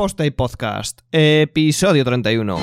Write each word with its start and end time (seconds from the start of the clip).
Posta 0.00 0.24
y 0.24 0.30
Podcast, 0.30 1.02
episodio 1.12 2.06
31. 2.06 2.56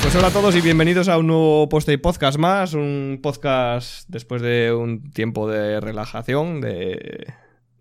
Pues 0.00 0.16
hola 0.16 0.28
a 0.28 0.30
todos 0.30 0.56
y 0.56 0.62
bienvenidos 0.62 1.08
a 1.08 1.18
un 1.18 1.26
nuevo 1.26 1.68
Posta 1.68 1.92
y 1.92 1.98
Podcast 1.98 2.38
más, 2.38 2.72
un 2.72 3.20
podcast 3.22 4.08
después 4.08 4.40
de 4.40 4.72
un 4.72 5.10
tiempo 5.10 5.46
de 5.46 5.80
relajación, 5.80 6.62
de, 6.62 7.34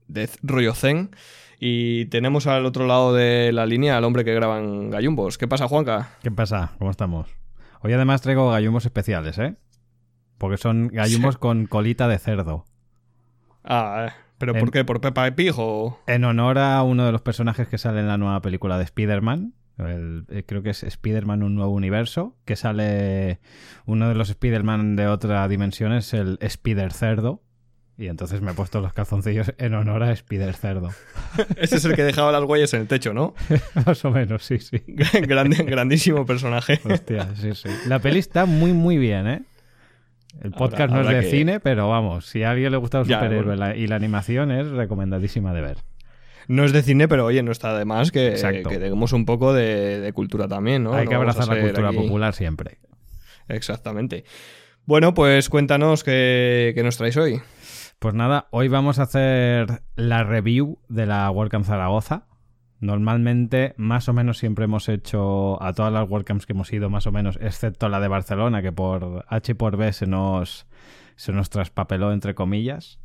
de 0.10 0.30
rollo 0.44 0.76
zen. 0.76 1.12
Y 1.60 2.06
tenemos 2.06 2.48
al 2.48 2.66
otro 2.66 2.88
lado 2.88 3.14
de 3.14 3.52
la 3.52 3.66
línea 3.66 3.98
al 3.98 4.06
hombre 4.06 4.24
que 4.24 4.34
graba 4.34 4.60
en 4.60 4.90
Gallumbos. 4.90 5.38
¿Qué 5.38 5.48
pasa, 5.48 5.68
Juanca? 5.68 6.12
¿Qué 6.24 6.32
pasa? 6.32 6.72
¿Cómo 6.80 6.90
estamos? 6.90 7.30
Hoy 7.82 7.92
además 7.94 8.22
traigo 8.22 8.50
gallumbos 8.50 8.86
especiales, 8.86 9.38
¿eh? 9.40 9.56
Porque 10.38 10.58
son 10.58 10.88
gallumbos 10.88 11.38
con 11.40 11.66
colita 11.66 12.08
de 12.08 12.18
cerdo. 12.18 12.66
Ah, 13.64 14.14
¿pero 14.38 14.54
En- 14.54 14.60
por 14.62 14.72
qué? 14.72 14.86
¿Por 14.86 15.02
Peppa 15.02 15.30
Pig 15.36 15.54
o...? 15.58 16.00
En 16.08 16.24
honor 16.24 16.58
a 16.60 16.82
uno 16.84 17.06
de 17.06 17.12
los 17.12 17.22
personajes 17.22 17.68
que 17.68 17.78
sale 17.78 18.00
en 18.00 18.08
la 18.08 18.18
nueva 18.18 18.42
película 18.42 18.78
de 18.78 18.86
Spider-Man. 18.86 19.54
eh, 19.80 20.44
creo 20.48 20.64
que 20.64 20.70
es 20.70 20.84
Spider-Man 20.84 21.44
Un 21.44 21.56
Nuevo 21.56 21.72
Universo. 21.74 22.36
Que 22.46 22.56
sale 22.56 23.40
uno 23.86 24.08
de 24.08 24.16
los 24.16 24.30
Spider-Man 24.30 24.96
de 24.96 25.08
otra 25.08 25.46
dimensión, 25.50 25.92
es 25.92 26.14
el 26.14 26.38
Spider 26.42 26.94
Cerdo. 26.94 27.42
Y 28.00 28.08
entonces 28.08 28.40
me 28.40 28.52
he 28.52 28.54
puesto 28.54 28.80
los 28.80 28.94
calzoncillos 28.94 29.54
en 29.58 29.74
honor 29.74 30.04
a 30.04 30.14
Spider 30.14 30.54
Cerdo. 30.56 30.88
Ese 31.58 31.76
es 31.76 31.84
el 31.86 31.96
que 31.98 32.04
dejaba 32.06 32.32
las 32.32 32.44
huellas 32.46 32.74
en 32.74 32.80
el 32.82 32.88
techo, 32.88 33.14
¿no? 33.14 33.36
Más 33.86 34.06
o 34.06 34.12
menos, 34.12 34.42
sí, 34.46 34.58
sí. 34.60 34.82
Grande- 34.88 35.66
grandísimo 35.66 36.26
personaje. 36.26 36.80
Hostia, 36.90 37.28
sí, 37.36 37.54
sí. 37.56 37.68
La 37.88 38.00
peli 38.00 38.20
está 38.20 38.46
muy, 38.46 38.72
muy 38.72 38.98
bien, 38.98 39.28
¿eh? 39.28 39.42
El 40.42 40.52
podcast 40.52 40.94
no 40.94 41.02
es 41.02 41.08
de 41.10 41.20
que- 41.20 41.30
cine, 41.30 41.60
pero 41.60 41.90
vamos, 41.90 42.26
si 42.28 42.44
a 42.44 42.52
alguien 42.52 42.72
le 42.72 42.78
gusta 42.78 43.02
el 43.02 43.06
Ya, 43.08 43.18
superhéroe 43.20 43.58
bueno. 43.58 43.76
y 43.76 43.88
la 43.88 43.98
animación 43.98 44.52
es 44.52 44.68
recomendadísima 44.70 45.54
de 45.54 45.62
ver. 45.62 45.78
No 46.48 46.64
es 46.64 46.72
de 46.72 46.82
cine, 46.84 47.10
pero 47.10 47.26
oye, 47.26 47.44
no 47.44 47.52
está 47.52 47.78
de 47.78 47.84
más 47.84 48.12
que, 48.12 48.36
que 48.70 48.78
tengamos 48.80 49.12
un 49.12 49.26
poco 49.26 49.54
de, 49.54 50.00
de 50.00 50.14
cultura 50.14 50.48
también, 50.48 50.84
¿no? 50.84 50.94
Hay 50.94 51.06
que 51.06 51.16
abrazar 51.16 51.48
la 51.50 51.60
cultura 51.62 51.90
aquí- 51.90 51.98
popular 51.98 52.34
siempre. 52.34 52.78
Exactamente. 53.50 54.24
Bueno, 54.86 55.14
pues 55.14 55.50
cuéntanos 55.50 56.04
qué, 56.04 56.72
qué 56.74 56.82
nos 56.82 56.98
traéis 56.98 57.18
hoy. 57.18 57.42
Pues 58.00 58.14
nada, 58.14 58.48
hoy 58.52 58.70
vamos 58.70 58.98
a 58.98 59.04
hacer 59.04 59.84
la 59.98 60.24
review 60.24 60.80
de 60.88 61.06
la 61.06 61.30
WordCamp 61.30 61.66
Zaragoza. 61.66 62.28
Normalmente, 62.80 63.74
más 63.76 64.08
o 64.08 64.14
menos 64.14 64.38
siempre 64.38 64.64
hemos 64.64 64.88
hecho 64.88 65.62
a 65.62 65.74
todas 65.74 65.92
las 65.92 66.10
WordCamps 66.10 66.46
que 66.46 66.54
hemos 66.54 66.72
ido, 66.72 66.90
más 66.90 67.08
o 67.08 67.12
menos, 67.12 67.38
excepto 67.42 67.90
la 67.90 68.00
de 68.00 68.08
Barcelona, 68.08 68.62
que 68.62 68.72
por 68.72 69.26
H 69.28 69.52
y 69.52 69.56
por 69.56 69.76
B 69.76 69.92
se 69.92 70.08
nos, 70.08 70.66
se 71.18 71.34
nos 71.34 71.50
traspapeló, 71.50 72.14
entre 72.14 72.36
comillas, 72.36 73.02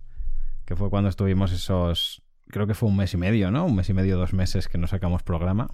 que 0.64 0.76
fue 0.76 0.90
cuando 0.90 1.08
estuvimos 1.08 1.50
esos, 1.50 2.22
creo 2.46 2.68
que 2.68 2.74
fue 2.74 2.88
un 2.88 2.96
mes 2.96 3.14
y 3.14 3.16
medio, 3.16 3.50
¿no? 3.50 3.64
Un 3.64 3.74
mes 3.74 3.88
y 3.88 3.94
medio, 3.94 4.16
dos 4.16 4.32
meses 4.32 4.68
que 4.68 4.78
no 4.78 4.86
sacamos 4.86 5.24
programa. 5.24 5.70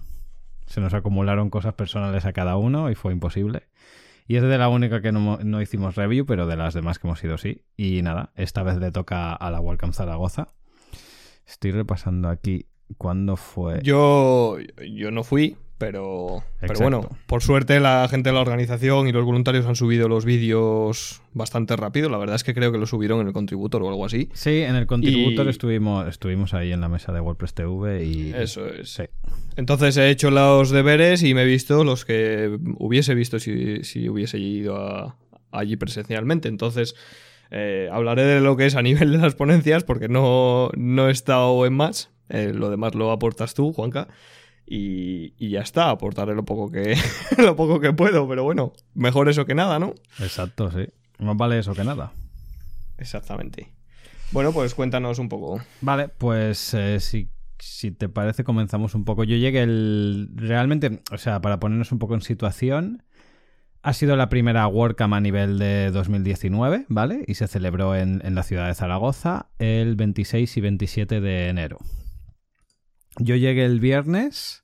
Se 0.65 0.81
nos 0.81 0.95
acumularon 0.95 1.51
cosas 1.51 1.75
personales 1.75 2.25
a 2.25 2.33
cada 2.33 2.57
uno 2.57 2.89
y 2.89 2.95
fue 2.95 3.13
imposible. 3.13 3.67
Y 4.27 4.35
es 4.35 4.43
de 4.43 4.57
la 4.57 4.69
única 4.69 5.01
que 5.01 5.11
no, 5.11 5.39
no 5.43 5.61
hicimos 5.61 5.95
review, 5.95 6.25
pero 6.25 6.47
de 6.47 6.55
las 6.55 6.73
demás 6.73 6.99
que 6.99 7.07
hemos 7.07 7.23
ido 7.23 7.37
sí. 7.37 7.63
Y 7.75 8.01
nada, 8.01 8.31
esta 8.35 8.63
vez 8.63 8.77
le 8.77 8.91
toca 8.91 9.33
a 9.33 9.51
la 9.51 9.59
WordCamp 9.59 9.93
Zaragoza. 9.93 10.47
Estoy 11.45 11.71
repasando 11.71 12.29
aquí 12.29 12.67
cuándo 12.97 13.35
fue. 13.35 13.81
Yo, 13.83 14.57
yo 14.87 15.11
no 15.11 15.23
fui, 15.23 15.57
pero, 15.85 16.43
pero 16.59 16.79
bueno, 16.79 17.09
por 17.27 17.41
suerte 17.41 17.79
la 17.79 18.07
gente 18.09 18.29
de 18.29 18.33
la 18.35 18.41
organización 18.41 19.07
y 19.07 19.11
los 19.11 19.25
voluntarios 19.25 19.65
han 19.65 19.75
subido 19.75 20.07
los 20.07 20.23
vídeos 20.25 21.21
bastante 21.33 21.75
rápido. 21.75 22.09
La 22.09 22.17
verdad 22.17 22.35
es 22.35 22.43
que 22.43 22.53
creo 22.53 22.71
que 22.71 22.77
lo 22.77 22.85
subieron 22.85 23.19
en 23.21 23.27
el 23.27 23.33
contributor 23.33 23.83
o 23.83 23.89
algo 23.89 24.05
así. 24.05 24.29
Sí, 24.33 24.61
en 24.61 24.75
el 24.75 24.87
contributor 24.87 25.45
Y- 25.47 25.49
estuvimos, 25.49 26.07
estuvimos 26.07 26.53
ahí 26.53 26.71
en 26.71 26.81
la 26.81 26.87
mesa 26.89 27.11
de 27.11 27.19
WordPress 27.19 27.53
TV 27.53 28.05
y. 28.05 28.33
Eso 28.33 28.65
es. 28.67 28.93
Sí. 28.93 29.03
Entonces 29.57 29.97
he 29.97 30.09
hecho 30.09 30.31
los 30.31 30.69
deberes 30.71 31.23
y 31.23 31.33
me 31.33 31.41
he 31.43 31.45
visto 31.45 31.83
los 31.83 32.05
que 32.05 32.57
hubiese 32.77 33.13
visto 33.15 33.39
si, 33.39 33.83
si 33.83 34.07
hubiese 34.09 34.37
ido 34.39 34.77
a- 34.77 35.17
allí 35.51 35.75
presencialmente. 35.75 36.47
Entonces 36.47 36.95
eh, 37.49 37.89
hablaré 37.91 38.23
de 38.23 38.39
lo 38.39 38.55
que 38.55 38.65
es 38.65 38.75
a 38.75 38.81
nivel 38.81 39.11
de 39.11 39.17
las 39.17 39.35
ponencias 39.35 39.83
porque 39.83 40.07
no, 40.07 40.69
no 40.77 41.09
he 41.09 41.11
estado 41.11 41.65
en 41.65 41.73
más. 41.73 42.09
Eh, 42.29 42.53
lo 42.55 42.69
demás 42.69 42.95
lo 42.95 43.11
aportas 43.11 43.53
tú, 43.53 43.73
Juanca. 43.73 44.07
Y, 44.73 45.33
y 45.37 45.49
ya 45.49 45.59
está, 45.59 45.89
aportaré 45.89 46.33
lo 46.33 46.45
poco 46.45 46.71
que 46.71 46.95
lo 47.37 47.57
poco 47.57 47.81
que 47.81 47.91
puedo, 47.91 48.25
pero 48.25 48.45
bueno, 48.45 48.71
mejor 48.93 49.27
eso 49.27 49.45
que 49.45 49.53
nada, 49.53 49.79
¿no? 49.79 49.95
Exacto, 50.19 50.71
sí. 50.71 50.87
Más 51.19 51.35
vale 51.35 51.59
eso 51.59 51.73
que 51.73 51.83
nada. 51.83 52.13
Exactamente. 52.97 53.73
Bueno, 54.31 54.53
pues 54.53 54.73
cuéntanos 54.73 55.19
un 55.19 55.27
poco. 55.27 55.61
Vale, 55.81 56.07
pues 56.07 56.73
eh, 56.73 57.01
si, 57.01 57.29
si 57.59 57.91
te 57.91 58.07
parece 58.07 58.45
comenzamos 58.45 58.95
un 58.95 59.03
poco. 59.03 59.25
Yo 59.25 59.35
llegué 59.35 59.61
el... 59.61 60.29
Realmente, 60.35 61.01
o 61.11 61.17
sea, 61.17 61.41
para 61.41 61.59
ponernos 61.59 61.91
un 61.91 61.99
poco 61.99 62.13
en 62.13 62.21
situación, 62.21 63.03
ha 63.81 63.91
sido 63.91 64.15
la 64.15 64.29
primera 64.29 64.65
WordCamp 64.67 65.15
a 65.15 65.19
nivel 65.19 65.59
de 65.59 65.91
2019, 65.91 66.85
¿vale? 66.87 67.25
Y 67.27 67.33
se 67.33 67.49
celebró 67.49 67.93
en, 67.93 68.21
en 68.23 68.35
la 68.35 68.43
ciudad 68.43 68.67
de 68.67 68.75
Zaragoza 68.75 69.49
el 69.59 69.97
26 69.97 70.55
y 70.55 70.61
27 70.61 71.19
de 71.19 71.49
enero. 71.49 71.77
Yo 73.17 73.35
llegué 73.35 73.65
el 73.65 73.81
viernes 73.81 74.60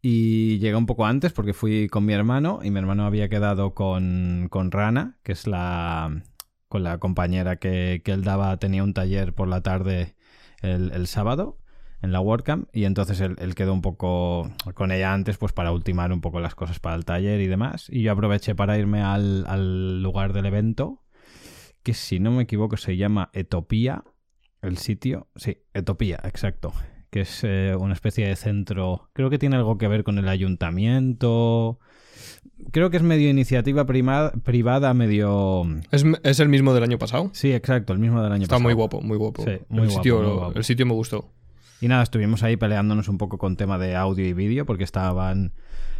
y 0.00 0.58
llegué 0.58 0.76
un 0.76 0.86
poco 0.86 1.06
antes 1.06 1.32
porque 1.32 1.52
fui 1.52 1.88
con 1.88 2.04
mi 2.04 2.12
hermano 2.12 2.60
y 2.62 2.70
mi 2.70 2.78
hermano 2.78 3.04
había 3.04 3.28
quedado 3.28 3.74
con, 3.74 4.46
con 4.50 4.70
Rana, 4.70 5.18
que 5.22 5.32
es 5.32 5.46
la, 5.46 6.22
con 6.68 6.84
la 6.84 6.98
compañera 6.98 7.56
que, 7.56 8.02
que 8.04 8.12
él 8.12 8.22
daba, 8.22 8.56
tenía 8.58 8.84
un 8.84 8.94
taller 8.94 9.34
por 9.34 9.48
la 9.48 9.62
tarde 9.62 10.14
el, 10.62 10.92
el 10.92 11.06
sábado 11.06 11.58
en 12.00 12.12
la 12.12 12.20
WordCamp 12.20 12.68
y 12.72 12.84
entonces 12.84 13.20
él, 13.20 13.34
él 13.38 13.56
quedó 13.56 13.72
un 13.72 13.82
poco 13.82 14.48
con 14.74 14.92
ella 14.92 15.12
antes 15.12 15.36
pues 15.36 15.52
para 15.52 15.72
ultimar 15.72 16.12
un 16.12 16.20
poco 16.20 16.38
las 16.38 16.54
cosas 16.54 16.78
para 16.78 16.94
el 16.94 17.04
taller 17.04 17.40
y 17.40 17.48
demás. 17.48 17.88
Y 17.90 18.02
yo 18.02 18.12
aproveché 18.12 18.54
para 18.54 18.78
irme 18.78 19.02
al, 19.02 19.46
al 19.48 20.00
lugar 20.00 20.32
del 20.32 20.46
evento 20.46 21.02
que 21.82 21.94
si 21.94 22.20
no 22.20 22.30
me 22.30 22.44
equivoco 22.44 22.76
se 22.76 22.96
llama 22.96 23.30
Etopía 23.32 24.04
el 24.62 24.78
sitio, 24.78 25.28
sí, 25.36 25.58
Etopía, 25.72 26.20
exacto 26.24 26.72
que 27.10 27.20
es 27.22 27.42
eh, 27.44 27.74
una 27.78 27.94
especie 27.94 28.26
de 28.28 28.36
centro 28.36 29.08
creo 29.12 29.30
que 29.30 29.38
tiene 29.38 29.56
algo 29.56 29.78
que 29.78 29.88
ver 29.88 30.04
con 30.04 30.18
el 30.18 30.28
ayuntamiento 30.28 31.78
creo 32.72 32.90
que 32.90 32.96
es 32.98 33.02
medio 33.02 33.30
iniciativa 33.30 33.86
prima- 33.86 34.32
privada 34.44 34.92
medio 34.94 35.64
¿Es, 35.90 36.04
es 36.22 36.40
el 36.40 36.48
mismo 36.48 36.74
del 36.74 36.82
año 36.84 36.98
pasado? 36.98 37.30
Sí, 37.32 37.52
exacto, 37.52 37.92
el 37.92 37.98
mismo 37.98 38.22
del 38.22 38.32
año 38.32 38.42
Está 38.42 38.56
pasado. 38.56 38.62
muy 38.64 38.74
guapo, 38.74 39.00
muy 39.00 39.16
guapo. 39.16 39.42
Sí, 39.44 39.58
muy 39.68 39.82
el, 39.82 39.88
guapo, 39.88 40.02
sitio, 40.02 40.22
muy 40.22 40.32
guapo. 40.36 40.58
el 40.58 40.64
sitio 40.64 40.86
me 40.86 40.92
gustó. 40.94 41.30
Y 41.80 41.86
nada, 41.88 42.02
estuvimos 42.02 42.42
ahí 42.42 42.56
peleándonos 42.56 43.08
un 43.08 43.18
poco 43.18 43.38
con 43.38 43.56
tema 43.56 43.78
de 43.78 43.94
audio 43.94 44.26
y 44.26 44.32
vídeo, 44.32 44.66
porque 44.66 44.82
estaban 44.82 45.52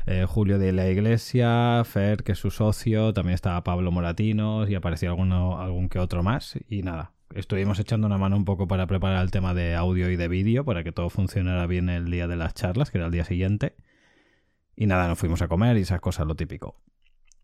eh, 0.06 0.24
Julio 0.26 0.58
de 0.58 0.72
la 0.72 0.88
Iglesia, 0.90 1.82
Fer, 1.84 2.24
que 2.24 2.32
es 2.32 2.38
su 2.38 2.50
socio, 2.50 3.12
también 3.14 3.34
estaba 3.34 3.62
Pablo 3.62 3.92
Moratinos 3.92 4.68
y 4.68 4.74
apareció 4.74 5.10
alguno, 5.10 5.60
algún 5.60 5.88
que 5.88 6.00
otro 6.00 6.24
más. 6.24 6.58
Y 6.68 6.82
nada, 6.82 7.12
estuvimos 7.38 7.78
echando 7.78 8.06
una 8.06 8.18
mano 8.18 8.36
un 8.36 8.44
poco 8.44 8.66
para 8.68 8.86
preparar 8.86 9.22
el 9.22 9.30
tema 9.30 9.54
de 9.54 9.74
audio 9.74 10.10
y 10.10 10.16
de 10.16 10.28
vídeo, 10.28 10.64
para 10.64 10.84
que 10.84 10.92
todo 10.92 11.10
funcionara 11.10 11.66
bien 11.66 11.88
el 11.88 12.10
día 12.10 12.26
de 12.28 12.36
las 12.36 12.54
charlas, 12.54 12.90
que 12.90 12.98
era 12.98 13.06
el 13.06 13.12
día 13.12 13.24
siguiente. 13.24 13.76
Y 14.76 14.86
nada, 14.86 15.08
nos 15.08 15.18
fuimos 15.18 15.42
a 15.42 15.48
comer 15.48 15.76
y 15.76 15.80
esas 15.80 16.00
cosas, 16.00 16.26
lo 16.26 16.34
típico. 16.36 16.80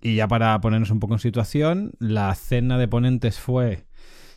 Y 0.00 0.16
ya 0.16 0.28
para 0.28 0.60
ponernos 0.60 0.90
un 0.90 1.00
poco 1.00 1.14
en 1.14 1.20
situación, 1.20 1.92
la 1.98 2.34
cena 2.34 2.78
de 2.78 2.88
ponentes 2.88 3.40
fue, 3.40 3.86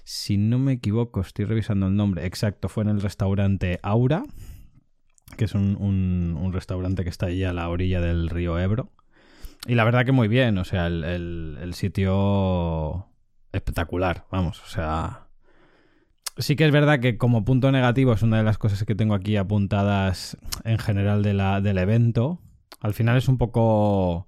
si 0.03 0.37
no 0.37 0.57
me 0.59 0.73
equivoco, 0.73 1.21
estoy 1.21 1.45
revisando 1.45 1.87
el 1.87 1.95
nombre, 1.95 2.25
exacto, 2.25 2.69
fue 2.69 2.83
en 2.83 2.89
el 2.89 3.01
restaurante 3.01 3.79
Aura, 3.83 4.23
que 5.35 5.45
es 5.45 5.53
un, 5.55 5.75
un- 5.75 6.53
restaurante 6.53 7.03
que 7.03 7.09
está 7.09 7.25
ahí 7.27 7.43
a 7.43 7.53
la 7.53 7.69
orilla 7.69 7.99
del 8.01 8.29
río 8.29 8.57
Ebro. 8.57 8.89
Y 9.67 9.75
la 9.75 9.83
verdad 9.83 10.05
que 10.05 10.11
muy 10.13 10.27
bien, 10.29 10.57
o 10.57 10.63
sea, 10.63 10.87
el, 10.87 11.03
el- 11.03 11.57
el 11.61 11.73
sitio 11.73 13.07
espectacular, 13.51 14.25
vamos, 14.31 14.63
o 14.63 14.67
sea... 14.67 15.26
Sí 16.39 16.55
que 16.55 16.65
es 16.65 16.71
verdad 16.71 16.99
que 16.99 17.17
como 17.17 17.43
punto 17.45 17.71
negativo 17.71 18.13
es 18.13 18.21
una 18.21 18.37
de 18.37 18.43
las 18.43 18.57
cosas 18.57 18.83
que 18.83 18.95
tengo 18.95 19.15
aquí 19.15 19.37
apuntadas 19.37 20.37
en 20.63 20.77
general 20.77 21.23
del 21.23 21.77
evento. 21.77 22.39
Al 22.79 22.93
final 22.93 23.17
es 23.17 23.27
un 23.27 23.37
poco 23.37 24.27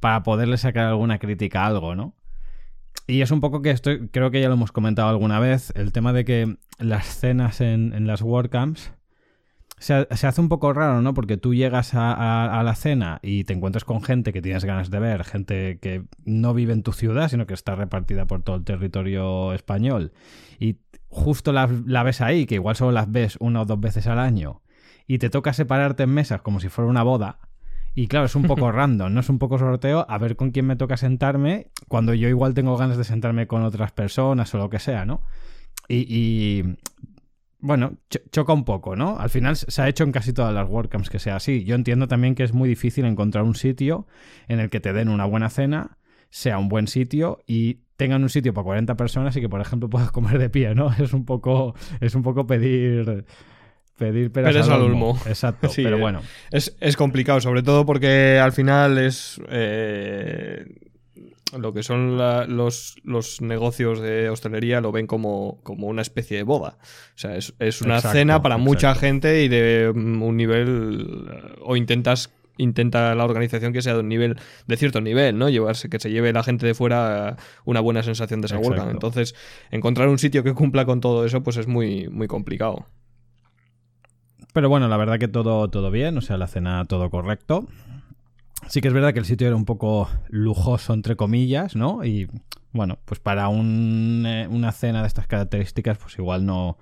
para 0.00 0.22
poderle 0.22 0.58
sacar 0.58 0.86
alguna 0.86 1.18
crítica 1.18 1.62
a 1.62 1.66
algo, 1.68 1.94
¿no? 1.94 2.14
Y 3.06 3.22
es 3.22 3.30
un 3.30 3.40
poco 3.40 3.62
que 3.62 3.70
estoy, 3.70 4.08
creo 4.08 4.30
que 4.30 4.40
ya 4.40 4.48
lo 4.48 4.54
hemos 4.54 4.72
comentado 4.72 5.08
alguna 5.08 5.40
vez, 5.40 5.72
el 5.74 5.92
tema 5.92 6.12
de 6.12 6.24
que 6.24 6.56
las 6.78 7.06
cenas 7.06 7.60
en, 7.60 7.94
en 7.94 8.06
las 8.06 8.22
WordCamps 8.22 8.92
se, 9.82 10.06
se 10.14 10.26
hace 10.26 10.40
un 10.40 10.48
poco 10.48 10.72
raro, 10.72 11.02
¿no? 11.02 11.12
Porque 11.12 11.36
tú 11.36 11.54
llegas 11.54 11.94
a, 11.94 12.12
a- 12.12 12.60
a 12.60 12.62
la 12.62 12.74
cena 12.74 13.18
y 13.22 13.44
te 13.44 13.52
encuentras 13.52 13.84
con 13.84 14.02
gente 14.02 14.32
que 14.32 14.40
tienes 14.40 14.64
ganas 14.64 14.90
de 14.90 14.98
ver, 15.00 15.24
gente 15.24 15.78
que 15.80 16.04
no 16.24 16.54
vive 16.54 16.72
en 16.72 16.82
tu 16.82 16.92
ciudad, 16.92 17.28
sino 17.28 17.46
que 17.46 17.54
está 17.54 17.74
repartida 17.74 18.26
por 18.26 18.42
todo 18.42 18.56
el 18.56 18.64
territorio 18.64 19.52
español. 19.52 20.12
Y 20.60 20.76
justo 21.08 21.52
la, 21.52 21.68
la 21.84 22.02
ves 22.04 22.20
ahí, 22.20 22.46
que 22.46 22.54
igual 22.54 22.76
solo 22.76 22.92
las 22.92 23.10
ves 23.10 23.36
una 23.40 23.62
o 23.62 23.64
dos 23.64 23.80
veces 23.80 24.06
al 24.06 24.18
año, 24.18 24.62
y 25.06 25.18
te 25.18 25.30
toca 25.30 25.52
separarte 25.52 26.04
en 26.04 26.10
mesas 26.10 26.40
como 26.42 26.60
si 26.60 26.68
fuera 26.68 26.88
una 26.88 27.02
boda. 27.02 27.38
Y 27.94 28.06
claro, 28.06 28.26
es 28.26 28.36
un 28.36 28.44
poco 28.44 28.70
random, 28.72 29.12
no 29.12 29.20
es 29.20 29.28
un 29.28 29.38
poco 29.38 29.58
sorteo 29.58 30.06
a 30.08 30.16
ver 30.18 30.36
con 30.36 30.50
quién 30.52 30.66
me 30.66 30.76
toca 30.76 30.96
sentarme 30.96 31.66
cuando 31.88 32.14
yo 32.14 32.28
igual 32.28 32.54
tengo 32.54 32.76
ganas 32.76 32.96
de 32.96 33.04
sentarme 33.04 33.46
con 33.46 33.62
otras 33.64 33.92
personas 33.92 34.54
o 34.54 34.58
lo 34.58 34.70
que 34.70 34.78
sea, 34.78 35.04
¿no? 35.04 35.20
Y, 35.88 36.62
bueno, 37.62 37.94
choca 38.32 38.52
un 38.52 38.64
poco, 38.64 38.96
¿no? 38.96 39.18
Al 39.18 39.30
final 39.30 39.56
se 39.56 39.80
ha 39.80 39.88
hecho 39.88 40.02
en 40.02 40.10
casi 40.10 40.32
todas 40.32 40.52
las 40.52 40.68
WordCamps 40.68 41.08
que 41.08 41.20
sea 41.20 41.36
así. 41.36 41.62
Yo 41.64 41.76
entiendo 41.76 42.08
también 42.08 42.34
que 42.34 42.42
es 42.42 42.52
muy 42.52 42.68
difícil 42.68 43.04
encontrar 43.04 43.44
un 43.44 43.54
sitio 43.54 44.06
en 44.48 44.58
el 44.58 44.68
que 44.68 44.80
te 44.80 44.92
den 44.92 45.08
una 45.08 45.24
buena 45.24 45.48
cena, 45.48 45.98
sea 46.28 46.58
un 46.58 46.68
buen 46.68 46.88
sitio 46.88 47.38
y 47.46 47.78
tengan 47.96 48.24
un 48.24 48.30
sitio 48.30 48.52
para 48.52 48.64
40 48.64 48.96
personas 48.96 49.36
y 49.36 49.40
que, 49.40 49.48
por 49.48 49.60
ejemplo, 49.60 49.88
puedas 49.90 50.10
comer 50.10 50.38
de 50.38 50.50
pie, 50.50 50.74
¿no? 50.74 50.92
Es 50.92 51.12
un 51.12 51.24
poco, 51.24 51.76
es 52.00 52.16
un 52.16 52.22
poco 52.22 52.46
pedir 52.48 53.24
pedir 53.96 54.32
peras, 54.32 54.68
al, 54.68 54.82
olmo. 54.82 55.16
Exacto, 55.26 55.70
pero 55.76 55.98
eh, 55.98 56.00
bueno. 56.00 56.20
Es, 56.50 56.76
es, 56.80 56.96
complicado, 56.96 57.40
sobre 57.40 57.62
todo 57.62 57.86
porque 57.86 58.40
al 58.42 58.50
final 58.50 58.98
es 58.98 59.40
eh, 59.48 60.64
lo 61.58 61.72
que 61.72 61.82
son 61.82 62.16
los, 62.16 62.96
los, 63.04 63.40
negocios 63.40 64.00
de 64.00 64.30
hostelería 64.30 64.80
lo 64.80 64.92
ven 64.92 65.06
como, 65.06 65.60
como, 65.62 65.86
una 65.86 66.02
especie 66.02 66.36
de 66.36 66.42
boda. 66.42 66.78
O 67.14 67.18
sea, 67.18 67.36
es, 67.36 67.54
es 67.58 67.82
una 67.82 68.00
cena 68.00 68.42
para 68.42 68.56
mucha 68.56 68.94
gente 68.94 69.44
y 69.44 69.48
de 69.48 69.92
mm, 69.94 70.22
un 70.22 70.36
nivel 70.36 71.56
o 71.60 71.76
intentas 71.76 72.30
intenta 72.58 73.14
la 73.14 73.24
organización 73.24 73.72
que 73.72 73.82
sea 73.82 73.94
de 73.94 74.00
un 74.00 74.08
nivel 74.08 74.38
de 74.66 74.76
cierto 74.76 75.00
nivel, 75.00 75.38
¿no? 75.38 75.48
Llevarse 75.48 75.88
que 75.88 75.98
se 75.98 76.10
lleve 76.10 76.32
la 76.32 76.42
gente 76.42 76.66
de 76.66 76.74
fuera 76.74 77.36
una 77.64 77.80
buena 77.80 78.02
sensación 78.02 78.40
de 78.40 78.46
esa 78.46 78.58
Entonces, 78.90 79.34
encontrar 79.70 80.08
un 80.08 80.18
sitio 80.18 80.44
que 80.44 80.54
cumpla 80.54 80.84
con 80.84 81.00
todo 81.00 81.24
eso 81.24 81.42
pues 81.42 81.56
es 81.56 81.66
muy 81.66 82.08
muy 82.08 82.28
complicado. 82.28 82.86
Pero 84.52 84.68
bueno, 84.68 84.88
la 84.88 84.98
verdad 84.98 85.18
que 85.18 85.28
todo, 85.28 85.68
todo 85.68 85.90
bien, 85.90 86.18
o 86.18 86.20
sea, 86.20 86.36
la 86.36 86.46
cena 86.46 86.84
todo 86.84 87.08
correcto. 87.08 87.66
Sí 88.68 88.80
que 88.80 88.88
es 88.88 88.94
verdad 88.94 89.12
que 89.12 89.18
el 89.18 89.24
sitio 89.24 89.46
era 89.46 89.56
un 89.56 89.64
poco 89.64 90.08
lujoso, 90.28 90.94
entre 90.94 91.16
comillas, 91.16 91.76
¿no? 91.76 92.04
Y 92.04 92.28
bueno, 92.72 92.98
pues 93.04 93.20
para 93.20 93.48
un, 93.48 94.24
eh, 94.26 94.46
una 94.48 94.72
cena 94.72 95.02
de 95.02 95.08
estas 95.08 95.26
características, 95.26 95.98
pues 95.98 96.18
igual 96.18 96.46
no, 96.46 96.78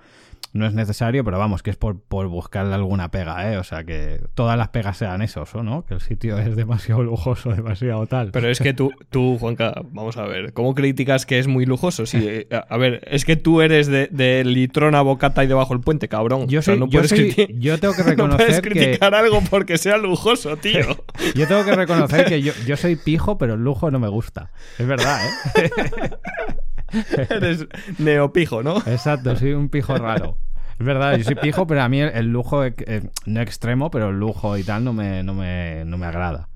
no 0.52 0.66
es 0.66 0.74
necesario, 0.74 1.24
pero 1.24 1.38
vamos, 1.38 1.62
que 1.62 1.70
es 1.70 1.76
por, 1.76 2.00
por, 2.00 2.26
buscarle 2.26 2.74
alguna 2.74 3.10
pega, 3.10 3.52
¿eh? 3.52 3.58
O 3.58 3.64
sea, 3.64 3.84
que 3.84 4.20
todas 4.34 4.58
las 4.58 4.68
pegas 4.68 4.96
sean 4.96 5.22
esos, 5.22 5.54
¿no? 5.54 5.84
Que 5.84 5.94
el 5.94 6.00
sitio 6.00 6.38
es 6.38 6.56
demasiado 6.56 7.02
lujoso, 7.02 7.50
demasiado 7.54 8.06
tal. 8.06 8.30
Pero 8.32 8.48
es 8.48 8.58
que 8.58 8.74
tú, 8.74 8.90
tú 9.10 9.38
Juanca, 9.38 9.74
vamos 9.90 10.16
a 10.16 10.24
ver, 10.24 10.52
¿cómo 10.52 10.74
criticas 10.74 11.24
que 11.24 11.38
es 11.38 11.46
muy 11.46 11.66
lujoso? 11.66 12.04
Si, 12.06 12.18
eh, 12.22 12.48
a 12.50 12.76
ver, 12.76 13.06
es 13.10 13.24
que 13.24 13.36
tú 13.36 13.60
eres 13.60 13.86
de, 13.86 14.08
de 14.10 14.44
litrona, 14.44 15.02
bocata 15.02 15.44
y 15.44 15.46
debajo 15.46 15.72
el 15.74 15.80
puente, 15.80 16.08
cabrón. 16.08 16.48
Yo, 16.48 16.60
no 16.76 16.88
puedes 16.88 17.10
yo, 17.58 17.78
tengo 17.78 17.94
que 17.94 18.02
reconocer 18.02 18.16
no 18.30 18.36
puedes 18.36 18.60
criticar 18.60 19.14
algo 19.14 19.40
porque 19.48 19.78
sea 19.78 19.98
lujoso, 19.98 20.56
tío. 20.56 20.86
yo 21.34 21.46
tengo 21.46 21.64
que 21.64 21.72
reconocer 21.72 22.26
que 22.26 22.42
yo, 22.42 22.52
yo 22.66 22.76
soy 22.76 22.96
pijo, 22.96 23.38
pero 23.38 23.54
el 23.54 23.60
lujo 23.62 23.90
no 23.90 23.98
me 24.00 24.08
gusta. 24.08 24.50
Es 24.78 24.86
verdad, 24.86 25.20
¿eh? 25.26 25.70
Eres 27.30 27.66
neopijo, 27.98 28.62
¿no? 28.62 28.78
Exacto, 28.86 29.36
soy 29.36 29.52
un 29.52 29.68
pijo 29.68 29.96
raro. 29.96 30.36
Es 30.78 30.86
verdad, 30.86 31.16
yo 31.18 31.24
soy 31.24 31.34
pijo, 31.34 31.66
pero 31.66 31.82
a 31.82 31.88
mí 31.88 32.00
el, 32.00 32.26
lujo, 32.28 32.64
eh, 32.64 32.72
no 33.26 33.40
extremo, 33.42 33.90
pero 33.90 34.08
el 34.08 34.18
lujo 34.18 34.56
y 34.56 34.62
tal 34.62 34.82
no 34.82 34.94
me, 34.94 35.22
no 35.22 35.34
me, 35.34 35.84
no 35.84 35.98
me 35.98 36.06
agrada. 36.06 36.48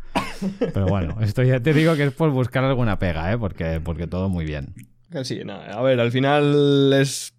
Pero 0.59 0.87
bueno, 0.87 1.19
esto 1.21 1.43
ya 1.43 1.61
te 1.61 1.75
digo 1.75 1.95
que 1.95 2.05
es 2.05 2.13
por 2.13 2.31
buscar 2.31 2.65
alguna 2.65 2.99
pega, 2.99 3.33
¿eh? 3.33 3.39
Porque, 3.39 3.81
porque 3.85 4.07
todo 4.07 4.29
muy 4.31 4.45
bien. 4.47 4.75
Sí, 5.23 5.41
a 5.47 5.83
ver, 5.83 6.01
al 6.01 6.11
final 6.11 6.93
es 6.95 7.35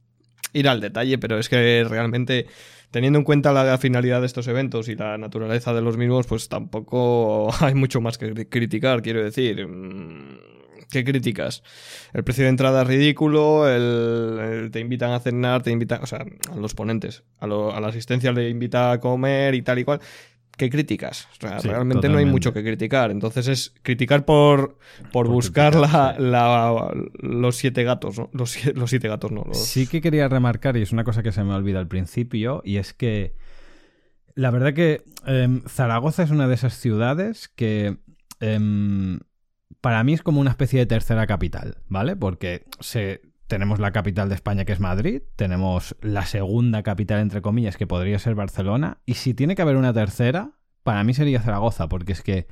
ir 0.54 0.70
al 0.70 0.80
detalle, 0.80 1.18
pero 1.18 1.40
es 1.40 1.50
que 1.50 1.86
realmente 1.90 2.46
teniendo 2.92 3.20
en 3.20 3.26
cuenta 3.26 3.52
la 3.52 3.78
finalidad 3.78 4.22
de 4.22 4.28
estos 4.28 4.48
eventos 4.48 4.88
y 4.88 4.96
la 4.96 5.18
naturaleza 5.18 5.74
de 5.74 5.82
los 5.82 5.98
mismos, 5.98 6.28
pues 6.28 6.48
tampoco 6.48 7.50
hay 7.60 7.74
mucho 7.74 8.00
más 8.00 8.18
que 8.18 8.48
criticar, 8.48 9.02
quiero 9.02 9.24
decir. 9.24 9.68
¿Qué 10.90 11.04
críticas? 11.04 11.64
El 12.14 12.24
precio 12.24 12.44
de 12.44 12.50
entrada 12.50 12.84
es 12.84 12.88
ridículo, 12.88 13.68
el, 13.68 14.70
te 14.72 14.80
invitan 14.80 15.12
a 15.12 15.20
cenar, 15.20 15.64
te 15.64 15.72
invitan, 15.72 16.02
o 16.04 16.06
sea, 16.06 16.26
a 16.52 16.56
los 16.56 16.74
ponentes, 16.74 17.24
a, 17.40 17.48
la 17.48 17.88
asistencia 17.88 18.32
le 18.32 18.50
invita 18.50 18.92
a 18.92 19.00
comer 19.00 19.56
y 19.56 19.62
tal 19.62 19.80
y 19.80 19.84
cual. 19.84 20.00
¿Qué 20.58 20.70
críticas? 20.70 21.28
realmente 21.64 22.08
no 22.08 22.18
hay 22.18 22.26
mucho 22.26 22.54
que 22.54 22.64
criticar. 22.64 23.12
Entonces 23.12 23.48
es 23.50 23.74
criticar 23.82 24.24
por, 24.24 24.78
por, 25.12 25.28
buscar 25.28 25.76
la, 25.76 26.16
los 27.20 27.58
siete 27.58 27.84
gatos, 27.84 28.18
¿no? 28.18 28.30
Los, 28.32 28.52
siete 28.52 29.08
gatos, 29.10 29.32
no. 29.32 29.44
Sí 29.52 29.86
que 29.86 30.00
quería 30.00 30.30
remarcar, 30.30 30.78
y 30.78 30.82
es 30.82 30.94
una 30.94 31.04
cosa 31.04 31.24
que 31.24 31.34
se 31.34 31.44
me 31.44 31.54
olvida 31.54 31.80
al 31.80 31.88
principio, 31.88 32.62
y 32.64 32.78
es 32.78 32.94
que 32.94 33.34
la 34.34 34.52
verdad 34.52 34.74
que 34.74 35.04
em, 35.26 35.62
Zaragoza 35.68 36.24
es 36.24 36.32
una 36.32 36.48
de 36.48 36.56
esas 36.56 36.78
ciudades 36.78 37.50
que 37.50 37.98
em, 38.40 39.20
para 39.86 40.04
mí 40.04 40.14
es 40.14 40.24
como 40.24 40.42
una 40.42 40.50
especie 40.50 40.80
de 40.80 40.88
tercera 40.88 41.28
capital, 41.28 41.78
¿vale? 41.90 42.16
Porque 42.16 42.66
tenemos 43.46 43.78
la 43.78 43.92
capital 43.92 44.30
de 44.30 44.34
España 44.34 44.66
que 44.66 44.74
es 44.74 44.80
Madrid, 44.80 45.22
tenemos 45.36 45.96
la 46.02 46.26
segunda 46.26 46.82
capital 46.82 47.20
entre 47.20 47.44
comillas 47.44 47.78
que 47.78 47.86
podría 47.86 48.18
ser 48.18 48.34
Barcelona, 48.34 48.98
y 49.06 49.14
si 49.14 49.36
tiene 49.36 49.54
que 49.54 49.62
haber 49.62 49.76
una 49.76 49.94
tercera, 49.94 50.54
para 50.82 51.04
mí 51.04 51.14
sería 51.14 51.40
Zaragoza, 51.40 51.88
porque 51.88 52.14
es 52.14 52.24
que 52.24 52.48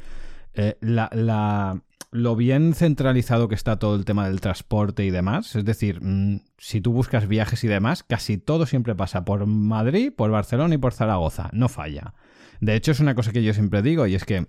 eh, 0.53 0.77
la, 0.79 1.81
lo 2.11 2.35
bien 2.35 2.75
centralizado 2.75 3.49
que 3.49 3.55
está 3.55 3.79
todo 3.79 3.95
el 3.95 4.05
tema 4.05 4.29
del 4.29 4.39
transporte 4.39 5.03
y 5.03 5.09
demás, 5.09 5.55
es 5.55 5.65
decir, 5.65 6.01
mm, 6.03 6.41
si 6.59 6.81
tú 6.81 6.93
buscas 6.93 7.27
viajes 7.27 7.63
y 7.63 7.67
demás, 7.67 8.03
casi 8.03 8.37
todo 8.37 8.67
siempre 8.67 8.93
pasa 8.93 9.25
por 9.25 9.47
Madrid, 9.47 10.13
por 10.15 10.29
Barcelona 10.29 10.75
y 10.75 10.77
por 10.77 10.93
Zaragoza, 10.93 11.49
no 11.51 11.67
falla. 11.67 12.13
De 12.61 12.75
hecho, 12.75 12.91
es 12.91 12.99
una 12.99 13.15
cosa 13.15 13.31
que 13.31 13.41
yo 13.41 13.55
siempre 13.55 13.81
digo, 13.81 14.05
y 14.05 14.13
es 14.13 14.23
que 14.23 14.45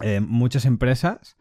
eh, 0.00 0.20
muchas 0.20 0.64
empresas 0.64 1.36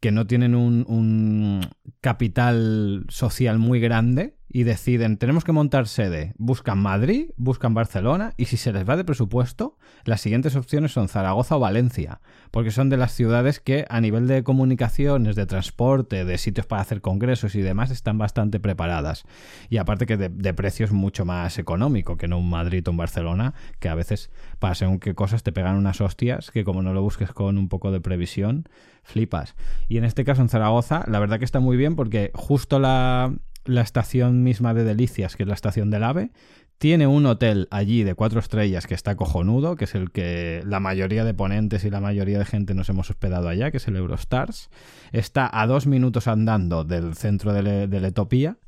que 0.00 0.12
no 0.12 0.26
tienen 0.26 0.54
un, 0.54 1.66
capital 2.00 3.04
social 3.08 3.58
muy 3.58 3.80
grande 3.80 4.36
y 4.50 4.62
deciden, 4.62 5.18
tenemos 5.18 5.44
que 5.44 5.52
montar 5.52 5.88
sede, 5.88 6.32
buscan 6.38 6.78
Madrid, 6.78 7.30
buscan 7.36 7.74
Barcelona 7.74 8.32
y 8.36 8.46
si 8.46 8.56
se 8.56 8.72
les 8.72 8.88
va 8.88 8.96
de 8.96 9.04
presupuesto, 9.04 9.76
las 10.04 10.20
siguientes 10.20 10.56
opciones 10.56 10.92
son 10.92 11.08
Zaragoza 11.08 11.56
o 11.56 11.60
Valencia, 11.60 12.20
porque 12.50 12.70
son 12.70 12.88
de 12.88 12.96
las 12.96 13.12
ciudades 13.12 13.60
que 13.60 13.84
a 13.90 14.00
nivel 14.00 14.26
de 14.26 14.44
comunicaciones, 14.44 15.36
de 15.36 15.44
transporte, 15.44 16.24
de 16.24 16.38
sitios 16.38 16.66
para 16.66 16.80
hacer 16.80 17.00
congresos 17.00 17.56
y 17.56 17.60
demás 17.60 17.90
están 17.90 18.16
bastante 18.16 18.60
preparadas. 18.60 19.24
Y 19.68 19.76
aparte 19.76 20.06
que 20.06 20.16
de, 20.16 20.28
de 20.30 20.54
precio 20.54 20.86
es 20.86 20.92
mucho 20.92 21.24
más 21.24 21.58
económico 21.58 22.16
que 22.16 22.28
no 22.28 22.38
un 22.38 22.48
Madrid 22.48 22.86
o 22.86 22.92
un 22.92 22.96
Barcelona, 22.96 23.54
que 23.80 23.88
a 23.88 23.94
veces 23.94 24.30
para 24.60 24.76
según 24.76 24.98
qué 24.98 25.14
cosas 25.14 25.42
te 25.42 25.52
pegan 25.52 25.76
unas 25.76 26.00
hostias 26.00 26.50
que 26.50 26.64
como 26.64 26.82
no 26.82 26.94
lo 26.94 27.02
busques 27.02 27.32
con 27.32 27.58
un 27.58 27.68
poco 27.68 27.90
de 27.90 28.00
previsión, 28.00 28.66
flipas. 29.08 29.56
Y 29.88 29.96
en 29.96 30.04
este 30.04 30.24
caso 30.24 30.42
en 30.42 30.48
Zaragoza, 30.48 31.04
la 31.08 31.18
verdad 31.18 31.38
que 31.38 31.44
está 31.44 31.60
muy 31.60 31.76
bien 31.76 31.96
porque 31.96 32.30
justo 32.34 32.78
la, 32.78 33.34
la 33.64 33.80
estación 33.80 34.42
misma 34.42 34.74
de 34.74 34.84
Delicias, 34.84 35.34
que 35.34 35.42
es 35.42 35.48
la 35.48 35.54
estación 35.54 35.90
del 35.90 36.04
AVE, 36.04 36.30
tiene 36.78 37.08
un 37.08 37.26
hotel 37.26 37.66
allí 37.70 38.04
de 38.04 38.14
cuatro 38.14 38.38
estrellas 38.38 38.86
que 38.86 38.94
está 38.94 39.16
cojonudo, 39.16 39.74
que 39.74 39.84
es 39.84 39.94
el 39.96 40.12
que 40.12 40.62
la 40.64 40.78
mayoría 40.78 41.24
de 41.24 41.34
ponentes 41.34 41.84
y 41.84 41.90
la 41.90 42.00
mayoría 42.00 42.38
de 42.38 42.44
gente 42.44 42.74
nos 42.74 42.88
hemos 42.88 43.10
hospedado 43.10 43.48
allá, 43.48 43.72
que 43.72 43.78
es 43.78 43.88
el 43.88 43.96
Eurostars. 43.96 44.70
Está 45.12 45.50
a 45.52 45.66
dos 45.66 45.86
minutos 45.86 46.28
andando 46.28 46.84
del 46.84 47.14
centro 47.14 47.52
de, 47.52 47.88
Letopía 47.88 48.58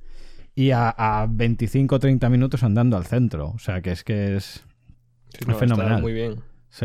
y 0.56 0.72
a, 0.72 0.88
a 0.90 1.28
25 1.30 1.94
o 1.94 1.98
30 2.00 2.28
minutos 2.30 2.64
andando 2.64 2.96
al 2.96 3.06
centro. 3.06 3.50
O 3.50 3.58
sea 3.60 3.80
que 3.80 3.92
es 3.92 4.02
que 4.02 4.36
es, 4.36 4.64
fenomenal. 5.58 6.02
muy 6.02 6.12
bien. 6.12 6.42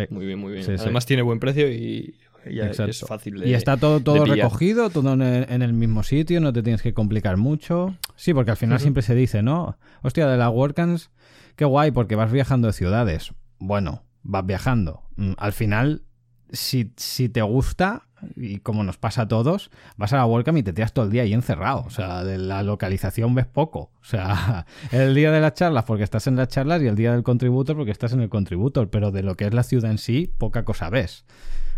Muy 0.09 0.25
bien, 0.25 0.39
muy 0.39 0.53
bien. 0.53 0.65
Además 0.79 1.05
tiene 1.05 1.21
buen 1.21 1.39
precio 1.39 1.71
y 1.71 2.15
y 2.49 2.59
es 2.59 2.99
fácil 3.01 3.45
Y 3.45 3.53
está 3.53 3.77
todo, 3.77 3.99
todo 3.99 4.25
recogido, 4.25 4.89
todo 4.89 5.13
en 5.13 5.61
el, 5.61 5.73
mismo 5.73 6.03
sitio, 6.03 6.39
no 6.41 6.53
te 6.53 6.63
tienes 6.63 6.81
que 6.81 6.93
complicar 6.93 7.37
mucho. 7.37 7.95
Sí, 8.15 8.33
porque 8.33 8.51
al 8.51 8.57
final 8.57 8.79
siempre 8.79 9.03
se 9.03 9.15
dice, 9.15 9.41
¿no? 9.41 9.77
Hostia, 10.01 10.27
de 10.27 10.37
la 10.37 10.49
WordCamps, 10.49 11.11
qué 11.55 11.65
guay, 11.65 11.91
porque 11.91 12.15
vas 12.15 12.31
viajando 12.31 12.67
de 12.67 12.73
ciudades. 12.73 13.33
Bueno, 13.59 14.03
vas 14.23 14.45
viajando. 14.45 15.03
Mm, 15.15 15.33
al 15.37 15.53
final, 15.53 16.03
si, 16.51 16.93
si 16.97 17.29
te 17.29 17.41
gusta, 17.41 18.03
y 18.35 18.59
como 18.59 18.83
nos 18.83 18.97
pasa 18.97 19.23
a 19.23 19.27
todos, 19.27 19.71
vas 19.97 20.13
a 20.13 20.17
la 20.17 20.25
WordCamp 20.25 20.57
y 20.57 20.63
te 20.63 20.73
tiras 20.73 20.93
todo 20.93 21.05
el 21.05 21.11
día 21.11 21.23
ahí 21.23 21.33
encerrado. 21.33 21.83
O 21.85 21.89
sea, 21.89 22.23
de 22.23 22.37
la 22.37 22.63
localización 22.63 23.35
ves 23.35 23.45
poco. 23.45 23.91
O 24.01 24.03
sea, 24.03 24.65
el 24.91 25.15
día 25.15 25.31
de 25.31 25.41
las 25.41 25.53
charlas 25.53 25.85
porque 25.85 26.03
estás 26.03 26.27
en 26.27 26.35
las 26.35 26.49
charlas 26.49 26.81
y 26.81 26.87
el 26.87 26.95
día 26.95 27.11
del 27.11 27.23
contributor 27.23 27.75
porque 27.75 27.91
estás 27.91 28.13
en 28.13 28.21
el 28.21 28.29
contributor, 28.29 28.89
pero 28.89 29.11
de 29.11 29.23
lo 29.23 29.35
que 29.35 29.45
es 29.45 29.53
la 29.53 29.63
ciudad 29.63 29.91
en 29.91 29.97
sí, 29.97 30.31
poca 30.37 30.65
cosa 30.65 30.89
ves. 30.89 31.25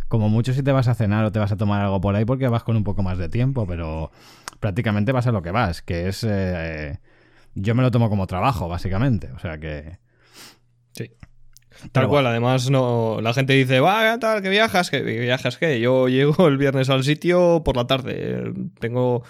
Como 0.08 0.30
mucho 0.30 0.54
si 0.54 0.64
te 0.64 0.72
vas 0.72 0.88
a 0.88 0.96
cenar 0.96 1.26
o 1.26 1.32
te 1.32 1.40
vas 1.40 1.52
a 1.52 1.58
tomar 1.58 1.82
algo 1.82 2.00
por 2.00 2.16
ahí 2.16 2.26
porque 2.26 2.48
vas 2.48 2.64
con 2.64 2.78
un 2.78 2.84
poco 2.84 3.04
más 3.04 3.18
de 3.18 3.30
tiempo, 3.30 3.68
pero 3.68 4.12
prácticamente 4.60 5.12
vas 5.12 5.28
a 5.28 5.32
lo 5.32 5.42
que 5.42 5.52
vas, 5.52 5.82
que 5.82 6.08
es... 6.08 6.26
Eh, 6.28 7.00
yo 7.56 7.76
me 7.76 7.82
lo 7.82 7.92
tomo 7.92 8.10
como 8.10 8.28
trabajo, 8.28 8.68
básicamente. 8.68 9.32
O 9.34 9.40
sea 9.40 9.58
que... 9.58 9.98
Sí. 10.94 11.12
Tal 11.92 12.08
cual, 12.08 12.26
además 12.26 12.70
no, 12.70 13.20
la 13.22 13.34
gente 13.34 13.54
dice, 13.54 13.80
va, 13.80 14.18
tal, 14.20 14.42
que 14.42 14.50
viajas, 14.50 14.90
que 14.90 15.02
viajas, 15.02 15.58
que 15.58 15.80
yo 15.80 16.08
llego 16.08 16.48
el 16.48 16.58
viernes 16.58 16.90
al 16.90 17.04
sitio 17.04 17.62
por 17.64 17.78
la 17.78 17.86
tarde, 17.86 18.52
tengo 18.80 19.24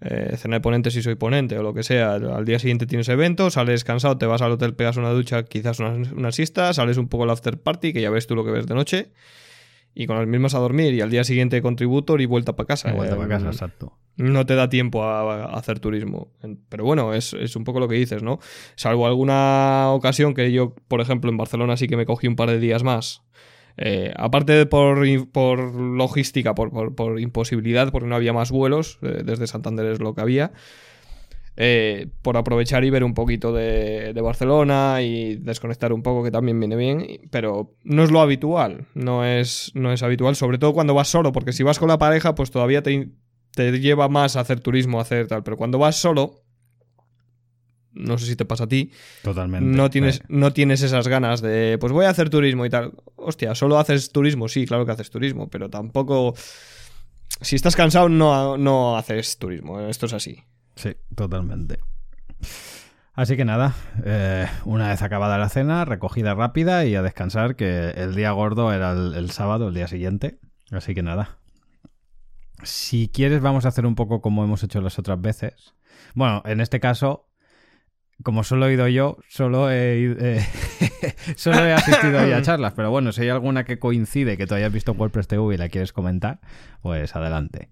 eh, 0.00 0.36
cena 0.36 0.56
de 0.56 0.60
ponentes 0.60 0.94
si 0.94 1.02
soy 1.02 1.16
ponente 1.16 1.58
o 1.58 1.62
lo 1.62 1.74
que 1.74 1.82
sea, 1.82 2.14
al 2.14 2.44
día 2.44 2.60
siguiente 2.60 2.86
tienes 2.86 3.08
evento, 3.08 3.50
sales 3.50 3.82
cansado, 3.82 4.16
te 4.16 4.26
vas 4.26 4.42
al 4.42 4.52
hotel, 4.52 4.74
pegas 4.74 4.96
una 4.96 5.10
ducha, 5.10 5.42
quizás 5.42 5.80
una, 5.80 5.90
una 5.90 6.30
siesta, 6.30 6.72
sales 6.72 6.98
un 6.98 7.08
poco 7.08 7.24
al 7.24 7.30
after 7.30 7.58
party, 7.58 7.92
que 7.92 8.00
ya 8.00 8.10
ves 8.10 8.28
tú 8.28 8.36
lo 8.36 8.44
que 8.44 8.52
ves 8.52 8.66
de 8.66 8.74
noche, 8.76 9.10
y 10.00 10.06
con 10.06 10.16
las 10.16 10.28
mismas 10.28 10.54
a 10.54 10.58
dormir 10.60 10.94
y 10.94 11.00
al 11.00 11.10
día 11.10 11.24
siguiente 11.24 11.60
contributor 11.60 12.20
y 12.20 12.26
vuelta 12.26 12.54
para 12.54 12.68
casa. 12.68 12.90
Y 12.90 12.94
vuelta 12.94 13.16
para 13.16 13.28
casa, 13.28 13.46
exacto. 13.48 13.94
no 14.16 14.46
te 14.46 14.54
da 14.54 14.68
tiempo 14.68 15.02
a, 15.02 15.44
a 15.44 15.56
hacer 15.58 15.80
turismo. 15.80 16.28
Pero 16.68 16.84
bueno, 16.84 17.14
es, 17.14 17.34
es 17.34 17.56
un 17.56 17.64
poco 17.64 17.80
lo 17.80 17.88
que 17.88 17.96
dices, 17.96 18.22
¿no? 18.22 18.38
Salvo 18.76 19.08
alguna 19.08 19.90
ocasión 19.90 20.34
que 20.34 20.52
yo, 20.52 20.74
por 20.86 21.00
ejemplo, 21.00 21.30
en 21.30 21.36
Barcelona 21.36 21.76
sí 21.76 21.88
que 21.88 21.96
me 21.96 22.06
cogí 22.06 22.28
un 22.28 22.36
par 22.36 22.48
de 22.48 22.60
días 22.60 22.84
más. 22.84 23.22
Eh, 23.76 24.12
aparte 24.16 24.52
de 24.52 24.66
por, 24.66 25.04
por 25.30 25.58
logística, 25.74 26.54
por, 26.54 26.70
por- 26.70 26.94
por 26.94 27.18
imposibilidad, 27.20 27.90
porque 27.90 28.06
no 28.08 28.14
había 28.16 28.32
más 28.32 28.50
vuelos, 28.52 28.98
eh, 29.02 29.22
desde 29.24 29.46
Santander 29.48 29.86
es 29.86 29.98
lo 30.00 30.14
que 30.14 30.20
había. 30.20 30.52
Eh, 31.60 32.06
por 32.22 32.36
aprovechar 32.36 32.84
y 32.84 32.90
ver 32.90 33.02
un 33.02 33.14
poquito 33.14 33.52
de, 33.52 34.12
de 34.12 34.20
Barcelona 34.20 35.02
y 35.02 35.34
desconectar 35.34 35.92
un 35.92 36.04
poco, 36.04 36.22
que 36.22 36.30
también 36.30 36.60
viene 36.60 36.76
bien, 36.76 37.28
pero 37.32 37.74
no 37.82 38.04
es 38.04 38.12
lo 38.12 38.20
habitual, 38.20 38.86
no 38.94 39.24
es, 39.24 39.72
no 39.74 39.92
es 39.92 40.04
habitual, 40.04 40.36
sobre 40.36 40.58
todo 40.58 40.72
cuando 40.72 40.94
vas 40.94 41.08
solo, 41.08 41.32
porque 41.32 41.52
si 41.52 41.64
vas 41.64 41.80
con 41.80 41.88
la 41.88 41.98
pareja, 41.98 42.36
pues 42.36 42.52
todavía 42.52 42.84
te, 42.84 43.08
te 43.56 43.80
lleva 43.80 44.08
más 44.08 44.36
a 44.36 44.40
hacer 44.40 44.60
turismo, 44.60 45.00
a 45.00 45.02
hacer 45.02 45.26
tal, 45.26 45.42
pero 45.42 45.56
cuando 45.56 45.78
vas 45.78 45.96
solo, 45.96 46.44
no 47.92 48.18
sé 48.18 48.26
si 48.26 48.36
te 48.36 48.44
pasa 48.44 48.64
a 48.64 48.68
ti, 48.68 48.92
Totalmente. 49.24 49.66
no 49.66 49.90
tienes, 49.90 50.22
no 50.28 50.52
tienes 50.52 50.82
esas 50.82 51.08
ganas 51.08 51.40
de, 51.40 51.76
pues 51.80 51.92
voy 51.92 52.04
a 52.04 52.10
hacer 52.10 52.30
turismo 52.30 52.66
y 52.66 52.70
tal. 52.70 52.92
Hostia, 53.16 53.56
solo 53.56 53.80
haces 53.80 54.12
turismo, 54.12 54.46
sí, 54.46 54.64
claro 54.64 54.86
que 54.86 54.92
haces 54.92 55.10
turismo, 55.10 55.48
pero 55.48 55.68
tampoco... 55.68 56.36
Si 57.40 57.56
estás 57.56 57.74
cansado, 57.74 58.08
no, 58.08 58.56
no 58.56 58.96
haces 58.96 59.38
turismo, 59.38 59.80
esto 59.80 60.06
es 60.06 60.12
así. 60.12 60.44
Sí, 60.78 60.96
totalmente. 61.16 61.80
Así 63.12 63.36
que 63.36 63.44
nada, 63.44 63.74
eh, 64.04 64.46
una 64.64 64.90
vez 64.90 65.02
acabada 65.02 65.36
la 65.36 65.48
cena, 65.48 65.84
recogida 65.84 66.34
rápida 66.34 66.84
y 66.84 66.94
a 66.94 67.02
descansar, 67.02 67.56
que 67.56 67.90
el 67.90 68.14
día 68.14 68.30
gordo 68.30 68.72
era 68.72 68.92
el, 68.92 69.30
sábado, 69.32 69.68
el 69.68 69.74
día 69.74 69.88
siguiente. 69.88 70.38
Así 70.70 70.94
que 70.94 71.02
nada. 71.02 71.38
Si 72.62 73.08
quieres, 73.08 73.40
vamos 73.40 73.64
a 73.64 73.68
hacer 73.68 73.86
un 73.86 73.96
poco 73.96 74.20
como 74.22 74.44
hemos 74.44 74.62
hecho 74.62 74.80
las 74.80 75.00
otras 75.00 75.20
veces. 75.20 75.74
Bueno, 76.14 76.42
en 76.44 76.60
este 76.60 76.78
caso, 76.78 77.28
como 78.22 78.44
solo 78.44 78.68
he 78.68 78.74
ido 78.74 78.86
yo, 78.86 79.16
solo 79.28 79.72
he, 79.72 80.14
eh, 80.16 80.46
solo 81.36 81.58
he 81.66 81.72
asistido 81.72 82.20
a 82.20 82.42
charlas. 82.42 82.74
Pero 82.74 82.92
bueno, 82.92 83.10
si 83.10 83.22
hay 83.22 83.30
alguna 83.30 83.64
que 83.64 83.80
coincide 83.80 84.36
que 84.36 84.46
tú 84.46 84.54
hayas 84.54 84.72
visto 84.72 84.92
WordPress 84.92 85.26
TV 85.26 85.54
y 85.54 85.58
la 85.58 85.70
quieres 85.70 85.92
comentar, 85.92 86.38
pues 86.82 87.16
adelante. 87.16 87.68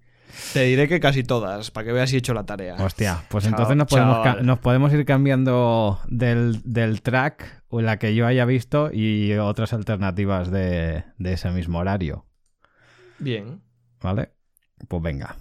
Te 0.53 0.63
diré 0.65 0.89
que 0.89 1.01
casi 1.01 1.23
todas, 1.23 1.71
para 1.71 1.87
que 1.87 1.93
veas 1.93 2.11
si 2.11 2.17
he 2.17 2.19
hecho 2.19 2.35
la 2.35 2.45
tarea. 2.45 2.75
Hostia, 2.77 3.25
pues 3.29 3.45
Chao- 3.45 3.51
entonces 3.53 3.77
nos 3.77 3.87
podemos, 3.89 4.43
nos 4.43 4.59
podemos 4.59 4.93
ir 4.93 5.05
cambiando 5.05 6.01
del, 6.09 6.61
del 6.65 7.03
track 7.03 7.63
o 7.69 7.81
la 7.81 7.99
que 7.99 8.15
yo 8.15 8.27
haya 8.27 8.45
visto 8.45 8.91
y 8.93 9.33
otras 9.35 9.73
alternativas 9.73 10.51
de, 10.51 11.05
de 11.19 11.33
ese 11.33 11.51
mismo 11.51 11.79
horario. 11.79 12.27
Bien. 13.19 13.63
¿Vale? 14.03 14.31
Pues 14.89 15.03
venga. 15.03 15.37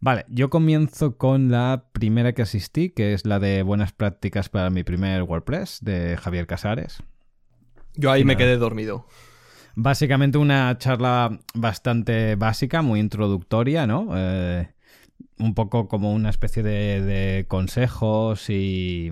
Vale, 0.00 0.24
yo 0.28 0.50
comienzo 0.50 1.16
con 1.16 1.50
la 1.50 1.84
primera 1.92 2.32
que 2.32 2.42
asistí, 2.42 2.90
que 2.90 3.14
es 3.14 3.24
la 3.24 3.38
de 3.38 3.62
buenas 3.62 3.92
prácticas 3.92 4.48
para 4.48 4.68
mi 4.70 4.84
primer 4.84 5.22
WordPress 5.22 5.78
de 5.82 6.16
Javier 6.16 6.46
Casares. 6.46 7.02
Yo 7.94 8.10
ahí 8.10 8.24
me 8.24 8.36
quedé 8.36 8.56
dormido. 8.56 9.06
Básicamente 9.76 10.38
una 10.38 10.78
charla 10.78 11.40
bastante 11.54 12.36
básica, 12.36 12.82
muy 12.82 13.00
introductoria, 13.00 13.86
¿no? 13.86 14.08
Eh, 14.14 14.68
un 15.38 15.54
poco 15.54 15.88
como 15.88 16.12
una 16.12 16.30
especie 16.30 16.62
de, 16.62 17.46
consejos 17.48 18.50
y, 18.50 19.10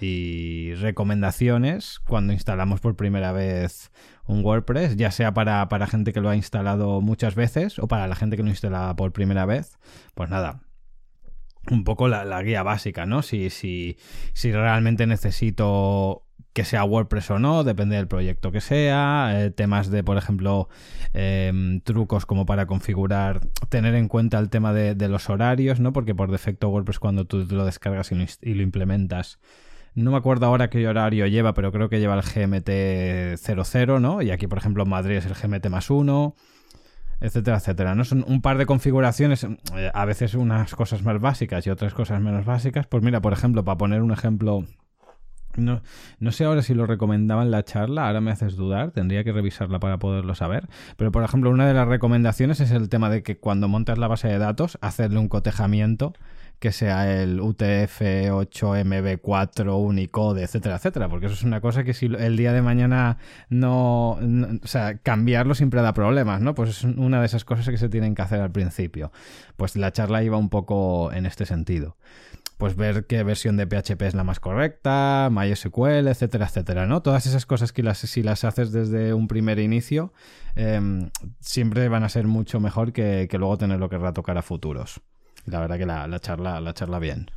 y 0.00 0.74
recomendaciones 0.74 1.98
cuando 1.98 2.32
instalamos 2.32 2.80
por 2.80 2.96
primera 2.96 3.32
vez 3.32 3.90
un 4.26 4.44
WordPress, 4.44 4.96
ya 4.96 5.10
sea 5.10 5.34
para, 5.34 5.68
para 5.68 5.86
gente 5.86 6.12
que 6.12 6.20
lo 6.20 6.28
ha 6.28 6.36
instalado 6.36 7.00
muchas 7.00 7.34
veces 7.34 7.78
o 7.78 7.88
para 7.88 8.06
la 8.06 8.14
gente 8.14 8.36
que 8.36 8.42
lo 8.42 8.48
instala 8.48 8.94
por 8.96 9.12
primera 9.12 9.44
vez. 9.44 9.78
Pues 10.14 10.30
nada, 10.30 10.60
un 11.70 11.84
poco 11.84 12.08
la, 12.08 12.24
la 12.24 12.42
guía 12.42 12.62
básica, 12.62 13.06
¿no? 13.06 13.22
Si, 13.22 13.50
si, 13.50 13.96
si 14.34 14.52
realmente 14.52 15.06
necesito 15.06 16.25
que 16.56 16.64
sea 16.64 16.84
WordPress 16.84 17.32
o 17.32 17.38
no, 17.38 17.64
depende 17.64 17.96
del 17.96 18.08
proyecto 18.08 18.50
que 18.50 18.62
sea, 18.62 19.30
eh, 19.34 19.50
temas 19.50 19.90
de, 19.90 20.02
por 20.02 20.16
ejemplo, 20.16 20.70
em, 21.12 21.82
trucos 21.82 22.24
como 22.24 22.46
para 22.46 22.64
configurar, 22.64 23.42
tener 23.68 23.94
en 23.94 24.08
cuenta 24.08 24.38
el 24.38 24.48
tema 24.48 24.72
de, 24.72 25.08
los 25.08 25.28
horarios, 25.28 25.80
¿no? 25.80 25.92
Porque 25.92 26.14
por 26.14 26.30
defecto 26.30 26.70
WordPress 26.70 26.98
cuando 26.98 27.26
tú 27.26 27.46
lo 27.50 27.66
descargas 27.66 28.10
y 28.10 28.14
lo, 28.14 28.22
inst- 28.24 28.38
y 28.40 28.54
lo 28.54 28.62
implementas, 28.62 29.38
no 29.94 30.12
me 30.12 30.16
acuerdo 30.16 30.46
ahora 30.46 30.70
qué 30.70 30.88
horario 30.88 31.26
lleva, 31.26 31.52
pero 31.52 31.72
creo 31.72 31.90
que 31.90 32.00
lleva 32.00 32.14
el 32.14 32.22
GMT 32.22 33.36
00, 33.36 34.00
¿no? 34.00 34.22
Y 34.22 34.30
aquí, 34.30 34.46
por 34.46 34.56
ejemplo, 34.56 34.84
en 34.84 34.88
Madrid 34.88 35.16
es 35.16 35.26
el 35.26 35.34
GMT 35.34 35.68
más 35.68 35.90
1 35.90 36.34
etcétera, 37.20 37.58
etcétera. 37.58 37.94
¿no? 37.94 38.04
Son 38.04 38.24
un 38.26 38.40
par 38.40 38.56
de 38.56 38.64
configuraciones, 38.64 39.44
eh, 39.44 39.90
a 39.92 40.04
veces 40.06 40.34
unas 40.34 40.74
cosas 40.74 41.02
más 41.02 41.20
básicas 41.20 41.66
y 41.66 41.70
otras 41.70 41.92
cosas 41.92 42.20
menos 42.22 42.46
básicas. 42.46 42.86
Pues 42.86 43.02
mira, 43.02 43.20
por 43.20 43.32
ejemplo, 43.34 43.62
para 43.64 43.78
poner 43.78 44.02
un 44.02 44.12
ejemplo, 44.12 44.64
no, 45.56 45.82
no 46.20 46.32
sé 46.32 46.44
ahora 46.44 46.62
si 46.62 46.74
lo 46.74 46.86
recomendaba 46.86 47.42
en 47.42 47.50
la 47.50 47.64
charla, 47.64 48.06
ahora 48.06 48.20
me 48.20 48.30
haces 48.30 48.56
dudar, 48.56 48.90
tendría 48.92 49.24
que 49.24 49.32
revisarla 49.32 49.78
para 49.80 49.98
poderlo 49.98 50.34
saber. 50.34 50.68
Pero 50.96 51.12
por 51.12 51.22
ejemplo, 51.24 51.50
una 51.50 51.66
de 51.66 51.74
las 51.74 51.88
recomendaciones 51.88 52.60
es 52.60 52.70
el 52.70 52.88
tema 52.88 53.10
de 53.10 53.22
que 53.22 53.38
cuando 53.38 53.68
montas 53.68 53.98
la 53.98 54.08
base 54.08 54.28
de 54.28 54.38
datos, 54.38 54.78
hacerle 54.80 55.18
un 55.18 55.28
cotejamiento 55.28 56.12
que 56.58 56.72
sea 56.72 57.20
el 57.22 57.40
UTF-8MB4, 58.50 59.76
Unicode, 59.78 60.42
etcétera, 60.42 60.76
etcétera, 60.76 61.08
porque 61.08 61.26
eso 61.26 61.34
es 61.34 61.42
una 61.42 61.60
cosa 61.60 61.84
que 61.84 61.92
si 61.94 62.06
el 62.06 62.36
día 62.36 62.52
de 62.52 62.62
mañana 62.62 63.18
no, 63.48 64.18
no- 64.20 64.58
o 64.62 64.66
sea, 64.66 64.96
cambiarlo 64.98 65.54
siempre 65.54 65.82
da 65.82 65.92
problemas, 65.92 66.40
¿no? 66.40 66.54
Pues 66.54 66.70
es 66.70 66.84
una 66.84 67.20
de 67.20 67.26
esas 67.26 67.44
cosas 67.44 67.68
que 67.68 67.76
se 67.78 67.88
tienen 67.88 68.14
que 68.14 68.22
hacer 68.22 68.40
al 68.40 68.50
principio. 68.50 69.12
Pues 69.56 69.76
la 69.76 69.92
charla 69.92 70.22
iba 70.22 70.36
un 70.36 70.48
poco 70.48 71.12
en 71.12 71.26
este 71.26 71.46
sentido. 71.46 71.96
Pues 72.56 72.74
ver 72.74 73.06
qué 73.06 73.22
versión 73.22 73.56
de 73.56 73.66
PHP 73.66 74.00
es 74.02 74.14
la 74.14 74.24
más 74.24 74.40
correcta, 74.40 75.28
MySQL, 75.30 76.08
etcétera, 76.08 76.46
etcétera, 76.46 76.86
¿no? 76.86 77.02
Todas 77.02 77.26
esas 77.26 77.44
cosas 77.44 77.72
que 77.72 77.82
las, 77.82 77.98
si 77.98 78.22
las 78.22 78.44
haces 78.44 78.72
desde 78.72 79.12
un 79.12 79.28
primer 79.28 79.58
inicio, 79.58 80.12
em, 80.54 81.10
siempre 81.40 81.88
van 81.88 82.02
a 82.02 82.08
ser 82.08 82.26
mucho 82.26 82.58
mejor 82.60 82.92
que, 82.92 83.28
que 83.30 83.38
luego 83.38 83.58
tenerlo 83.58 83.88
que 83.88 83.98
retocar 83.98 84.38
a 84.38 84.42
futuros. 84.42 85.02
La 85.44 85.60
verdad 85.60 85.78
que 85.78 85.86
la, 85.86 86.06
la 86.06 86.18
charla, 86.18 86.60
la 86.60 86.72
charla 86.74 86.98
bien. 86.98 87.30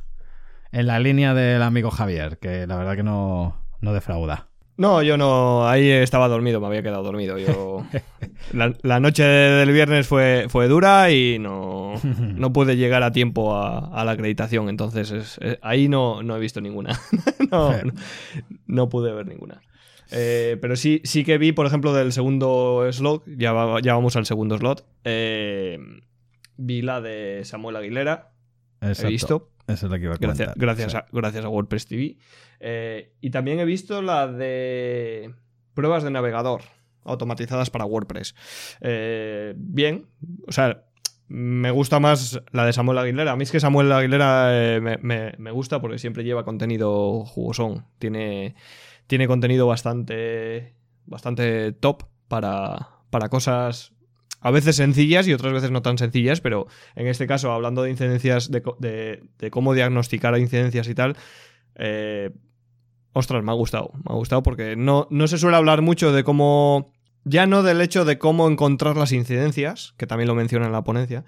En 0.72 0.86
la 0.86 0.98
línea 0.98 1.34
del 1.34 1.62
amigo 1.62 1.90
Javier, 1.90 2.38
que 2.38 2.66
la 2.66 2.76
verdad 2.76 2.96
que 2.96 3.02
no, 3.02 3.56
no 3.80 3.92
defrauda. 3.92 4.49
No, 4.80 5.02
yo 5.02 5.18
no. 5.18 5.68
Ahí 5.68 5.90
estaba 5.90 6.26
dormido, 6.28 6.58
me 6.60 6.66
había 6.68 6.82
quedado 6.82 7.02
dormido. 7.02 7.36
Yo. 7.38 7.84
La, 8.52 8.72
la 8.82 8.98
noche 8.98 9.22
del 9.22 9.70
viernes 9.70 10.06
fue, 10.08 10.46
fue 10.48 10.66
dura 10.66 11.10
y 11.12 11.38
no, 11.38 11.94
no 12.36 12.52
pude 12.52 12.76
llegar 12.76 13.02
a 13.02 13.12
tiempo 13.12 13.54
a, 13.54 13.78
a 14.00 14.04
la 14.06 14.12
acreditación. 14.12 14.68
Entonces, 14.70 15.10
es- 15.10 15.38
es- 15.42 15.58
ahí 15.62 15.88
no, 15.88 16.22
no 16.22 16.34
he 16.36 16.40
visto 16.40 16.60
ninguna. 16.62 16.98
no, 17.50 17.70
no, 17.82 17.92
no 18.66 18.88
pude 18.88 19.12
ver 19.12 19.26
ninguna. 19.26 19.60
Eh, 20.10 20.56
pero 20.62 20.74
sí, 20.76 21.02
sí 21.04 21.22
que 21.24 21.36
vi, 21.38 21.52
por 21.52 21.66
ejemplo, 21.66 21.92
del 21.92 22.12
segundo 22.12 22.88
slot. 22.90 23.24
Ya, 23.36 23.52
va- 23.52 23.80
ya 23.82 23.94
vamos 23.94 24.16
al 24.16 24.24
segundo 24.24 24.56
slot. 24.56 24.84
eh, 25.04 25.78
vi 26.56 26.80
la 26.82 27.00
de 27.02 27.42
Samuel 27.44 27.76
Aguilera. 27.76 28.32
Exacto. 28.80 29.06
He 29.06 29.10
visto. 29.10 29.50
Esa 29.68 29.86
es 29.86 29.92
la 29.92 29.98
que 29.98 30.04
iba 30.06 30.14
a 30.14 30.18
Gracias, 30.18 30.52
gracias, 30.56 30.92
Sí. 30.92 30.98
a, 30.98 31.06
gracias 31.12 31.44
a 31.44 31.48
WordPress 31.48 31.86
TV. 31.86 32.16
Eh, 32.60 33.12
y 33.20 33.30
también 33.30 33.58
he 33.60 33.64
visto 33.64 34.02
la 34.02 34.26
de 34.28 35.34
pruebas 35.74 36.02
de 36.02 36.10
navegador 36.10 36.62
automatizadas 37.04 37.70
para 37.70 37.86
WordPress. 37.86 38.34
Eh, 38.82 39.54
bien, 39.56 40.06
o 40.46 40.52
sea, 40.52 40.84
me 41.28 41.70
gusta 41.70 42.00
más 42.00 42.40
la 42.52 42.66
de 42.66 42.72
Samuel 42.72 42.98
Aguilera. 42.98 43.32
A 43.32 43.36
mí 43.36 43.44
es 43.44 43.50
que 43.52 43.60
Samuel 43.60 43.90
Aguilera 43.92 44.50
eh, 44.76 44.80
me, 44.80 44.98
me- 45.38 45.50
gusta 45.52 45.80
porque 45.80 45.98
siempre 45.98 46.24
lleva 46.24 46.44
contenido 46.44 47.24
jugosón. 47.24 47.86
Tiene, 47.98 48.54
tiene 49.06 49.26
contenido 49.26 49.66
bastante, 49.66 50.74
bastante 51.06 51.72
top 51.72 52.02
para, 52.28 52.88
para 53.10 53.28
cosas 53.28 53.92
a 54.42 54.50
veces 54.50 54.76
sencillas 54.76 55.28
y 55.28 55.32
otras 55.34 55.52
veces 55.52 55.70
no 55.70 55.82
tan 55.82 55.98
sencillas, 55.98 56.40
pero 56.40 56.66
en 56.96 57.06
este 57.06 57.26
caso, 57.26 57.52
hablando 57.52 57.82
de 57.82 57.90
incidencias, 57.90 58.50
de, 58.50 58.62
de- 58.78 59.22
de 59.38 59.50
cómo 59.50 59.72
diagnosticar 59.74 60.36
incidencias 60.38 60.88
y 60.88 60.94
tal, 60.94 61.16
eh, 61.76 62.30
ostras, 63.12 63.42
me 63.42 63.50
ha 63.50 63.54
gustado. 63.54 63.92
Me 63.94 64.12
ha 64.12 64.14
gustado 64.14 64.42
porque 64.42 64.76
no, 64.76 65.06
no 65.10 65.28
se 65.28 65.38
suele 65.38 65.56
hablar 65.56 65.82
mucho 65.82 66.12
de 66.12 66.24
cómo, 66.24 66.92
ya 67.24 67.46
no 67.46 67.62
del 67.62 67.80
hecho 67.80 68.04
de 68.04 68.18
cómo 68.18 68.48
encontrar 68.48 68.96
las 68.96 69.12
incidencias, 69.12 69.94
que 69.96 70.06
también 70.06 70.28
lo 70.28 70.34
menciona 70.34 70.66
en 70.66 70.72
la 70.72 70.84
ponencia, 70.84 71.24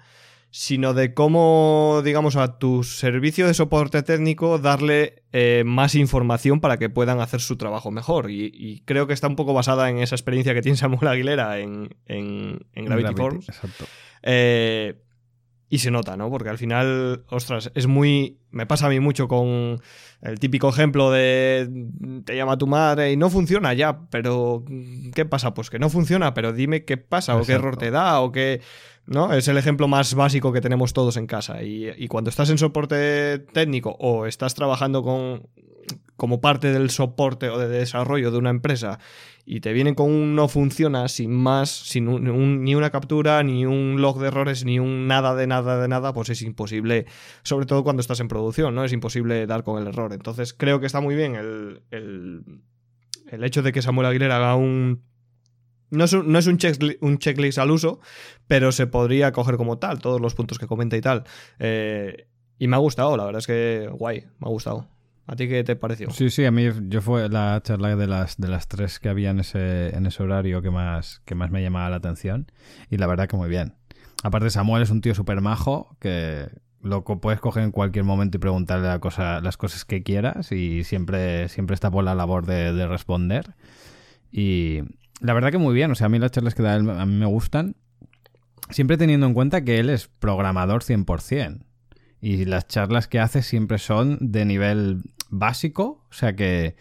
sino 0.55 0.93
de 0.93 1.15
cómo, 1.15 2.01
digamos, 2.05 2.35
a 2.35 2.59
tu 2.59 2.83
servicio 2.83 3.47
de 3.47 3.55
soporte 3.55 4.03
técnico 4.03 4.59
darle 4.59 5.23
eh, 5.31 5.63
más 5.65 5.95
información 5.95 6.59
para 6.59 6.77
que 6.77 6.91
puedan 6.91 7.21
hacer 7.21 7.41
su 7.41 7.57
trabajo 7.57 7.89
mejor. 7.89 8.29
Y, 8.29 8.51
y 8.53 8.81
creo 8.81 9.07
que 9.07 9.13
está 9.13 9.27
un 9.27 9.35
poco 9.35 9.55
basada 9.55 9.89
en 9.89 9.97
esa 9.97 10.13
experiencia 10.13 10.53
que 10.53 10.61
tiene 10.61 10.77
Samuel 10.77 11.07
Aguilera 11.07 11.57
en, 11.57 11.95
en, 12.05 12.67
en 12.73 12.85
Gravity, 12.85 13.15
Forms. 13.15 13.49
Exacto. 13.49 13.85
Eh, 14.21 15.01
y 15.73 15.79
se 15.79 15.89
nota, 15.89 16.15
¿no? 16.15 16.29
Porque 16.29 16.49
al 16.49 16.59
final, 16.59 17.23
ostras, 17.29 17.71
es 17.73 17.87
muy... 17.87 18.37
Me 18.51 18.67
pasa 18.67 18.85
a 18.85 18.89
mí 18.89 18.99
mucho 18.99 19.27
con 19.27 19.81
el 20.21 20.39
típico 20.39 20.69
ejemplo 20.69 21.09
de 21.09 21.67
te 22.25 22.35
llama 22.35 22.59
tu 22.59 22.67
madre 22.67 23.11
y 23.11 23.17
no 23.17 23.31
funciona 23.31 23.73
ya, 23.73 24.01
pero 24.11 24.63
¿qué 25.15 25.25
pasa? 25.25 25.55
Pues 25.55 25.71
que 25.71 25.79
no 25.79 25.89
funciona, 25.89 26.35
pero 26.35 26.53
dime 26.53 26.85
qué 26.85 26.97
pasa 26.97 27.35
o 27.35 27.43
qué 27.43 27.53
error 27.53 27.75
te 27.75 27.89
da 27.89 28.21
o 28.21 28.31
qué... 28.31 28.61
¿No? 29.07 29.33
Es 29.33 29.47
el 29.47 29.57
ejemplo 29.57 29.87
más 29.87 30.13
básico 30.13 30.53
que 30.53 30.61
tenemos 30.61 30.93
todos 30.93 31.17
en 31.17 31.25
casa. 31.25 31.63
Y, 31.63 31.89
y 31.97 32.07
cuando 32.07 32.29
estás 32.29 32.51
en 32.51 32.59
soporte 32.59 33.39
técnico 33.39 33.97
o 33.99 34.27
estás 34.27 34.53
trabajando 34.53 35.01
con 35.01 35.49
como 36.17 36.39
parte 36.39 36.71
del 36.71 36.91
soporte 36.91 37.49
o 37.49 37.57
de 37.57 37.67
desarrollo 37.67 38.31
de 38.31 38.37
una 38.37 38.51
empresa 38.51 38.99
y 39.45 39.59
te 39.59 39.73
vienen 39.73 39.95
con 39.95 40.09
un 40.09 40.35
no 40.35 40.47
funciona 40.47 41.07
sin 41.09 41.31
más, 41.31 41.69
sin 41.69 42.63
ni 42.63 42.75
una 42.75 42.91
captura, 42.91 43.43
ni 43.43 43.65
un 43.65 44.01
log 44.01 44.19
de 44.19 44.27
errores, 44.27 44.63
ni 44.63 44.79
un 44.79 45.07
nada 45.07 45.35
de 45.35 45.47
nada 45.47 45.81
de 45.81 45.87
nada, 45.87 46.13
pues 46.13 46.29
es 46.29 46.41
imposible, 46.41 47.05
sobre 47.43 47.65
todo 47.65 47.83
cuando 47.83 48.01
estás 48.01 48.21
en 48.21 48.29
producción, 48.29 48.73
¿no? 48.73 48.85
Es 48.85 48.93
imposible 48.93 49.45
dar 49.45 49.63
con 49.63 49.81
el 49.81 49.87
error. 49.87 50.13
Entonces 50.13 50.53
creo 50.53 50.79
que 50.79 50.85
está 50.85 51.01
muy 51.01 51.15
bien 51.15 51.35
el, 51.35 51.81
el, 51.91 53.43
hecho 53.43 53.61
de 53.61 53.73
que 53.73 53.81
Samuel 53.81 54.07
Aguilera 54.07 54.37
haga 54.37 54.55
un... 54.55 55.03
No 55.89 56.05
es, 56.05 56.13
un, 56.13 56.31
no 56.31 56.39
es 56.39 56.47
un, 56.47 56.57
un, 57.01 57.17
checklist 57.19 57.59
al 57.59 57.69
uso, 57.69 57.99
pero 58.47 58.71
se 58.71 58.87
podría 58.87 59.31
coger 59.31 59.57
como 59.57 59.77
tal, 59.77 59.99
todos 59.99 60.19
los 60.19 60.33
puntos 60.33 60.57
que 60.57 60.65
comenta 60.65 60.97
y 60.97 61.01
tal. 61.01 61.23
Eh, 61.59 62.27
y 62.57 62.67
me 62.67 62.77
ha 62.77 62.79
gustado, 62.79 63.15
la 63.15 63.25
verdad 63.25 63.39
es 63.39 63.45
que 63.45 63.89
guay, 63.91 64.21
me 64.39 64.47
ha 64.47 64.49
gustado. 64.49 64.87
¿A 65.25 65.35
ti 65.35 65.47
qué 65.47 65.63
te 65.63 65.75
pareció? 65.75 66.09
Sí, 66.11 66.29
sí, 66.29 66.43
a 66.45 66.51
mí 66.51 66.67
yo 66.89 67.01
fue 67.01 67.29
la 67.29 67.61
charla 67.63 67.95
de 67.95 68.07
las, 68.07 68.37
de 68.37 68.49
las 68.49 68.67
tres 68.67 68.99
que 68.99 69.07
había 69.07 69.29
en 69.29 69.39
ese, 69.39 69.95
en 69.95 70.05
ese 70.05 70.21
horario 70.21 70.61
que 70.61 70.69
más, 70.69 71.21
que 71.25 71.33
más 71.33 71.49
me 71.49 71.61
llamaba 71.61 71.89
la 71.89 71.95
atención. 71.95 72.51
Y 72.89 72.97
la 72.97 73.07
verdad 73.07 73.27
que 73.27 73.37
muy 73.37 73.47
bien. 73.47 73.73
Aparte, 74.23 74.49
Samuel 74.49 74.83
es 74.83 74.89
un 74.89 75.01
tío 75.01 75.15
súper 75.15 75.41
majo 75.41 75.95
que 75.99 76.49
lo 76.81 77.03
puedes 77.05 77.39
coger 77.39 77.63
en 77.63 77.71
cualquier 77.71 78.03
momento 78.03 78.37
y 78.37 78.39
preguntarle 78.39 78.87
las 78.87 79.57
cosas 79.57 79.85
que 79.85 80.03
quieras 80.03 80.51
y 80.51 80.83
siempre, 80.83 81.47
siempre 81.47 81.73
está 81.73 81.89
por 81.89 82.03
la 82.03 82.13
labor 82.13 82.45
de, 82.45 82.87
responder. 82.87 83.55
Y 84.31 84.81
la 85.21 85.33
verdad 85.33 85.51
que 85.51 85.57
muy 85.57 85.73
bien. 85.73 85.91
O 85.91 85.95
sea, 85.95 86.07
a 86.07 86.09
mí 86.09 86.19
las 86.19 86.31
charlas 86.31 86.55
que 86.55 86.63
da 86.63 86.75
él 86.75 86.89
a 86.89 87.05
mí 87.05 87.15
me 87.15 87.25
gustan. 87.25 87.75
Siempre 88.69 88.97
teniendo 88.97 89.25
en 89.25 89.33
cuenta 89.33 89.63
que 89.63 89.79
él 89.79 89.89
es 89.89 90.07
programador 90.07 90.83
100%. 90.83 91.63
Y 92.21 92.45
las 92.45 92.67
charlas 92.67 93.07
que 93.07 93.19
hace 93.19 93.41
siempre 93.41 93.77
son 93.77 94.17
de 94.21 94.45
nivel 94.45 95.03
básico, 95.33 96.03
o 96.09 96.13
sea 96.13 96.35
que, 96.35 96.75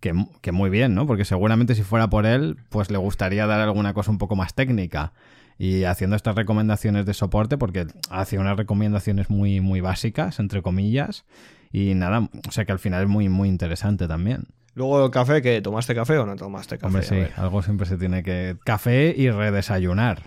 que, 0.00 0.52
muy 0.52 0.70
bien, 0.70 0.94
¿no? 0.94 1.06
Porque 1.06 1.24
seguramente 1.24 1.74
si 1.74 1.82
fuera 1.82 2.08
por 2.08 2.26
él, 2.26 2.56
pues 2.70 2.90
le 2.90 2.98
gustaría 2.98 3.46
dar 3.46 3.60
alguna 3.60 3.94
cosa 3.94 4.10
un 4.10 4.18
poco 4.18 4.36
más 4.36 4.54
técnica. 4.54 5.12
Y 5.58 5.84
haciendo 5.84 6.14
estas 6.14 6.36
recomendaciones 6.36 7.04
de 7.04 7.14
soporte, 7.14 7.58
porque 7.58 7.86
hace 8.10 8.38
unas 8.38 8.56
recomendaciones 8.56 9.28
muy, 9.28 9.60
muy 9.60 9.80
básicas, 9.80 10.38
entre 10.38 10.62
comillas, 10.62 11.24
y 11.72 11.94
nada, 11.94 12.28
o 12.48 12.52
sea 12.52 12.64
que 12.64 12.72
al 12.72 12.78
final 12.78 13.02
es 13.02 13.08
muy, 13.08 13.28
muy 13.28 13.48
interesante 13.48 14.06
también. 14.06 14.46
Luego 14.74 15.04
el 15.04 15.10
café, 15.10 15.42
¿qué? 15.42 15.60
¿Tomaste 15.60 15.96
café 15.96 16.18
o 16.18 16.26
no 16.26 16.36
tomaste 16.36 16.78
café? 16.78 16.86
Hombre, 16.86 17.02
sí, 17.02 17.32
algo 17.36 17.62
siempre 17.62 17.86
se 17.86 17.96
tiene 17.96 18.22
que... 18.22 18.56
Café 18.64 19.12
y 19.16 19.28
redesayunar. 19.30 20.22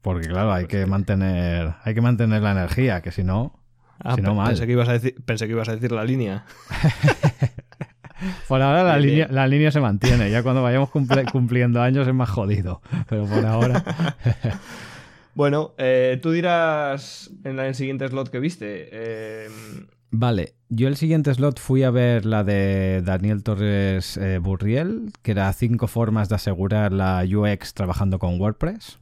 Porque 0.00 0.28
claro, 0.28 0.52
hay 0.52 0.66
que 0.66 0.86
mantener, 0.86 1.74
hay 1.82 1.94
que 1.94 2.00
mantener 2.00 2.40
la 2.42 2.52
energía, 2.52 3.02
que 3.02 3.10
si 3.10 3.24
no... 3.24 3.57
Ah, 4.00 4.16
pensé, 4.16 4.66
que 4.66 4.72
ibas 4.72 4.88
a 4.88 4.92
decir, 4.92 5.14
pensé 5.24 5.46
que 5.46 5.52
ibas 5.52 5.68
a 5.68 5.74
decir 5.74 5.90
la 5.92 6.04
línea. 6.04 6.44
por 8.48 8.62
ahora 8.62 8.82
la 8.84 8.98
línea, 8.98 9.28
la 9.30 9.46
línea 9.46 9.70
se 9.70 9.80
mantiene. 9.80 10.30
Ya 10.30 10.42
cuando 10.42 10.62
vayamos 10.62 10.90
cumpliendo 11.32 11.82
años 11.82 12.06
es 12.06 12.14
más 12.14 12.30
jodido. 12.30 12.80
Pero 13.08 13.26
por 13.26 13.44
ahora. 13.44 13.84
bueno, 15.34 15.74
eh, 15.78 16.18
tú 16.22 16.30
dirás 16.30 17.30
en 17.44 17.58
el 17.58 17.74
siguiente 17.74 18.08
slot 18.08 18.30
que 18.30 18.38
viste. 18.38 18.88
Eh, 18.92 19.48
vale, 20.10 20.54
yo 20.68 20.88
el 20.88 20.96
siguiente 20.96 21.34
slot 21.34 21.58
fui 21.58 21.82
a 21.82 21.90
ver 21.90 22.24
la 22.24 22.44
de 22.44 23.02
Daniel 23.04 23.42
Torres 23.42 24.16
eh, 24.16 24.38
Burriel, 24.38 25.12
que 25.22 25.32
era 25.32 25.52
cinco 25.52 25.88
formas 25.88 26.28
de 26.28 26.36
asegurar 26.36 26.92
la 26.92 27.24
UX 27.24 27.74
trabajando 27.74 28.18
con 28.18 28.40
WordPress. 28.40 29.00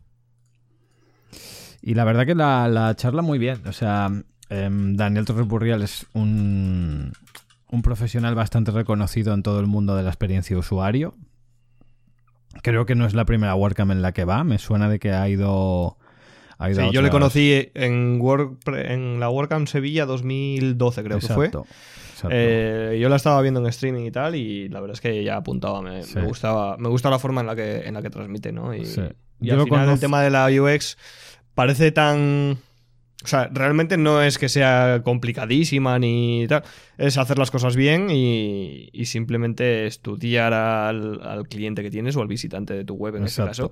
Y 1.83 1.95
la 1.95 2.05
verdad 2.05 2.27
que 2.27 2.35
la, 2.35 2.67
la 2.67 2.97
charla 2.97 3.23
muy 3.23 3.39
bien. 3.39 3.65
O 3.67 3.73
sea, 3.73 4.11
Em, 4.49 4.97
Daniel 4.97 5.25
Torres 5.25 5.47
Burrial 5.47 5.83
es 5.83 6.07
un, 6.13 7.13
un 7.69 7.83
profesional 7.83 8.35
bastante 8.35 8.71
reconocido 8.71 9.35
en 9.35 9.43
todo 9.43 9.61
el 9.61 9.67
mundo 9.67 9.97
de 9.97 10.03
la 10.03 10.11
experiencia 10.11 10.55
de 10.55 10.61
usuario. 10.61 11.15
Creo 12.63 12.87
que 12.87 12.95
no 12.95 13.07
es 13.07 13.15
la 13.15 13.25
primera 13.25 13.55
WordCamp 13.55 13.91
en 13.91 14.03
la 14.03 14.13
que 14.13 14.25
va. 14.25 14.45
Me 14.45 14.59
suena 14.59 14.89
de 14.89 14.99
que 14.99 15.13
ha 15.13 15.29
ido. 15.29 15.99
Ha 16.59 16.73
sí, 16.73 16.81
yo 16.91 17.03
le 17.03 17.11
conocí 17.11 17.71
en, 17.75 18.21
en 18.67 19.21
la 19.21 19.29
WordCamp 19.29 19.67
Sevilla 19.67 20.07
2012, 20.07 21.05
creo 21.05 21.19
que 21.19 21.27
fue. 21.27 21.51
Eh, 22.31 22.99
yo 22.99 23.11
la 23.11 23.17
estaba 23.17 23.43
viendo 23.43 23.61
en 23.61 23.67
streaming 23.67 24.07
y 24.07 24.11
tal, 24.11 24.37
y 24.37 24.71
la 24.71 24.81
verdad 24.81 24.95
es 24.95 25.03
que 25.03 25.23
ya 25.23 25.37
apuntaba. 25.37 25.83
Me, 25.83 26.03
gustaba, 26.23 26.79
me 26.79 26.89
gusta 26.89 27.11
la 27.11 27.19
forma 27.19 27.43
en 27.43 27.47
la 27.47 27.57
que, 27.57 27.87
en 27.87 27.93
la 27.93 28.01
que 28.01 28.09
transmite, 28.09 28.53
¿no? 28.53 28.75
Y, 28.75 28.87
y 29.41 29.51
al 29.51 29.65
final 29.65 29.91
el 29.91 30.01
tema 30.01 30.23
de 30.23 30.31
la 30.31 30.47
UX 30.47 30.97
parece 31.55 31.93
tan 31.93 32.57
o 33.27 33.29
sea, 33.29 33.51
realmente 33.53 33.97
no 33.97 34.23
es 34.23 34.39
que 34.39 34.49
sea 34.49 35.01
complicadísima 35.03 35.99
ni 35.99 36.47
tal, 36.49 36.63
es 36.97 37.19
hacer 37.19 37.39
las 37.39 37.51
cosas 37.51 37.75
bien 37.75 38.09
y, 38.09 38.89
simplemente 39.05 39.87
estudiar 39.89 40.55
al, 40.55 41.49
cliente 41.51 41.83
que 41.83 41.91
tienes 41.91 42.15
o 42.15 42.23
al 42.23 42.29
visitante 42.29 42.73
de 42.75 42.85
tu 42.85 42.95
web 42.95 43.17
en 43.17 43.25
este 43.25 43.45
caso 43.45 43.69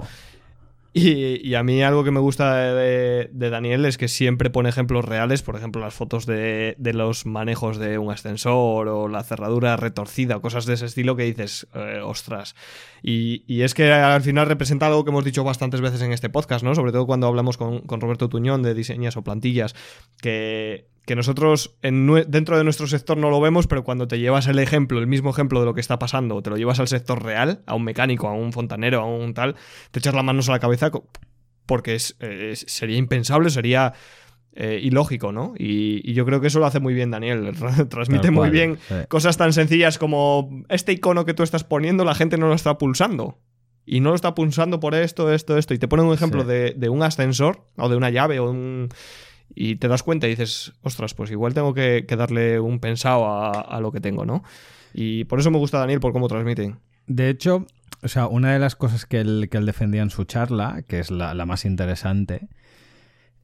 y, 0.96 1.54
a 1.56 1.64
mí 1.64 1.82
algo 1.82 2.04
que 2.04 2.12
me 2.12 2.20
gusta 2.20 2.54
de, 2.72 3.28
Daniel 3.32 3.84
es 3.84 3.98
que 3.98 4.06
siempre 4.06 4.48
pone 4.48 4.68
ejemplos 4.68 5.04
reales, 5.04 5.42
por 5.42 5.56
ejemplo, 5.56 5.82
las 5.82 5.92
fotos 5.92 6.24
de, 6.24 6.76
los 6.78 7.26
manejos 7.26 7.78
de 7.78 7.98
un 7.98 8.12
ascensor 8.12 8.86
o 8.86 9.08
la 9.08 9.24
cerradura 9.24 9.76
retorcida 9.76 10.36
o 10.36 10.40
cosas 10.40 10.66
de 10.66 10.74
ese 10.74 10.86
estilo 10.86 11.16
que 11.16 11.24
dices, 11.24 11.66
eh, 11.74 12.00
ostras. 12.00 12.54
Y, 13.06 13.60
es 13.60 13.74
que 13.74 13.92
al 13.92 14.22
final 14.22 14.46
representa 14.46 14.86
algo 14.86 15.04
que 15.04 15.10
hemos 15.10 15.24
dicho 15.24 15.44
bastantes 15.44 15.82
veces 15.82 16.00
en 16.00 16.12
este 16.12 16.30
podcast, 16.30 16.64
¿no? 16.64 16.74
Sobre 16.74 16.90
todo 16.90 17.04
cuando 17.04 17.26
hablamos 17.26 17.58
con, 17.58 17.80
con 17.80 18.00
Roberto 18.00 18.30
Tuñón 18.30 18.62
de 18.62 18.72
diseñas 18.72 19.18
o 19.18 19.22
plantillas, 19.22 19.74
que 20.22 20.88
que 21.04 21.16
nosotros 21.16 21.76
dentro 21.82 22.56
de 22.56 22.64
nuestro 22.64 22.86
sector 22.86 23.18
no 23.18 23.28
lo 23.28 23.38
vemos, 23.38 23.66
pero 23.66 23.84
cuando 23.84 24.08
te 24.08 24.18
llevas 24.18 24.46
el 24.46 24.58
ejemplo, 24.58 24.98
el 24.98 25.06
mismo 25.06 25.28
ejemplo 25.28 25.60
de 25.60 25.66
lo 25.66 25.74
que 25.74 25.82
está 25.82 25.98
pasando, 25.98 26.40
te 26.40 26.48
lo 26.48 26.56
llevas 26.56 26.80
al 26.80 26.88
sector 26.88 27.22
real, 27.22 27.62
a 27.66 27.74
un 27.74 27.84
mecánico, 27.84 28.26
a 28.26 28.32
un 28.32 28.54
fontanero, 28.54 29.00
a 29.00 29.04
un 29.04 29.34
tal, 29.34 29.54
te 29.90 29.98
echas 29.98 30.14
las 30.14 30.24
manos 30.24 30.48
a 30.48 30.52
la 30.52 30.60
cabeza 30.60 30.90
porque 31.66 31.98
sería 31.98 32.96
impensable, 32.96 33.50
sería 33.50 33.92
eh, 34.54 34.80
ilógico, 34.82 35.32
¿no? 35.32 35.54
Y, 35.58 36.12
yo 36.12 36.24
creo 36.24 36.40
que 36.40 36.46
eso 36.46 36.60
lo 36.60 36.66
hace 36.66 36.80
muy 36.80 36.94
bien 36.94 37.10
Daniel, 37.10 37.52
transmite 37.88 38.30
muy 38.30 38.50
bien 38.50 38.78
cosas 39.08 39.36
tan 39.36 39.52
sencillas 39.52 39.98
como 39.98 40.62
este 40.68 40.92
icono 40.92 41.24
que 41.24 41.34
tú 41.34 41.42
estás 41.42 41.64
poniendo, 41.64 42.04
la 42.04 42.14
gente 42.14 42.38
no 42.38 42.48
lo 42.48 42.54
está 42.54 42.78
pulsando. 42.78 43.38
Y 43.86 44.00
no 44.00 44.10
lo 44.10 44.14
está 44.16 44.34
pulsando 44.34 44.80
por 44.80 44.94
esto, 44.94 45.30
esto, 45.30 45.58
esto. 45.58 45.74
Y 45.74 45.78
te 45.78 45.88
pone 45.88 46.02
un 46.02 46.14
ejemplo 46.14 46.42
de, 46.42 46.72
de 46.74 46.88
un 46.88 47.02
ascensor 47.02 47.66
o 47.76 47.90
de 47.90 47.96
una 47.96 48.08
llave 48.08 48.40
o 48.40 48.50
un 48.50 48.88
y 49.54 49.76
te 49.76 49.88
das 49.88 50.02
cuenta 50.02 50.26
y 50.26 50.30
dices, 50.30 50.72
ostras, 50.82 51.14
pues 51.14 51.30
igual 51.30 51.54
tengo 51.54 51.74
que, 51.74 52.04
darle 52.16 52.60
un 52.60 52.80
pensado 52.80 53.26
a, 53.26 53.80
lo 53.80 53.92
que 53.92 54.00
tengo, 54.00 54.24
¿no? 54.24 54.42
Y 54.92 55.24
por 55.24 55.40
eso 55.40 55.50
me 55.50 55.58
gusta 55.58 55.78
Daniel, 55.78 56.00
por 56.00 56.12
cómo 56.12 56.28
transmite. 56.28 56.76
De 57.06 57.28
hecho, 57.28 57.66
o 58.02 58.08
sea, 58.08 58.26
una 58.26 58.52
de 58.52 58.58
las 58.58 58.76
cosas 58.76 59.06
que 59.06 59.20
él, 59.20 59.48
que 59.50 59.58
él 59.58 59.66
defendía 59.66 60.02
en 60.02 60.10
su 60.10 60.24
charla, 60.24 60.82
que 60.88 60.98
es 60.98 61.10
la, 61.10 61.34
la 61.34 61.46
más 61.46 61.64
interesante, 61.64 62.48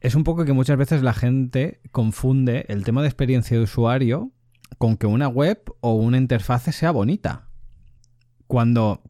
es 0.01 0.15
un 0.15 0.25
poco 0.25 0.45
que 0.45 0.53
muchas 0.53 0.77
veces 0.77 1.03
la 1.03 1.13
gente 1.13 1.81
confunde 1.93 2.67
el 2.69 2.85
tema 2.85 3.03
de 3.03 3.09
experiencia 3.09 3.57
de 3.57 3.65
usuario 3.65 4.31
con 4.79 4.97
que 4.97 5.07
una 5.07 5.29
web 5.29 5.63
o 5.81 5.95
una 5.95 6.17
interfase 6.17 6.73
sea 6.73 6.91
bonita. 6.91 7.49
Cuando 8.47 9.03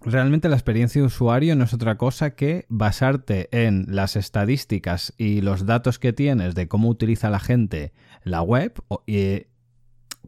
realmente 0.00 0.48
la 0.48 0.56
experiencia 0.56 1.00
de 1.00 1.06
usuario 1.06 1.56
no 1.56 1.64
es 1.64 1.74
otra 1.74 1.96
cosa 1.96 2.30
que 2.34 2.66
basarte 2.68 3.48
en 3.52 3.86
las 3.88 4.16
estadísticas 4.16 5.14
y 5.16 5.40
los 5.40 5.66
datos 5.66 5.98
que 5.98 6.12
tienes 6.12 6.54
de 6.54 6.68
cómo 6.68 6.88
utiliza 6.88 7.30
la 7.30 7.40
gente 7.40 7.92
la 8.22 8.42
web 8.42 8.74
y 9.06 9.46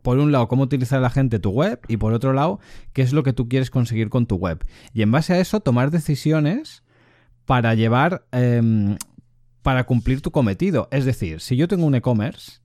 por 0.03 0.19
un 0.19 0.33
lado, 0.33 0.49
cómo 0.49 0.63
utiliza 0.63 1.01
la 1.01 1.11
gente 1.11 1.39
tu 1.39 1.51
web 1.51 1.81
y 1.89 1.97
por 1.97 2.13
otro 2.13 2.33
lado, 2.33 2.61
qué 2.93 3.03
es 3.03 3.13
lo 3.13 3.23
que 3.23 3.33
tú 3.33 3.49
quieres 3.49 3.71
conseguir 3.71 4.09
con 4.09 4.27
tu 4.27 4.37
web. 4.37 4.65
Y 4.93 5.03
en 5.03 5.11
base 5.11 5.35
a 5.35 5.41
eso, 5.41 5.61
tomar 5.61 5.91
decisiones 5.91 6.85
para 7.45 7.75
llevar, 7.75 8.25
em, 8.33 8.97
para 9.63 9.85
cumplir 9.85 10.21
tu 10.21 10.31
cometido. 10.31 10.89
Es 10.91 11.05
decir, 11.05 11.41
si 11.41 11.57
yo 11.57 11.69
tengo 11.69 11.87
un 11.87 11.95
e-commerce, 11.95 12.61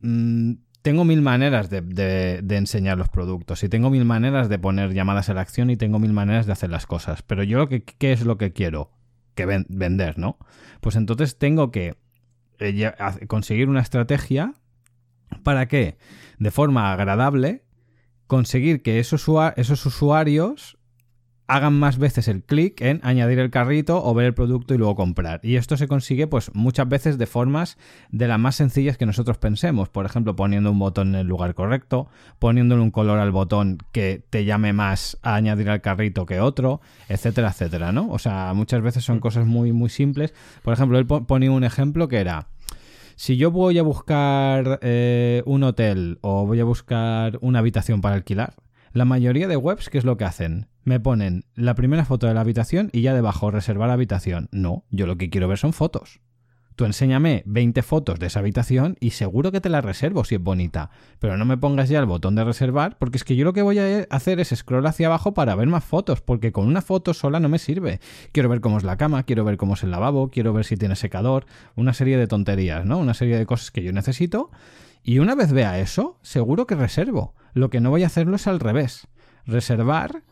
mm, 0.00 0.54
tengo 0.82 1.04
mil 1.04 1.20
maneras 1.20 1.68
de, 1.68 2.42
enseñar 2.50 2.96
los 2.96 3.08
productos 3.08 3.62
y 3.62 3.68
tengo 3.68 3.90
mil 3.90 4.04
maneras 4.04 4.48
de 4.48 4.58
poner 4.58 4.94
llamadas 4.94 5.28
a 5.28 5.34
la 5.34 5.42
acción 5.42 5.70
y 5.70 5.76
tengo 5.76 5.98
mil 5.98 6.12
maneras 6.12 6.46
de 6.46 6.52
hacer 6.52 6.70
las 6.70 6.86
cosas. 6.86 7.22
Pero 7.22 7.42
yo 7.42 7.58
lo 7.58 7.68
que, 7.68 7.82
¿qué 7.82 8.12
es 8.12 8.24
lo 8.24 8.38
que 8.38 8.52
quiero? 8.52 8.90
Que 9.34 9.46
vender, 9.46 10.18
¿no? 10.18 10.38
Pues 10.80 10.96
entonces 10.96 11.38
tengo 11.38 11.70
que 11.70 11.96
eh, 12.58 12.92
conseguir 13.26 13.68
una 13.68 13.80
estrategia 13.80 14.54
para 15.42 15.68
que, 15.68 15.98
de 16.38 16.50
forma 16.50 16.92
agradable, 16.92 17.62
conseguir 18.26 18.82
que 18.82 18.98
esos 19.00 19.28
usuarios 19.86 20.78
hagan 21.50 21.76
más 21.76 21.98
veces 21.98 22.28
el 22.28 22.44
clic 22.44 22.80
en 22.80 23.00
añadir 23.02 23.40
el 23.40 23.50
carrito 23.50 24.04
o 24.04 24.14
ver 24.14 24.26
el 24.26 24.34
producto 24.34 24.72
y 24.72 24.78
luego 24.78 24.94
comprar. 24.94 25.40
Y 25.42 25.56
esto 25.56 25.76
se 25.76 25.88
consigue 25.88 26.28
pues 26.28 26.54
muchas 26.54 26.88
veces 26.88 27.18
de 27.18 27.26
formas 27.26 27.76
de 28.12 28.28
las 28.28 28.38
más 28.38 28.54
sencillas 28.54 28.96
que 28.96 29.04
nosotros 29.04 29.36
pensemos. 29.36 29.88
Por 29.88 30.06
ejemplo, 30.06 30.36
poniendo 30.36 30.70
un 30.70 30.78
botón 30.78 31.08
en 31.08 31.22
el 31.22 31.26
lugar 31.26 31.56
correcto, 31.56 32.08
poniéndole 32.38 32.82
un 32.82 32.92
color 32.92 33.18
al 33.18 33.32
botón 33.32 33.78
que 33.90 34.22
te 34.30 34.44
llame 34.44 34.72
más 34.72 35.18
a 35.22 35.34
añadir 35.34 35.68
al 35.70 35.80
carrito 35.80 36.24
que 36.24 36.38
otro, 36.38 36.80
etcétera, 37.08 37.48
etcétera, 37.48 37.90
¿no? 37.90 38.08
O 38.10 38.20
sea, 38.20 38.52
muchas 38.54 38.80
veces 38.80 39.04
son 39.04 39.18
cosas 39.18 39.44
muy, 39.44 39.72
muy 39.72 39.90
simples. 39.90 40.32
Por 40.62 40.72
ejemplo, 40.72 41.00
él 41.00 41.06
ponía 41.06 41.50
un 41.50 41.64
ejemplo 41.64 42.06
que 42.06 42.18
era... 42.18 42.46
Si 43.16 43.36
yo 43.36 43.50
voy 43.50 43.76
a 43.76 43.82
buscar 43.82 44.78
eh, 44.82 45.42
un 45.46 45.64
hotel 45.64 46.18
o 46.22 46.46
voy 46.46 46.60
a 46.60 46.64
buscar 46.64 47.38
una 47.42 47.58
habitación 47.58 48.00
para 48.00 48.14
alquilar, 48.14 48.54
la 48.92 49.04
mayoría 49.04 49.46
de 49.46 49.56
webs, 49.56 49.88
¿qué 49.88 49.98
es 49.98 50.04
lo 50.04 50.16
que 50.16 50.24
hacen? 50.24 50.66
Me 50.82 50.98
ponen 50.98 51.44
la 51.54 51.74
primera 51.74 52.04
foto 52.04 52.26
de 52.26 52.34
la 52.34 52.40
habitación 52.40 52.90
y 52.92 53.02
ya 53.02 53.14
debajo 53.14 53.50
reservar 53.50 53.90
habitación. 53.90 54.48
No, 54.50 54.84
yo 54.90 55.06
lo 55.06 55.16
que 55.16 55.30
quiero 55.30 55.46
ver 55.46 55.58
son 55.58 55.72
fotos. 55.72 56.20
Tú 56.74 56.86
enséñame 56.86 57.42
20 57.46 57.82
fotos 57.82 58.18
de 58.18 58.26
esa 58.26 58.40
habitación 58.40 58.96
y 58.98 59.10
seguro 59.10 59.52
que 59.52 59.60
te 59.60 59.68
la 59.68 59.80
reservo 59.80 60.24
si 60.24 60.36
es 60.36 60.40
bonita. 60.42 60.90
Pero 61.18 61.36
no 61.36 61.44
me 61.44 61.58
pongas 61.58 61.88
ya 61.88 62.00
el 62.00 62.06
botón 62.06 62.34
de 62.34 62.42
reservar 62.42 62.96
porque 62.98 63.18
es 63.18 63.24
que 63.24 63.36
yo 63.36 63.44
lo 63.44 63.52
que 63.52 63.62
voy 63.62 63.78
a 63.78 64.06
hacer 64.10 64.40
es 64.40 64.48
scroll 64.48 64.86
hacia 64.86 65.06
abajo 65.06 65.34
para 65.34 65.54
ver 65.54 65.68
más 65.68 65.84
fotos 65.84 66.20
porque 66.20 66.52
con 66.52 66.66
una 66.66 66.80
foto 66.80 67.12
sola 67.14 67.38
no 67.38 67.48
me 67.48 67.58
sirve. 67.58 68.00
Quiero 68.32 68.48
ver 68.48 68.60
cómo 68.60 68.78
es 68.78 68.82
la 68.82 68.96
cama, 68.96 69.22
quiero 69.24 69.44
ver 69.44 69.56
cómo 69.56 69.74
es 69.74 69.84
el 69.84 69.90
lavabo, 69.90 70.30
quiero 70.30 70.52
ver 70.52 70.64
si 70.64 70.76
tiene 70.76 70.96
secador, 70.96 71.44
una 71.76 71.92
serie 71.92 72.16
de 72.16 72.26
tonterías, 72.26 72.84
¿no? 72.86 72.98
Una 72.98 73.14
serie 73.14 73.38
de 73.38 73.46
cosas 73.46 73.70
que 73.70 73.82
yo 73.82 73.92
necesito. 73.92 74.50
Y 75.02 75.18
una 75.18 75.34
vez 75.34 75.52
vea 75.52 75.78
eso, 75.78 76.18
seguro 76.22 76.66
que 76.66 76.74
reservo. 76.74 77.34
Lo 77.52 77.70
que 77.70 77.80
no 77.80 77.90
voy 77.90 78.02
a 78.02 78.06
hacerlo 78.06 78.36
es 78.36 78.46
al 78.46 78.60
revés. 78.60 79.08
Reservar, 79.46 80.22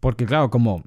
porque 0.00 0.26
claro, 0.26 0.50
como, 0.50 0.84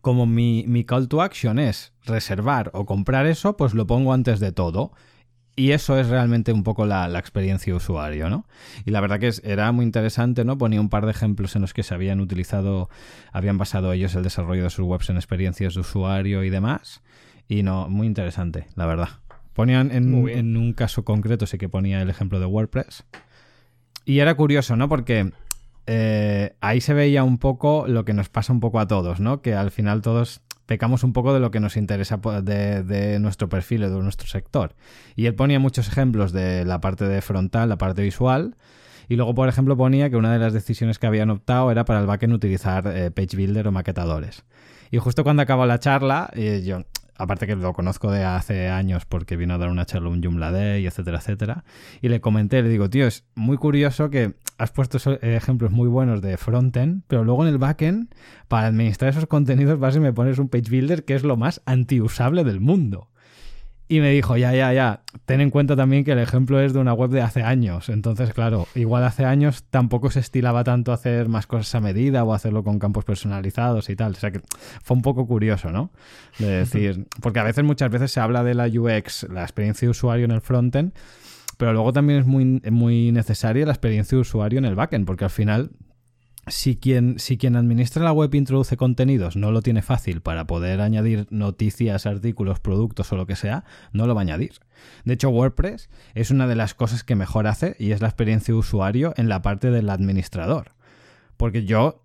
como 0.00 0.26
mi, 0.26 0.64
mi 0.66 0.84
call 0.84 1.08
to 1.08 1.22
action 1.22 1.58
es 1.58 1.92
reservar 2.04 2.70
o 2.74 2.86
comprar 2.86 3.26
eso, 3.26 3.56
pues 3.56 3.74
lo 3.74 3.86
pongo 3.86 4.12
antes 4.12 4.40
de 4.40 4.52
todo. 4.52 4.92
Y 5.58 5.72
eso 5.72 5.98
es 5.98 6.08
realmente 6.08 6.52
un 6.52 6.62
poco 6.62 6.84
la, 6.84 7.06
experiencia 7.18 7.72
de 7.72 7.78
usuario, 7.78 8.28
¿no? 8.28 8.46
Y 8.84 8.90
la 8.90 9.00
verdad 9.00 9.18
que 9.18 9.32
era 9.42 9.72
muy 9.72 9.86
interesante, 9.86 10.44
¿no? 10.44 10.58
Ponía 10.58 10.82
un 10.82 10.90
par 10.90 11.06
de 11.06 11.12
ejemplos 11.12 11.56
en 11.56 11.62
los 11.62 11.72
que 11.72 11.82
se 11.82 11.94
habían 11.94 12.20
utilizado, 12.20 12.90
habían 13.32 13.56
basado 13.56 13.92
ellos 13.94 14.14
el 14.14 14.22
desarrollo 14.22 14.64
de 14.64 14.70
sus 14.70 14.84
webs 14.84 15.08
en 15.08 15.16
experiencias 15.16 15.72
de 15.72 15.80
usuario 15.80 16.44
y 16.44 16.50
demás. 16.50 17.00
Y 17.48 17.62
no, 17.62 17.88
muy 17.88 18.06
interesante, 18.06 18.66
la 18.74 18.84
verdad. 18.84 19.08
Ponían 19.56 19.90
en, 19.90 20.28
en 20.28 20.56
un 20.56 20.72
caso 20.74 21.04
concreto, 21.04 21.46
sé 21.46 21.58
que 21.58 21.68
ponía 21.68 22.00
el 22.02 22.10
ejemplo 22.10 22.38
de 22.38 22.46
WordPress, 22.46 23.04
y 24.04 24.20
era 24.20 24.34
curioso, 24.36 24.76
¿no? 24.76 24.88
Porque 24.88 25.32
eh, 25.86 26.56
ahí 26.60 26.80
se 26.80 26.94
veía 26.94 27.24
un 27.24 27.38
poco 27.38 27.86
lo 27.88 28.04
que 28.04 28.12
nos 28.12 28.28
pasa 28.28 28.52
un 28.52 28.60
poco 28.60 28.80
a 28.80 28.86
todos, 28.86 29.18
¿no? 29.20 29.42
Que 29.42 29.54
al 29.54 29.70
final 29.70 30.02
todos 30.02 30.42
pecamos 30.66 31.04
un 31.04 31.12
poco 31.12 31.32
de 31.32 31.40
lo 31.40 31.50
que 31.50 31.60
nos 31.60 31.76
interesa 31.76 32.18
de, 32.42 33.18
nuestro 33.20 33.48
perfil 33.48 33.84
o 33.84 33.90
de 33.90 34.02
nuestro 34.02 34.28
sector. 34.28 34.74
Y 35.14 35.26
él 35.26 35.34
ponía 35.34 35.58
muchos 35.58 35.88
ejemplos 35.88 36.32
de 36.32 36.64
la 36.64 36.80
parte 36.80 37.06
de 37.06 37.22
frontal, 37.22 37.68
la 37.68 37.78
parte 37.78 38.02
visual. 38.02 38.56
Y 39.08 39.16
luego, 39.16 39.34
por 39.34 39.48
ejemplo, 39.48 39.76
ponía 39.76 40.10
que 40.10 40.16
una 40.16 40.32
de 40.32 40.40
las 40.40 40.52
decisiones 40.52 40.98
que 40.98 41.06
habían 41.06 41.30
optado 41.30 41.70
era 41.70 41.84
para 41.84 42.00
el 42.00 42.06
backend 42.06 42.32
utilizar 42.32 42.86
eh, 42.88 43.10
page 43.12 43.36
builder 43.36 43.68
o 43.68 43.72
maquetadores. 43.72 44.44
Y 44.90 44.98
justo 44.98 45.24
cuando 45.24 45.42
acabó 45.42 45.66
la 45.66 45.78
charla, 45.78 46.30
eh, 46.34 46.62
yo, 46.64 46.82
aparte 47.18 47.46
que 47.46 47.56
lo 47.56 47.72
conozco 47.72 48.10
de 48.10 48.24
hace 48.24 48.68
años 48.68 49.04
porque 49.06 49.36
vino 49.36 49.54
a 49.54 49.58
dar 49.58 49.70
una 49.70 49.86
charla 49.86 50.08
un 50.08 50.22
Joomla 50.22 50.50
Day, 50.50 50.86
etcétera, 50.86 51.18
etcétera, 51.18 51.64
y 52.00 52.08
le 52.08 52.20
comenté, 52.20 52.62
le 52.62 52.68
digo, 52.68 52.90
tío, 52.90 53.06
es 53.06 53.24
muy 53.34 53.56
curioso 53.56 54.10
que 54.10 54.34
has 54.58 54.70
puesto 54.70 54.98
ejemplos 55.22 55.70
muy 55.70 55.88
buenos 55.88 56.22
de 56.22 56.36
frontend, 56.36 57.02
pero 57.08 57.24
luego 57.24 57.46
en 57.46 57.52
el 57.52 57.58
backend, 57.58 58.14
para 58.48 58.66
administrar 58.68 59.10
esos 59.10 59.26
contenidos, 59.26 59.78
vas 59.78 59.96
y 59.96 60.00
me 60.00 60.12
pones 60.12 60.38
un 60.38 60.48
page 60.48 60.70
builder 60.70 61.04
que 61.04 61.14
es 61.14 61.24
lo 61.24 61.36
más 61.36 61.62
antiusable 61.66 62.44
del 62.44 62.60
mundo. 62.60 63.10
Y 63.88 64.00
me 64.00 64.10
dijo, 64.10 64.36
ya, 64.36 64.52
ya, 64.52 64.72
ya, 64.72 65.02
ten 65.26 65.40
en 65.40 65.50
cuenta 65.50 65.76
también 65.76 66.02
que 66.02 66.10
el 66.10 66.18
ejemplo 66.18 66.60
es 66.60 66.72
de 66.72 66.80
una 66.80 66.92
web 66.92 67.10
de 67.10 67.22
hace 67.22 67.42
años. 67.42 67.88
Entonces, 67.88 68.32
claro, 68.32 68.66
igual 68.74 69.04
hace 69.04 69.24
años 69.24 69.62
tampoco 69.70 70.10
se 70.10 70.18
estilaba 70.18 70.64
tanto 70.64 70.92
hacer 70.92 71.28
más 71.28 71.46
cosas 71.46 71.72
a 71.76 71.80
medida 71.80 72.24
o 72.24 72.34
hacerlo 72.34 72.64
con 72.64 72.80
campos 72.80 73.04
personalizados 73.04 73.88
y 73.88 73.94
tal. 73.94 74.12
O 74.12 74.16
sea 74.16 74.32
que 74.32 74.40
fue 74.82 74.96
un 74.96 75.02
poco 75.02 75.28
curioso, 75.28 75.70
¿no? 75.70 75.90
De 76.40 76.48
decir, 76.48 77.06
porque 77.22 77.38
a 77.38 77.44
veces, 77.44 77.62
muchas 77.62 77.90
veces 77.90 78.10
se 78.10 78.18
habla 78.18 78.42
de 78.42 78.54
la 78.54 78.66
UX, 78.66 79.28
la 79.30 79.42
experiencia 79.42 79.86
de 79.86 79.90
usuario 79.90 80.24
en 80.24 80.32
el 80.32 80.40
frontend, 80.40 80.92
pero 81.56 81.72
luego 81.72 81.92
también 81.92 82.18
es 82.20 82.26
muy, 82.26 82.60
muy 82.70 83.12
necesaria 83.12 83.66
la 83.66 83.72
experiencia 83.72 84.16
de 84.16 84.22
usuario 84.22 84.58
en 84.58 84.64
el 84.64 84.74
backend, 84.74 85.06
porque 85.06 85.24
al 85.24 85.30
final 85.30 85.70
si 86.48 86.76
quien, 86.76 87.18
si 87.18 87.38
quien 87.38 87.56
administra 87.56 88.04
la 88.04 88.12
web 88.12 88.34
introduce 88.34 88.76
contenidos 88.76 89.36
no 89.36 89.50
lo 89.50 89.62
tiene 89.62 89.82
fácil 89.82 90.20
para 90.20 90.46
poder 90.46 90.80
añadir 90.80 91.26
noticias, 91.30 92.06
artículos, 92.06 92.60
productos 92.60 93.12
o 93.12 93.16
lo 93.16 93.26
que 93.26 93.36
sea, 93.36 93.64
no 93.92 94.06
lo 94.06 94.14
va 94.14 94.20
a 94.20 94.22
añadir. 94.22 94.52
De 95.04 95.14
hecho, 95.14 95.30
WordPress 95.30 95.90
es 96.14 96.30
una 96.30 96.46
de 96.46 96.56
las 96.56 96.74
cosas 96.74 97.02
que 97.02 97.16
mejor 97.16 97.46
hace 97.46 97.74
y 97.78 97.90
es 97.90 98.00
la 98.00 98.08
experiencia 98.08 98.52
de 98.54 98.58
usuario 98.58 99.12
en 99.16 99.28
la 99.28 99.42
parte 99.42 99.70
del 99.70 99.90
administrador. 99.90 100.72
Porque 101.36 101.64
yo 101.64 102.02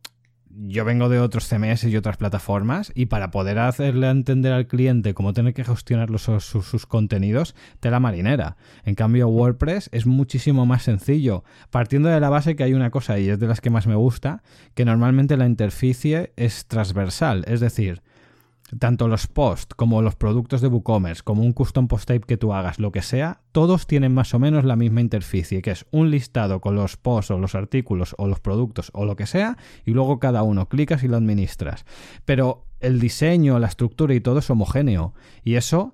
yo 0.55 0.85
vengo 0.85 1.09
de 1.09 1.19
otros 1.19 1.47
CMS 1.47 1.83
y 1.85 1.95
otras 1.97 2.17
plataformas 2.17 2.91
y 2.95 3.07
para 3.07 3.31
poder 3.31 3.59
hacerle 3.59 4.09
entender 4.09 4.53
al 4.53 4.67
cliente 4.67 5.13
cómo 5.13 5.33
tener 5.33 5.53
que 5.53 5.63
gestionar 5.63 6.09
los, 6.09 6.23
sus, 6.23 6.43
sus, 6.43 6.85
contenidos, 6.85 7.55
tela 7.79 7.99
marinera. 7.99 8.57
En 8.83 8.95
cambio, 8.95 9.27
WordPress 9.27 9.89
es 9.91 10.05
muchísimo 10.05 10.65
más 10.65 10.83
sencillo, 10.83 11.43
partiendo 11.69 12.09
de 12.09 12.19
la 12.19 12.29
base 12.29 12.55
que 12.55 12.63
hay 12.63 12.73
una 12.73 12.91
cosa, 12.91 13.19
y 13.19 13.29
es 13.29 13.39
de 13.39 13.47
las 13.47 13.61
que 13.61 13.69
más 13.69 13.87
me 13.87 13.95
gusta, 13.95 14.43
que 14.73 14.85
normalmente 14.85 15.37
la 15.37 15.45
interficie 15.45 16.33
es 16.35 16.67
transversal, 16.67 17.43
es 17.47 17.59
decir, 17.59 18.01
tanto 18.79 19.07
los 19.07 19.27
posts 19.27 19.75
como 19.75 20.01
los 20.01 20.15
productos 20.15 20.61
de 20.61 20.67
WooCommerce, 20.67 21.23
como 21.23 21.43
un 21.43 21.53
custom 21.53 21.87
post 21.87 22.07
type 22.07 22.25
que 22.25 22.37
tú 22.37 22.53
hagas, 22.53 22.79
lo 22.79 22.91
que 22.91 23.01
sea, 23.01 23.41
todos 23.51 23.87
tienen 23.87 24.13
más 24.13 24.33
o 24.33 24.39
menos 24.39 24.65
la 24.65 24.75
misma 24.75 25.01
interficie, 25.01 25.61
que 25.61 25.71
es 25.71 25.85
un 25.91 26.11
listado 26.11 26.61
con 26.61 26.75
los 26.75 26.97
posts 26.97 27.31
o 27.31 27.37
los 27.37 27.55
artículos 27.55 28.15
o 28.17 28.27
los 28.27 28.39
productos 28.39 28.91
o 28.93 29.05
lo 29.05 29.15
que 29.15 29.27
sea, 29.27 29.57
y 29.85 29.91
luego 29.91 30.19
cada 30.19 30.43
uno 30.43 30.69
clicas 30.69 31.03
y 31.03 31.07
lo 31.07 31.17
administras. 31.17 31.85
Pero 32.25 32.65
el 32.81 32.99
diseño, 32.99 33.59
la 33.59 33.67
estructura 33.67 34.13
y 34.13 34.21
todo 34.21 34.39
es 34.39 34.49
homogéneo. 34.49 35.13
Y 35.43 35.55
eso 35.55 35.93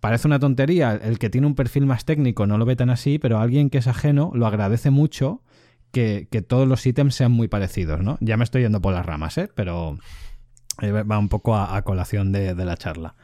parece 0.00 0.28
una 0.28 0.38
tontería. 0.38 0.94
El 0.94 1.18
que 1.18 1.30
tiene 1.30 1.46
un 1.46 1.54
perfil 1.54 1.86
más 1.86 2.04
técnico 2.04 2.46
no 2.46 2.58
lo 2.58 2.64
ve 2.64 2.76
tan 2.76 2.90
así, 2.90 3.18
pero 3.18 3.40
alguien 3.40 3.70
que 3.70 3.78
es 3.78 3.86
ajeno 3.86 4.30
lo 4.34 4.46
agradece 4.46 4.90
mucho 4.90 5.42
que, 5.92 6.28
todos 6.46 6.68
los 6.68 6.86
ítems 6.86 7.14
sean 7.14 7.32
muy 7.32 7.48
parecidos, 7.48 8.00
¿no? 8.00 8.18
Ya 8.20 8.36
me 8.36 8.44
estoy 8.44 8.62
yendo 8.62 8.80
por 8.80 8.94
las 8.94 9.04
ramas, 9.04 9.36
¿eh? 9.38 9.50
Pero 9.54 9.98
va 10.80 11.18
un 11.18 11.28
poco 11.28 11.56
a, 11.56 11.80
colación 11.82 12.32
de, 12.32 12.54
la 12.54 12.76
charla. 12.76 13.14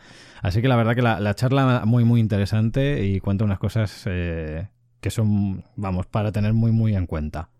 Así 0.43 0.61
que 0.61 0.69
la 0.69 0.77
verdad 0.77 0.95
que 0.95 1.03
la, 1.03 1.35
charla 1.35 1.83
muy 1.85 2.05
muy 2.05 2.21
interesante 2.21 3.05
y 3.05 3.21
cuenta 3.21 3.45
unas 3.45 3.59
cosas 3.59 4.03
eh, 4.07 4.69
que 5.01 5.11
son, 5.11 5.65
vamos, 5.77 6.07
para 6.07 6.33
tener 6.33 6.53
muy 6.53 6.73
muy 6.73 6.95
en 6.95 7.07
cuenta. 7.07 7.51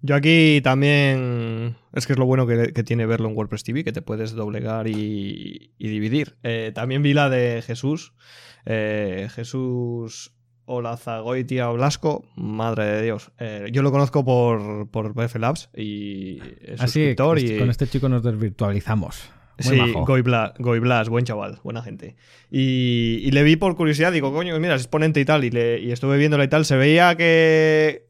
Yo 0.00 0.14
aquí 0.14 0.60
también, 0.62 1.76
es 1.92 2.06
que 2.06 2.12
es 2.12 2.18
lo 2.18 2.26
bueno 2.26 2.46
que, 2.46 2.84
tiene 2.84 3.04
verlo 3.04 3.28
en 3.28 3.36
WordPress 3.36 3.64
TV, 3.64 3.82
que 3.82 3.90
te 3.90 4.00
puedes 4.00 4.32
doblegar 4.32 4.86
y, 4.86 5.72
dividir. 5.78 6.36
Eh, 6.44 6.70
también 6.72 7.02
vi 7.02 7.14
la 7.14 7.28
de 7.28 7.62
Jesús, 7.62 8.14
Jesús 8.64 10.32
Olazagoitia 10.66 11.68
Blasco, 11.70 12.24
madre 12.36 12.84
de 12.84 13.02
Dios. 13.02 13.32
yo 13.72 13.82
lo 13.82 13.90
conozco 13.90 14.24
por, 14.24 14.88
por 14.90 15.14
BF 15.14 15.34
Labs 15.36 15.70
y 15.74 16.38
es 16.60 16.80
Así, 16.80 17.00
y... 17.00 17.16
con 17.16 17.70
este 17.70 17.88
chico 17.88 18.08
nos 18.08 18.22
desvirtualizamos 18.22 19.32
sí, 19.58 19.78
Goy 20.04 20.22
Blas, 20.22 21.08
buen 21.08 21.24
chaval, 21.24 21.60
buena 21.62 21.82
gente. 21.82 22.16
Y, 22.50 23.30
le 23.32 23.42
vi 23.42 23.56
por 23.56 23.76
curiosidad, 23.76 24.12
digo, 24.12 24.32
coño, 24.32 24.58
mira, 24.60 24.74
es 24.74 24.82
exponente 24.82 25.20
y 25.20 25.24
tal, 25.24 25.44
y, 25.44 25.50
le, 25.50 25.80
y 25.80 25.92
estuve 25.92 26.16
viéndola 26.18 26.44
y 26.44 26.48
tal. 26.48 26.64
Se 26.64 26.76
veía 26.76 27.16
que. 27.16 28.06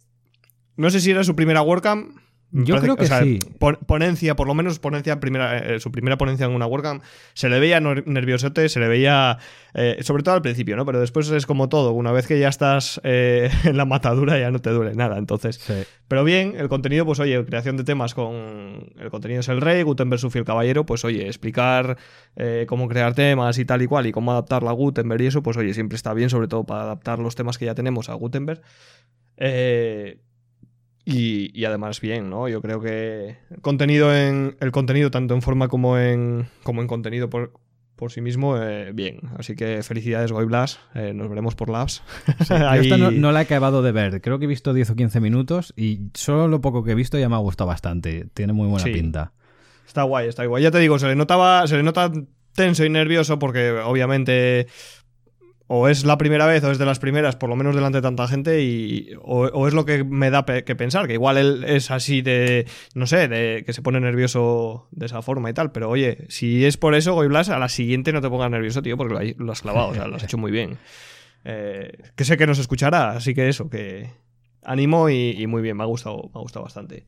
No 0.76 0.90
sé 0.90 1.00
si 1.00 1.10
era 1.10 1.24
su 1.24 1.34
primera 1.34 1.62
WordCamp 1.62 2.16
yo 2.50 2.80
creo 2.80 2.96
que, 2.96 3.06
sí. 3.06 3.38
Ponencia, 3.86 4.34
por 4.34 4.46
lo 4.46 4.54
menos 4.54 4.78
ponencia 4.78 5.20
primera, 5.20 5.58
eh, 5.58 5.80
su 5.80 5.92
primera 5.92 6.16
ponencia 6.16 6.46
en 6.46 6.52
una 6.52 6.66
WordCamp, 6.66 7.02
se 7.34 7.50
le 7.50 7.60
veía 7.60 7.78
nerviosote, 7.80 8.68
se 8.70 8.80
le 8.80 8.88
veía, 8.88 9.38
eh, 9.74 9.98
sobre 10.00 10.22
todo 10.22 10.34
al 10.34 10.42
principio, 10.42 10.74
¿no? 10.74 10.86
Pero 10.86 10.98
después 10.98 11.28
es 11.30 11.44
como 11.44 11.68
todo, 11.68 11.92
una 11.92 12.10
vez 12.10 12.26
que 12.26 12.38
ya 12.38 12.48
estás 12.48 13.00
eh, 13.04 13.50
en 13.64 13.76
la 13.76 13.84
matadura 13.84 14.38
ya 14.38 14.50
no 14.50 14.60
te 14.60 14.70
duele 14.70 14.94
nada, 14.94 15.18
entonces. 15.18 15.60
Pero 16.08 16.24
bien, 16.24 16.54
el 16.56 16.70
contenido, 16.70 17.04
pues 17.04 17.20
oye, 17.20 17.44
creación 17.44 17.76
de 17.76 17.84
temas 17.84 18.14
con... 18.14 18.92
El 18.98 19.10
contenido 19.10 19.40
es 19.40 19.48
el 19.48 19.60
rey, 19.60 19.82
Gutenberg 19.82 20.20
su 20.20 20.30
fiel 20.30 20.46
caballero, 20.46 20.86
pues 20.86 21.04
oye, 21.04 21.26
explicar 21.26 21.98
cómo 22.66 22.88
crear 22.88 23.14
temas 23.14 23.58
y 23.58 23.64
tal 23.66 23.82
y 23.82 23.86
cual 23.86 24.06
y 24.06 24.12
cómo 24.12 24.30
adaptarla 24.30 24.70
a 24.70 24.72
Gutenberg 24.72 25.20
y 25.20 25.26
eso, 25.26 25.42
pues 25.42 25.56
oye, 25.58 25.74
siempre 25.74 25.96
está 25.96 26.14
bien, 26.14 26.30
sobre 26.30 26.48
todo 26.48 26.64
para 26.64 26.82
adaptar 26.82 27.18
los 27.18 27.34
temas 27.34 27.58
que 27.58 27.66
ya 27.66 27.74
tenemos 27.74 28.08
a 28.08 28.14
Gutenberg. 28.14 28.62
Eh, 29.38 30.18
y, 31.10 31.64
además 31.64 32.00
bien, 32.00 32.28
¿no? 32.28 32.48
Yo 32.48 32.60
creo 32.60 32.80
que 32.80 33.38
contenido 33.62 34.14
en 34.14 34.56
el 34.60 34.72
contenido 34.72 35.10
tanto 35.10 35.34
en 35.34 35.42
forma 35.42 35.68
como 35.68 35.98
en 35.98 36.48
como 36.62 36.82
en 36.82 36.88
contenido 36.88 37.30
por, 37.30 37.52
por 37.96 38.12
sí 38.12 38.20
mismo, 38.20 38.56
eh, 38.58 38.92
bien. 38.92 39.20
Así 39.38 39.56
que 39.56 39.82
felicidades, 39.82 40.32
Goy 40.32 40.44
Blas. 40.44 40.78
Eh, 40.94 41.12
nos 41.14 41.28
veremos 41.28 41.54
por 41.54 41.70
Labs. 41.70 42.02
esta 42.40 42.96
no, 42.96 43.32
la 43.32 43.40
he 43.40 43.42
acabado 43.42 43.82
de 43.82 43.92
ver. 43.92 44.20
Creo 44.20 44.38
que 44.38 44.44
he 44.44 44.48
visto 44.48 44.74
10 44.74 44.90
o 44.90 44.96
15 44.96 45.20
minutos 45.20 45.72
y 45.76 46.10
solo 46.14 46.46
lo 46.46 46.60
poco 46.60 46.84
que 46.84 46.92
he 46.92 46.94
visto 46.94 47.18
ya 47.18 47.28
me 47.28 47.36
ha 47.36 47.38
gustado 47.38 47.68
bastante. 47.68 48.26
Tiene 48.34 48.52
muy 48.52 48.68
buena 48.68 48.84
pinta. 48.84 49.32
Está 49.86 50.02
guay, 50.02 50.28
está 50.28 50.44
guay. 50.44 50.62
Ya 50.62 50.70
te 50.70 50.78
digo, 50.78 50.98
se 50.98 51.06
le 51.06 51.16
notaba, 51.16 51.66
se 51.66 51.76
le 51.76 51.82
nota 51.82 52.12
tenso 52.58 52.84
y 52.84 52.90
nervioso 52.90 53.38
porque 53.38 53.70
obviamente 53.70 54.66
o 55.68 55.86
es 55.88 56.04
la 56.04 56.16
primera 56.16 56.46
vez 56.46 56.64
o 56.64 56.70
es 56.70 56.78
de 56.78 56.86
las 56.86 56.98
primeras, 56.98 57.36
por 57.36 57.50
lo 57.50 57.54
menos 57.54 57.74
delante 57.74 57.98
de 57.98 58.02
tanta 58.02 58.26
gente, 58.26 58.62
y, 58.62 59.10
o, 59.22 59.68
es 59.68 59.74
lo 59.74 59.84
que 59.84 60.02
me 60.02 60.30
da 60.30 60.44
que 60.44 60.74
pensar, 60.74 61.06
que 61.06 61.12
igual 61.12 61.36
él 61.36 61.64
es 61.64 61.90
así 61.90 62.22
de, 62.22 62.66
no 62.94 63.06
sé, 63.06 63.28
de 63.28 63.62
que 63.64 63.74
se 63.74 63.82
pone 63.82 64.00
nervioso 64.00 64.88
de 64.90 65.06
esa 65.06 65.20
forma 65.20 65.50
y 65.50 65.52
tal, 65.52 65.70
pero 65.70 65.90
oye, 65.90 66.24
si 66.28 66.64
es 66.64 66.78
por 66.78 66.94
eso, 66.94 67.12
Goy 67.12 67.28
Blas, 67.28 67.50
a 67.50 67.58
la 67.58 67.68
siguiente 67.68 68.12
no 68.12 68.22
te 68.22 68.30
pongas 68.30 68.50
nervioso, 68.50 68.82
tío, 68.82 68.96
porque 68.96 69.34
lo, 69.38 69.52
has 69.52 69.60
clavado, 69.60 69.88
o 69.88 69.94
sea, 69.94 70.08
lo 70.08 70.16
has 70.16 70.24
hecho 70.24 70.38
muy 70.38 70.50
bien. 70.50 70.78
Eh, 71.44 71.96
que 72.16 72.24
sé 72.24 72.36
que 72.36 72.48
nos 72.48 72.58
escuchará, 72.58 73.12
así 73.12 73.32
que 73.32 73.48
eso, 73.48 73.70
que 73.70 74.10
ánimo 74.64 75.08
y, 75.08 75.30
y 75.40 75.46
muy 75.46 75.62
bien, 75.62 75.76
me 75.76 75.84
ha 75.84 75.86
gustado, 75.86 76.30
me 76.34 76.40
ha 76.40 76.42
gustado 76.42 76.64
bastante. 76.64 77.06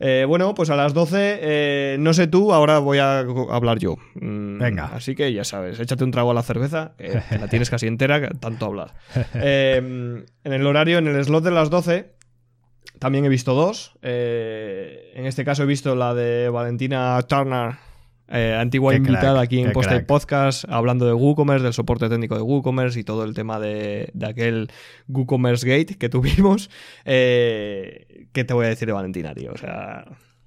Eh, 0.00 0.24
bueno, 0.28 0.54
pues 0.54 0.70
a 0.70 0.76
las 0.76 0.94
12, 0.94 1.38
eh, 1.40 1.96
no 1.98 2.14
sé 2.14 2.26
tú, 2.26 2.52
ahora 2.52 2.78
voy 2.78 2.98
a 2.98 3.20
hablar 3.20 3.78
yo. 3.78 3.96
Mm, 4.14 4.58
Venga. 4.58 4.90
Así 4.94 5.14
que 5.14 5.32
ya 5.32 5.44
sabes, 5.44 5.80
échate 5.80 6.04
un 6.04 6.10
trago 6.10 6.30
a 6.30 6.34
la 6.34 6.42
cerveza, 6.42 6.92
que, 6.96 7.20
la 7.38 7.48
tienes 7.48 7.70
casi 7.70 7.86
entera, 7.86 8.30
tanto 8.40 8.66
hablar. 8.66 8.94
Eh, 9.34 9.76
en 9.76 10.52
el 10.52 10.66
horario, 10.66 10.98
en 10.98 11.08
el 11.08 11.24
slot 11.24 11.44
de 11.44 11.50
las 11.50 11.70
12, 11.70 12.12
también 12.98 13.24
he 13.24 13.28
visto 13.28 13.54
dos. 13.54 13.96
en 14.02 15.26
este 15.26 15.44
caso 15.44 15.62
he 15.64 15.66
visto 15.66 15.94
la 15.94 16.14
de 16.14 16.48
Valentina 16.48 17.20
Turner 17.22 17.87
eh, 18.30 18.54
antigua 18.58 18.94
invitada 18.94 19.40
aquí 19.40 19.60
en 19.60 19.72
Post 19.72 19.90
Podcast, 20.06 20.64
hablando 20.68 21.06
de 21.06 21.14
WooCommerce, 21.14 21.64
del 21.64 21.72
soporte 21.72 22.08
técnico 22.08 22.36
de 22.36 22.42
WooCommerce 22.42 23.00
y 23.00 23.04
todo 23.04 23.24
el 23.24 23.34
tema 23.34 23.58
de, 23.58 24.12
aquel 24.26 24.70
WooCommerce 25.08 25.66
Gate 25.66 25.96
que 25.96 26.08
tuvimos. 26.08 26.70
Eh, 27.04 28.28
¿Qué 28.32 28.44
te 28.44 28.52
voy 28.52 28.66
a 28.66 28.68
decir 28.68 28.86
de 28.86 28.92
Valentina, 28.92 29.34
tío? 29.34 29.52
O 29.52 29.56
sea, 29.56 30.04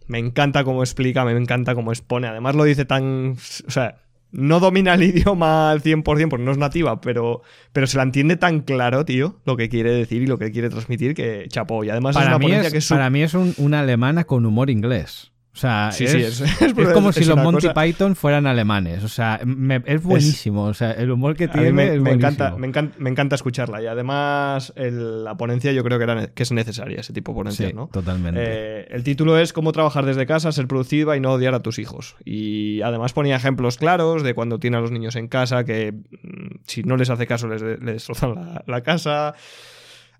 me 0.08 0.20
encanta 0.20 0.64
cómo 0.64 0.84
explica, 0.84 1.26
me 1.26 1.32
encanta 1.32 1.74
cómo 1.74 1.92
expone. 1.92 2.28
Además 2.28 2.56
lo 2.56 2.66
dice 2.66 2.86
tan... 2.86 3.36
O 3.68 3.72
sea, 3.72 3.98
no 4.32 4.60
domina 4.60 4.94
el 4.94 5.04
idioma 5.04 5.72
al 5.72 5.82
100% 5.82 6.04
porque 6.04 6.46
no 6.46 6.52
es 6.52 6.58
nativa, 6.58 7.02
pero, 7.02 7.42
pero 7.74 7.88
se 7.88 7.98
la 7.98 8.04
entiende 8.04 8.38
tan 8.38 8.62
claro, 8.62 9.06
tío, 9.06 9.40
lo 9.46 9.58
que 9.58 9.70
quiere 9.70 9.92
decir 9.92 10.22
y 10.22 10.28
lo 10.28 10.38
que 10.38 10.52
quiere 10.52 10.70
transmitir, 10.70 11.14
que 11.14 11.46
chapó. 11.50 11.84
Y 11.84 11.90
además 11.90 12.16
para 12.16 12.32
es 12.32 12.36
una 12.36 12.40
mí 12.40 12.52
es, 12.54 12.72
que 12.72 12.78
es 12.78 12.90
Para 12.90 13.10
mí 13.10 13.24
es 13.24 13.34
una 13.34 13.80
alemana 13.80 14.24
con 14.26 14.46
humor 14.46 14.70
inglés. 14.70 15.31
O 15.54 15.58
sea, 15.58 15.90
es, 15.90 16.42
como 16.94 17.12
si 17.12 17.26
los 17.26 17.36
Monty 17.38 17.68
Python 17.76 18.16
fueran 18.16 18.48
alemanes. 18.48 19.04
O 19.04 19.10
sea, 19.10 19.42
es 19.86 20.02
buenísimo. 20.02 20.64
o 20.64 20.74
sea, 20.74 20.92
el 20.92 21.12
humor 21.12 21.36
que 21.36 21.50
tiene 21.50 21.74
me, 21.74 21.96
es 21.96 22.02
me 22.02 22.12
encanta, 22.12 22.56
me, 22.56 22.68
encanta, 22.68 22.96
me 23.00 23.10
encanta 23.10 23.36
escucharla. 23.36 23.82
Y 23.82 23.88
además, 23.88 24.74
la 24.78 25.36
ponencia 25.36 25.74
yo 25.74 25.84
creo 25.84 25.98
que, 25.98 26.04
era, 26.06 26.28
que 26.28 26.44
es 26.44 26.52
necesaria, 26.54 27.02
ese 27.02 27.12
tipo 27.12 27.34
de 27.34 27.36
ponencia, 27.36 27.68
sí, 27.68 27.74
¿no? 27.74 27.88
Totalmente. 27.88 28.40
Eh, 28.42 28.88
el 28.92 29.04
título 29.04 29.38
es 29.38 29.52
Cómo 29.52 29.74
trabajar 29.74 30.06
desde 30.06 30.26
casa, 30.26 30.54
ser 30.54 30.68
productiva 30.68 31.18
y 31.18 31.20
no 31.20 31.34
odiar 31.34 31.54
a 31.54 31.60
tus 31.60 31.80
hijos. 31.80 32.16
Y 32.24 32.82
además 32.82 33.12
ponía 33.12 33.36
ejemplos 33.36 33.78
claros 33.78 34.24
de 34.24 34.34
cuando 34.34 34.58
tiene 34.58 34.78
a 34.78 34.80
los 34.80 34.92
niños 34.92 35.18
en 35.18 35.28
casa, 35.28 35.66
que 35.66 35.92
mm, 35.92 36.62
si 36.66 36.84
no 36.84 36.96
les 36.96 37.10
hace 37.10 37.28
caso 37.28 37.50
les, 37.50 37.62
les 37.62 37.80
destrozan 37.82 38.36
la, 38.36 38.64
la 38.66 38.82
casa. 38.84 39.34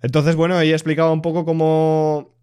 Entonces, 0.02 0.36
bueno, 0.36 0.60
ella 0.60 0.74
explicaba 0.74 1.12
un 1.14 1.22
poco 1.22 1.46
cómo 1.46 2.41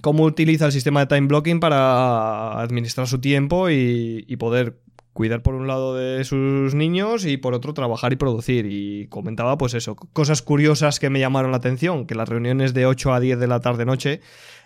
cómo 0.00 0.24
utiliza 0.24 0.66
el 0.66 0.72
sistema 0.72 1.00
de 1.00 1.06
time 1.06 1.28
blocking 1.28 1.60
para 1.60 2.60
administrar 2.60 3.06
su 3.06 3.20
tiempo 3.20 3.70
y, 3.70 4.36
poder 4.38 4.78
cuidar 5.12 5.42
por 5.42 5.54
un 5.54 5.66
lado 5.66 5.94
de 5.94 6.24
sus 6.24 6.74
niños 6.74 7.26
y 7.26 7.36
por 7.36 7.52
otro 7.52 7.74
trabajar 7.74 8.12
y 8.12 8.16
producir. 8.16 8.66
Y 8.66 9.06
comentaba 9.08 9.58
pues 9.58 9.74
eso, 9.74 9.94
cosas 9.94 10.40
curiosas 10.40 10.98
que 10.98 11.10
me 11.10 11.20
llamaron 11.20 11.50
la 11.50 11.58
atención, 11.58 12.06
que 12.06 12.14
las 12.14 12.28
reuniones 12.28 12.72
de 12.72 12.86
8 12.86 13.12
a 13.12 13.20
10 13.20 13.38
de 13.38 13.46
la 13.46 13.60
tarde 13.60 13.84
noche 13.84 14.20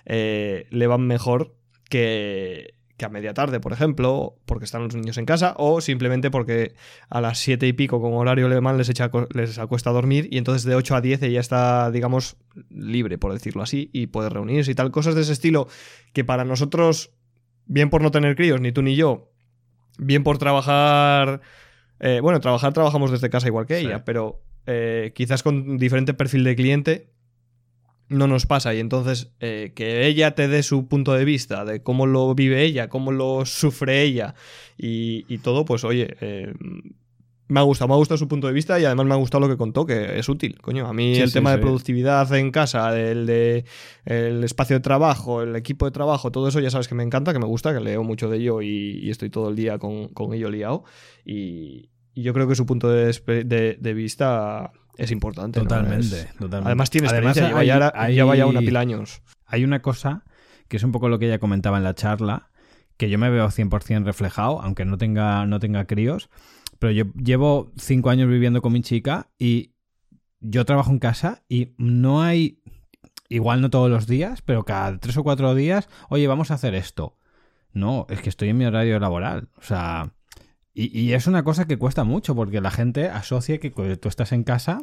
eh, 0.05 0.67
le 0.71 0.87
van 0.87 1.07
mejor 1.07 1.55
que, 1.89 2.76
que 2.97 3.05
a 3.05 3.09
media 3.09 3.35
tarde, 3.35 3.61
por 3.61 3.73
ejemplo, 3.73 4.39
porque 4.47 4.65
están 4.65 4.85
los 4.85 4.95
niños 4.95 5.19
en 5.19 5.27
casa, 5.27 5.55
o 5.59 5.81
simplemente 5.81 6.31
porque 6.31 6.75
a 7.11 7.21
las 7.21 7.39
7 7.39 7.67
y 7.67 7.73
pico 7.73 8.01
con 8.01 8.15
horario 8.15 8.47
alemán 8.47 8.79
les, 8.79 8.89
echa, 8.89 9.11
les 9.35 9.59
acuesta 9.59 9.91
a 9.91 9.93
dormir 9.93 10.29
y 10.31 10.39
entonces 10.39 10.65
de 10.65 10.75
8 10.75 10.97
a 10.97 11.01
10 11.01 11.23
ella 11.23 11.41
está, 11.41 11.91
digamos, 11.91 12.37
libre, 12.71 13.19
por 13.19 13.33
decirlo 13.33 13.63
así, 13.63 13.91
y 13.93 14.07
puede 14.07 14.31
reunirse 14.31 14.71
y 14.71 14.75
tal. 14.75 14.91
Cosas 14.91 15.15
de 15.15 15.23
ese 15.23 15.33
estilo 15.33 15.69
que 16.13 16.25
para 16.25 16.45
nosotros, 16.45 17.13
bien 17.67 17.91
por 17.91 18.03
no 18.03 18.11
tener 18.11 18.35
críos, 18.35 18.61
ni 18.61 18.73
tú 18.73 18.83
ni 18.83 18.97
yo, 18.97 19.31
bien 19.99 20.23
por 20.23 20.39
trabajar... 20.39 21.41
Eh, 21.99 22.21
bueno, 22.21 22.41
trabajar 22.41 22.75
trabajamos 22.75 23.11
desde 23.11 23.31
casa 23.31 23.47
igual 23.47 23.67
que 23.67 23.79
ella, 23.79 24.05
pero 24.05 24.43
eh, 24.67 25.13
quizás 25.15 25.43
con 25.43 25.79
diferente 25.79 26.13
perfil 26.13 26.45
de 26.45 26.57
cliente 26.57 27.16
no 28.09 28.27
nos 28.27 28.47
pasa. 28.47 28.75
Y 28.75 28.81
entonces 28.81 29.33
eh, 29.40 29.73
que 29.75 30.07
ella 30.07 30.35
te 30.35 30.49
dé 30.49 30.62
su 30.62 30.87
punto 30.87 31.12
de 31.14 31.25
vista 31.25 31.64
de 31.64 31.83
cómo 31.83 32.07
lo 32.07 32.35
vive 32.35 32.62
ella, 32.62 32.88
cómo 32.88 33.12
lo 33.12 33.45
sufre 33.47 34.03
ella 34.03 34.35
y, 34.77 35.38
todo, 35.38 35.64
pues 35.64 35.85
oye, 35.85 36.16
eh, 36.21 36.53
me 37.49 37.61
ha 37.61 37.62
gustado, 37.62 37.88
me 37.88 37.95
ha 37.95 37.99
gustado 37.99 38.19
su 38.19 38.29
punto 38.29 38.47
de 38.49 38.53
vista 38.53 38.79
y 38.81 38.85
además 38.85 39.07
me 39.07 39.14
ha 39.14 39.19
gustado 39.19 39.47
lo 39.47 39.49
que 39.49 39.57
contó, 39.57 39.87
que 39.87 40.19
es 40.19 40.29
útil, 40.29 40.61
coño. 40.61 40.87
A 40.87 40.92
mí 40.92 41.16
el 41.16 41.33
tema 41.33 41.53
de 41.53 41.59
productividad 41.59 42.33
en 42.35 42.51
casa, 42.51 42.99
el 42.99 43.27
de 43.27 43.64
el 44.05 44.42
espacio 44.45 44.77
de 44.77 44.81
trabajo, 44.81 45.42
el 45.42 45.55
equipo 45.57 45.87
de 45.87 45.92
trabajo, 45.92 46.33
todo 46.33 46.49
eso 46.49 46.61
ya 46.61 46.71
sabes 46.71 46.88
que 46.88 46.95
me 46.95 47.05
encanta, 47.05 47.33
que 47.33 47.38
me 47.38 47.47
gusta, 47.47 47.73
que 47.73 47.81
leo 47.81 48.03
mucho 48.03 48.29
de 48.29 48.38
ello 48.38 48.62
y, 48.62 49.09
estoy 49.11 49.31
todo 49.31 49.51
el 49.51 49.57
día 49.57 49.79
con, 49.79 50.11
ello 50.35 50.51
liado. 50.51 50.85
Y, 51.25 51.90
yo 52.14 52.33
creo 52.33 52.49
que 52.49 52.55
su 52.55 52.64
punto 52.64 52.88
de 52.88 53.95
vista 53.95 54.73
es 54.97 55.11
importante. 55.11 55.61
Totalmente, 55.61 56.29
totalmente. 56.39 56.67
Además 56.67 56.91
tiene 56.91 57.09
experiencia, 57.09 57.63
ya 57.63 58.25
vaya 58.25 58.47
una 58.47 58.61
pila 58.61 58.81
años. 58.81 59.23
Hay 59.47 59.65
una 59.65 59.81
cosa 59.83 60.25
que 60.69 60.77
es 60.77 60.83
un 60.83 60.93
poco 60.93 61.09
lo 61.09 61.19
que 61.19 61.27
ella 61.27 61.39
comentaba 61.39 61.79
en 61.79 61.85
la 61.85 61.95
charla, 61.95 62.51
que 62.97 63.09
yo 63.11 63.19
me 63.19 63.31
veo 63.31 63.49
100% 63.49 64.05
reflejado, 64.05 64.61
aunque 64.61 64.85
no 64.85 64.99
tenga, 64.99 65.47
no 65.47 65.61
tenga 65.61 65.87
críos, 65.87 66.31
pero 66.79 66.93
yo 66.93 67.05
llevo 67.15 67.73
cinco 67.77 68.11
años 68.11 68.29
viviendo 68.29 68.63
con 68.63 68.73
mi 68.73 68.83
chica 68.83 69.31
y 69.39 69.75
yo 70.41 70.65
trabajo 70.65 70.91
en 70.91 70.99
casa 70.99 71.45
y 71.49 71.75
no 71.79 72.23
hay, 72.23 72.63
igual 73.29 73.61
no 73.61 73.71
todos 73.71 73.91
los 73.91 74.07
días, 74.07 74.43
pero 74.43 74.65
cada 74.65 74.99
tres 74.99 75.17
o 75.17 75.23
cuatro 75.23 75.55
días, 75.55 75.89
oye, 76.09 76.27
vamos 76.27 76.51
a 76.51 76.55
hacer 76.55 76.75
esto. 76.75 77.19
No, 77.73 78.07
es 78.09 78.23
que 78.23 78.31
estoy 78.31 78.49
en 78.49 78.57
mi 78.57 78.65
horario 78.65 78.99
laboral. 78.99 79.51
O 79.59 79.63
sea, 79.63 80.15
y, 80.79 81.15
es 81.15 81.27
una 81.27 81.43
cosa 81.43 81.67
que 81.67 81.79
cuesta 81.79 82.05
mucho 82.05 82.35
porque 82.35 82.61
la 82.61 82.71
gente 82.71 83.09
asocia 83.09 83.59
que 83.59 83.71
tú 83.71 84.09
estás 84.09 84.33
en 84.33 84.45
casa 84.45 84.81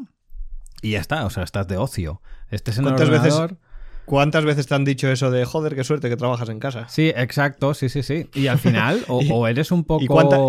y 0.81 0.91
ya 0.91 0.99
está, 0.99 1.25
o 1.25 1.29
sea, 1.29 1.43
estás 1.43 1.67
de 1.67 1.77
ocio. 1.77 2.21
Estés 2.49 2.79
en 2.79 2.87
el 2.87 2.93
ordenador... 2.93 3.57
¿Cuántas 4.05 4.43
veces 4.43 4.67
te 4.67 4.75
han 4.75 4.83
dicho 4.83 5.09
eso 5.09 5.31
de 5.31 5.45
joder, 5.45 5.75
qué 5.75 5.83
suerte 5.83 6.09
que 6.09 6.17
trabajas 6.17 6.49
en 6.49 6.59
casa? 6.59 6.87
Sí, 6.89 7.11
exacto, 7.15 7.73
sí, 7.73 7.89
sí, 7.89 8.03
sí. 8.03 8.27
Y 8.33 8.47
al 8.47 8.59
final, 8.59 9.03
o, 9.07 9.47
eres 9.47 9.71
un 9.71 9.83
poco. 9.85 10.03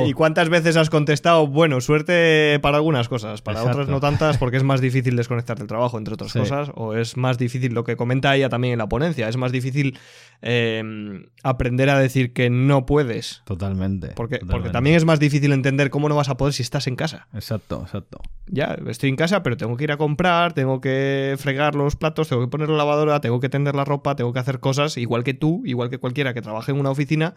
¿y, 0.04 0.12
cuántas 0.12 0.48
veces 0.48 0.76
has 0.76 0.90
contestado, 0.90 1.46
bueno, 1.46 1.80
suerte 1.80 2.58
para 2.60 2.78
algunas 2.78 3.08
cosas, 3.08 3.42
para 3.42 3.62
otras 3.62 3.88
no 3.88 4.00
tantas, 4.00 4.38
porque 4.38 4.56
es 4.56 4.64
más 4.64 4.80
difícil 4.80 5.16
desconectarte 5.16 5.62
del 5.62 5.68
trabajo, 5.68 5.98
entre 5.98 6.14
otras 6.14 6.32
cosas, 6.32 6.70
o 6.74 6.94
es 6.94 7.16
más 7.16 7.38
difícil 7.38 7.74
lo 7.74 7.84
que 7.84 7.96
comenta 7.96 8.34
ella 8.34 8.48
también 8.48 8.72
en 8.72 8.78
la 8.78 8.88
ponencia, 8.88 9.28
es 9.28 9.36
más 9.36 9.52
difícil 9.52 9.98
em, 10.42 11.26
aprender 11.42 11.90
a 11.90 11.98
decir 11.98 12.32
que 12.32 12.50
no 12.50 12.86
puedes. 12.86 13.42
Totalmente 13.44 14.08
porque, 14.14 14.36
totalmente. 14.36 14.52
porque 14.52 14.70
también 14.70 14.96
es 14.96 15.04
más 15.04 15.20
difícil 15.20 15.52
entender 15.52 15.90
cómo 15.90 16.08
no 16.08 16.16
vas 16.16 16.28
a 16.28 16.36
poder 16.36 16.54
si 16.54 16.62
estás 16.62 16.86
en 16.86 16.96
casa. 16.96 17.28
Exacto, 17.34 17.82
exacto. 17.82 18.20
Ya, 18.46 18.76
estoy 18.88 19.10
en 19.10 19.16
casa, 19.16 19.42
pero 19.42 19.56
tengo 19.56 19.76
que 19.76 19.84
ir 19.84 19.92
a 19.92 19.96
comprar, 19.96 20.52
tengo 20.52 20.80
que 20.80 21.36
fregar 21.38 21.74
los 21.74 21.96
platos, 21.96 22.28
tengo 22.28 22.42
que 22.42 22.48
poner 22.48 22.68
la 22.68 22.76
lavadora, 22.76 23.20
tengo 23.20 23.40
que 23.40 23.43
que 23.44 23.50
tender 23.50 23.74
la 23.74 23.84
ropa, 23.84 24.16
tengo 24.16 24.32
que 24.32 24.38
hacer 24.38 24.58
cosas 24.58 24.96
igual 24.96 25.22
que 25.22 25.34
tú, 25.34 25.62
igual 25.66 25.90
que 25.90 25.98
cualquiera 25.98 26.32
que 26.32 26.42
trabaje 26.42 26.72
en 26.72 26.80
una 26.80 26.90
oficina. 26.90 27.34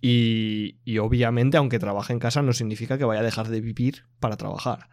Y, 0.00 0.98
obviamente, 0.98 1.56
aunque 1.56 1.78
trabaje 1.78 2.12
en 2.12 2.18
casa, 2.18 2.40
no 2.42 2.52
significa 2.52 2.96
que 2.96 3.04
vaya 3.04 3.20
a 3.20 3.24
dejar 3.24 3.48
de 3.48 3.60
vivir 3.60 4.04
para 4.20 4.36
trabajar. 4.36 4.88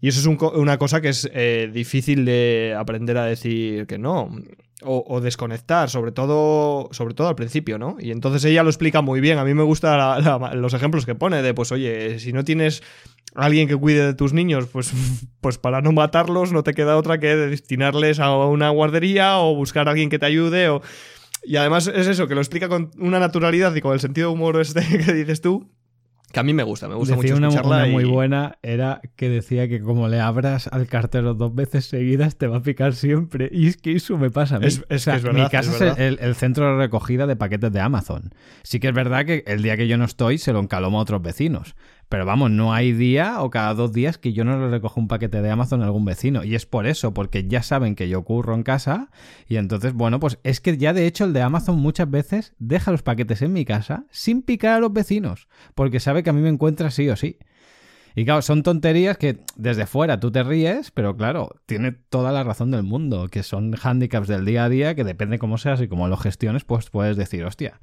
Y 0.00 0.08
eso 0.08 0.20
es 0.20 0.40
una 0.54 0.78
cosa 0.78 1.00
que 1.00 1.10
es 1.10 1.30
eh, 1.34 1.70
difícil 1.72 2.24
de 2.24 2.74
aprender 2.76 3.18
a 3.18 3.26
decir 3.26 3.86
que 3.86 3.98
no. 3.98 4.30
O, 4.82 5.20
desconectar, 5.20 5.90
sobre 5.90 6.10
todo, 6.10 6.88
sobre 6.92 7.12
todo 7.12 7.28
al 7.28 7.34
principio, 7.34 7.76
¿no? 7.78 7.96
Y 8.00 8.12
entonces 8.12 8.42
ella 8.46 8.62
lo 8.62 8.70
explica 8.70 9.02
muy 9.02 9.20
bien. 9.20 9.36
A 9.38 9.44
mí 9.44 9.52
me 9.52 9.62
gustan 9.62 10.24
los 10.60 10.72
ejemplos 10.72 11.04
que 11.04 11.14
pone 11.14 11.42
de, 11.42 11.52
pues, 11.52 11.70
oye, 11.70 12.18
si 12.18 12.32
no 12.32 12.44
tienes 12.44 12.82
alguien 13.34 13.68
que 13.68 13.76
cuide 13.76 14.06
de 14.06 14.14
tus 14.14 14.32
niños, 14.32 14.68
pues, 14.72 14.92
pues 15.42 15.58
para 15.58 15.82
no 15.82 15.92
matarlos 15.92 16.52
no 16.52 16.62
te 16.62 16.72
queda 16.72 16.96
otra 16.96 17.20
que 17.20 17.36
destinarles 17.36 18.20
a 18.20 18.34
una 18.46 18.70
guardería 18.70 19.38
o 19.38 19.54
buscar 19.54 19.86
a 19.86 19.90
alguien 19.90 20.08
que 20.08 20.18
te 20.18 20.26
ayude 20.26 20.68
o... 20.68 20.82
Y 21.42 21.56
además 21.56 21.86
es 21.86 22.06
eso, 22.06 22.28
que 22.28 22.34
lo 22.34 22.42
explica 22.42 22.68
con 22.68 22.90
una 22.98 23.18
naturalidad 23.18 23.74
y 23.74 23.80
con 23.80 23.94
el 23.94 24.00
sentido 24.00 24.28
de 24.28 24.34
humor 24.34 24.60
este 24.60 24.80
que 25.04 25.12
dices 25.12 25.40
tú, 25.40 25.70
que 26.32 26.40
a 26.40 26.42
mí 26.42 26.54
me 26.54 26.62
gusta, 26.62 26.88
me 26.88 26.94
gusta 26.94 27.16
mucho 27.16 27.36
una, 27.36 27.48
escucharla. 27.48 27.84
Una 27.84 27.86
muy 27.86 28.04
buena 28.04 28.58
era 28.62 29.00
que 29.16 29.28
decía 29.28 29.68
que 29.68 29.80
como 29.80 30.08
le 30.08 30.20
abras 30.20 30.68
al 30.68 30.86
cartero 30.86 31.34
dos 31.34 31.54
veces 31.54 31.86
seguidas 31.86 32.36
te 32.36 32.46
va 32.46 32.58
a 32.58 32.62
picar 32.62 32.94
siempre. 32.94 33.48
Y 33.52 33.66
es 33.66 33.76
que 33.76 33.92
eso 33.92 34.16
me 34.16 34.30
pasa 34.30 34.56
a 34.56 34.58
mí. 34.60 34.66
Es, 34.66 35.06
verdad, 35.06 35.32
mi 35.32 35.48
casa 35.48 35.94
es, 35.96 36.18
el, 36.20 36.34
centro 36.36 36.66
de 36.70 36.76
recogida 36.76 37.26
de 37.26 37.36
paquetes 37.36 37.72
de 37.72 37.80
Amazon. 37.80 38.30
Sí 38.62 38.78
que 38.78 38.88
es 38.88 38.94
verdad 38.94 39.26
que 39.26 39.42
el 39.46 39.62
día 39.62 39.76
que 39.76 39.88
yo 39.88 39.98
no 39.98 40.04
estoy 40.04 40.38
se 40.38 40.52
lo 40.52 40.60
encalomo 40.60 40.98
a 40.98 41.02
otros 41.02 41.20
vecinos. 41.20 41.74
Pero 42.10 42.26
vamos, 42.26 42.50
no 42.50 42.74
hay 42.74 42.92
día 42.92 43.40
o 43.40 43.50
cada 43.50 43.72
dos 43.72 43.92
días 43.92 44.18
que 44.18 44.32
yo 44.32 44.44
no 44.44 44.58
le 44.58 44.68
recojo 44.68 44.98
un 44.98 45.06
paquete 45.06 45.42
de 45.42 45.50
Amazon 45.50 45.80
a 45.80 45.84
algún 45.84 46.04
vecino. 46.04 46.42
Y 46.42 46.56
es 46.56 46.66
por 46.66 46.88
eso, 46.88 47.14
porque 47.14 47.46
ya 47.46 47.62
saben 47.62 47.94
que 47.94 48.08
yo 48.08 48.24
curro 48.24 48.56
en 48.56 48.64
casa. 48.64 49.10
Y 49.46 49.58
entonces, 49.58 49.92
bueno, 49.92 50.18
pues 50.18 50.40
es 50.42 50.60
que 50.60 50.76
ya 50.76 50.92
de 50.92 51.06
hecho 51.06 51.24
el 51.24 51.32
de 51.32 51.42
Amazon 51.42 51.78
muchas 51.78 52.10
veces 52.10 52.52
deja 52.58 52.90
los 52.90 53.04
paquetes 53.04 53.42
en 53.42 53.52
mi 53.52 53.64
casa 53.64 54.06
sin 54.10 54.42
picar 54.42 54.72
a 54.72 54.80
los 54.80 54.92
vecinos. 54.92 55.46
Porque 55.76 56.00
sabe 56.00 56.24
que 56.24 56.30
a 56.30 56.32
mí 56.32 56.40
me 56.40 56.48
encuentra 56.48 56.90
sí 56.90 57.08
o 57.08 57.14
sí. 57.14 57.38
Y 58.16 58.24
claro, 58.24 58.42
son 58.42 58.64
tonterías 58.64 59.16
que 59.16 59.44
desde 59.54 59.86
fuera 59.86 60.18
tú 60.18 60.32
te 60.32 60.42
ríes, 60.42 60.90
pero 60.90 61.16
claro, 61.16 61.60
tiene 61.66 61.92
toda 61.92 62.32
la 62.32 62.42
razón 62.42 62.72
del 62.72 62.82
mundo, 62.82 63.28
que 63.28 63.44
son 63.44 63.76
handicaps 63.80 64.26
del 64.26 64.44
día 64.44 64.64
a 64.64 64.68
día 64.68 64.96
que 64.96 65.04
depende 65.04 65.38
cómo 65.38 65.58
seas 65.58 65.80
y 65.80 65.86
cómo 65.86 66.08
lo 66.08 66.16
gestiones, 66.16 66.64
pues 66.64 66.90
puedes 66.90 67.16
decir, 67.16 67.44
hostia. 67.44 67.78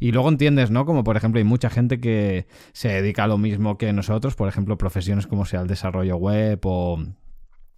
Y 0.00 0.12
luego 0.12 0.28
entiendes, 0.28 0.70
¿no? 0.70 0.86
Como 0.86 1.04
por 1.04 1.16
ejemplo 1.16 1.38
hay 1.38 1.44
mucha 1.44 1.70
gente 1.70 2.00
que 2.00 2.46
se 2.72 2.88
dedica 2.88 3.24
a 3.24 3.26
lo 3.28 3.38
mismo 3.38 3.78
que 3.78 3.92
nosotros, 3.92 4.34
por 4.36 4.48
ejemplo, 4.48 4.78
profesiones 4.78 5.26
como 5.26 5.44
sea 5.44 5.60
el 5.60 5.66
desarrollo 5.66 6.16
web 6.16 6.60
o 6.64 7.02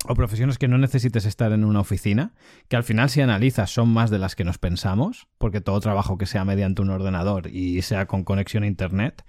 o 0.07 0.15
profesiones 0.15 0.57
que 0.57 0.69
no 0.69 0.79
necesites 0.79 1.27
estar 1.27 1.53
en 1.53 1.65
una 1.65 1.81
oficina, 1.81 2.33
que 2.69 2.77
al 2.77 2.85
final 2.85 3.11
si 3.11 3.21
analizas 3.21 3.71
son 3.71 3.91
más 3.91 4.11
de 4.11 4.19
las 4.19 4.35
que 4.35 4.45
nos 4.45 4.59
pensamos, 4.59 5.29
porque 5.39 5.61
todo 5.61 5.79
trabajo 5.81 6.17
que 6.17 6.27
sea 6.27 6.45
mediante 6.45 6.81
un 6.81 6.91
ordenador 6.91 7.49
y 7.49 7.83
sea 7.83 8.07
con 8.07 8.25
conexión 8.25 8.63
a 8.63 8.67
Internet, 8.67 9.25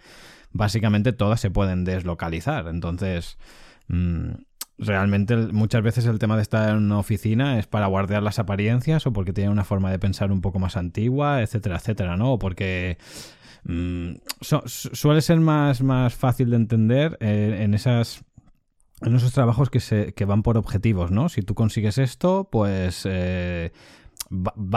básicamente 0.51 1.11
todas 1.11 1.41
se 1.41 1.51
pueden 1.51 1.83
deslocalizar. 1.83 2.67
Entonces, 2.67 3.37
mm, 3.87 4.31
realmente 4.81 5.37
muchas 5.37 5.83
veces 5.83 6.05
el 6.05 6.19
tema 6.19 6.35
de 6.35 6.41
estar 6.41 6.69
en 6.69 6.77
una 6.77 6.99
oficina 6.99 7.59
es 7.59 7.67
para 7.67 7.87
guardar 7.87 8.23
las 8.23 8.39
apariencias 8.39 9.07
o 9.07 9.13
porque 9.13 9.31
tiene 9.31 9.49
una 9.49 9.63
forma 9.63 9.91
de 9.91 9.99
pensar 9.99 10.31
un 10.31 10.41
poco 10.41 10.59
más 10.59 10.75
antigua, 10.75 11.41
etcétera, 11.41 11.77
etcétera, 11.77 12.17
¿no? 12.17 12.33
O 12.33 12.39
porque... 12.39 12.97
Mm, 13.63 14.13
suele 14.41 15.21
ser 15.21 15.39
más, 15.39 15.83
más 15.83 16.15
fácil 16.15 16.49
de 16.49 16.55
entender 16.55 17.15
eh, 17.19 17.59
en 17.61 17.75
esas 17.75 18.25
en 19.01 19.15
esos 19.15 19.33
trabajos 19.33 19.69
que, 19.69 19.79
se, 19.79 20.13
que 20.13 20.25
van 20.25 20.43
por 20.43 20.57
objetivos, 20.57 21.11
¿no? 21.11 21.29
Si 21.29 21.41
tú 21.41 21.55
consigues 21.55 21.97
esto, 21.97 22.49
pues 22.51 23.03
eh, 23.05 23.71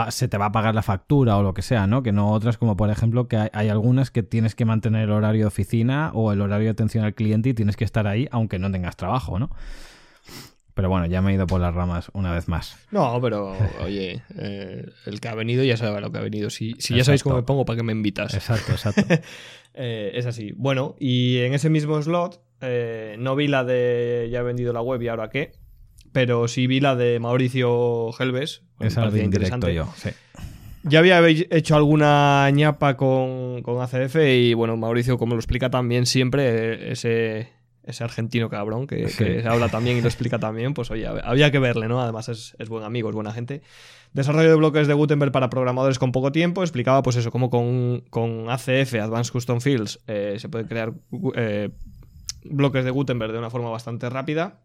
se 0.09 0.27
te 0.27 0.37
va 0.37 0.47
a 0.47 0.51
pagar 0.51 0.75
la 0.75 0.81
factura 0.81 1.37
o 1.37 1.43
lo 1.43 1.53
que 1.53 1.61
sea, 1.61 1.87
¿no? 1.87 2.03
Que 2.03 2.11
no 2.11 2.31
otras 2.31 2.57
como 2.57 2.75
por 2.75 2.89
ejemplo 2.89 3.27
que 3.27 3.49
hay, 3.51 3.69
algunas 3.69 4.11
que 4.11 4.23
tienes 4.23 4.55
que 4.55 4.65
mantener 4.65 5.03
el 5.03 5.11
horario 5.11 5.41
de 5.41 5.47
oficina 5.47 6.11
o 6.13 6.31
el 6.31 6.41
horario 6.41 6.65
de 6.65 6.71
atención 6.71 7.05
al 7.05 7.13
cliente 7.13 7.49
y 7.49 7.53
tienes 7.53 7.77
que 7.77 7.85
estar 7.85 8.07
ahí 8.07 8.27
aunque 8.31 8.59
no 8.59 8.71
tengas 8.71 8.97
trabajo, 8.97 9.39
¿no? 9.39 9.49
Pero 10.75 10.89
bueno, 10.89 11.05
ya 11.05 11.21
me 11.21 11.31
he 11.31 11.35
ido 11.35 11.47
por 11.47 11.61
las 11.61 11.73
ramas 11.73 12.11
una 12.13 12.33
vez 12.33 12.49
más. 12.49 12.77
No, 12.91 13.19
pero 13.21 13.55
oye, 13.81 14.21
eh, 14.37 14.85
el 15.05 15.21
que 15.21 15.27
ha 15.29 15.33
venido 15.33 15.63
ya 15.63 15.77
sabe 15.77 16.01
lo 16.01 16.11
que 16.11 16.17
ha 16.17 16.21
venido. 16.21 16.49
Si, 16.49 16.75
si 16.79 16.95
ya 16.95 17.05
sabéis 17.05 17.23
cómo 17.23 17.37
me 17.37 17.43
pongo, 17.43 17.65
¿para 17.65 17.77
qué 17.77 17.83
me 17.83 17.93
invitas? 17.93 18.33
Exacto, 18.33 18.73
exacto. 18.73 19.01
Eh, 19.77 20.13
es 20.17 20.25
así. 20.25 20.53
Bueno, 20.55 20.95
y 21.01 21.39
en 21.39 21.53
ese 21.53 21.69
mismo 21.69 22.01
slot 22.01 22.41
eh, 22.61 23.17
no 23.19 23.35
vi 23.35 23.49
la 23.49 23.65
de 23.65 24.29
ya 24.31 24.39
he 24.39 24.43
vendido 24.43 24.71
la 24.71 24.81
web 24.81 25.01
y 25.01 25.09
ahora 25.09 25.29
qué, 25.29 25.51
pero 26.13 26.47
sí 26.47 26.65
vi 26.65 26.79
la 26.79 26.95
de 26.95 27.19
Mauricio 27.19 28.11
Helves. 28.17 28.63
Esa 28.79 29.05
la 29.05 29.19
interesante. 29.21 29.73
yo, 29.73 29.93
sí. 29.97 30.11
Ya 30.83 30.99
había 30.99 31.19
hecho 31.27 31.75
alguna 31.75 32.49
ñapa 32.53 32.95
con, 32.95 33.63
con, 33.63 33.81
ACF 33.81 34.15
y 34.15 34.53
bueno, 34.53 34.77
Mauricio, 34.77 35.17
como 35.17 35.33
lo 35.33 35.39
explica 35.39 35.69
también 35.69 36.05
siempre, 36.05 36.93
ese, 36.93 37.49
ese 37.85 38.03
argentino 38.03 38.49
cabrón 38.49 38.87
que, 38.87 39.43
habla 39.47 39.69
también 39.69 39.97
y 39.97 40.01
lo 40.01 40.07
explica 40.07 40.39
también, 40.39 40.73
pues 40.73 40.89
oye, 40.91 41.07
había 41.07 41.51
que 41.51 41.59
verle, 41.59 41.87
¿no? 41.87 42.01
Además 42.01 42.29
es, 42.29 42.55
buen 42.67 42.83
amigo, 42.83 43.09
es 43.09 43.15
buena 43.15 43.31
gente. 43.31 43.61
Desarrollo 44.13 44.49
de 44.49 44.55
bloques 44.55 44.87
de 44.87 44.93
Gutenberg 44.93 45.31
para 45.31 45.49
programadores 45.49 45.99
con 45.99 46.11
poco 46.11 46.31
tiempo. 46.31 46.63
Explicaba 46.63 47.03
pues 47.03 47.15
eso, 47.17 47.31
cómo 47.31 47.49
con, 47.49 48.49
ACF, 48.49 48.95
Advanced 48.95 49.31
Custom 49.31 49.59
Fields, 49.61 49.99
eh, 50.07 50.35
se 50.39 50.49
puede 50.49 50.65
crear 50.65 50.93
eh, 51.35 51.69
bloques 52.43 52.85
de 52.85 52.91
Gutenberg 52.91 53.33
de 53.33 53.39
una 53.39 53.49
forma 53.49 53.69
bastante 53.69 54.09
rápida. 54.09 54.61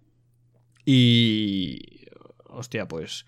Y. 0.84 2.06
Hostia, 2.46 2.88
pues. 2.88 3.26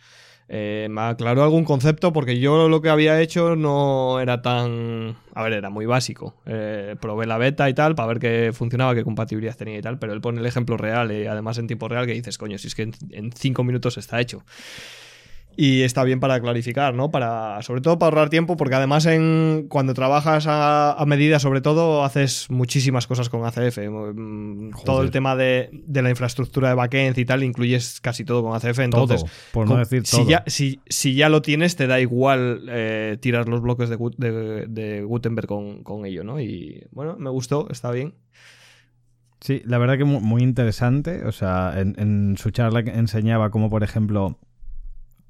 Eh, 0.55 0.87
me 0.91 1.01
aclaró 1.01 1.43
algún 1.43 1.65
concepto 1.65 2.13
porque 2.13 2.39
yo 2.39 2.69
lo 2.69 2.83
que 2.83 2.91
había 2.91 3.19
hecho 3.23 3.57
no 3.57 4.21
era 4.21 4.43
tan... 4.43 5.17
A 5.33 5.43
ver, 5.43 5.55
era 5.55 5.71
muy 5.71 5.87
básico. 5.87 6.35
Eh, 6.45 6.95
probé 7.01 7.25
la 7.25 7.39
beta 7.39 7.71
y 7.71 7.75
tal 7.75 7.95
para 7.95 8.09
ver 8.09 8.19
qué 8.19 8.51
funcionaba, 8.53 8.95
qué 8.95 9.03
compatibilidad 9.03 9.57
tenía 9.57 9.79
y 9.79 9.81
tal, 9.81 9.99
pero 9.99 10.13
él 10.13 10.21
pone 10.21 10.41
el 10.41 10.47
ejemplo 10.47 10.77
real 10.77 11.11
y 11.11 11.27
además 11.27 11.57
en 11.57 11.69
tiempo 11.69 11.89
real 11.89 12.05
que 12.05 12.13
dices, 12.13 12.37
coño, 12.37 12.59
si 12.59 12.69
es 12.69 12.75
que 12.75 12.83
en 12.83 13.33
cinco 13.33 13.65
minutos 13.65 13.97
está 13.97 14.21
hecho. 14.21 14.45
Y 15.57 15.83
está 15.83 16.03
bien 16.05 16.19
para 16.19 16.41
clarificar, 16.41 16.95
¿no? 16.95 17.11
Para, 17.11 17.61
sobre 17.63 17.83
todo 17.83 17.99
para 17.99 18.09
ahorrar 18.09 18.31
tiempo, 18.31 18.57
porque 18.57 18.75
además 18.75 19.05
en, 19.07 19.67
cuando 19.69 19.93
trabajas 19.93 20.47
a, 20.49 21.03
medida, 21.07 21.39
sobre 21.39 21.61
todo, 21.61 22.05
haces 22.05 22.47
muchísimas 22.51 23.07
cosas 23.07 23.29
con 23.29 23.45
ACF. 23.45 23.79
Mm, 23.91 24.71
todo 24.85 25.03
el 25.03 25.11
tema 25.11 25.37
de, 25.37 25.71
la 25.89 26.09
infraestructura 26.09 26.71
de 26.71 26.75
backend 26.75 27.19
y 27.19 27.25
tal, 27.25 27.43
incluyes 27.43 28.01
casi 28.01 28.25
todo 28.25 28.43
con 28.43 28.55
ACF. 28.55 28.79
Entonces, 28.79 29.25
por 29.53 29.69
no 29.69 29.77
decir 29.77 30.07
si, 30.07 30.25
Ya, 30.27 30.45
si, 30.47 31.15
ya 31.15 31.29
lo 31.29 31.43
tienes, 31.43 31.77
te 31.77 31.87
da 31.87 32.01
igual 32.01 32.67
eh, 32.71 33.19
tirar 33.21 33.49
los 33.49 33.61
bloques 33.61 33.91
de, 33.91 34.67
de, 34.69 35.03
Gutenberg 35.03 35.49
con, 35.49 36.07
ello, 36.07 36.25
¿no? 36.25 36.41
Y 36.41 36.87
bueno, 36.93 37.17
me 37.19 37.31
gustó, 37.31 37.69
está 37.71 37.91
bien. 37.91 38.15
Sí, 39.41 39.61
la 39.67 39.79
verdad 39.79 39.99
que 39.99 40.05
muy, 40.05 40.43
interesante. 40.43 41.25
O 41.25 41.33
sea, 41.33 41.75
en, 41.77 41.95
en 41.99 42.37
su 42.39 42.51
charla 42.51 42.81
enseñaba 42.81 43.51
cómo, 43.51 43.69
por 43.69 43.83
ejemplo, 43.83 44.39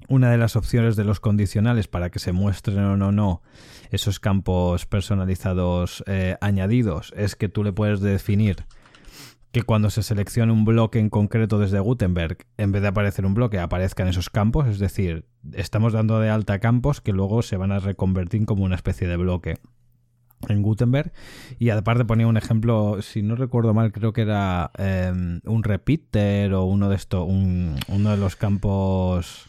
una 0.08 0.30
de 0.30 0.38
las 0.38 0.56
opciones 0.56 0.96
de 0.96 1.04
los 1.04 1.20
condicionales 1.20 1.88
para 1.88 2.10
que 2.10 2.18
se 2.18 2.32
muestren 2.32 2.78
o 2.78 3.12
no, 3.12 3.42
esos 3.90 4.20
campos 4.20 4.86
personalizados 4.86 6.02
eh, 6.06 6.36
añadidos 6.40 7.12
es 7.16 7.36
que 7.36 7.48
tú 7.48 7.62
le 7.62 7.72
puedes 7.72 8.00
definir 8.00 8.64
que 9.52 9.62
cuando 9.62 9.90
se 9.90 10.02
seleccione 10.02 10.50
un 10.50 10.64
bloque 10.64 10.98
en 10.98 11.10
concreto 11.10 11.58
desde 11.58 11.78
Gutenberg, 11.78 12.38
en 12.56 12.72
vez 12.72 12.80
de 12.80 12.88
aparecer 12.88 13.26
un 13.26 13.34
bloque, 13.34 13.58
aparezcan 13.58 14.08
esos 14.08 14.30
campos. 14.30 14.66
Es 14.66 14.78
decir, 14.78 15.26
estamos 15.52 15.92
dando 15.92 16.18
de 16.20 16.30
alta 16.30 16.58
campos 16.58 17.02
que 17.02 17.12
luego 17.12 17.42
se 17.42 17.58
van 17.58 17.70
a 17.70 17.78
reconvertir 17.78 18.46
como 18.46 18.64
una 18.64 18.76
especie 18.76 19.06
de 19.06 19.18
bloque 19.18 19.58
en 20.48 20.62
Gutenberg. 20.62 21.12
Y 21.58 21.68
aparte 21.68 22.06
ponía 22.06 22.26
un 22.26 22.38
ejemplo, 22.38 23.02
si 23.02 23.22
no 23.22 23.36
recuerdo 23.36 23.74
mal, 23.74 23.92
creo 23.92 24.14
que 24.14 24.22
era 24.22 24.70
em, 24.78 25.40
un 25.44 25.62
repeater 25.62 26.54
o 26.54 26.64
uno 26.64 26.88
de 26.88 26.96
estos, 26.96 27.28
uno 27.28 28.10
de 28.10 28.16
los 28.16 28.36
campos 28.36 29.48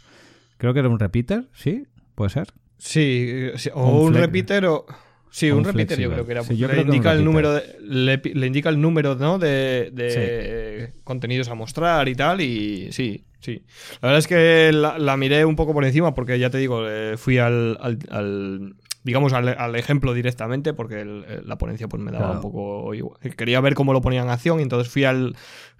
Creo 0.63 0.73
que 0.73 0.79
era 0.79 0.87
un 0.87 0.97
repeater, 0.97 1.49
¿sí? 1.51 1.87
¿Puede 2.15 2.29
ser? 2.29 2.53
Sí, 2.77 3.49
o 3.73 3.99
un, 3.99 4.13
repeater 4.13 4.65
o... 4.67 4.85
Sí, 5.29 5.51
un, 5.51 5.65
repeater 5.65 5.99
yo 5.99 6.09
creo 6.09 6.25
que 6.25 6.31
era. 6.31 6.41
le, 6.73 6.81
indica 6.83 7.11
el 7.11 7.25
número 7.25 7.59
le, 7.81 8.21
indica 8.47 8.69
el 8.69 8.79
número 8.79 9.15
¿no? 9.15 9.39
de, 9.39 10.93
contenidos 11.03 11.49
a 11.49 11.55
mostrar 11.55 12.07
y 12.07 12.15
tal, 12.15 12.39
y 12.39 12.93
sí, 12.93 13.25
sí. 13.41 13.65
La 14.01 14.07
verdad 14.07 14.19
es 14.19 14.27
que 14.27 14.71
la, 14.71 15.17
miré 15.17 15.43
un 15.43 15.57
poco 15.57 15.73
por 15.73 15.83
encima 15.83 16.13
porque 16.13 16.39
ya 16.39 16.49
te 16.49 16.59
digo, 16.59 16.87
eh, 16.87 17.17
fui 17.17 17.39
al, 17.39 17.77
digamos, 19.03 19.33
al, 19.33 19.75
ejemplo 19.75 20.13
directamente 20.13 20.71
porque 20.71 21.03
la 21.43 21.57
ponencia 21.57 21.89
pues 21.89 22.01
me 22.01 22.13
daba 22.13 22.31
un 22.31 22.41
poco... 22.41 22.89
Quería 23.35 23.59
ver 23.59 23.73
cómo 23.73 23.91
lo 23.91 23.99
ponían 23.99 24.27
en 24.27 24.31
acción 24.31 24.61
y 24.61 24.63
entonces 24.63 24.89
fui 24.89 25.03
al, 25.03 25.35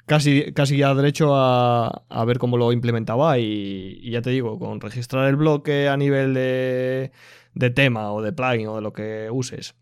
casi, 0.06 0.52
casi 0.54 0.78
ya 0.78 0.94
derecho 0.94 1.36
a, 1.36 2.04
a 2.10 2.26
ver 2.26 2.38
cómo 2.40 2.58
lo 2.58 2.72
implementaba 2.72 3.40
y, 3.40 4.10
ya 4.10 4.22
te 4.22 4.32
digo, 4.32 4.60
con 4.60 4.82
registrar 4.82 5.28
el 5.28 5.36
bloque 5.36 5.88
a 5.88 5.98
nivel 5.98 6.34
de, 6.34 7.12
de 7.54 7.70
tema 7.70 8.12
o 8.12 8.22
de 8.22 8.34
plugin 8.34 8.68
o 8.68 8.76
de 8.76 8.82
lo 8.82 8.94
que 8.94 9.30
uses. 9.32 9.76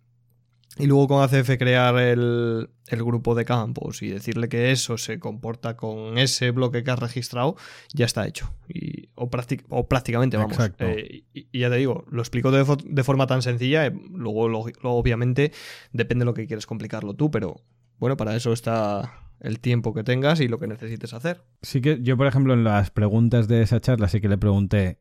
Y 0.77 0.85
luego 0.87 1.09
con 1.09 1.21
ACF 1.21 1.57
crear 1.57 1.97
el, 1.97 2.69
el, 2.87 3.03
grupo 3.03 3.35
de 3.35 3.43
campos 3.43 4.01
y 4.01 4.07
decirle 4.07 4.47
que 4.47 4.71
eso 4.71 4.97
se 4.97 5.19
comporta 5.19 5.75
con 5.75 6.17
ese 6.17 6.51
bloque 6.51 6.83
que 6.83 6.91
has 6.91 6.99
registrado, 6.99 7.57
ya 7.93 8.05
está 8.05 8.25
hecho. 8.25 8.53
Y, 8.69 9.09
o, 9.15 9.29
o 9.69 9.87
prácticamente, 9.87 10.37
vamos. 10.37 10.57
Eh, 10.79 11.23
y, 11.33 11.59
ya 11.59 11.69
te 11.69 11.75
digo, 11.75 12.05
lo 12.09 12.21
explico 12.21 12.51
de, 12.51 12.65
de 12.85 13.03
forma 13.03 13.27
tan 13.27 13.41
sencilla, 13.41 13.85
eh, 13.85 13.93
luego, 14.13 14.47
luego, 14.47 14.71
obviamente 14.83 15.51
depende 15.91 16.23
de 16.23 16.27
lo 16.27 16.33
que 16.33 16.47
quieres 16.47 16.65
complicarlo 16.65 17.15
tú, 17.15 17.29
pero 17.29 17.61
bueno, 17.99 18.15
para 18.15 18.33
eso 18.33 18.53
está 18.53 19.30
el 19.41 19.59
tiempo 19.59 19.93
que 19.93 20.03
tengas 20.03 20.39
y 20.39 20.47
lo 20.47 20.59
que 20.59 20.67
necesites 20.67 21.13
hacer. 21.13 21.41
Sí 21.61 21.81
que 21.81 21.99
yo, 22.01 22.15
por 22.15 22.27
ejemplo, 22.27 22.53
en 22.53 22.63
las 22.63 22.91
preguntas 22.91 23.47
de 23.47 23.61
esa 23.61 23.79
charla 23.79 24.07
sí 24.07 24.21
que 24.21 24.29
le 24.29 24.37
pregunté, 24.37 24.99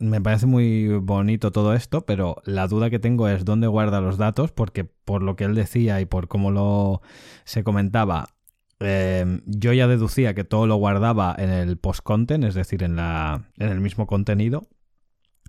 me 0.00 0.20
parece 0.20 0.46
muy 0.46 0.88
bonito 0.88 1.50
todo 1.52 1.74
esto, 1.74 2.04
pero 2.04 2.36
la 2.44 2.66
duda 2.66 2.90
que 2.90 2.98
tengo 2.98 3.28
es 3.28 3.44
dónde 3.44 3.66
guarda 3.66 4.00
los 4.00 4.18
datos, 4.18 4.52
porque 4.52 4.84
por 4.84 5.22
lo 5.22 5.36
que 5.36 5.44
él 5.44 5.54
decía 5.54 6.00
y 6.00 6.06
por 6.06 6.28
cómo 6.28 6.50
lo 6.50 7.02
se 7.44 7.64
comentaba, 7.64 8.28
em, 8.80 9.42
yo 9.46 9.72
ya 9.72 9.88
deducía 9.88 10.34
que 10.34 10.44
todo 10.44 10.66
lo 10.66 10.76
guardaba 10.76 11.34
en 11.38 11.50
el 11.50 11.78
post-content, 11.78 12.44
es 12.44 12.54
decir, 12.54 12.82
en, 12.82 12.96
la, 12.96 13.50
en 13.58 13.68
el 13.68 13.80
mismo 13.80 14.06
contenido. 14.06 14.68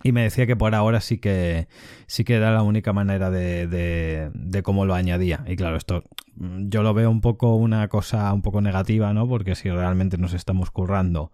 Y 0.03 0.11
me 0.11 0.23
decía 0.23 0.47
que 0.47 0.55
por 0.55 0.75
ahora 0.75 1.01
sí 1.01 1.17
que 1.17 1.67
sí 2.07 2.23
que 2.23 2.35
era 2.35 2.51
la 2.51 2.63
única 2.63 2.93
manera 2.93 3.29
de, 3.29 3.67
de, 3.67 4.63
cómo 4.63 4.85
lo 4.85 4.93
añadía. 4.93 5.43
Y 5.47 5.55
claro, 5.55 5.77
esto 5.77 6.03
mm, 6.35 6.69
yo 6.69 6.83
lo 6.83 6.93
veo 6.93 7.09
un 7.09 7.21
poco 7.21 7.55
una 7.55 7.87
cosa 7.87 8.31
un 8.33 8.41
poco 8.41 8.61
negativa, 8.61 9.13
¿no? 9.13 9.27
Porque 9.27 9.55
si 9.55 9.69
realmente 9.69 10.17
nos 10.17 10.33
estamos 10.33 10.71
currando 10.71 11.31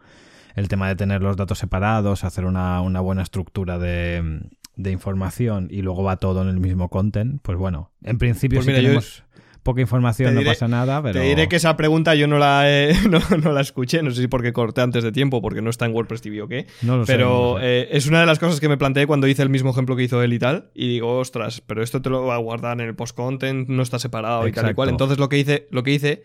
el 0.55 0.67
tema 0.67 0.87
de 0.87 0.95
tener 0.95 1.21
los 1.21 1.35
datos 1.37 1.59
separados, 1.59 2.23
hacer 2.23 2.45
una, 2.45 2.81
una 2.81 3.01
buena 3.01 3.21
estructura 3.21 3.77
de, 3.77 4.41
de, 4.77 4.91
información 4.91 5.67
y 5.69 5.81
luego 5.81 6.03
va 6.03 6.15
todo 6.15 6.41
en 6.41 6.47
el 6.47 6.59
mismo 6.59 6.89
content, 6.89 7.41
pues 7.41 7.57
bueno, 7.57 7.91
en 8.03 8.17
principio 8.17 8.59
pues 8.59 8.65
sí 8.65 8.71
tenemos 8.71 9.24
poca 9.65 9.81
información, 9.81 10.35
no 10.35 10.43
pasa 10.43 10.67
nada, 10.67 11.01
pero... 11.01 11.19
Te 11.19 11.25
diré 11.25 11.49
que 11.49 11.55
esa 11.55 11.75
pregunta 11.75 12.13
yo 12.13 12.27
no 12.27 12.37
la, 12.37 12.65
no, 13.09 13.51
la 13.51 13.61
escuché, 13.61 14.03
no 14.03 14.11
sé 14.11 14.21
si 14.21 14.27
porque 14.27 14.53
corté 14.53 14.81
antes 14.81 15.03
de 15.03 15.11
tiempo, 15.11 15.41
porque 15.41 15.63
no 15.63 15.71
está 15.71 15.87
en 15.87 15.93
WordPress 15.93 16.21
TV 16.21 16.41
o 16.43 16.47
qué, 16.47 16.67
no 16.83 16.97
lo 16.97 17.05
pero 17.05 17.57
sé, 17.59 17.81
eh, 17.81 17.87
es 17.91 18.05
una 18.05 18.19
de 18.19 18.27
las 18.27 18.37
cosas 18.37 18.59
que 18.59 18.69
me 18.69 18.77
planteé 18.77 19.07
cuando 19.07 19.27
hice 19.27 19.41
el 19.41 19.49
mismo 19.49 19.71
ejemplo 19.71 19.95
que 19.95 20.03
hizo 20.03 20.21
él 20.21 20.33
y 20.33 20.39
tal, 20.39 20.69
y 20.75 20.87
digo, 20.87 21.17
ostras, 21.17 21.61
pero 21.65 21.81
esto 21.81 21.99
te 22.03 22.11
lo 22.11 22.25
va 22.25 22.35
a 22.35 22.37
guardar 22.37 22.79
en 22.79 22.87
el 22.87 22.95
post-content, 22.95 23.67
no 23.67 23.81
está 23.81 23.97
separado 23.97 24.47
y 24.47 24.51
tal 24.51 24.69
y 24.69 24.75
cual. 24.75 24.89
Entonces 24.89 25.17
lo 25.17 25.29
que 25.29 25.39
hice, 25.39 25.67
lo 25.71 25.81
que 25.81 25.91
hice 25.91 26.23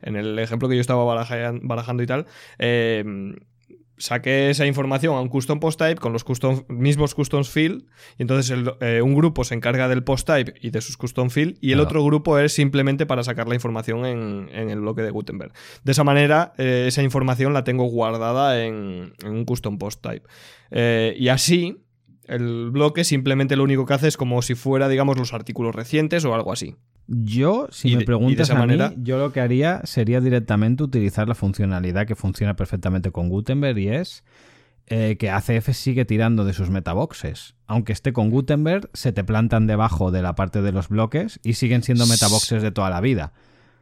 en 0.00 0.16
el 0.16 0.38
ejemplo 0.38 0.66
que 0.68 0.74
yo 0.74 0.80
estaba 0.80 1.04
barajando 1.04 2.02
y 2.02 2.06
tal, 2.06 2.24
eh, 2.58 3.04
saqué 3.98 4.50
esa 4.50 4.66
información 4.66 5.16
a 5.16 5.20
un 5.20 5.28
custom 5.28 5.60
post 5.60 5.78
type 5.78 5.96
con 5.96 6.12
los 6.12 6.24
mismos 6.68 7.14
customs 7.14 7.50
field 7.50 7.84
y 8.18 8.22
entonces 8.22 8.56
eh, 8.80 9.02
un 9.02 9.14
grupo 9.14 9.44
se 9.44 9.54
encarga 9.54 9.88
del 9.88 10.02
post 10.04 10.26
type 10.26 10.54
y 10.60 10.70
de 10.70 10.80
sus 10.80 10.96
custom 10.96 11.30
field 11.30 11.56
y 11.60 11.72
el 11.72 11.80
otro 11.80 12.04
grupo 12.04 12.38
es 12.38 12.52
simplemente 12.52 13.06
para 13.06 13.22
sacar 13.22 13.48
la 13.48 13.54
información 13.54 14.04
en, 14.06 14.70
el 14.70 14.80
bloque 14.80 15.02
de 15.02 15.10
Gutenberg. 15.10 15.52
De 15.84 15.92
esa 15.92 16.04
manera 16.04 16.52
eh, 16.58 16.84
esa 16.88 17.02
información 17.02 17.52
la 17.52 17.64
tengo 17.64 17.84
guardada 17.84 18.64
en, 18.64 19.12
un 19.24 19.44
custom 19.44 19.78
post 19.78 20.02
type. 20.02 20.26
Eh, 20.70 21.14
y 21.18 21.28
así 21.28 21.87
el 22.28 22.70
bloque 22.70 23.04
simplemente 23.04 23.56
lo 23.56 23.64
único 23.64 23.86
que 23.86 23.94
hace 23.94 24.08
es 24.08 24.16
como 24.16 24.42
si 24.42 24.54
fuera, 24.54 24.88
digamos, 24.88 25.18
los 25.18 25.32
artículos 25.32 25.74
recientes 25.74 26.24
o 26.24 26.34
algo 26.34 26.52
así. 26.52 26.76
Yo, 27.06 27.68
si 27.70 27.96
me 27.96 28.04
preguntas 28.04 28.50
a 28.50 28.54
manera... 28.54 28.90
mí, 28.90 28.96
yo 29.02 29.18
lo 29.18 29.32
que 29.32 29.40
haría 29.40 29.80
sería 29.84 30.20
directamente 30.20 30.82
utilizar 30.82 31.26
la 31.26 31.34
funcionalidad 31.34 32.06
que 32.06 32.14
funciona 32.14 32.54
perfectamente 32.54 33.10
con 33.10 33.30
Gutenberg 33.30 33.78
y 33.78 33.88
es 33.88 34.24
eh, 34.88 35.16
que 35.18 35.30
ACF 35.30 35.70
sigue 35.72 36.04
tirando 36.04 36.44
de 36.44 36.52
sus 36.52 36.68
metaboxes. 36.68 37.54
Aunque 37.66 37.92
esté 37.92 38.12
con 38.12 38.28
Gutenberg, 38.28 38.90
se 38.92 39.12
te 39.12 39.24
plantan 39.24 39.66
debajo 39.66 40.10
de 40.10 40.20
la 40.20 40.34
parte 40.34 40.60
de 40.60 40.72
los 40.72 40.88
bloques 40.88 41.40
y 41.42 41.54
siguen 41.54 41.82
siendo 41.82 42.06
metaboxes 42.06 42.62
de 42.62 42.70
toda 42.70 42.90
la 42.90 43.00
vida. 43.00 43.32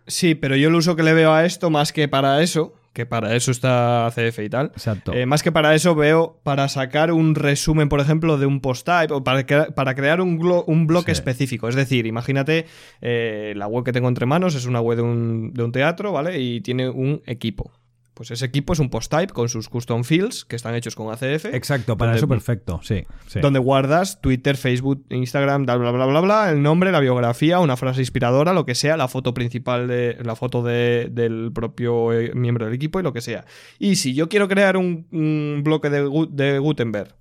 Sí, 0.07 0.37
pero 0.37 0.55
yo 0.55 0.69
el 0.69 0.75
uso 0.77 0.95
que 0.95 1.03
le 1.03 1.13
veo 1.13 1.33
a 1.33 1.45
esto, 1.45 1.69
más 1.69 1.93
que 1.93 2.07
para 2.07 2.41
eso, 2.43 2.75
que 2.97 3.05
para 3.05 3.37
eso 3.37 3.51
está 3.51 4.11
CF 4.11 4.39
y 4.39 4.49
tal. 4.49 4.67
Exacto. 4.69 5.13
Eh, 5.13 5.27
más 5.27 5.43
que 5.43 5.53
para 5.53 5.75
eso 5.75 5.95
veo 5.95 6.41
para 6.43 6.67
sacar 6.69 7.13
un 7.13 7.35
resumen, 7.35 7.91
por 7.91 8.01
ejemplo, 8.01 8.39
de 8.39 8.47
un 8.47 8.63
post 8.63 8.87
type 8.87 9.13
o 9.13 9.23
para, 9.23 9.45
para 9.75 9.95
crear 9.95 10.23
un, 10.23 10.41
un 10.67 10.87
bloque 10.87 11.13
específico. 11.13 11.69
Es 11.69 11.75
decir, 11.75 12.07
imagínate 12.07 12.65
eh, 13.03 13.53
la 13.55 13.67
web 13.67 13.85
que 13.85 13.93
tengo 13.93 14.09
entre 14.09 14.25
manos 14.25 14.55
es 14.55 14.65
una 14.65 14.81
web 14.81 14.97
de 14.97 15.03
un, 15.03 15.53
de 15.53 15.63
un 15.63 15.73
teatro, 15.73 16.11
¿vale? 16.11 16.41
Y 16.41 16.63
tiene 16.63 16.89
un 16.89 17.21
equipo. 17.27 17.71
Pues 18.17 18.31
ese 18.31 18.47
equipo 18.47 18.73
es 18.73 18.79
un 18.79 18.89
post 18.89 19.13
type 19.13 19.35
con 19.35 19.51
sus 19.51 19.69
custom 19.69 20.03
fields 20.03 20.47
que 20.47 20.57
están 20.57 20.75
hechos 20.75 20.95
con 20.95 21.13
ACF. 21.13 21.53
Exacto, 21.53 21.99
para 21.99 22.17
eso 22.17 22.27
perfecto, 22.27 22.81
sí, 22.83 23.05
Donde 23.43 23.59
guardas 23.59 24.23
Twitter, 24.23 24.57
Facebook, 24.57 25.05
Instagram, 25.11 25.67
bla, 25.67 25.77
bla, 25.77 25.91
bla, 25.91 26.07
bla, 26.07 26.21
bla, 26.23 26.51
el 26.51 26.63
nombre, 26.63 26.91
la 26.93 27.01
biografía, 27.01 27.61
una 27.61 27.77
frase 27.77 28.01
inspiradora, 28.01 28.55
lo 28.55 28.65
que 28.65 28.75
sea, 28.75 28.97
la 28.97 29.09
foto 29.09 29.35
principal 29.35 29.87
de 29.87 30.17
la 30.23 30.35
foto 30.35 30.63
de, 30.63 31.11
del 31.13 31.53
propio 31.53 32.11
eh, 32.15 32.33
miembro 32.35 32.65
del 32.65 32.75
equipo 32.75 32.99
y 32.99 33.03
lo 33.03 33.13
que 33.13 33.21
sea. 33.21 33.45
Y 33.79 33.97
si 33.97 34.15
yo 34.15 34.31
quiero 34.31 34.49
crear 34.49 34.79
un, 34.79 35.61
bloque 35.63 35.91
de, 35.91 36.09
de 36.31 36.59
Gutenberg 36.59 37.15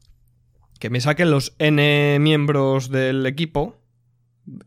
que 0.80 0.90
me 0.90 1.02
saquen 1.02 1.30
los 1.30 1.56
N 1.60 2.20
miembros 2.22 2.90
del 2.90 3.26
equipo, 3.26 3.76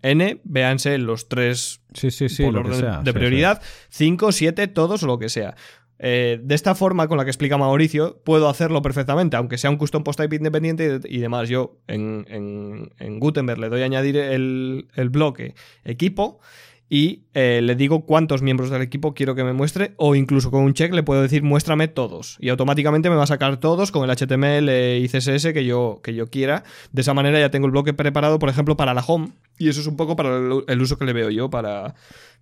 N, 0.03 0.41
véanse 0.45 0.99
los 0.99 1.29
tres 1.29 1.81
sí, 1.95 2.11
sí, 2.11 2.29
sí, 2.29 2.45
por 2.45 2.59
orden 2.59 3.05
de 3.05 3.13
prioridad, 3.13 3.63
5, 3.91 4.33
7, 4.33 4.67
todos 4.69 5.03
o 5.03 5.07
lo 5.07 5.19
que 5.19 5.29
sea. 5.29 5.57
Eh, 5.99 6.39
de 6.43 6.55
esta 6.55 6.75
forma, 6.75 7.09
con 7.09 7.19
la 7.19 7.25
que 7.25 7.31
explica 7.31 7.59
Mauricio, 7.59 8.21
puedo 8.25 8.49
hacerlo 8.49 8.83
perfectamente, 8.83 9.37
aunque 9.37 9.59
sea 9.59 9.71
un 9.71 9.77
custom 9.77 10.05
post 10.05 10.21
type 10.21 10.37
independiente 10.37 11.01
y, 11.05 11.19
demás. 11.19 11.49
Yo 11.49 11.79
en, 11.89 12.91
Gutenberg 13.19 13.59
le 13.59 13.69
doy 13.69 13.83
a 13.83 13.87
añadir 13.87 14.17
el, 14.17 14.87
bloque 15.11 15.55
equipo 15.85 16.41
y 16.91 17.25
eh, 17.35 17.61
le 17.63 17.75
digo 17.75 18.07
cuántos 18.07 18.41
miembros 18.41 18.71
del 18.71 18.81
equipo 18.81 19.13
quiero 19.13 19.35
que 19.35 19.45
me 19.45 19.53
muestre 19.53 19.93
o 19.97 20.15
incluso 20.15 20.51
con 20.51 20.63
un 20.63 20.73
check 20.73 20.93
le 20.95 21.03
puedo 21.03 21.21
decir 21.21 21.43
muéstrame 21.43 21.87
todos 21.87 22.39
y 22.41 22.49
automáticamente 22.49 23.11
me 23.11 23.17
va 23.17 23.25
a 23.25 23.27
sacar 23.27 23.59
todos 23.59 23.93
con 23.93 24.09
el 24.09 24.17
HTML 24.17 24.71
y 24.99 25.09
CSS 25.09 25.53
que 25.53 25.65
yo, 25.65 26.01
que 26.03 26.15
yo 26.15 26.29
quiera. 26.29 26.65
De 26.93 27.03
esa 27.03 27.13
manera 27.13 27.39
ya 27.39 27.51
tengo 27.51 27.67
el 27.67 27.73
bloque 27.73 27.93
preparado, 27.93 28.39
por 28.39 28.49
ejemplo, 28.49 28.77
para 28.77 28.95
la 28.95 29.05
home 29.07 29.33
y 29.59 29.69
eso 29.69 29.81
es 29.81 29.87
un 29.87 29.97
poco 29.97 30.17
para 30.17 30.37
el, 30.67 30.81
uso 30.81 30.97
que 30.97 31.05
le 31.05 31.13
veo 31.13 31.31
yo 31.31 31.51
para, 31.51 31.95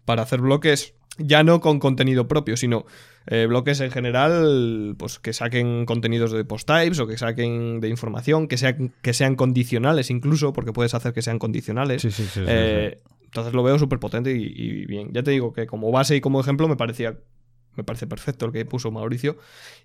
para 0.04 0.22
hacer 0.22 0.40
bloques 0.40 0.94
ya 1.18 1.42
no 1.42 1.60
con 1.60 1.80
contenido 1.80 2.28
propio, 2.28 2.56
sino 2.56 2.84
eh, 3.26 3.46
bloques 3.46 3.80
en 3.80 3.90
general, 3.90 4.94
pues 4.98 5.18
que 5.18 5.32
saquen 5.32 5.86
contenidos 5.86 6.30
de 6.30 6.44
post 6.44 6.68
types 6.68 7.00
o 7.00 7.06
que 7.06 7.16
saquen 7.18 7.80
de 7.80 7.88
información, 7.88 8.48
que 8.48 8.58
sean, 8.58 8.92
que 9.02 9.14
sean 9.14 9.34
condicionales 9.34 10.10
incluso, 10.10 10.52
porque 10.52 10.72
puedes 10.72 10.94
hacer 10.94 11.12
que 11.12 11.22
sean 11.22 11.38
condicionales. 11.38 12.02
Sí, 12.02 12.10
sí, 12.10 12.26
sí, 12.32 12.40
eh, 12.46 12.98
entonces 13.26 13.52
lo 13.52 13.62
veo 13.62 13.78
súper 13.78 13.98
potente 13.98 14.32
y, 14.32 14.86
bien. 14.86 15.10
Ya 15.12 15.22
te 15.22 15.30
digo 15.30 15.52
que 15.52 15.66
como 15.66 15.90
base 15.90 16.16
y 16.16 16.20
como 16.20 16.40
ejemplo 16.40 16.68
me 16.68 16.76
parecía. 16.76 17.18
Me 17.76 17.84
parece 17.84 18.06
perfecto 18.06 18.46
el 18.46 18.52
que 18.52 18.64
puso 18.64 18.90
Mauricio. 18.90 19.36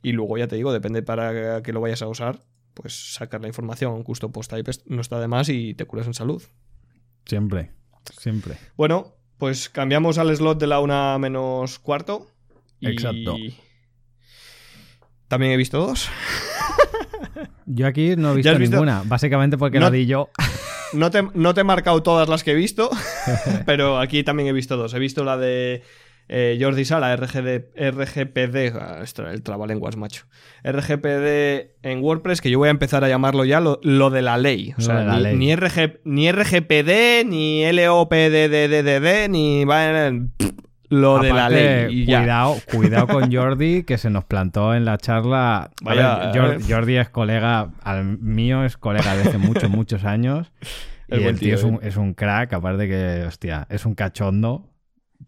Y 0.02 0.14
luego 0.14 0.38
ya 0.38 0.48
te 0.48 0.56
digo, 0.56 0.72
depende 0.72 1.04
para 1.04 1.62
que 1.62 1.74
lo 1.74 1.82
vayas 1.82 2.02
a 2.02 2.08
usar, 2.08 2.40
pues 2.74 3.16
sacar 3.16 3.42
la 3.42 3.48
información 3.48 3.92
a 3.92 3.96
un 3.96 4.04
custom 4.04 4.32
post 4.32 4.50
type 4.50 4.72
no 4.86 5.02
está 5.02 5.20
de 5.20 5.28
más 5.28 5.50
y 5.50 5.74
te 5.74 5.86
curas 5.86 6.08
en 6.08 6.14
salud. 6.14 6.42
Siempre, 7.26 7.72
siempre. 8.18 8.56
Bueno, 8.78 9.14
pues 9.38 9.70
cambiamos 9.70 10.18
al 10.18 10.34
slot 10.36 10.60
de 10.60 10.68
la 10.68 10.80
una 10.80 11.18
menos 11.18 11.80
cuarto. 11.80 12.28
Exacto. 12.80 13.36
También 15.28 15.52
he 15.52 15.58
visto 15.58 15.80
dos. 15.80 16.10
Yo 17.66 17.88
aquí 17.88 18.16
no 18.18 18.32
he 18.32 18.36
visto, 18.36 18.58
ninguna, 18.58 19.04
básicamente 19.06 19.58
porque 19.58 19.80
no, 19.80 19.86
la 19.86 19.92
di 19.92 20.06
yo. 20.06 20.30
No 20.94 21.12
te, 21.12 21.24
no 21.34 21.54
te 21.54 21.62
he 21.62 21.64
marcado 21.64 22.04
todas 22.04 22.28
las 22.28 22.44
que 22.44 22.52
he 22.52 22.56
visto, 22.56 22.90
pero 23.66 24.00
aquí 24.00 24.24
también 24.24 24.50
he 24.50 24.54
visto 24.54 24.78
dos. 24.78 24.94
He 24.94 25.00
visto 25.00 25.24
la 25.24 25.38
de 25.38 25.84
eh, 26.28 26.58
Jordi 26.60 26.86
Sala, 26.86 27.16
RGD, 27.16 27.76
RGPD, 27.76 28.76
ah, 28.80 29.04
el 29.32 29.44
trabalenguas, 29.44 29.98
macho. 29.98 30.26
RGPD 30.64 31.72
en 31.84 32.02
WordPress, 32.02 32.40
que 32.42 32.50
yo 32.50 32.58
voy 32.58 32.70
a 32.70 32.72
empezar 32.72 33.04
a 33.04 33.10
llamarlo 33.10 33.44
ya 33.44 33.60
lo, 33.60 33.78
de 34.10 34.22
la 34.22 34.38
ley. 34.38 34.74
O 34.78 34.82
sea, 34.82 35.04
ni, 35.34 35.56
ni, 36.04 36.32
RGPD, 36.32 37.26
ni 37.26 37.72
LOPDDDD, 37.72 39.30
ni 39.30 39.66
lo 40.92 41.20
de 41.20 41.34
la 41.34 41.50
ley. 41.50 42.06
cuidado, 42.06 42.58
cuidado 42.72 43.08
con 43.08 43.32
Jordi, 43.34 43.84
que 43.84 43.98
se 43.98 44.10
nos 44.10 44.26
plantó 44.26 44.76
en 44.76 44.86
la 44.86 44.98
charla. 44.98 45.72
Vaya, 45.82 46.32
Jordi, 46.68 46.98
es 46.98 47.10
colega, 47.10 47.72
al 47.82 48.20
mío 48.20 48.64
es 48.64 48.78
colega 48.78 49.16
desde 49.16 49.38
muchos, 49.38 49.70
muchos 49.70 50.04
años. 50.04 50.52
y 51.08 51.24
el 51.24 51.40
tío, 51.40 51.56
es, 51.56 51.64
un, 51.64 51.76
eh. 51.76 51.80
es 51.90 51.98
un 51.98 52.14
crack, 52.14 52.54
aparte 52.54 52.88
que, 52.88 53.24
hostia, 53.26 53.66
es 53.70 53.86
un 53.86 53.96
cachondo 53.96 54.72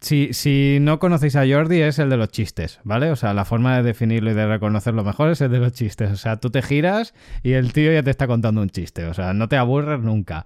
si, 0.02 0.78
no 0.82 1.00
conocéis 1.00 1.36
a 1.36 1.46
Jordi, 1.48 1.82
es 1.82 2.00
el 2.00 2.10
de 2.10 2.18
los 2.18 2.30
chistes, 2.30 2.80
¿vale? 2.84 3.12
O 3.12 3.16
sea, 3.16 3.34
la 3.34 3.46
forma 3.46 3.78
de 3.78 3.84
definirlo 3.84 4.32
y 4.32 4.34
de 4.34 4.48
reconocerlo 4.48 5.04
mejor 5.04 5.30
es 5.30 5.42
el 5.42 5.52
de 5.52 5.60
los 5.60 5.74
chistes. 5.74 6.12
O 6.12 6.18
sea, 6.18 6.38
tú 6.38 6.50
te 6.50 6.62
giras 6.62 7.14
y 7.44 7.54
el 7.54 7.74
tío 7.74 7.92
ya 7.92 8.04
te 8.04 8.10
está 8.10 8.28
contando 8.28 8.62
un 8.62 8.70
chiste. 8.70 9.06
O 9.06 9.14
sea, 9.14 9.34
no 9.34 9.48
te 9.48 9.58
aburres 9.58 10.00
nunca. 10.02 10.46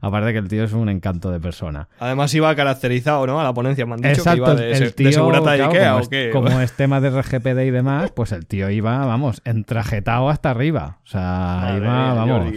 Aparte 0.00 0.32
que 0.32 0.38
el 0.38 0.48
tío 0.48 0.64
es 0.64 0.72
un 0.72 0.88
encanto 0.88 1.30
de 1.30 1.40
persona. 1.40 1.88
Además 1.98 2.34
iba 2.34 2.54
caracterizado, 2.54 3.26
¿no? 3.26 3.40
A 3.40 3.44
la 3.44 3.54
ponencia 3.54 3.86
me 3.86 3.94
han 3.94 4.00
dicho 4.00 4.24
que 4.24 4.36
iba 4.36 4.54
de, 4.54 4.72
el 4.72 4.94
tío, 4.94 5.48
Ikea, 5.48 5.96
¿o 5.96 6.08
qué? 6.08 6.30
Como 6.32 6.48
es 6.60 6.72
tema 6.72 7.00
de 7.00 7.10
RGPD 7.10 7.60
y 7.66 7.70
demás, 7.70 8.12
pues 8.12 8.32
el 8.32 8.46
tío 8.46 8.70
iba, 8.70 9.04
vamos, 9.04 9.42
entrajetado 9.44 10.28
hasta 10.28 10.50
arriba. 10.50 10.98
O 11.04 11.06
sea, 11.06 11.74
iba, 11.76 12.14
vamos... 12.14 12.52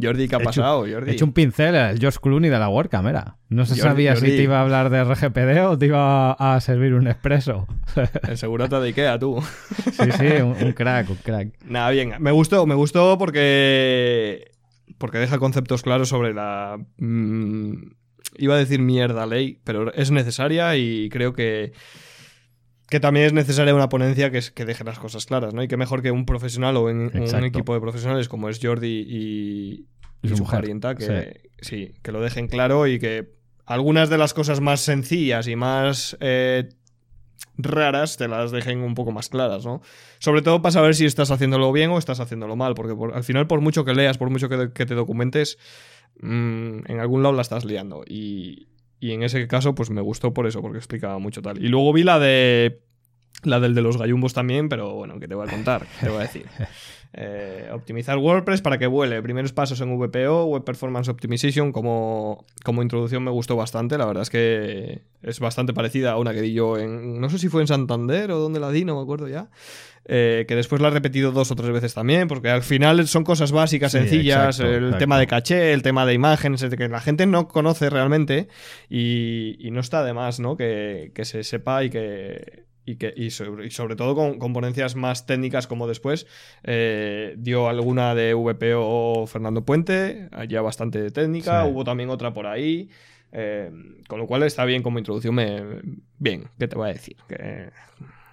Jordi, 0.00 0.26
¿qué 0.26 0.36
ha 0.36 0.40
pasado, 0.40 0.86
Jordi? 0.90 1.10
He 1.10 1.12
hecho 1.14 1.26
un 1.26 1.32
pincel, 1.32 1.74
el 1.74 1.98
George 1.98 2.18
Clooney 2.20 2.48
de 2.48 2.58
la 2.58 2.68
WordCam, 2.68 3.06
era. 3.08 3.36
No 3.50 3.66
se 3.66 3.74
sabía 3.74 4.16
si 4.16 4.26
te 4.26 4.42
iba 4.42 4.58
a 4.58 4.62
hablar 4.62 4.88
de 4.88 5.04
RGPD 5.04 5.66
o 5.66 5.76
te 5.76 5.86
iba 5.86 6.32
a, 6.32 6.60
servir 6.60 6.94
un 6.94 7.06
expreso. 7.06 7.66
El 8.28 8.38
segurata 8.38 8.80
de 8.80 8.88
Ikea, 8.88 9.18
tú. 9.18 9.42
Sí, 9.92 10.10
sí, 10.18 10.26
un, 10.40 10.72
crack, 10.72 11.10
un 11.10 11.16
crack. 11.16 11.48
Nada, 11.66 11.90
bien. 11.90 12.14
Me 12.20 12.30
gustó, 12.30 12.64
me 12.64 12.74
gustó 12.74 13.18
porque... 13.18 14.51
Porque 15.02 15.18
deja 15.18 15.40
conceptos 15.40 15.82
claros 15.82 16.08
sobre 16.10 16.32
la... 16.32 16.78
Mm, 16.98 17.72
iba 18.36 18.54
a 18.54 18.58
decir 18.58 18.80
mierda 18.80 19.26
ley, 19.26 19.58
pero 19.64 19.92
es 19.94 20.12
necesaria 20.12 20.76
y 20.76 21.08
creo 21.08 21.32
que 21.32 21.72
que 22.88 23.00
también 23.00 23.26
es 23.26 23.32
necesaria 23.32 23.74
una 23.74 23.88
ponencia 23.88 24.30
que, 24.30 24.40
que 24.54 24.64
deje 24.64 24.84
las 24.84 25.00
cosas 25.00 25.26
claras, 25.26 25.54
¿no? 25.54 25.62
Y 25.64 25.66
que 25.66 25.76
mejor 25.76 26.02
que 26.02 26.12
un 26.12 26.24
profesional 26.24 26.76
o 26.76 26.84
un 26.84 27.10
equipo 27.44 27.74
de 27.74 27.80
profesionales 27.80 28.28
como 28.28 28.48
es 28.48 28.60
Jordi 28.62 29.86
y, 30.22 30.34
su 30.36 30.44
parienta, 30.44 30.94
que 30.94 31.50
sí. 31.62 31.94
que 32.00 32.12
lo 32.12 32.20
dejen 32.20 32.46
claro 32.46 32.86
y 32.86 33.00
que 33.00 33.32
algunas 33.66 34.08
de 34.08 34.18
las 34.18 34.34
cosas 34.34 34.60
más 34.60 34.82
sencillas 34.82 35.48
y 35.48 35.56
más 35.56 36.16
eh, 36.20 36.68
raras 37.56 38.16
te 38.16 38.28
las 38.28 38.50
dejen 38.50 38.80
un 38.80 38.94
poco 38.94 39.12
más 39.12 39.28
claras, 39.28 39.64
¿no? 39.64 39.82
Sobre 40.18 40.42
todo 40.42 40.62
para 40.62 40.72
saber 40.72 40.94
si 40.94 41.04
estás 41.04 41.30
haciéndolo 41.30 41.72
bien 41.72 41.90
o 41.90 41.98
estás 41.98 42.20
haciéndolo 42.20 42.56
mal, 42.56 42.74
porque 42.74 42.96
al 43.14 43.24
final 43.24 43.46
por 43.46 43.60
mucho 43.60 43.84
que 43.84 43.94
leas, 43.94 44.18
por 44.18 44.30
mucho 44.30 44.48
que, 44.48 44.68
te 44.68 44.94
documentes, 44.94 45.58
mm, 46.20 46.90
en 46.90 47.00
algún 47.00 47.22
lado 47.22 47.34
la 47.34 47.42
estás 47.42 47.64
liando. 47.64 48.04
Y, 48.06 48.68
y 49.00 49.12
en 49.12 49.22
ese 49.22 49.46
caso, 49.48 49.74
pues 49.74 49.90
me 49.90 50.00
gustó 50.00 50.32
por 50.32 50.46
eso, 50.46 50.62
porque 50.62 50.78
explicaba 50.78 51.18
mucho 51.18 51.42
tal. 51.42 51.62
Y 51.62 51.68
luego 51.68 51.92
vi 51.92 52.04
la 52.04 52.18
de 52.18 52.80
La 53.44 53.58
del 53.58 53.74
de 53.74 53.82
los 53.82 53.96
gallumbos 53.96 54.34
también, 54.34 54.68
pero 54.68 54.94
bueno, 54.94 55.18
¿qué 55.18 55.26
te 55.26 55.34
voy 55.34 55.48
a 55.48 55.50
contar? 55.50 55.86
¿Qué 55.98 56.06
te 56.06 56.08
voy 56.10 56.18
a 56.18 56.22
decir? 56.22 56.46
Eh, 57.14 57.68
optimizar 57.72 58.16
WordPress 58.16 58.62
para 58.62 58.78
que 58.78 58.86
vuele. 58.86 59.20
Primeros 59.22 59.52
pasos 59.52 59.80
en 59.82 59.98
VPO, 59.98 60.46
Web 60.46 60.64
Performance 60.64 61.08
Optimization, 61.10 61.70
como, 61.70 62.46
como 62.64 62.82
introducción 62.82 63.22
me 63.22 63.30
gustó 63.30 63.54
bastante. 63.54 63.98
La 63.98 64.06
verdad 64.06 64.22
es 64.22 64.30
que 64.30 65.02
es 65.22 65.38
bastante 65.38 65.74
parecida 65.74 66.12
a 66.12 66.18
una 66.18 66.32
que 66.32 66.40
di 66.40 66.54
yo 66.54 66.78
en. 66.78 67.20
No 67.20 67.28
sé 67.28 67.38
si 67.38 67.48
fue 67.48 67.60
en 67.60 67.66
Santander 67.66 68.30
o 68.30 68.38
donde 68.38 68.60
la 68.60 68.70
di, 68.70 68.84
no 68.86 68.96
me 68.96 69.02
acuerdo 69.02 69.28
ya. 69.28 69.50
Eh, 70.04 70.46
que 70.48 70.56
después 70.56 70.80
la 70.82 70.88
he 70.88 70.90
repetido 70.90 71.30
dos 71.30 71.50
o 71.52 71.54
tres 71.54 71.70
veces 71.70 71.94
también, 71.94 72.26
porque 72.28 72.48
al 72.50 72.62
final 72.62 73.06
son 73.06 73.22
cosas 73.24 73.52
básicas, 73.52 73.92
Sí, 73.92 73.98
sencillas, 73.98 74.56
exacto, 74.58 74.72
el 74.72 74.76
exacto. 74.84 74.98
tema 74.98 75.18
de 75.18 75.26
caché, 75.28 75.72
el 75.74 75.82
tema 75.82 76.06
de 76.06 76.14
imágenes, 76.14 76.64
que 76.64 76.88
la 76.88 77.00
gente 77.00 77.26
no 77.26 77.46
conoce 77.46 77.88
realmente 77.88 78.48
y, 78.88 79.56
y 79.60 79.70
no 79.70 79.80
está 79.80 80.02
de 80.02 80.12
más, 80.12 80.40
¿no? 80.40 80.56
Que, 80.56 81.12
que 81.14 81.24
se 81.24 81.44
sepa 81.44 81.84
y 81.84 81.90
que, 81.90 82.64
y, 82.84 82.96
que, 82.96 83.12
y, 83.16 83.30
sobre, 83.30 83.66
y 83.66 83.70
sobre 83.70 83.94
todo 83.96 84.14
con, 84.14 84.38
con 84.38 84.52
ponencias 84.52 84.96
más 84.96 85.24
técnicas 85.26 85.66
como 85.66 85.86
después 85.86 86.26
eh, 86.64 87.34
dio 87.38 87.68
alguna 87.68 88.14
de 88.14 88.34
VPO 88.34 89.26
Fernando 89.26 89.64
Puente, 89.64 90.28
ya 90.48 90.60
bastante 90.62 91.10
técnica, 91.10 91.62
Sí. 91.64 91.70
hubo 91.70 91.84
también 91.84 92.10
otra 92.10 92.32
por 92.32 92.46
ahí. 92.46 92.88
eh, 93.32 93.70
con 94.08 94.18
lo 94.18 94.26
cual 94.26 94.42
está 94.42 94.64
bien 94.64 94.82
como 94.82 94.98
introducción. 94.98 95.34
Me, 95.34 95.62
bien, 96.18 96.48
¿qué 96.58 96.68
te 96.68 96.76
voy 96.76 96.90
a 96.90 96.92
decir? 96.92 97.16
Que, 97.28 97.70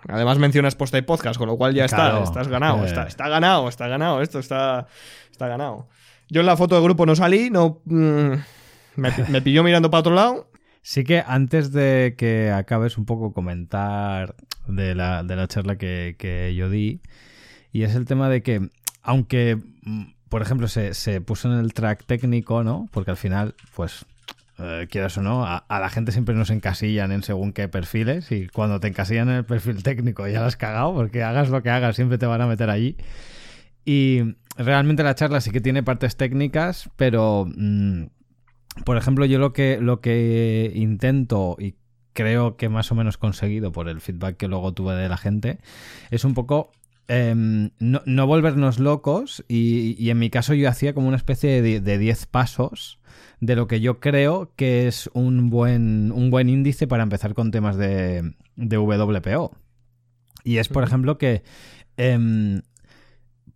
además 0.07 0.39
mencionas 0.39 0.75
posta 0.75 0.97
y 0.97 1.03
podcast, 1.03 1.37
con 1.37 1.47
lo 1.47 1.55
cual 1.57 1.73
ya 1.73 1.85
Claro, 1.87 2.17
está, 2.17 2.23
estás 2.41 2.47
ganado, 2.49 2.83
eh. 2.83 2.87
está, 2.87 3.07
está 3.07 3.29
ganado, 3.29 3.69
está 3.69 3.87
ganado, 3.87 4.21
esto 4.21 4.39
está, 4.39 4.87
está 5.31 5.47
ganado. 5.47 5.87
Yo 6.27 6.41
en 6.41 6.47
la 6.47 6.57
foto 6.57 6.75
de 6.75 6.81
grupo 6.81 7.05
no 7.05 7.15
salí, 7.15 7.49
no 7.49 7.81
mm, 7.85 8.33
me, 8.97 9.11
me 9.29 9.41
pilló 9.41 9.63
mirando 9.63 9.89
para 9.89 9.99
otro 10.01 10.13
lado. 10.15 10.48
Sí 10.81 11.03
que 11.03 11.23
antes 11.25 11.71
de 11.71 12.15
que 12.17 12.51
acabes 12.51 12.97
un 12.97 13.05
poco 13.05 13.33
comentar 13.33 14.35
de 14.67 14.95
la, 14.95 15.23
de 15.23 15.35
la 15.35 15.47
charla 15.47 15.77
que, 15.77 16.15
que 16.17 16.55
yo 16.55 16.69
di, 16.69 17.01
y 17.71 17.83
es 17.83 17.95
el 17.95 18.05
tema 18.05 18.29
de 18.29 18.41
que, 18.41 18.69
aunque, 19.01 19.57
mm, 19.83 20.03
por 20.29 20.41
ejemplo, 20.41 20.67
se, 20.67 20.93
se 20.93 21.21
puso 21.21 21.51
en 21.51 21.59
el 21.59 21.73
track 21.73 22.05
técnico, 22.05 22.63
¿no? 22.63 22.87
Porque 22.91 23.11
al 23.11 23.17
final, 23.17 23.55
pues, 23.75 24.05
eh, 24.57 24.87
quieras 24.89 25.17
o 25.17 25.21
no, 25.21 25.45
a, 25.45 25.65
la 25.69 25.89
gente 25.89 26.11
siempre 26.11 26.35
nos 26.35 26.49
encasillan 26.49 27.11
en 27.11 27.23
según 27.23 27.53
qué 27.53 27.67
perfiles, 27.67 28.31
y 28.31 28.47
cuando 28.47 28.79
te 28.79 28.87
encasillan 28.87 29.29
en 29.29 29.35
el 29.35 29.45
perfil 29.45 29.83
técnico 29.83 30.27
ya 30.27 30.41
lo 30.41 30.47
has 30.47 30.57
cagado, 30.57 30.93
porque 30.93 31.23
hagas 31.23 31.49
lo 31.49 31.61
que 31.61 31.69
hagas, 31.69 31.95
siempre 31.95 32.17
te 32.17 32.25
van 32.25 32.41
a 32.41 32.47
meter 32.47 32.69
allí. 32.69 32.95
Y 33.85 34.35
realmente 34.57 35.03
la 35.03 35.15
charla 35.15 35.41
sí 35.41 35.51
que 35.51 35.61
tiene 35.61 35.83
partes 35.83 36.15
técnicas, 36.15 36.89
pero... 36.95 37.47
mm, 37.55 38.05
por 38.85 38.97
ejemplo, 38.97 39.25
yo 39.25 39.39
lo 39.39 39.53
que, 39.53 39.79
lo 39.81 40.01
que 40.01 40.71
intento 40.75 41.55
y 41.59 41.75
creo 42.13 42.57
que 42.57 42.69
más 42.69 42.91
o 42.91 42.95
menos 42.95 43.17
conseguido 43.17 43.71
por 43.71 43.87
el 43.87 44.01
feedback 44.01 44.37
que 44.37 44.47
luego 44.47 44.73
tuve 44.73 44.95
de 44.95 45.09
la 45.09 45.17
gente 45.17 45.59
es 46.11 46.25
un 46.25 46.33
poco 46.33 46.71
em, 47.07 47.71
no, 47.79 48.01
no 48.05 48.27
volvernos 48.27 48.79
locos 48.79 49.43
y, 49.47 49.95
y 50.03 50.09
en 50.09 50.19
mi 50.19 50.29
caso 50.29 50.53
yo 50.53 50.67
hacía 50.69 50.93
como 50.93 51.07
una 51.07 51.17
especie 51.17 51.61
de 51.61 51.79
de 51.79 51.97
10 51.97 52.25
pasos 52.25 52.99
de 53.39 53.55
lo 53.55 53.67
que 53.67 53.81
yo 53.81 53.99
creo 53.99 54.51
que 54.55 54.87
es 54.87 55.09
un 55.13 55.49
buen, 55.49 56.11
un 56.11 56.29
buen 56.29 56.49
índice 56.49 56.87
para 56.87 57.03
empezar 57.03 57.33
con 57.33 57.51
temas 57.51 57.77
de, 57.77 58.33
de 58.55 58.77
WPO. 58.77 59.55
Y 60.43 60.57
es, 60.57 60.67
por 60.67 60.83
ejemplo, 60.83 61.17
que 61.17 61.43
em, 61.97 62.61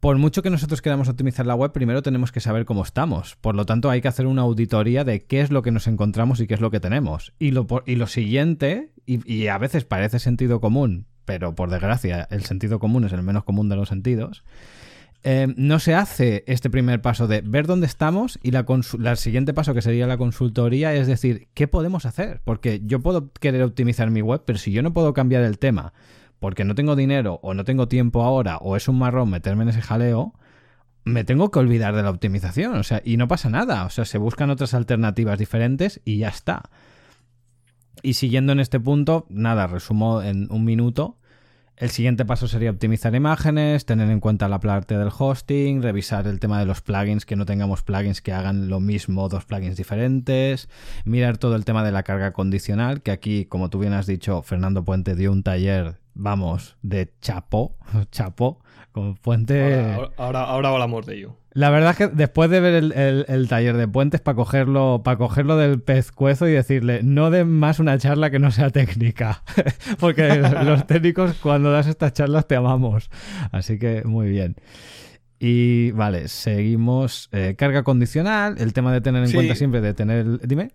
por 0.04 0.18
mucho 0.18 0.42
que 0.42 0.50
nosotros 0.50 0.82
queramos 0.82 1.08
optimizar 1.08 1.46
la 1.46 1.56
web, 1.56 1.72
primero 1.72 2.02
tenemos 2.02 2.34
que 2.34 2.42
saber 2.42 2.66
cómo 2.66 2.84
estamos. 2.84 3.38
Por 3.40 3.56
lo 3.56 3.66
tanto, 3.66 3.90
hay 3.90 4.02
que 4.02 4.10
hacer 4.10 4.28
una 4.28 4.42
auditoría 4.42 5.06
de 5.06 5.24
qué 5.24 5.40
es 5.40 5.50
lo 5.50 5.62
que 5.62 5.72
nos 5.72 5.88
encontramos 5.88 6.42
y 6.42 6.46
qué 6.46 6.56
es 6.56 6.60
lo 6.60 6.72
que 6.72 6.82
tenemos. 6.82 7.32
Y 7.40 7.52
lo, 7.52 8.08
siguiente, 8.08 8.92
y, 9.06 9.48
a 9.48 9.58
veces 9.58 9.86
parece 9.86 10.20
sentido 10.20 10.60
común, 10.60 11.06
pero 11.24 11.56
por 11.56 11.70
desgracia 11.70 12.28
el 12.32 12.44
sentido 12.44 12.80
común 12.80 13.06
es 13.06 13.14
el 13.14 13.24
menos 13.24 13.46
común 13.46 13.70
de 13.70 13.78
los 13.78 13.88
sentidos, 13.88 14.44
eh, 15.24 15.48
no 15.56 15.80
se 15.80 15.96
hace 15.96 16.44
este 16.48 16.70
primer 16.70 17.02
paso 17.02 17.28
de 17.28 17.40
ver 17.40 17.66
dónde 17.66 17.88
estamos 17.88 18.40
y 18.44 18.52
la 18.52 19.16
siguiente 19.16 19.54
paso 19.54 19.74
que 19.74 19.82
sería 19.82 20.06
la 20.06 20.18
consultoría 20.18 20.94
es 20.94 21.08
decir, 21.08 21.48
¿qué 21.54 21.70
podemos 21.70 22.06
hacer? 22.06 22.42
Porque 22.44 22.82
yo 22.84 23.00
puedo 23.00 23.32
querer 23.32 23.64
optimizar 23.64 24.12
mi 24.12 24.20
web, 24.22 24.44
pero 24.46 24.60
si 24.60 24.74
yo 24.74 24.82
no 24.84 24.92
puedo 24.92 25.14
cambiar 25.14 25.44
el 25.44 25.60
tema 25.60 25.94
porque 26.44 26.66
no 26.66 26.76
tengo 26.76 26.98
dinero 26.98 27.40
o 27.42 27.54
no 27.54 27.64
tengo 27.64 27.88
tiempo 27.88 28.22
ahora 28.22 28.58
o 28.58 28.76
es 28.76 28.90
un 28.90 29.00
marrón 29.00 29.30
meterme 29.30 29.64
en 29.64 29.70
ese 29.70 29.82
jaleo, 29.82 30.34
me 31.06 31.24
tengo 31.24 31.52
que 31.52 31.60
olvidar 31.60 31.96
de 31.96 32.04
la 32.04 32.10
optimización. 32.10 32.76
O 32.76 32.84
sea, 32.84 33.02
y 33.06 33.16
no 33.16 33.30
pasa 33.30 33.50
nada. 33.50 33.86
O 33.86 33.90
sea, 33.90 34.04
se 34.04 34.18
buscan 34.18 34.50
otras 34.50 34.74
alternativas 34.74 35.40
diferentes 35.40 36.02
y 36.04 36.18
ya 36.18 36.28
está. 36.28 36.64
Y 38.02 38.16
siguiendo 38.16 38.52
en 38.52 38.60
este 38.60 38.78
punto, 38.78 39.26
nada, 39.30 39.68
resumo 39.68 40.22
en 40.22 40.52
un 40.52 40.66
minuto. 40.66 41.18
El 41.76 41.90
siguiente 41.90 42.24
paso 42.24 42.48
sería 42.48 42.70
optimizar 42.70 43.16
imágenes, 43.16 43.86
tener 43.86 44.10
en 44.12 44.20
cuenta 44.20 44.48
la 44.48 44.60
parte 44.60 44.96
del 44.96 45.10
hosting, 45.18 45.82
revisar 45.82 46.28
el 46.28 46.40
tema 46.40 46.60
de 46.60 46.68
los 46.68 46.82
plugins, 46.82 47.26
que 47.26 47.36
no 47.36 47.46
tengamos 47.46 47.82
plugins 47.82 48.22
que 48.22 48.32
hagan 48.32 48.70
lo 48.70 48.80
mismo, 48.80 49.28
dos 49.28 49.46
plugins 49.46 49.76
diferentes, 49.76 50.70
mirar 51.04 51.40
todo 51.40 51.56
el 51.56 51.66
tema 51.66 51.84
de 51.84 51.92
la 51.92 52.04
carga 52.04 52.32
condicional, 52.32 53.02
que 53.02 53.10
aquí, 53.10 53.46
como 53.46 53.72
tú 53.72 53.80
bien 53.80 53.94
has 53.94 54.06
dicho, 54.06 54.44
Fernando 54.44 54.84
Puente 54.84 55.16
dio 55.16 55.32
un 55.32 55.42
taller, 55.42 55.98
vamos, 56.14 56.78
de 56.84 57.12
chapó, 57.22 57.76
chapó, 58.12 58.60
con 58.92 59.16
Puente... 59.16 59.94
Ahora, 59.96 60.12
ahora, 60.18 60.44
ahora 60.44 60.70
hablamos 60.70 61.06
de 61.08 61.16
ello. 61.16 61.38
La 61.56 61.70
verdad 61.70 61.92
es 61.92 61.98
que 61.98 62.08
después 62.08 62.50
de 62.50 62.60
ver 62.60 62.74
el, 62.74 62.92
el- 62.94 63.26
el 63.28 63.48
taller 63.48 63.78
de 63.78 63.88
puentes, 63.88 64.22
para 64.22 64.36
cogerlo, 64.36 65.02
para 65.04 65.18
cogerlo 65.18 65.56
del 65.56 65.80
pescuezo 65.82 66.48
y 66.48 66.52
decirle, 66.52 67.02
no 67.04 67.30
den 67.30 67.50
más 67.50 67.80
una 67.80 67.98
charla 68.00 68.32
que 68.32 68.40
no 68.40 68.50
sea 68.52 68.70
técnica. 68.72 69.44
Porque 70.00 70.36
los 70.66 70.88
técnicos, 70.88 71.36
cuando 71.42 71.72
das 71.72 71.86
estas 71.88 72.14
charlas, 72.14 72.48
te 72.48 72.56
amamos. 72.56 73.10
Así 73.52 73.78
que 73.78 74.02
muy 74.04 74.30
bien. 74.30 74.56
Y 75.40 75.92
vale, 75.92 76.28
seguimos. 76.30 77.30
Eh, 77.34 77.56
carga 77.58 77.84
condicional, 77.84 78.56
el 78.60 78.74
tema 78.74 78.92
de 78.94 79.02
tener 79.02 79.22
en 79.24 79.28
Sí. 79.30 79.36
cuenta 79.36 79.56
siempre 79.56 79.82
de 79.82 79.94
tener. 79.94 80.40
Dime. 80.48 80.72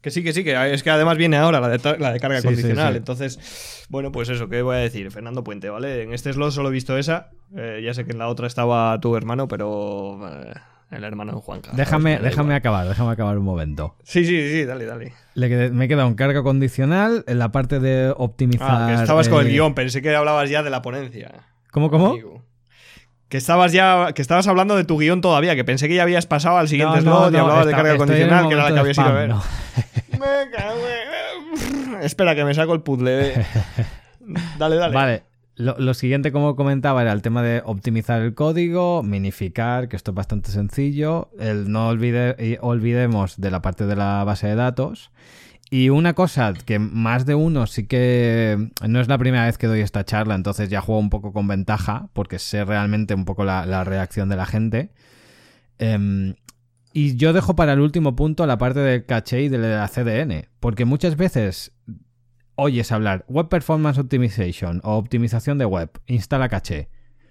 Que 0.00 0.10
sí, 0.12 0.22
que 0.22 0.32
sí, 0.32 0.44
que 0.44 0.72
es 0.72 0.82
que 0.84 0.90
además 0.90 1.16
viene 1.18 1.36
ahora 1.36 1.60
la 1.60 1.68
de, 1.68 1.78
ta- 1.80 1.96
la 1.98 2.12
de 2.12 2.20
carga 2.20 2.40
Sí, 2.40 2.46
condicional. 2.46 2.88
sí, 2.88 2.92
sí. 2.92 2.98
Entonces, 2.98 3.86
bueno, 3.88 4.12
pues 4.12 4.28
eso, 4.28 4.48
¿qué 4.48 4.62
voy 4.62 4.76
a 4.76 4.78
decir? 4.78 5.10
Fernando 5.10 5.42
Puente, 5.42 5.68
¿vale? 5.70 6.02
En 6.02 6.12
este 6.12 6.32
slot 6.32 6.52
solo 6.52 6.68
he 6.68 6.72
visto 6.72 6.96
esa. 6.96 7.30
Eh, 7.56 7.80
ya 7.84 7.92
sé 7.94 8.04
que 8.04 8.12
en 8.12 8.18
la 8.18 8.28
otra 8.28 8.46
estaba 8.46 8.98
tu 9.00 9.16
hermano, 9.16 9.48
pero 9.48 10.20
eh, 10.30 10.52
el 10.92 11.02
hermano 11.02 11.32
de 11.32 11.38
Juan 11.40 11.60
Carlos. 11.62 11.76
Déjame, 11.76 12.18
déjame 12.20 12.54
acabar, 12.54 12.86
déjame 12.86 13.10
acabar 13.10 13.36
un 13.38 13.44
momento. 13.44 13.96
Sí, 14.04 14.24
sí, 14.24 14.50
sí, 14.52 14.64
dale, 14.64 14.84
dale. 14.84 15.14
Le 15.34 15.70
me 15.70 15.86
he 15.86 15.88
quedado 15.88 16.06
en 16.06 16.14
carga 16.14 16.44
condicional, 16.44 17.24
en 17.26 17.38
la 17.40 17.50
parte 17.50 17.80
de 17.80 18.14
optimizar. 18.16 18.68
Ah, 18.70 18.86
que 18.94 18.94
estabas 19.02 19.28
con 19.28 19.44
el 19.44 19.52
guion, 19.52 19.74
pensé 19.74 20.00
que 20.00 20.14
hablabas 20.14 20.48
ya 20.48 20.62
de 20.62 20.70
la 20.70 20.80
ponencia. 20.80 21.32
¿Cómo, 21.72 21.90
cómo? 21.90 22.10
amigo. 22.12 22.44
Que 23.28 23.36
estabas 23.36 23.72
ya, 23.72 24.12
que 24.14 24.22
estabas 24.22 24.46
hablando 24.48 24.74
de 24.76 24.84
tu 24.84 24.96
guion 24.98 25.20
todavía, 25.20 25.54
que 25.54 25.64
pensé 25.64 25.86
que 25.88 25.94
ya 25.94 26.02
habías 26.02 26.26
pasado 26.26 26.56
al 26.56 26.68
siguiente 26.68 27.02
No, 27.02 27.10
no, 27.10 27.18
slot 27.20 27.34
y 27.34 27.36
hablabas 27.36 27.66
de 27.66 27.72
carga 27.72 27.96
condicional, 27.98 28.48
que 28.48 28.54
era 28.54 28.62
la 28.70 28.72
que 28.74 28.80
habías 28.80 28.96
de 28.96 29.02
ido 29.02 29.10
a 29.10 29.14
ver. 29.14 29.30
spam. 29.30 29.42
Me 30.12 30.50
cago 30.50 30.78
Espera, 32.02 32.34
que 32.34 32.44
me 32.44 32.54
saco 32.54 32.74
el 32.74 32.80
puzzle. 32.80 33.28
eh. 33.34 33.46
Dale, 34.58 34.76
dale. 34.76 34.94
Vale. 34.94 35.22
Lo, 35.56 35.74
lo 35.78 35.92
siguiente, 35.92 36.30
como 36.30 36.54
comentaba, 36.54 37.02
era 37.02 37.12
el 37.12 37.20
tema 37.20 37.42
de 37.42 37.62
optimizar 37.64 38.22
el 38.22 38.32
código, 38.34 39.02
minificar, 39.02 39.88
que 39.88 39.96
esto 39.96 40.12
es 40.12 40.14
bastante 40.14 40.50
sencillo. 40.52 41.30
El 41.40 41.70
no 41.72 41.88
olvide- 41.90 42.36
y 42.38 42.56
olvidemos 42.60 43.40
de 43.40 43.50
la 43.50 43.60
parte 43.60 43.84
de 43.86 43.96
la 43.96 44.22
base 44.22 44.46
de 44.46 44.54
datos. 44.54 45.10
Y 45.70 45.90
una 45.90 46.14
cosa 46.14 46.54
que 46.54 46.78
más 46.78 47.26
de 47.26 47.34
uno 47.34 47.66
sí 47.66 47.86
que 47.86 48.70
no 48.86 49.00
es 49.00 49.08
la 49.08 49.18
primera 49.18 49.44
vez 49.44 49.58
que 49.58 49.66
doy 49.66 49.80
esta 49.80 50.04
charla, 50.04 50.34
entonces 50.34 50.70
ya 50.70 50.80
juego 50.80 51.00
un 51.00 51.10
poco 51.10 51.32
con 51.32 51.46
ventaja, 51.46 52.08
porque 52.14 52.38
sé 52.38 52.64
realmente 52.64 53.14
un 53.14 53.26
poco 53.26 53.44
la, 53.44 53.84
reacción 53.84 54.30
de 54.30 54.36
la 54.36 54.46
gente. 54.46 54.90
Em, 55.78 56.36
y 56.94 57.16
yo 57.16 57.32
dejo 57.34 57.54
para 57.54 57.74
el 57.74 57.80
último 57.80 58.16
punto 58.16 58.46
la 58.46 58.56
parte 58.56 58.80
del 58.80 59.04
caché 59.04 59.42
y 59.42 59.48
de 59.48 59.58
la 59.58 59.86
CDN, 59.88 60.48
porque 60.58 60.86
muchas 60.86 61.16
veces 61.16 61.72
oyes 62.54 62.90
hablar 62.90 63.24
Web 63.28 63.48
Performance 63.48 63.98
Optimization 63.98 64.80
o 64.84 64.96
optimización 64.96 65.58
de 65.58 65.66
web, 65.66 65.90
instala 66.06 66.48
caché. 66.48 66.88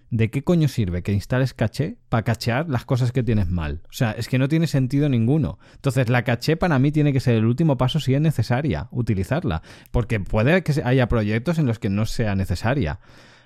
¿De 0.09 0.29
qué 0.29 0.41
coño 0.43 0.69
sirve 0.69 1.03
que 1.03 1.11
instales 1.11 1.53
caché 1.53 1.97
para 2.07 2.23
cachear 2.23 2.69
las 2.69 2.85
cosas 2.85 3.11
que 3.11 3.23
tienes 3.23 3.49
mal? 3.49 3.81
O 3.89 3.93
sea, 3.93 4.11
es 4.11 4.29
que 4.29 4.39
no 4.39 4.47
tiene 4.47 4.65
sentido 4.67 5.09
ninguno. 5.09 5.59
Entonces, 5.75 6.07
la 6.07 6.23
caché 6.23 6.55
para 6.55 6.79
mí 6.79 6.91
tiene 6.93 7.11
que 7.11 7.19
ser 7.19 7.35
el 7.35 7.45
último 7.45 7.77
paso 7.77 7.99
si 7.99 8.13
es 8.13 8.21
necesaria 8.21 8.87
utilizarla. 8.91 9.61
Porque 9.91 10.19
puede 10.21 10.63
que 10.63 10.81
haya 10.83 11.09
proyectos 11.09 11.59
en 11.59 11.65
los 11.65 11.77
que 11.79 11.89
no 11.89 12.05
sea 12.05 12.35
necesaria. 12.35 12.99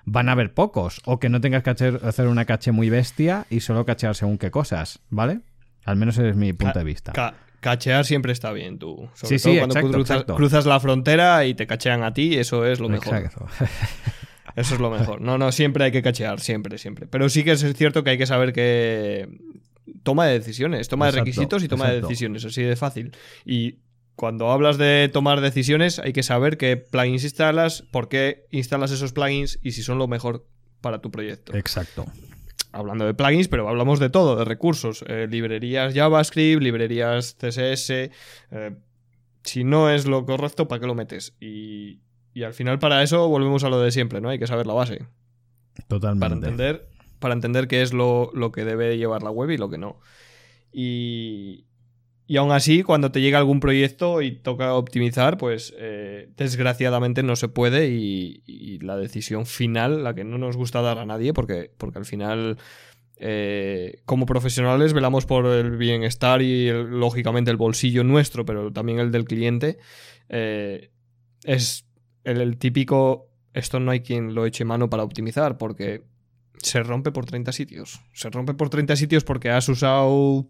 Van 0.05 0.29
a 0.29 0.33
haber 0.33 0.53
pocos. 0.53 1.01
O 1.05 1.19
que 1.19 1.29
no 1.29 1.41
tengas 1.41 1.63
que 1.63 1.71
hacer 1.71 2.27
una 2.27 2.45
caché 2.45 2.71
muy 2.71 2.91
bestia 2.91 3.47
y 3.49 3.61
solo 3.61 3.83
cachear 3.85 4.15
según 4.15 4.37
qué 4.37 4.51
cosas. 4.51 4.99
¿Vale? 5.09 5.39
Al 5.85 5.95
menos 5.95 6.15
ese 6.17 6.29
es 6.29 6.35
mi 6.35 6.53
punto 6.53 6.77
de 6.77 6.85
vista. 6.85 7.11
Ca- 7.11 7.33
cachear 7.59 8.05
siempre 8.05 8.33
está 8.33 8.51
bien, 8.51 8.77
tú. 8.77 9.09
Sí, 9.15 9.25
Sobre 9.25 9.39
sí, 9.39 9.43
todo 9.49 9.57
cuando 9.57 9.73
exacto, 9.75 9.91
cruzas, 9.97 10.15
exacto. 10.17 10.35
cruzas 10.35 10.65
la 10.67 10.79
frontera 10.79 11.43
y 11.45 11.55
te 11.55 11.65
cachean 11.65 12.03
a 12.03 12.13
ti, 12.13 12.35
eso 12.37 12.67
es 12.67 12.79
lo 12.79 12.87
mejor. 12.87 13.15
Exacto. 13.17 13.47
Eso 14.55 14.75
es 14.75 14.81
lo 14.81 14.89
mejor. 14.89 15.21
No, 15.21 15.37
no, 15.37 15.51
siempre 15.51 15.85
hay 15.85 15.91
que 15.91 16.01
cachear, 16.01 16.39
siempre, 16.39 16.77
siempre. 16.77 17.07
Pero 17.07 17.29
sí 17.29 17.43
que 17.43 17.51
es 17.51 17.65
cierto 17.75 18.03
que 18.03 18.11
hay 18.11 18.17
que 18.17 18.25
saber 18.25 18.53
que 18.53 19.29
toma 20.03 20.25
de 20.25 20.39
decisiones, 20.39 20.87
toma 20.87 21.07
Exacto, 21.07 21.25
de 21.25 21.31
requisitos 21.31 21.63
y 21.63 21.67
toma 21.67 21.89
de 21.89 22.01
decisiones, 22.01 22.45
así 22.45 22.63
de 22.63 22.75
fácil. 22.75 23.15
Y 23.45 23.79
cuando 24.15 24.51
hablas 24.51 24.77
de 24.77 25.09
tomar 25.11 25.41
decisiones 25.41 25.99
hay 25.99 26.13
que 26.13 26.23
saber 26.23 26.57
qué 26.57 26.77
plugins 26.77 27.23
instalas, 27.23 27.83
por 27.91 28.09
qué 28.09 28.45
instalas 28.51 28.91
esos 28.91 29.13
plugins 29.13 29.59
y 29.61 29.71
si 29.71 29.83
son 29.83 29.97
lo 29.97 30.07
mejor 30.07 30.45
para 30.81 30.99
tu 30.99 31.11
proyecto. 31.11 31.55
Exacto. 31.55 32.05
Hablando 32.71 33.05
de 33.05 33.13
plugins, 33.13 33.47
pero 33.47 33.67
hablamos 33.67 33.99
de 33.99 34.09
todo, 34.09 34.35
de 34.37 34.45
recursos, 34.45 35.03
eh, 35.07 35.27
librerías 35.29 35.93
JavaScript, 35.93 36.61
librerías 36.61 37.35
CSS. 37.35 37.89
eh, 37.89 38.75
si 39.43 39.63
no 39.63 39.89
es 39.89 40.05
lo 40.05 40.25
correcto, 40.25 40.67
¿para 40.67 40.79
qué 40.79 40.87
lo 40.87 40.95
metes? 40.95 41.33
Y, 41.39 41.99
y 42.33 42.43
al 42.43 42.53
final 42.53 42.79
para 42.79 43.03
eso 43.03 43.27
volvemos 43.27 43.63
a 43.63 43.69
lo 43.69 43.79
de 43.81 43.91
siempre, 43.91 44.21
¿no? 44.21 44.29
Hay 44.29 44.39
que 44.39 44.47
saber 44.47 44.67
la 44.67 44.73
base. 44.73 45.05
Totalmente. 45.87 46.19
Para 46.21 46.35
entender, 46.35 46.87
para 47.19 47.33
entender 47.33 47.67
qué 47.67 47.81
es 47.81 47.93
lo, 47.93 48.31
lo 48.33 48.51
que 48.51 48.65
debe 48.65 48.97
llevar 48.97 49.23
la 49.23 49.31
web 49.31 49.49
y 49.51 49.57
lo 49.57 49.69
que 49.69 49.77
no. 49.77 49.99
Y, 50.71 51.65
y 52.27 52.37
aún 52.37 52.51
así, 52.51 52.83
cuando 52.83 53.11
te 53.11 53.21
llega 53.21 53.37
algún 53.37 53.59
proyecto 53.59 54.21
y 54.21 54.31
toca 54.31 54.73
optimizar, 54.73 55.37
pues 55.37 55.73
eh, 55.77 56.29
desgraciadamente 56.37 57.23
no 57.23 57.35
se 57.35 57.49
puede 57.49 57.89
y, 57.89 58.43
y 58.45 58.79
la 58.79 58.95
decisión 58.97 59.45
final, 59.45 60.03
la 60.03 60.13
que 60.15 60.23
no 60.23 60.37
nos 60.37 60.55
gusta 60.57 60.81
dar 60.81 60.97
a 60.97 61.05
nadie, 61.05 61.33
porque, 61.33 61.71
porque 61.77 61.99
al 61.99 62.05
final, 62.05 62.57
eh, 63.17 64.01
como 64.05 64.25
profesionales, 64.25 64.93
velamos 64.93 65.25
por 65.25 65.45
el 65.45 65.77
bienestar 65.77 66.41
y 66.41 66.67
el- 66.69 66.99
lógicamente 66.99 67.51
el 67.51 67.57
bolsillo 67.57 68.03
nuestro, 68.03 68.45
pero 68.45 68.71
también 68.71 68.99
el 68.99 69.11
del 69.11 69.25
cliente, 69.25 69.77
eh, 70.29 70.91
es 71.43 71.85
el, 72.23 72.57
típico, 72.57 73.29
esto 73.53 73.79
no 73.79 73.91
hay 73.91 74.01
quien 74.01 74.33
lo 74.35 74.45
eche 74.45 74.65
mano 74.65 74.89
para 74.89 75.03
optimizar, 75.03 75.57
porque 75.57 76.03
se 76.57 76.83
rompe 76.83 77.11
por 77.11 77.25
30 77.25 77.51
sitios. 77.51 78.01
Se 78.13 78.29
rompe 78.29 78.53
por 78.53 78.69
30 78.69 78.95
sitios 78.95 79.23
porque 79.23 79.49
has 79.49 79.67
usado 79.69 80.47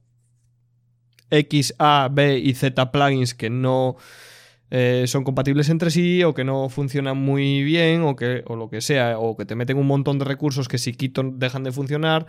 X, 1.29 1.75
A, 1.79 2.09
B 2.11 2.39
y 2.39 2.53
Z 2.53 2.91
plugins 2.91 3.33
que 3.33 3.49
no 3.49 3.95
eh, 4.69 5.03
son 5.07 5.25
compatibles 5.25 5.67
entre 5.69 5.91
sí 5.91 6.23
o 6.23 6.33
que 6.33 6.45
no 6.45 6.69
funcionan 6.69 7.17
muy 7.17 7.61
bien 7.63 8.03
o, 8.03 8.15
que, 8.15 8.43
o 8.47 8.55
lo 8.55 8.69
que 8.69 8.79
sea, 8.79 9.19
o 9.19 9.35
que 9.35 9.45
te 9.45 9.55
meten 9.55 9.77
un 9.77 9.87
montón 9.87 10.17
de 10.17 10.25
recursos 10.25 10.67
que 10.67 10.77
si 10.77 10.93
quito 10.93 11.23
dejan 11.23 11.63
de 11.63 11.71
funcionar. 11.71 12.25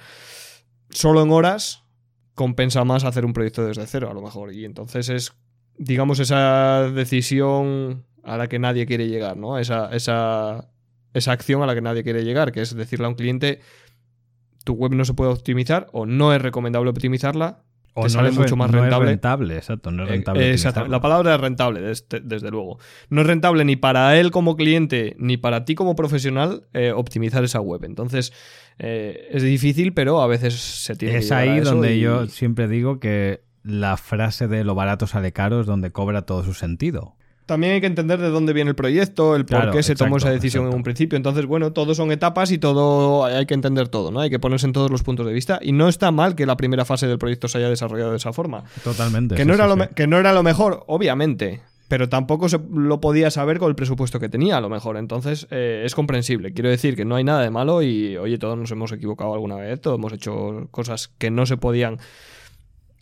Solo 0.90 1.22
en 1.22 1.30
horas 1.30 1.84
compensa 2.34 2.84
más 2.84 3.04
hacer 3.04 3.24
un 3.24 3.32
proyecto 3.32 3.64
desde 3.64 3.86
cero, 3.86 4.10
a 4.10 4.14
lo 4.14 4.22
mejor. 4.22 4.52
Y 4.52 4.64
entonces 4.64 5.08
es, 5.08 5.32
digamos, 5.78 6.18
esa 6.18 6.90
decisión 6.90 8.04
a 8.22 8.36
la 8.36 8.48
que 8.48 8.58
nadie 8.58 8.86
quiere 8.86 9.08
llegar, 9.08 9.36
¿no? 9.36 9.58
Esa, 9.58 9.90
esa, 9.94 10.68
esa 11.14 11.32
acción 11.32 11.62
a 11.62 11.66
la 11.66 11.74
que 11.74 11.80
nadie 11.80 12.02
quiere 12.02 12.24
llegar, 12.24 12.52
que 12.52 12.60
es 12.62 12.74
decirle 12.74 13.06
a 13.06 13.08
un 13.08 13.14
cliente, 13.14 13.60
tu 14.64 14.74
web 14.74 14.92
no 14.94 15.04
se 15.04 15.14
puede 15.14 15.30
optimizar 15.32 15.88
o 15.92 16.06
no 16.06 16.32
es 16.34 16.40
recomendable 16.40 16.90
optimizarla. 16.90 17.62
O 17.94 18.04
te 18.04 18.08
sale 18.08 18.30
es 18.30 18.38
mucho 18.38 18.56
más 18.56 18.70
no 18.70 18.80
rentable. 18.80 19.04
Es 19.04 19.10
rentable, 19.10 19.56
exacto. 19.58 19.90
No 19.90 20.04
es 20.04 20.08
Eh, 20.08 20.12
rentable. 20.12 20.46
eh, 20.48 20.52
exacto. 20.52 20.86
La 20.88 21.00
palabra 21.02 21.34
es 21.34 21.40
rentable, 21.42 21.82
desde, 21.82 22.20
desde 22.20 22.50
luego. 22.50 22.78
No 23.10 23.20
es 23.20 23.26
rentable 23.26 23.66
ni 23.66 23.76
para 23.76 24.18
él 24.18 24.30
como 24.30 24.56
cliente, 24.56 25.14
ni 25.18 25.36
para 25.36 25.66
ti 25.66 25.74
como 25.74 25.94
profesional 25.94 26.62
eh, 26.72 26.92
optimizar 26.92 27.44
esa 27.44 27.60
web. 27.60 27.84
Entonces, 27.84 28.32
eh, 28.78 29.28
es 29.32 29.42
difícil, 29.42 29.92
pero 29.92 30.22
a 30.22 30.26
veces 30.26 30.54
se 30.54 30.96
tiene 30.96 31.12
que 31.14 31.18
Es 31.18 31.24
llegar 31.24 31.38
a 31.48 31.52
ahí 31.52 31.60
donde 31.60 31.96
y- 31.96 32.00
yo 32.00 32.26
siempre 32.28 32.66
digo 32.66 32.98
que 32.98 33.42
la 33.62 33.98
frase 33.98 34.48
de 34.48 34.64
lo 34.64 34.74
barato 34.74 35.06
sale 35.06 35.32
caro 35.32 35.60
es 35.60 35.66
donde 35.66 35.90
cobra 35.92 36.22
todo 36.22 36.44
su 36.44 36.54
sentido. 36.54 37.16
También 37.52 37.74
hay 37.74 37.80
que 37.82 37.86
entender 37.86 38.18
de 38.18 38.30
dónde 38.30 38.54
viene 38.54 38.70
el 38.70 38.74
proyecto, 38.74 39.36
el 39.36 39.44
por 39.44 39.58
Claro, 39.58 39.72
qué 39.72 39.82
se 39.82 39.94
tomó 39.94 40.16
esa 40.16 40.30
decisión 40.30 40.66
en 40.66 40.72
un 40.72 40.82
principio. 40.82 41.18
Entonces, 41.18 41.44
bueno, 41.44 41.74
todo 41.74 41.94
son 41.94 42.10
etapas 42.10 42.50
y 42.50 42.56
todo 42.56 43.26
hay 43.26 43.44
que 43.44 43.52
entender 43.52 43.88
todo, 43.88 44.10
¿no? 44.10 44.20
Hay 44.20 44.30
que 44.30 44.38
ponerse 44.38 44.64
en 44.64 44.72
todos 44.72 44.90
los 44.90 45.02
puntos 45.02 45.26
de 45.26 45.34
vista. 45.34 45.58
Y 45.60 45.72
no 45.72 45.86
está 45.86 46.10
mal 46.12 46.34
que 46.34 46.46
la 46.46 46.56
primera 46.56 46.86
fase 46.86 47.06
del 47.06 47.18
proyecto 47.18 47.48
se 47.48 47.58
haya 47.58 47.68
desarrollado 47.68 48.12
de 48.12 48.16
esa 48.16 48.32
forma. 48.32 48.64
Totalmente. 48.82 49.34
Que 49.34 49.42
sí, 49.42 49.48
no, 49.48 49.52
era 49.52 49.64
sí, 49.70 49.76
lo 49.76 49.84
sí. 49.84 49.90
que 49.94 50.06
no 50.06 50.16
era 50.16 50.32
lo 50.32 50.42
mejor, 50.42 50.82
obviamente. 50.86 51.60
Pero 51.88 52.08
tampoco 52.08 52.48
se 52.48 52.58
lo 52.72 53.02
podía 53.02 53.30
saber 53.30 53.58
con 53.58 53.68
el 53.68 53.74
presupuesto 53.74 54.18
que 54.18 54.30
tenía, 54.30 54.56
a 54.56 54.62
lo 54.62 54.70
mejor. 54.70 54.96
Entonces, 54.96 55.46
eh, 55.50 55.82
es 55.84 55.94
comprensible. 55.94 56.54
Quiero 56.54 56.70
decir 56.70 56.96
que 56.96 57.04
no 57.04 57.16
hay 57.16 57.24
nada 57.24 57.42
de 57.42 57.50
malo 57.50 57.82
y, 57.82 58.16
oye, 58.16 58.38
todos 58.38 58.56
nos 58.56 58.70
hemos 58.70 58.92
equivocado 58.92 59.34
alguna 59.34 59.56
vez, 59.56 59.78
todos 59.78 59.98
hemos 59.98 60.14
hecho 60.14 60.68
cosas 60.70 61.08
que 61.18 61.30
no 61.30 61.44
se 61.44 61.58
podían 61.58 61.98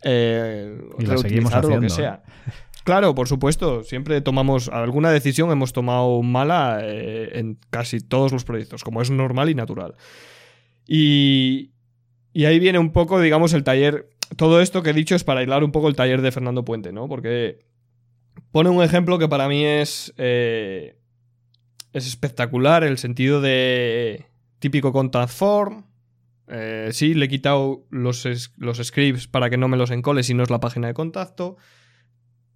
eh, 0.03 0.77
Y 0.99 1.05
seguimos 1.05 1.21
reutilizar 1.23 1.63
lo 1.63 1.69
que 1.69 1.75
haciendo, 1.75 1.95
sea. 1.95 2.23
Claro, 2.83 3.13
por 3.13 3.27
supuesto. 3.27 3.83
Siempre 3.83 4.21
tomamos 4.21 4.69
alguna 4.69 5.11
decisión, 5.11 5.51
hemos 5.51 5.73
tomado 5.73 6.21
mala 6.21 6.79
eh, 6.81 7.39
en 7.39 7.57
casi 7.69 7.99
todos 7.99 8.31
los 8.31 8.43
proyectos, 8.43 8.83
como 8.83 9.01
es 9.01 9.11
normal 9.11 9.49
y 9.49 9.55
natural. 9.55 9.95
Y, 10.87 11.71
ahí 12.35 12.59
viene 12.59 12.79
un 12.79 12.91
poco, 12.91 13.19
digamos, 13.19 13.53
el 13.53 13.63
taller. 13.63 14.09
Todo 14.35 14.61
esto 14.61 14.81
que 14.81 14.91
he 14.91 14.93
dicho 14.93 15.15
es 15.15 15.23
para 15.23 15.43
hilar 15.43 15.63
un 15.63 15.71
poco 15.71 15.87
el 15.87 15.95
taller 15.95 16.21
de 16.21 16.31
Fernando 16.31 16.65
Puente, 16.65 16.91
¿no? 16.91 17.07
Porque 17.07 17.59
pone 18.51 18.69
un 18.69 18.83
ejemplo 18.83 19.19
que 19.19 19.27
para 19.27 19.47
mí 19.47 19.65
es. 19.65 20.13
eh, 20.17 20.95
es 21.93 22.07
espectacular, 22.07 22.83
el 22.83 22.97
sentido 22.97 23.41
de. 23.41 24.25
típico 24.59 24.91
contact 24.91 25.31
form. 25.31 25.85
Eh, 26.47 26.89
sí, 26.91 27.13
le 27.13 27.25
he 27.25 27.29
quitado 27.29 27.85
los, 27.89 28.51
los 28.57 28.77
scripts 28.77 29.27
para 29.27 29.49
que 29.49 29.57
no 29.57 29.67
me 29.67 29.77
los 29.77 29.91
encole 29.91 30.23
si 30.23 30.33
no 30.33 30.43
es 30.43 30.49
la 30.49 30.59
página 30.59 30.87
de 30.87 30.93
contacto. 30.93 31.57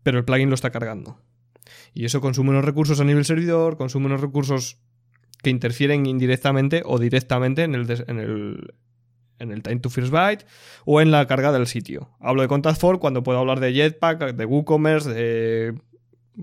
Pero 0.05 0.19
el 0.19 0.23
plugin 0.23 0.49
lo 0.49 0.53
está 0.55 0.69
cargando. 0.69 1.17
Y 1.95 2.05
eso 2.05 2.21
consume 2.21 2.51
unos 2.51 2.63
recursos 2.63 2.99
a 2.99 3.03
nivel 3.03 3.25
servidor, 3.25 3.75
consume 3.75 4.05
unos 4.05 4.21
recursos 4.21 4.77
que 5.41 5.49
interfieren 5.49 6.05
indirectamente 6.05 6.83
o 6.85 6.99
directamente 6.99 7.63
en 7.63 7.73
el, 7.73 7.89
en 8.07 8.19
el, 8.19 8.75
en 9.39 9.51
el 9.51 9.63
time 9.63 9.77
to 9.79 9.89
first 9.89 10.11
byte 10.11 10.45
o 10.85 11.01
en 11.01 11.09
la 11.09 11.25
carga 11.25 11.51
del 11.51 11.65
sitio. 11.65 12.11
Hablo 12.19 12.43
de 12.43 12.47
Contact 12.47 12.79
For 12.79 12.99
cuando 12.99 13.23
puedo 13.23 13.39
hablar 13.39 13.59
de 13.59 13.73
Jetpack, 13.73 14.35
de 14.35 14.45
WooCommerce, 14.45 15.09
de 15.11 15.73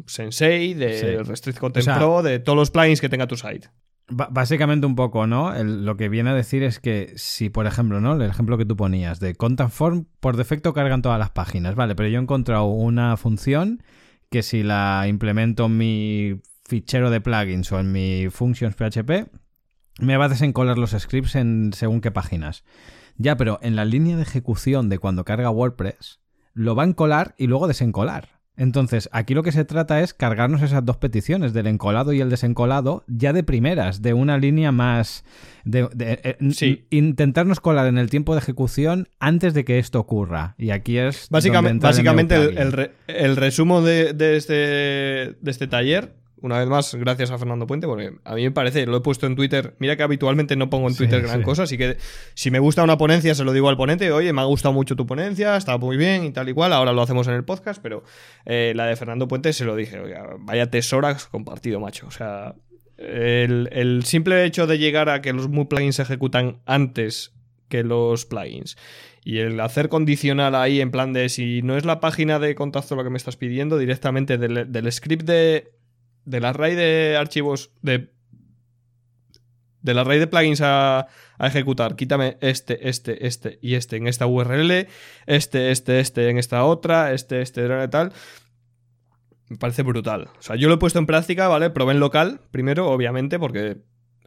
Sensei, 0.07 0.75
de 0.75 0.99
Sí. 0.99 1.17
Restrict 1.29 1.59
Content 1.61 1.83
O 1.83 1.85
sea- 1.85 1.97
Pro, 1.99 2.23
de 2.25 2.41
todos 2.41 2.57
los 2.59 2.73
plugins 2.73 3.01
que 3.01 3.09
tenga 3.09 3.29
tu 3.29 3.37
site. 3.37 3.69
Básicamente 4.09 4.87
un 4.87 4.95
poco, 4.95 5.27
¿no? 5.27 5.55
Lo 5.63 5.97
que 5.97 6.09
viene 6.09 6.31
a 6.31 6.35
decir 6.35 6.63
es 6.63 6.81
que 6.81 7.13
si, 7.17 7.49
por 7.49 7.67
ejemplo, 7.67 8.01
¿no? 8.01 8.15
El 8.15 8.23
ejemplo 8.23 8.59
que 8.59 8.67
tú 8.67 8.77
ponías 8.77 9.21
de 9.21 9.35
Contact 9.35 9.71
Form, 9.71 10.07
por 10.21 10.37
defecto 10.37 10.75
cargan 10.75 11.03
todas 11.03 11.19
las 11.19 11.31
páginas, 11.31 11.75
¿vale? 11.77 11.95
Pero 11.95 12.09
yo 12.09 12.19
he 12.19 12.23
encontrado 12.23 12.65
una 12.65 13.17
función 13.17 13.83
que 14.31 14.43
si 14.43 14.63
la 14.63 15.07
implemento 15.09 15.67
en 15.67 15.79
mi 15.79 16.43
fichero 16.65 17.11
de 17.11 17.21
plugins 17.21 17.71
o 17.73 17.79
en 17.79 17.93
mi 17.93 18.29
functions 18.31 18.75
PHP, 18.75 19.31
me 20.01 20.17
va 20.17 20.27
a 20.27 20.29
desencolar 20.29 20.79
los 20.79 20.91
scripts 20.91 21.37
en 21.37 21.73
según 21.73 22.01
qué 22.01 22.11
páginas. 22.11 22.65
Ya, 23.17 23.37
pero 23.37 23.59
en 23.63 23.77
la 23.77 23.85
línea 23.85 24.17
de 24.17 24.23
ejecución 24.23 24.89
de 24.89 24.99
cuando 24.99 25.25
carga 25.25 25.51
WordPress, 25.51 26.21
lo 26.55 26.75
va 26.75 26.83
a 26.83 26.87
encolar 26.87 27.35
y 27.39 27.47
luego 27.47 27.69
desencolar. 27.69 28.41
Entonces, 28.57 29.09
aquí 29.13 29.33
lo 29.35 29.43
que 29.43 29.51
se 29.51 29.65
trata 29.65 30.01
es 30.03 30.13
cargarnos 30.13 30.61
esas 30.63 30.85
dos 30.85 30.99
peticiones, 30.99 31.53
del 31.55 31.67
encolado 31.67 32.13
y 32.13 32.21
el 32.21 32.29
desencolado, 32.29 33.03
ya 33.09 33.33
de 33.33 33.43
primeras, 33.43 34.03
de 34.03 34.13
una 34.15 34.37
línea 34.39 34.73
más... 34.73 35.25
De, 35.65 35.89
de- 35.95 36.21
eh, 36.23 36.37
Sí. 36.51 36.85
Intentarnos 36.91 37.61
colar 37.61 37.87
en 37.87 37.97
el 37.99 38.11
tiempo 38.11 38.35
de 38.35 38.41
ejecución 38.41 39.09
antes 39.21 39.55
de 39.55 39.65
que 39.65 39.79
esto 39.79 39.99
ocurra. 40.01 40.55
Y 40.59 40.71
aquí 40.71 40.99
es... 40.99 41.29
Básicamente, 41.31 41.87
el 41.87 41.91
básicamente 41.91 42.35
el, 42.37 42.73
re- 42.73 42.93
el 43.07 43.37
resumo 43.37 43.81
de, 43.81 44.13
de 44.13 44.37
este, 44.37 44.55
de 44.55 45.51
este 45.51 45.67
taller, 45.67 46.15
una 46.43 46.59
vez 46.59 46.69
más, 46.69 46.95
gracias 46.95 47.31
a 47.31 47.39
Fernando 47.39 47.67
Puente, 47.67 47.87
porque 47.87 48.13
a 48.25 48.35
mí 48.35 48.43
me 48.43 48.51
parece, 48.51 48.85
lo 48.87 48.97
he 48.99 49.01
puesto 49.01 49.27
en 49.27 49.37
Twitter. 49.37 49.75
Mira 49.79 49.97
que 49.97 50.03
habitualmente 50.03 50.57
no 50.57 50.69
pongo 50.69 50.89
en 50.89 50.95
Sí, 50.95 50.99
Twitter 50.99 51.23
gran 51.23 51.39
sí. 51.41 51.45
cosa, 51.45 51.63
así 51.63 51.79
que 51.79 51.97
si 52.35 52.51
me 52.51 52.59
gusta 52.59 52.83
una 52.83 52.99
ponencia, 52.99 53.35
se 53.35 53.45
lo 53.45 53.53
digo 53.53 53.69
al 53.69 53.77
ponente, 53.77 54.11
oye, 54.13 54.33
me 54.33 54.41
ha 54.41 54.45
gustado 54.45 54.73
mucho 54.73 54.97
tu 54.97 55.07
ponencia, 55.07 55.57
está 55.57 55.79
muy 55.79 55.97
bien 55.97 56.25
y 56.25 56.33
tal 56.33 56.49
y 56.49 56.53
cual. 56.53 56.73
Ahora 56.73 56.93
lo 56.93 57.01
hacemos 57.03 57.27
en 57.29 57.35
el 57.35 57.45
podcast, 57.45 57.81
pero 57.83 58.05
eh, 58.45 58.73
la 58.77 58.87
de 58.87 58.97
Fernando 58.97 59.29
Puente 59.29 59.53
se 59.53 59.65
lo 59.65 59.75
dije, 59.77 59.99
oiga, 60.01 60.37
vaya 60.41 60.71
tesoras 60.71 61.27
compartido, 61.27 61.81
macho. 61.81 62.07
O 62.07 62.11
sea, 62.11 62.55
el, 62.99 63.69
el 63.73 64.05
simple 64.05 64.45
hecho 64.45 64.67
de 64.67 64.79
llegar 64.79 65.09
a 65.09 65.23
que 65.23 65.33
los 65.33 65.49
Mood 65.49 65.69
plugins 65.69 65.97
se 65.97 66.03
ejecutan 66.03 66.59
antes 66.67 67.33
que 67.69 67.83
los 67.83 68.27
plugins. 68.27 68.77
Y 69.25 69.39
el 69.39 69.59
hacer 69.61 69.89
condicional 69.89 70.55
ahí 70.57 70.81
en 70.81 70.91
plan 70.91 71.13
de 71.13 71.29
si 71.29 71.63
no 71.63 71.77
es 71.77 71.85
la 71.85 72.01
página 72.01 72.39
de 72.41 72.55
contacto 72.57 72.97
lo 72.97 73.05
que 73.05 73.11
me 73.11 73.17
estás 73.17 73.37
pidiendo, 73.37 73.79
directamente 73.79 74.37
del, 74.37 74.71
del 74.71 74.93
script 74.93 75.25
de, 75.25 75.73
del 76.25 76.45
array 76.45 76.75
de 76.75 77.17
archivos 77.19 77.73
de 77.83 78.13
del 79.83 79.99
array 79.99 80.19
de 80.19 80.29
plugins 80.29 80.61
a, 80.61 81.09
a 81.39 81.47
ejecutar, 81.47 81.97
quítame 81.97 82.39
este, 82.41 82.89
este, 82.89 83.27
este 83.27 83.59
y 83.61 83.75
este 83.75 83.97
en 83.97 84.07
esta 84.07 84.27
URL, 84.27 84.87
este, 85.27 85.71
este, 85.71 86.01
este 86.01 86.31
en 86.31 86.39
esta 86.39 86.65
otra, 86.65 87.13
este, 87.13 87.43
este, 87.43 87.89
tal. 87.89 88.13
Me 89.49 89.57
parece 89.59 89.83
brutal. 89.83 90.31
O 90.39 90.43
sea, 90.43 90.57
yo 90.57 90.69
lo 90.69 90.75
he 90.75 90.79
puesto 90.79 90.99
en 90.99 91.07
práctica, 91.07 91.49
¿vale? 91.49 91.69
Probé 91.71 91.93
en 91.93 92.01
local 92.01 92.41
primero, 92.53 92.89
obviamente, 92.91 93.39
porque 93.39 93.79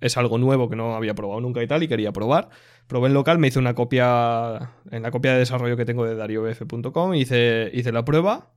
es 0.01 0.17
algo 0.17 0.37
nuevo 0.37 0.69
que 0.69 0.75
no 0.75 0.93
había 0.95 1.15
probado 1.15 1.41
nunca 1.41 1.63
y 1.63 1.67
tal, 1.67 1.81
y 1.83 1.87
quería 1.87 2.11
probar. 2.11 2.49
Probé 2.87 3.07
en 3.07 3.13
local, 3.13 3.39
me 3.39 3.47
hice 3.47 3.57
una 3.57 3.73
copia, 3.73 4.73
en 4.91 5.03
la 5.03 5.11
copia 5.11 5.33
de 5.33 5.39
desarrollo 5.39 5.77
que 5.77 5.85
tengo 5.85 6.05
de 6.05 6.15
dariobf.com, 6.15 7.15
hice, 7.15 7.71
hice 7.73 7.91
la 7.91 8.05
prueba, 8.05 8.51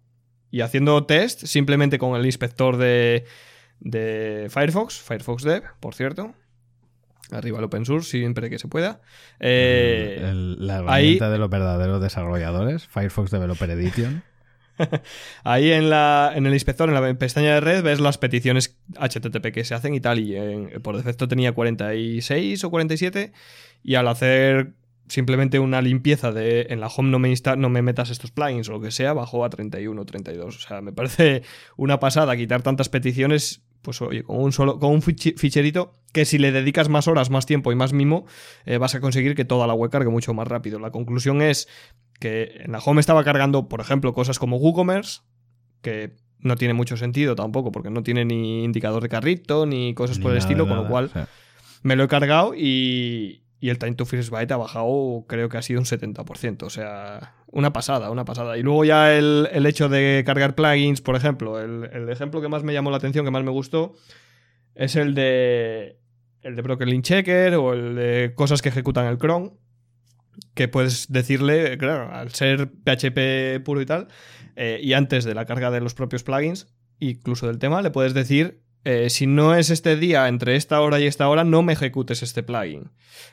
y 0.51 0.61
haciendo 0.63 1.05
test, 1.07 1.45
simplemente 1.47 1.99
con 1.99 2.19
el 2.19 2.25
inspector 2.27 2.77
de, 2.77 3.25
de 3.81 4.47
Firefox, 4.51 4.99
Firefox 5.01 5.43
Dev, 5.43 5.63
por 5.81 5.95
cierto. 5.95 6.35
Arriba 7.31 7.59
el 7.59 7.65
open 7.65 7.85
source, 7.85 8.11
siempre 8.19 8.49
que 8.49 8.59
se 8.59 8.69
pueda. 8.69 9.03
Eh, 9.39 10.19
El- 10.31 10.67
la 10.67 10.79
ahí- 10.79 10.85
herramienta 11.19 11.31
de 11.31 11.39
los 11.39 11.51
verdaderos 11.51 12.01
desarrolladores, 12.01 12.87
Firefox 12.87 13.31
Developer 13.31 13.69
Edition. 13.71 14.23
Ahí 15.45 15.73
en, 15.73 15.91
la, 15.91 16.33
en 16.37 16.47
el 16.47 16.55
inspector, 16.55 16.89
en 16.89 16.95
la 16.95 17.15
pestaña 17.19 17.53
de 17.55 17.61
red, 17.61 17.83
ves 17.83 17.99
las 17.99 18.17
peticiones 18.17 18.79
HTTP 18.97 19.49
que 19.53 19.65
se 19.65 19.75
hacen 19.75 19.93
y 19.93 20.01
tal. 20.01 20.21
Y 20.21 20.37
por 20.83 20.97
defecto 20.97 21.27
tenía 21.27 21.51
46 21.53 22.63
o 22.63 22.71
47. 22.71 23.33
Y 23.83 23.97
al 23.97 24.07
hacer 24.07 24.75
simplemente 25.09 25.59
una 25.59 25.83
limpieza 25.83 26.33
de 26.33 26.67
en 26.71 26.81
la 26.81 26.89
home 26.89 27.11
no 27.11 27.19
me, 27.19 27.35
no 27.57 27.69
me 27.69 27.83
metas 27.83 28.11
estos 28.11 28.31
plugins 28.31 28.69
o 28.69 28.73
lo 28.73 28.81
que 28.81 28.91
sea, 28.91 29.13
bajó 29.13 29.45
a 29.45 29.51
31 29.51 30.01
o 30.01 30.05
32. 30.05 30.57
O 30.57 30.61
sea, 30.61 30.81
me 30.81 30.93
parece 30.93 31.43
una 31.77 32.01
pasada 32.01 32.37
quitar 32.37 32.63
tantas 32.63 32.89
peticiones 32.89 33.63
pues 33.83 34.03
oye, 34.03 34.23
con 34.23 34.41
un 34.41 34.53
solo, 34.53 34.79
con 34.79 34.91
un 34.91 35.03
ficherito 35.03 35.93
que 36.13 36.25
si 36.25 36.39
le 36.39 36.53
dedicas 36.53 36.89
más 36.89 37.09
horas, 37.09 37.31
más 37.31 37.47
tiempo 37.47 37.73
y 37.73 37.77
más 37.77 37.93
mimo, 37.93 38.27
eh, 38.67 38.79
vas 38.79 38.95
a 38.95 39.01
conseguir 39.01 39.35
que 39.35 39.45
toda 39.45 39.67
la 39.67 39.75
web 39.75 39.91
cargue 39.91 40.11
mucho 40.11 40.35
más 40.35 40.49
rápido. 40.49 40.79
La 40.79 40.91
conclusión 40.91 41.43
es 41.43 41.69
que 42.19 42.63
en 42.65 42.73
la 42.73 42.79
home 42.79 43.01
estaba 43.01 43.25
cargando, 43.25 43.69
por 43.69 43.81
ejemplo, 43.81 44.13
cosas 44.15 44.39
como 44.39 44.57
WooCommerce, 44.57 45.21
que 45.81 46.17
no 46.41 46.57
tiene 46.57 46.75
mucho 46.75 46.97
sentido 46.97 47.35
tampoco, 47.35 47.73
porque 47.73 47.91
no 47.91 48.03
tiene 48.03 48.25
ni 48.25 48.65
indicador 48.65 49.03
de 49.03 49.09
carrito, 49.09 49.67
ni 49.67 49.95
cosas 49.95 50.19
por 50.19 50.33
el 50.33 50.39
estilo, 50.39 50.67
con 50.67 50.77
lo 50.77 50.89
cual 50.89 51.11
me 51.83 51.97
lo 51.97 52.05
he 52.05 52.09
cargado 52.09 52.55
y, 52.55 53.43
y 53.61 53.71
el 53.71 53.79
time 53.79 53.95
to 53.95 54.07
first 54.07 54.31
byte 54.31 54.53
ha 54.53 54.57
bajado, 54.57 55.25
creo 55.27 55.49
que 55.49 55.59
ha 55.59 55.63
sido 55.63 55.81
un 55.81 55.87
70%. 55.87 56.63
O 56.63 56.71
sea, 56.71 57.35
una 57.47 57.73
pasada, 57.73 58.11
una 58.11 58.25
pasada. 58.25 58.57
Y 58.57 58.63
luego 58.63 58.85
ya 58.85 59.17
el, 59.17 59.67
hecho 59.67 59.89
de 59.89 60.23
cargar 60.25 60.55
plugins, 60.55 61.01
por 61.01 61.17
ejemplo, 61.17 61.59
el, 61.61 62.09
ejemplo 62.09 62.41
que 62.41 62.49
más 62.49 62.63
me 62.63 62.73
llamó 62.73 62.91
la 62.91 62.99
atención, 62.99 63.25
que 63.25 63.31
más 63.31 63.43
me 63.43 63.51
gustó, 63.51 63.95
es 64.75 64.97
el 64.97 65.15
de 65.15 65.99
el 66.43 66.55
de 66.55 66.63
Broken 66.63 66.89
Link 66.89 67.05
Checker 67.05 67.55
o 67.55 67.73
el 67.73 67.97
de 67.97 68.33
cosas 68.37 68.63
que 68.63 68.69
ejecutan 68.69 69.07
el 69.07 69.19
cron, 69.19 69.59
que 70.55 70.69
puedes 70.69 71.11
decirle, 71.11 71.77
claro, 71.79 72.15
al 72.15 72.31
ser 72.31 72.69
PHP 72.69 73.65
puro 73.65 73.81
y 73.81 73.87
tal, 73.87 74.07
eh, 74.55 74.79
y 74.81 74.93
antes 74.93 75.25
de 75.25 75.35
la 75.35 75.47
carga 75.47 75.73
de 75.73 75.81
los 75.81 75.95
propios 75.95 76.23
plugins, 76.23 76.73
incluso 77.01 77.49
del 77.49 77.59
tema, 77.59 77.83
le 77.83 77.91
puedes 77.91 78.15
decir 78.15 78.63
eh, 78.85 79.11
si 79.11 79.27
no 79.27 79.55
es 79.55 79.71
este 79.71 79.97
día, 79.97 80.29
entre 80.29 80.57
esta 80.57 80.81
hora 80.81 81.01
y 81.01 81.07
esta 81.07 81.29
hora, 81.29 81.45
no 81.45 81.63
me 81.63 81.73
ejecutes 81.73 82.23
este 82.23 82.43
plugin. 82.43 82.91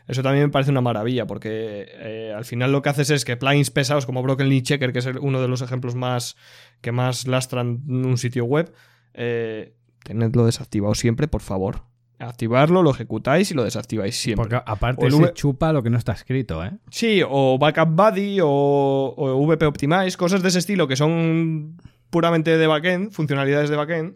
Eso 0.08 0.24
también 0.24 0.46
me 0.46 0.52
parece 0.52 0.72
una 0.72 0.82
maravilla, 0.82 1.28
porque 1.28 1.88
eh, 1.90 2.34
al 2.36 2.46
final 2.46 2.72
lo 2.72 2.82
que 2.82 2.90
haces 2.90 3.10
es 3.10 3.26
que 3.26 3.38
plugins 3.38 3.72
pesados 3.72 4.06
como 4.06 4.24
Broken 4.24 4.50
Link 4.50 4.64
Checker, 4.64 4.92
que 4.92 5.00
es 5.00 5.06
uno 5.06 5.42
de 5.42 5.48
los 5.48 5.62
ejemplos 5.62 5.96
más 5.96 6.36
que 6.82 6.92
más 6.92 7.28
lastran 7.28 7.84
un 7.88 8.18
sitio 8.18 8.46
web, 8.46 8.74
eh, 9.14 9.76
tenedlo 10.04 10.46
desactivado 10.46 10.96
siempre, 10.96 11.28
por 11.28 11.42
favor. 11.42 11.84
Activarlo, 12.18 12.82
lo 12.82 12.92
ejecutáis 12.92 13.52
y 13.52 13.54
lo 13.56 13.64
desactiváis 13.64 14.16
siempre. 14.16 14.48
Porque 14.50 14.64
aparte 14.66 15.12
se 15.12 15.34
chupa 15.34 15.74
lo 15.74 15.84
que 15.84 15.90
no 15.90 15.98
está 15.98 16.14
escrito, 16.14 16.64
¿eh? 16.64 16.72
Sí, 16.90 17.22
o 17.28 17.58
Backup 17.58 17.90
Buddy 17.90 18.40
o, 18.42 19.14
o 19.18 19.46
VP 19.46 19.66
Optimize, 19.66 20.16
cosas 20.16 20.42
de 20.42 20.48
ese 20.48 20.60
estilo 20.60 20.88
que 20.88 20.96
son 20.96 21.78
puramente 22.10 22.58
de 22.58 22.68
backend, 22.68 23.12
funcionalidades 23.12 23.70
de 23.70 23.76
backend, 23.76 24.16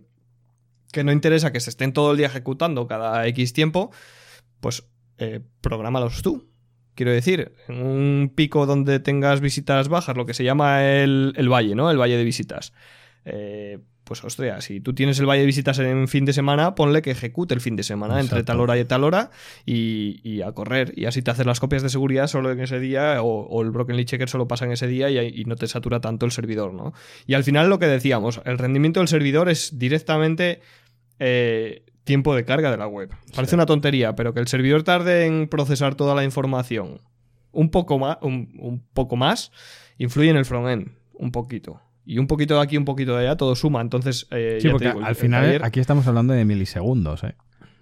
que 0.92 1.04
no 1.04 1.12
interesa 1.12 1.52
que 1.52 1.60
se 1.60 1.70
estén 1.70 1.94
todo 1.94 2.12
el 2.12 2.18
día 2.18 2.28
ejecutando 2.28 2.88
cada 2.88 3.26
X 3.28 3.54
tiempo, 3.54 3.92
pues 4.60 4.88
eh, 5.18 5.42
programalos 5.62 6.22
tú. 6.22 6.50
Quiero 6.96 7.12
decir, 7.12 7.54
en 7.68 7.82
un 7.82 8.34
pico 8.36 8.66
donde 8.66 9.00
tengas 9.00 9.40
visitas 9.40 9.88
bajas, 9.88 10.18
lo 10.18 10.26
que 10.26 10.34
se 10.34 10.44
llama 10.44 10.84
el, 10.84 11.50
valle, 11.50 11.76
¿no? 11.76 11.90
El 11.90 11.98
valle 11.98 12.18
de 12.18 12.24
visitas. 12.26 12.74
Eh, 13.24 13.80
pues 14.10 14.24
ostras, 14.24 14.66
si 14.66 14.80
tú 14.80 14.96
tienes 14.96 15.20
el 15.20 15.28
valle 15.28 15.42
de 15.42 15.46
visitas 15.46 15.78
en 15.78 16.08
fin 16.08 16.26
de 16.26 16.34
semana, 16.34 16.74
ponle 16.74 17.04
que 17.04 17.12
ejecute 17.12 17.54
el 17.54 17.62
fin 17.62 17.76
de 17.76 17.84
semana 17.84 18.20
entre 18.20 18.44
tal 18.44 18.60
hora 18.60 18.76
y 18.76 18.84
tal 18.84 19.04
hora 19.04 19.30
y, 19.68 20.42
a 20.42 20.52
correr. 20.52 20.94
Y 20.96 21.06
así 21.06 21.22
te 21.22 21.30
haces 21.30 21.46
las 21.46 21.60
copias 21.60 21.84
de 21.84 21.90
seguridad 21.90 22.26
solo 22.26 22.50
en 22.50 22.60
ese 22.60 22.80
día 22.80 23.22
o, 23.22 23.62
el 23.62 23.70
Broken 23.70 24.04
Checker 24.04 24.28
solo 24.28 24.48
pasa 24.48 24.66
en 24.66 24.72
ese 24.72 24.88
día 24.88 25.12
y, 25.12 25.46
no 25.46 25.56
te 25.56 25.68
satura 25.68 26.02
tanto 26.02 26.26
el 26.26 26.32
servidor, 26.32 26.74
¿no? 26.74 26.92
Y 27.28 27.36
al 27.36 27.44
final 27.44 27.70
lo 27.70 27.78
que 27.78 27.86
decíamos, 27.86 28.42
el 28.46 28.58
rendimiento 28.58 29.00
del 29.00 29.08
servidor 29.08 29.48
es 29.48 29.78
directamente 29.78 30.62
eh, 31.20 31.84
tiempo 32.04 32.34
de 32.34 32.46
carga 32.46 32.72
de 32.72 32.78
la 32.78 32.88
web. 32.88 33.12
Parece 33.36 33.54
una 33.54 33.68
tontería, 33.68 34.16
pero 34.16 34.34
que 34.34 34.40
el 34.40 34.48
servidor 34.48 34.82
tarde 34.82 35.28
en 35.28 35.48
procesar 35.48 35.94
toda 35.94 36.16
la 36.16 36.24
información 36.24 37.00
un 37.52 37.70
poco 37.70 38.00
más, 38.00 38.18
un, 38.24 38.84
poco 38.92 39.16
más 39.16 39.52
influye 40.00 40.32
en 40.32 40.38
el 40.38 40.46
frontend, 40.46 40.94
un 41.14 41.32
poquito. 41.32 41.80
Y 42.10 42.18
un 42.18 42.26
poquito 42.26 42.56
de 42.56 42.62
aquí, 42.62 42.76
un 42.76 42.86
poquito 42.86 43.16
de 43.16 43.28
allá, 43.28 43.38
todo 43.38 43.56
suma. 43.56 43.82
Entonces, 43.82 44.26
eh, 44.32 44.58
sí, 44.60 44.68
porque 44.70 44.88
al 44.88 45.16
final 45.16 45.62
aquí 45.64 45.80
estamos 45.80 46.08
hablando 46.08 46.34
de 46.34 46.44
milisegundos, 46.44 47.24
¿eh? 47.24 47.36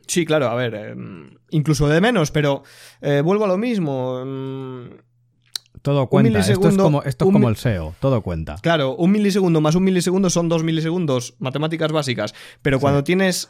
Sí, 0.06 0.26
claro, 0.26 0.50
a 0.50 0.56
ver, 0.56 0.76
em, 0.76 1.30
incluso 1.52 1.88
de 1.88 2.02
menos, 2.02 2.32
pero 2.32 2.64
eh, 3.00 3.22
vuelvo 3.24 3.46
a 3.46 3.48
lo 3.48 3.58
mismo. 3.58 4.20
Em, 4.22 4.90
todo 5.82 6.08
cuenta. 6.08 6.40
Esto 6.40 6.68
es, 6.68 6.76
como, 6.76 7.04
esto 7.04 7.24
es 7.24 7.32
como 7.32 7.48
el 7.48 7.56
SEO, 7.56 7.96
todo 8.02 8.22
cuenta. 8.22 8.58
Claro, 8.62 8.98
un 8.98 9.14
milisegundo 9.14 9.62
más 9.62 9.76
un 9.76 9.86
milisegundo 9.86 10.30
son 10.30 10.50
dos 10.50 10.62
milisegundos, 10.62 11.36
matemáticas 11.40 11.94
básicas. 11.94 12.36
Pero 12.62 12.82
cuando 12.82 13.06
tienes 13.06 13.48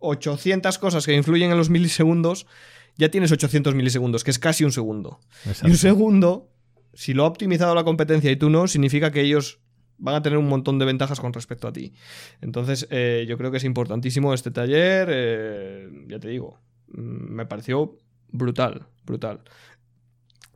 800 0.00 0.74
eh, 0.74 0.80
cosas 0.80 1.06
que 1.06 1.14
influyen 1.14 1.52
en 1.52 1.58
los 1.58 1.70
milisegundos, 1.70 2.48
ya 2.96 3.08
tienes 3.08 3.30
800 3.30 3.76
milisegundos, 3.76 4.24
que 4.24 4.32
es 4.32 4.40
casi 4.40 4.64
un 4.64 4.72
segundo. 4.72 5.20
Y 5.62 5.70
un 5.70 5.76
segundo, 5.76 6.50
si 6.92 7.14
lo 7.14 7.22
ha 7.22 7.28
optimizado 7.28 7.72
la 7.76 7.84
competencia 7.84 8.32
y 8.32 8.36
tú 8.36 8.50
no, 8.50 8.66
significa 8.66 9.12
que 9.12 9.20
ellos 9.20 9.60
van 9.98 10.14
a 10.14 10.22
tener 10.22 10.38
un 10.38 10.48
montón 10.48 10.78
de 10.78 10.84
ventajas 10.84 11.20
con 11.20 11.32
respecto 11.32 11.68
a 11.68 11.72
ti. 11.72 11.92
Entonces, 12.40 12.86
eh, 12.90 13.24
yo 13.28 13.38
creo 13.38 13.50
que 13.50 13.56
es 13.58 13.64
importantísimo 13.64 14.34
este 14.34 14.50
taller. 14.50 15.08
Eh, 15.10 15.88
ya 16.08 16.18
te 16.18 16.28
digo, 16.28 16.58
mm, 16.88 17.34
me 17.34 17.46
pareció 17.46 17.98
brutal, 18.30 18.86
brutal. 19.04 19.40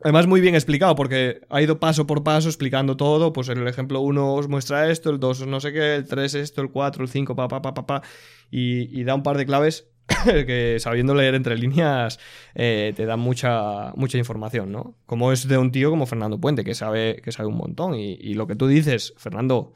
Además, 0.03 0.25
muy 0.25 0.41
bien 0.41 0.55
explicado, 0.55 0.95
porque 0.95 1.41
ha 1.49 1.61
ido 1.61 1.79
paso 1.79 2.07
por 2.07 2.23
paso 2.23 2.49
explicando 2.49 2.97
todo. 2.97 3.33
Pues 3.33 3.49
el 3.49 3.67
ejemplo 3.67 4.01
1 4.01 4.33
os 4.33 4.47
muestra 4.47 4.89
esto, 4.89 5.11
el 5.11 5.19
2 5.19 5.45
no 5.45 5.59
sé 5.59 5.71
qué, 5.71 5.95
el 5.95 6.07
3 6.07 6.35
esto, 6.35 6.61
el 6.61 6.71
4, 6.71 7.03
el 7.03 7.09
5, 7.09 7.35
pa, 7.35 7.47
pa, 7.47 7.61
pa, 7.61 7.73
pa, 7.73 7.85
pa. 7.85 8.01
Y, 8.49 9.03
da 9.03 9.15
un 9.15 9.23
par 9.23 9.37
de 9.37 9.45
claves 9.45 9.90
que 10.25 10.77
sabiendo 10.79 11.15
leer 11.15 11.35
entre 11.35 11.57
líneas 11.57 12.19
eh, 12.55 12.93
te 12.95 13.05
dan 13.05 13.19
mucha, 13.19 13.93
mucha 13.95 14.17
información, 14.17 14.71
¿no? 14.71 14.95
Como 15.05 15.31
es 15.31 15.47
de 15.47 15.57
un 15.57 15.71
tío 15.71 15.89
como 15.89 16.05
Fernando 16.05 16.39
Puente, 16.39 16.63
que 16.63 16.73
sabe, 16.73 17.21
que 17.23 17.31
sabe 17.31 17.49
un 17.49 17.57
montón. 17.57 17.95
Y, 17.95 18.33
lo 18.33 18.47
que 18.47 18.55
tú 18.55 18.67
dices, 18.67 19.13
Fernando, 19.17 19.73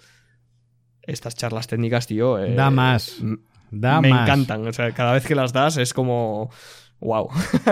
estas 1.03 1.36
charlas 1.36 1.67
técnicas, 1.67 2.07
tío. 2.07 2.39
Eh, 2.39 2.55
da 2.55 2.69
más. 2.69 3.17
Da 3.71 4.01
me 4.01 4.09
encantan. 4.09 4.67
O 4.67 4.73
sea, 4.73 4.91
cada 4.91 5.13
vez 5.13 5.26
que 5.26 5.36
las 5.36 5.53
das 5.53 5.78
es 5.78 5.93
como 5.93 6.49
wow. 6.99 7.30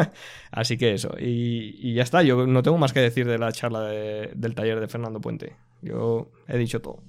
Así 0.51 0.77
que 0.77 0.93
eso. 0.93 1.15
Y, 1.19 1.93
ya 1.93 2.03
está. 2.03 2.23
Yo 2.23 2.47
no 2.47 2.63
tengo 2.63 2.77
más 2.77 2.93
que 2.93 2.99
decir 2.99 3.27
de 3.27 3.37
la 3.37 3.51
charla 3.51 3.81
del 3.81 4.55
taller 4.55 4.79
de 4.79 4.87
Fernando 4.87 5.19
Puente. 5.19 5.55
Yo 5.81 6.31
he 6.47 6.57
dicho 6.57 6.81
todo. 6.81 7.01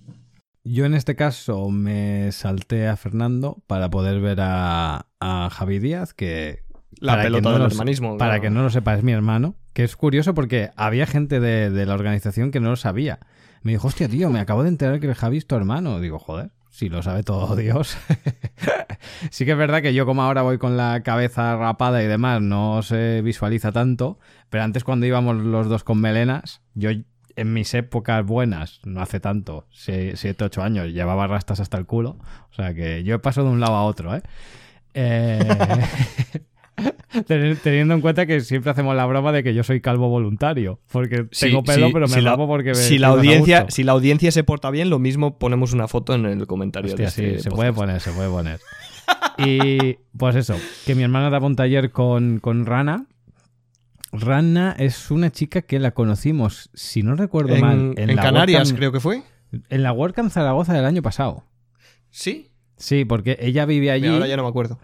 Yo 0.65 0.87
en 0.87 0.95
este 0.95 1.15
caso 1.15 1.69
me 1.69 2.33
salté 2.33 2.89
a 2.89 2.97
Fernando 2.97 3.63
para 3.67 3.91
poder 3.91 4.21
ver 4.21 4.39
a, 4.41 5.07
Javi 5.21 5.79
Díaz, 5.79 6.15
que... 6.15 6.65
La 7.01 7.21
pelota 7.21 7.53
del 7.53 7.63
hermanismo. 7.63 8.17
Para 8.17 8.41
que 8.41 8.49
no 8.51 8.63
lo 8.63 8.71
sepa, 8.71 8.95
es 8.95 9.03
mi 9.03 9.13
hermano. 9.13 9.57
Que 9.75 9.85
es 9.85 9.95
curioso 9.97 10.33
porque 10.33 10.71
había 10.77 11.07
gente 11.07 11.39
de, 11.41 11.71
de 11.71 11.87
la 11.87 11.95
organización 11.95 12.51
que 12.51 12.61
no 12.61 12.71
lo 12.71 12.77
sabía. 12.77 13.19
Me 13.63 13.73
dijo, 13.73 13.89
hostia, 13.89 14.09
tío, 14.09 14.31
me 14.31 14.41
acabo 14.41 14.63
de 14.63 14.71
enterar 14.71 15.01
que 15.01 15.15
Javi 15.15 15.39
es 15.39 15.47
tu 15.47 15.55
hermano. 15.57 16.01
Digo, 16.01 16.19
joder, 16.19 16.53
si 16.75 16.89
lo 16.89 17.03
sabe 17.03 17.23
todo 17.23 17.55
Dios. 17.55 17.97
sí 19.31 19.45
que 19.45 19.53
es 19.53 19.57
verdad 19.57 19.81
que 19.81 19.95
yo 19.95 20.07
como 20.07 20.23
ahora 20.23 20.43
voy 20.43 20.59
con 20.59 20.77
la 20.77 21.05
cabeza 21.05 21.57
rapada 21.57 22.03
y 22.03 22.07
demás, 22.09 22.43
no 22.43 22.83
se 22.83 23.23
visualiza 23.23 23.71
tanto, 23.71 24.19
pero 24.51 24.65
antes 24.65 24.83
cuando 24.83 25.07
íbamos 25.07 25.37
los 25.37 25.69
dos 25.69 25.85
con 25.85 26.01
melenas, 26.01 26.63
yo 26.75 26.91
en 27.37 27.53
mis 27.53 27.75
épocas 27.75 28.25
buenas, 28.25 28.81
no 28.85 29.01
hace 29.01 29.21
tanto, 29.21 29.67
7, 29.73 30.45
8 30.45 30.63
años, 30.63 30.89
llevaba 30.93 31.27
rastas 31.27 31.61
hasta 31.61 31.79
el 31.79 31.87
culo, 31.87 32.17
o 32.51 32.55
sea 32.55 32.75
que 32.75 33.03
yo 33.05 33.17
he 33.17 33.19
pasado 33.19 33.49
de 33.49 33.55
un 33.55 33.61
lado 33.61 33.75
a 33.75 33.85
otro, 33.85 34.15
¿eh? 34.15 34.23
eh 34.95 35.41
Teniendo 37.63 37.95
en 37.95 38.01
cuenta 38.01 38.27
que 38.27 38.41
siempre 38.41 38.71
hacemos 38.71 38.97
la 38.97 39.07
broma 39.07 39.31
de 39.31 39.45
que 39.45 39.55
yo 39.55 39.63
soy 39.63 39.81
calvo 39.81 40.09
voluntario, 40.09 40.81
porque 40.91 41.25
tengo 41.25 41.63
pelo, 41.63 41.91
pero 41.93 42.09
me 42.09 42.15
si 42.15 42.23
porque 42.47 42.75
si 42.75 42.99
la 42.99 43.09
audiencia 43.09 43.67
Si 43.69 43.85
la 43.85 43.93
audiencia 43.93 44.33
se 44.33 44.43
porta 44.43 44.71
bien, 44.71 44.91
lo 44.91 44.99
mismo 44.99 45.39
ponemos 45.39 45.73
una 45.73 45.87
foto 45.87 46.15
en 46.15 46.27
el 46.27 46.47
comentario. 46.47 46.91
Hostia, 46.91 47.09
este 47.09 47.39
se 47.39 47.51
puede 47.51 47.73
poner, 47.73 48.01
se 48.01 48.11
puede 48.11 48.29
poner. 48.29 48.59
y 49.39 49.99
pues 50.17 50.35
eso, 50.35 50.57
que 50.85 50.95
mi 50.95 51.05
hermana 51.05 51.31
daba 51.31 51.47
un 51.47 51.57
taller 51.57 51.93
con, 51.93 52.41
con 52.41 52.67
Rana. 52.67 53.07
Rana 54.21 54.75
es 54.79 55.11
una 55.11 55.31
chica 55.31 55.63
que 55.63 55.79
la 55.79 55.93
conocimos, 55.93 56.71
si 56.75 57.03
no 57.03 57.17
recuerdo 57.17 57.57
mal, 57.57 57.95
en, 57.97 58.17
Canarias, 58.17 58.73
creo 58.73 58.93
que 58.93 59.01
fue. 59.01 59.23
En 59.69 59.83
la 59.83 59.93
WordCamp 59.93 60.31
Zaragoza 60.31 60.73
del 60.73 60.85
año 60.85 61.03
pasado. 61.03 61.45
¿Sí? 62.11 62.51
Sí, 62.77 63.05
porque 63.05 63.37
ella 63.41 63.67
vivía 63.67 63.95
allí. 63.95 64.07
ahora 64.07 64.27
ya 64.27 64.37
no 64.37 64.45
me 64.45 64.49
acuerdo. 64.49 64.79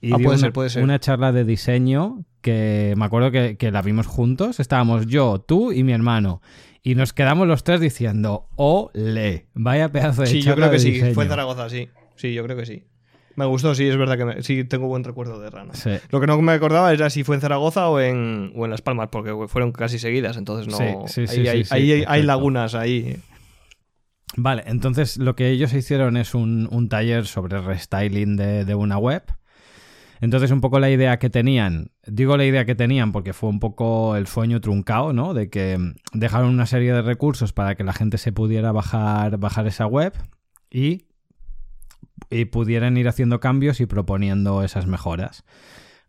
Y 0.00 0.12
ah, 0.12 0.18
puede 0.22 0.38
ser, 0.38 0.52
puede 0.52 0.70
ser. 0.70 0.82
una 0.82 0.98
charla 0.98 1.32
de 1.32 1.44
diseño 1.44 2.24
que 2.40 2.94
me 2.96 3.04
acuerdo 3.04 3.30
que, 3.30 3.70
la 3.70 3.82
vimos 3.82 4.06
juntos. 4.06 4.60
Estábamos 4.60 5.06
yo, 5.06 5.40
tú 5.40 5.72
y 5.72 5.82
mi 5.82 5.92
hermano. 5.92 6.40
Y 6.82 6.94
nos 6.94 7.12
quedamos 7.12 7.48
los 7.48 7.64
tres 7.64 7.80
diciendo, 7.80 8.48
ole, 8.56 9.48
vaya 9.54 9.90
pedazo 9.90 10.22
de 10.22 10.28
Sí, 10.28 10.42
yo 10.42 10.54
creo 10.54 10.70
que 10.70 10.78
sí, 10.78 11.00
fue 11.14 11.24
en 11.24 11.30
Zaragoza, 11.30 11.68
sí. 11.68 11.88
Sí, 12.14 12.32
yo 12.32 12.44
creo 12.44 12.56
que 12.56 12.66
sí. 12.66 12.84
Me 13.36 13.44
gustó, 13.44 13.74
sí, 13.74 13.86
es 13.86 13.96
verdad 13.96 14.16
que 14.16 14.42
sí 14.42 14.64
tengo 14.64 14.88
buen 14.88 15.04
recuerdo 15.04 15.38
de 15.38 15.50
Rana. 15.50 15.72
Lo 16.10 16.20
que 16.20 16.26
no 16.26 16.40
me 16.40 16.52
acordaba 16.52 16.92
era 16.92 17.10
si 17.10 17.22
fue 17.22 17.36
en 17.36 17.42
Zaragoza 17.42 17.88
o 17.88 18.00
en, 18.00 18.52
o 18.56 18.64
en 18.64 18.70
Las 18.70 18.80
Palmas, 18.80 19.08
porque 19.12 19.32
fueron 19.46 19.72
casi 19.72 19.98
seguidas, 19.98 20.36
entonces 20.38 20.66
no. 20.66 21.06
Sí, 21.06 21.26
sí, 21.26 21.46
ahí, 21.46 21.64
hay, 21.70 22.04
hay, 22.06 22.22
lagunas 22.22 22.74
ahí. 22.74 23.18
Vale, 24.36 24.64
entonces 24.66 25.18
lo 25.18 25.36
que 25.36 25.50
ellos 25.50 25.72
hicieron 25.74 26.16
es 26.16 26.34
un, 26.34 26.66
un 26.70 26.88
taller 26.88 27.26
sobre 27.26 27.60
restyling 27.60 28.36
de, 28.36 28.64
de 28.64 28.74
una 28.74 28.98
web. 28.98 29.22
Entonces, 30.20 30.50
un 30.50 30.60
poco 30.60 30.80
la 30.80 30.90
idea 30.90 31.18
que 31.18 31.28
tenían, 31.28 31.90
digo 32.06 32.36
la 32.36 32.44
idea 32.44 32.64
que 32.64 32.74
tenían 32.74 33.12
porque 33.12 33.32
fue 33.32 33.50
un 33.50 33.60
poco 33.60 34.16
el 34.16 34.26
sueño 34.26 34.60
truncado, 34.60 35.12
¿no? 35.12 35.34
De 35.34 35.50
que 35.50 35.78
dejaron 36.12 36.48
una 36.48 36.66
serie 36.66 36.92
de 36.92 37.02
recursos 37.02 37.52
para 37.52 37.74
que 37.74 37.84
la 37.84 37.92
gente 37.92 38.16
se 38.18 38.32
pudiera 38.32 38.72
bajar, 38.72 39.36
bajar 39.36 39.66
esa 39.66 39.86
web 39.86 40.14
y, 40.70 41.05
y 42.30 42.46
pudieran 42.46 42.96
ir 42.96 43.08
haciendo 43.08 43.40
cambios 43.40 43.80
y 43.80 43.86
proponiendo 43.86 44.62
esas 44.62 44.86
mejoras. 44.86 45.44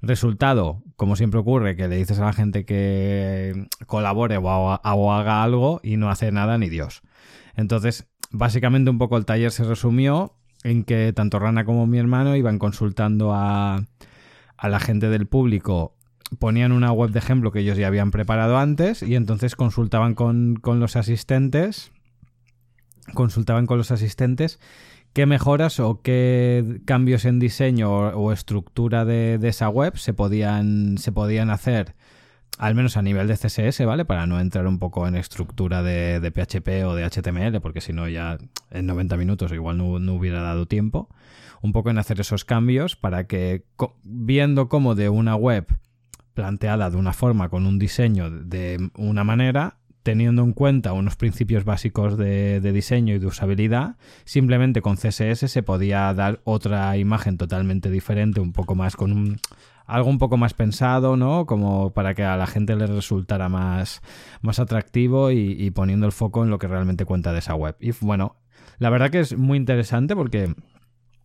Resultado, 0.01 0.84
como 0.95 1.15
siempre 1.15 1.39
ocurre, 1.39 1.76
que 1.76 1.88
le 1.88 1.97
dices 1.97 2.20
a 2.20 2.26
la 2.26 2.34
gente 2.34 2.65
que 2.65 3.68
colabore 3.88 4.38
o, 4.38 5.11
haga 5.11 5.43
algo 5.43 5.80
y 5.84 5.97
no 5.97 6.09
hace 6.09 6.32
nada 6.32 6.57
ni 6.57 6.70
Dios. 6.70 7.01
Entonces, 7.55 8.07
básicamente 8.32 8.91
un 8.91 8.99
poco 8.99 9.18
el 9.18 9.26
taller 9.26 9.51
se 9.51 9.63
resumió 9.63 10.36
en 10.63 10.84
que 10.84 11.13
tanto 11.13 11.39
Rana 11.39 11.65
como 11.65 11.88
mi 11.88 11.97
hermano 11.97 12.36
iban 12.36 12.59
consultando 12.59 13.34
a, 13.34 13.86
a 14.57 14.70
la 14.70 14.80
gente 14.80 15.09
del 15.09 15.28
público 15.28 15.97
ponían 16.39 16.72
una 16.72 16.91
web 16.91 17.11
de 17.11 17.20
ejemplo 17.20 17.51
que 17.51 17.59
ellos 17.59 17.78
ya 17.78 17.88
habían 17.88 18.11
preparado 18.11 18.57
antes 18.57 19.01
y 19.01 19.15
entonces 19.15 19.55
consultaban 19.55 20.13
con, 20.13 20.57
con 20.57 20.80
los 20.80 20.95
asistentes 20.95 21.91
consultaban 23.13 23.65
con 23.65 23.78
los 23.78 23.91
asistentes 23.91 24.59
qué 25.18 25.26
mejoras 25.26 25.80
o 25.80 25.99
qué 26.03 26.80
cambios 26.86 27.26
en 27.26 27.39
diseño 27.39 27.89
o, 27.91 28.32
estructura 28.32 29.03
de, 29.03 29.39
esa 29.41 29.68
web 29.68 29.97
se 29.97 30.13
podían, 30.13 30.99
se 30.99 31.11
podían 31.11 31.49
hacer 31.49 31.95
al 32.59 32.76
menos 32.76 32.97
a 32.97 33.01
nivel 33.01 33.28
de 33.28 33.34
CSS, 33.34 33.84
¿vale? 33.84 34.05
Para 34.05 34.28
no 34.28 34.39
entrar 34.39 34.68
un 34.68 34.78
poco 34.78 35.07
en 35.07 35.15
estructura 35.15 35.82
de, 35.82 36.20
de 36.20 36.30
PHP 36.30 36.86
o 36.86 36.93
de 36.93 37.03
HTML, 37.03 37.61
porque 37.61 37.82
si 37.82 37.93
no 37.93 38.07
ya 38.07 38.38
en 38.70 38.86
90 38.86 39.18
minutos 39.18 39.51
igual 39.53 39.80
no, 39.80 39.97
no, 39.97 40.13
hubiera 40.13 40.43
dado 40.43 40.68
tiempo. 40.68 41.09
Un 41.63 41.72
poco 41.72 41.89
en 41.89 41.97
hacer 41.97 42.22
esos 42.22 42.45
cambios 42.45 42.95
para 42.95 43.26
que, 43.26 43.63
viendo 44.03 44.70
cómo 44.70 44.93
de 44.93 45.09
una 45.09 45.36
web 45.36 45.65
planteada 46.36 46.91
de 46.91 46.97
una 46.97 47.13
forma, 47.13 47.49
con 47.49 47.65
un 47.65 47.80
diseño 47.80 48.30
de 48.30 48.91
una 48.95 49.24
manera, 49.24 49.78
teniendo 50.08 50.41
en 50.41 50.53
cuenta 50.53 50.93
unos 50.93 51.18
principios 51.18 51.66
básicos 51.66 52.18
de, 52.18 52.62
diseño 52.62 53.14
y 53.14 53.20
de 53.20 53.28
usabilidad, 53.28 53.97
simplemente 54.24 54.82
con 54.82 54.95
CSS 54.95 55.51
se 55.51 55.64
podía 55.64 56.14
dar 56.14 56.39
otra 56.45 56.95
imagen 56.95 57.38
totalmente 57.38 57.91
diferente, 57.91 58.39
un 58.39 58.53
poco 58.53 58.74
más 58.74 58.95
con 58.95 59.12
un 59.12 59.38
algo 59.86 60.10
un 60.10 60.18
poco 60.18 60.38
más 60.38 60.53
pensado, 60.53 61.18
¿no? 61.18 61.45
Como 61.45 61.91
para 61.91 62.14
que 62.14 62.24
a 62.24 62.38
la 62.38 62.47
gente 62.47 62.78
le 62.78 62.88
resultara 62.88 63.49
más, 63.49 64.01
más 64.41 64.60
atractivo 64.60 65.30
y, 65.30 65.58
y, 65.60 65.72
poniendo 65.72 66.05
el 66.05 66.14
foco 66.14 66.41
en 66.41 66.51
lo 66.51 66.58
que 66.58 66.68
realmente 66.68 67.03
cuenta 67.03 67.34
de 67.34 67.39
esa 67.39 67.55
web. 67.55 67.76
Y 67.82 67.91
bueno, 67.99 68.38
la 68.80 68.89
verdad 68.89 69.10
que 69.10 69.20
es 69.20 69.38
muy 69.38 69.58
interesante 69.58 70.16
porque 70.16 70.53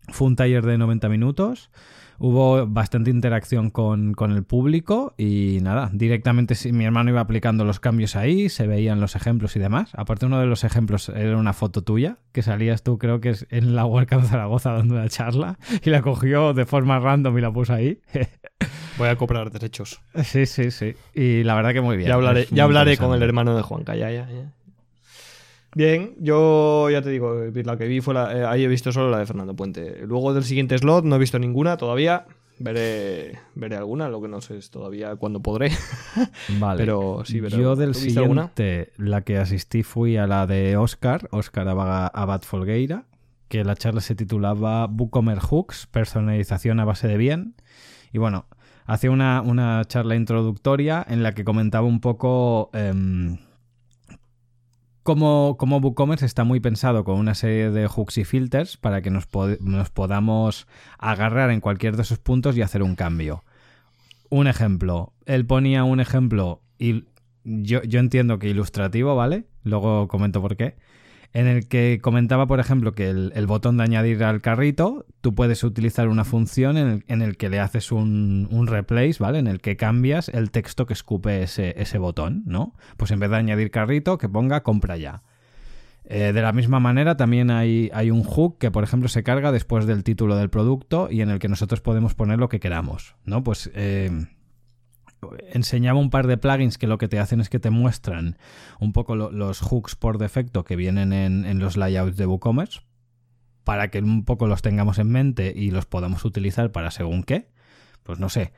fue 0.08 0.26
un 0.26 0.36
taller 0.36 0.64
de 0.64 0.78
90 0.78 1.08
minutos. 1.08 1.70
Hubo 2.18 2.68
bastante 2.68 3.10
interacción 3.10 3.70
con, 3.70 4.14
con, 4.14 4.30
el 4.30 4.44
público 4.44 5.12
y 5.18 5.58
nada, 5.60 5.90
directamente 5.92 6.54
mi 6.70 6.84
hermano 6.84 7.10
iba 7.10 7.20
aplicando 7.20 7.64
los 7.64 7.80
cambios 7.80 8.14
ahí, 8.14 8.48
se 8.48 8.68
veían 8.68 9.00
los 9.00 9.16
ejemplos 9.16 9.56
y 9.56 9.58
demás. 9.58 9.90
Aparte 9.96 10.26
uno 10.26 10.38
de 10.38 10.46
los 10.46 10.62
ejemplos 10.62 11.08
era 11.08 11.36
una 11.36 11.52
foto 11.52 11.82
tuya, 11.82 12.18
que 12.30 12.42
salías 12.42 12.84
tú 12.84 12.96
creo 12.96 13.20
que 13.20 13.30
es 13.30 13.46
en 13.50 13.74
la 13.74 13.86
WordCamp 13.86 14.24
Zaragoza 14.24 14.72
dando 14.72 14.94
una 14.94 15.08
charla 15.08 15.58
y 15.82 15.90
la 15.90 16.00
cogió 16.00 16.54
de 16.54 16.64
forma 16.64 17.00
random 17.00 17.36
y 17.38 17.40
la 17.40 17.52
puso 17.52 17.74
ahí. 17.74 18.00
Voy 18.98 19.08
a 19.08 19.16
comprar 19.16 19.50
derechos. 19.50 20.00
Sí, 20.22 20.46
sí, 20.46 20.70
sí. 20.70 20.94
Y 21.14 21.42
la 21.42 21.56
verdad 21.56 21.72
que 21.72 21.80
muy 21.80 21.96
bien. 21.96 22.08
Ya 22.08 22.14
hablaré, 22.14 22.46
ya 22.52 22.64
hablaré 22.64 22.98
con 22.98 23.14
el 23.14 23.22
hermano 23.22 23.56
de 23.56 23.62
Juanca, 23.62 23.96
ya, 23.96 24.12
ya, 24.12 24.28
ya. 24.30 24.52
Bien, 25.74 26.14
yo 26.18 26.90
ya 26.90 27.00
te 27.00 27.08
digo, 27.08 27.34
la 27.34 27.78
que 27.78 27.86
vi 27.86 28.00
fue 28.00 28.12
la, 28.12 28.36
eh, 28.36 28.44
ahí 28.44 28.64
he 28.64 28.68
visto 28.68 28.92
solo 28.92 29.10
la 29.10 29.18
de 29.18 29.26
Fernando 29.26 29.56
Puente. 29.56 30.02
Luego 30.06 30.34
del 30.34 30.44
siguiente 30.44 30.76
slot 30.76 31.04
no 31.04 31.16
he 31.16 31.18
visto 31.18 31.38
ninguna 31.38 31.78
todavía. 31.78 32.26
Veré, 32.58 33.38
veré 33.54 33.76
alguna, 33.76 34.08
lo 34.08 34.20
que 34.20 34.28
no 34.28 34.40
sé 34.42 34.58
es 34.58 34.70
todavía 34.70 35.16
cuándo 35.16 35.40
podré. 35.40 35.72
Vale. 36.60 36.78
Pero 36.78 37.22
sí, 37.24 37.40
veré. 37.40 37.56
Yo 37.56 37.74
del 37.74 37.94
siguiente, 37.94 38.20
alguna? 38.20 38.52
la 38.98 39.22
que 39.22 39.38
asistí 39.38 39.82
fui 39.82 40.18
a 40.18 40.26
la 40.26 40.46
de 40.46 40.76
Oscar, 40.76 41.26
Oscar 41.30 41.66
Abad 41.68 42.42
Folgueira, 42.42 43.06
que 43.48 43.64
la 43.64 43.74
charla 43.74 44.02
se 44.02 44.14
titulaba 44.14 44.84
WooCommerce 44.86 45.46
Hooks, 45.46 45.86
personalización 45.86 46.80
a 46.80 46.84
base 46.84 47.08
de 47.08 47.16
bien. 47.16 47.54
Y 48.12 48.18
bueno, 48.18 48.44
hacía 48.84 49.10
una, 49.10 49.40
una 49.40 49.82
charla 49.86 50.16
introductoria 50.16 51.04
en 51.08 51.22
la 51.22 51.32
que 51.32 51.44
comentaba 51.44 51.86
un 51.86 52.00
poco... 52.00 52.70
Eh, 52.74 53.38
como, 55.02 55.56
como 55.58 55.78
WooCommerce 55.78 56.26
está 56.26 56.44
muy 56.44 56.60
pensado 56.60 57.04
con 57.04 57.18
una 57.18 57.34
serie 57.34 57.70
de 57.70 57.88
hooks 57.88 58.18
y 58.18 58.24
filters 58.24 58.76
para 58.76 59.02
que 59.02 59.10
nos, 59.10 59.28
nos, 59.60 59.90
podamos 59.90 60.66
agarrar 60.98 61.50
en 61.50 61.60
cualquier 61.60 61.96
de 61.96 62.02
esos 62.02 62.18
puntos 62.18 62.56
y 62.56 62.62
hacer 62.62 62.82
un 62.82 62.94
cambio. 62.94 63.44
Un 64.28 64.46
ejemplo. 64.46 65.12
Él 65.26 65.44
ponía 65.46 65.84
un 65.84 66.00
ejemplo 66.00 66.60
y 66.78 67.04
yo, 67.44 67.82
yo 67.82 68.00
entiendo 68.00 68.38
que 68.38 68.48
ilustrativo, 68.48 69.16
¿vale? 69.16 69.44
Luego 69.64 70.08
comento 70.08 70.40
por 70.40 70.56
qué. 70.56 70.76
En 71.34 71.46
el 71.46 71.66
que 71.66 71.98
comentaba, 72.02 72.46
por 72.46 72.60
ejemplo, 72.60 72.94
que 72.94 73.08
el, 73.08 73.46
botón 73.46 73.78
de 73.78 73.84
añadir 73.84 74.22
al 74.22 74.42
carrito, 74.42 75.06
tú 75.22 75.34
puedes 75.34 75.64
utilizar 75.64 76.08
una 76.08 76.24
función 76.24 76.76
en 76.76 77.22
el, 77.22 77.36
que 77.38 77.48
le 77.48 77.58
haces 77.58 77.90
un, 77.90 78.66
replace, 78.66 79.16
¿vale? 79.18 79.38
En 79.38 79.46
el 79.46 79.60
que 79.60 79.76
cambias 79.76 80.28
el 80.28 80.50
texto 80.50 80.84
que 80.84 80.92
escupe 80.92 81.42
ese, 81.42 81.98
botón, 81.98 82.42
¿no? 82.44 82.74
Pues 82.98 83.10
en 83.12 83.20
vez 83.20 83.30
de 83.30 83.36
añadir 83.36 83.70
carrito, 83.70 84.18
que 84.18 84.28
ponga 84.28 84.62
compra 84.62 84.98
ya. 84.98 85.22
Eh, 86.04 86.32
de 86.34 86.42
la 86.42 86.52
misma 86.52 86.80
manera, 86.80 87.16
también 87.16 87.50
hay, 87.50 87.90
hay, 87.94 88.10
un 88.10 88.24
hook 88.24 88.58
que, 88.58 88.70
por 88.70 88.84
ejemplo, 88.84 89.08
se 89.08 89.22
carga 89.22 89.52
después 89.52 89.86
del 89.86 90.04
título 90.04 90.36
del 90.36 90.50
producto 90.50 91.08
y 91.10 91.22
en 91.22 91.30
el 91.30 91.38
que 91.38 91.48
nosotros 91.48 91.80
podemos 91.80 92.14
poner 92.14 92.38
lo 92.40 92.50
que 92.50 92.60
queramos, 92.60 93.14
¿no? 93.24 93.42
Pues 93.42 93.70
eh, 93.74 94.26
enseñaba 95.52 95.98
un 95.98 96.10
par 96.10 96.26
de 96.26 96.36
plugins 96.36 96.78
que 96.78 96.86
lo 96.86 96.98
que 96.98 97.08
te 97.08 97.18
hacen 97.18 97.40
es 97.40 97.48
que 97.48 97.60
te 97.60 97.70
muestran 97.70 98.38
un 98.80 98.92
poco 98.92 99.16
lo, 99.16 99.30
los 99.30 99.60
hooks 99.60 99.96
por 99.96 100.18
defecto 100.18 100.64
que 100.64 100.76
vienen 100.76 101.12
en, 101.12 101.44
en 101.44 101.58
los 101.58 101.76
layouts 101.76 102.16
de 102.16 102.26
WooCommerce 102.26 102.80
para 103.64 103.88
que 103.88 104.00
un 104.00 104.24
poco 104.24 104.46
los 104.46 104.62
tengamos 104.62 104.98
en 104.98 105.08
mente 105.08 105.52
y 105.54 105.70
los 105.70 105.86
podamos 105.86 106.24
utilizar 106.24 106.72
para 106.72 106.90
según 106.90 107.22
qué. 107.22 107.48
Pues 108.02 108.18
no 108.18 108.28
sé, 108.28 108.52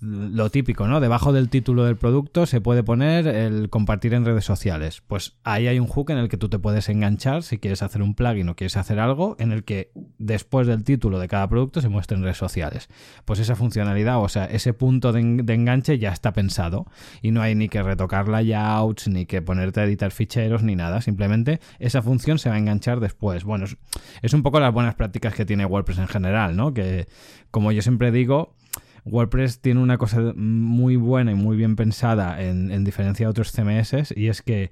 lo 0.00 0.50
típico, 0.50 0.86
¿no? 0.86 1.00
Debajo 1.00 1.32
del 1.32 1.48
título 1.48 1.84
del 1.84 1.96
producto 1.96 2.46
se 2.46 2.60
puede 2.60 2.84
poner 2.84 3.26
el 3.26 3.70
compartir 3.70 4.14
en 4.14 4.24
redes 4.24 4.44
sociales. 4.44 5.02
Pues 5.06 5.36
ahí 5.42 5.66
hay 5.66 5.80
un 5.80 5.88
hook 5.88 6.10
en 6.10 6.18
el 6.18 6.28
que 6.28 6.36
tú 6.36 6.48
te 6.48 6.60
puedes 6.60 6.88
enganchar 6.88 7.42
si 7.42 7.58
quieres 7.58 7.82
hacer 7.82 8.00
un 8.00 8.14
plugin 8.14 8.48
o 8.48 8.54
quieres 8.54 8.76
hacer 8.76 9.00
algo 9.00 9.34
en 9.40 9.50
el 9.50 9.64
que 9.64 9.90
después 10.18 10.68
del 10.68 10.84
título 10.84 11.18
de 11.18 11.26
cada 11.26 11.48
producto 11.48 11.80
se 11.80 11.88
muestre 11.88 12.16
en 12.16 12.22
redes 12.22 12.36
sociales. 12.36 12.88
Pues 13.24 13.40
esa 13.40 13.56
funcionalidad, 13.56 14.22
o 14.22 14.28
sea, 14.28 14.44
ese 14.44 14.72
punto 14.72 15.12
de, 15.12 15.20
enganche 15.20 15.98
ya 15.98 16.12
está 16.12 16.32
pensado 16.32 16.86
y 17.20 17.32
no 17.32 17.42
hay 17.42 17.56
ni 17.56 17.68
que 17.68 17.82
retocar 17.82 18.28
layouts, 18.28 19.08
ni 19.08 19.26
que 19.26 19.42
ponerte 19.42 19.80
a 19.80 19.84
editar 19.84 20.12
ficheros, 20.12 20.62
ni 20.62 20.76
nada. 20.76 21.00
Simplemente 21.00 21.60
esa 21.80 22.00
función 22.00 22.38
se 22.38 22.48
va 22.48 22.54
a 22.54 22.58
enganchar 22.58 23.00
después. 23.00 23.42
Bueno, 23.42 23.64
es, 23.64 23.76
es 24.22 24.34
un 24.34 24.44
poco 24.44 24.60
las 24.60 24.72
buenas 24.72 24.94
prácticas 24.94 25.34
que 25.34 25.44
tiene 25.44 25.66
WordPress 25.66 25.98
en 25.98 26.08
general, 26.08 26.56
¿no? 26.56 26.72
Que, 26.72 27.08
como 27.50 27.72
yo 27.72 27.82
siempre 27.82 28.12
digo, 28.12 28.54
WordPress 29.04 29.60
tiene 29.60 29.80
una 29.80 29.98
cosa 29.98 30.20
muy 30.34 30.96
buena 30.96 31.32
y 31.32 31.34
muy 31.34 31.56
bien 31.56 31.76
pensada 31.76 32.42
en, 32.42 32.70
en 32.70 32.84
diferencia 32.84 33.26
de 33.26 33.30
otros 33.30 33.52
CMS 33.52 34.12
y 34.14 34.28
es 34.28 34.42
que 34.42 34.70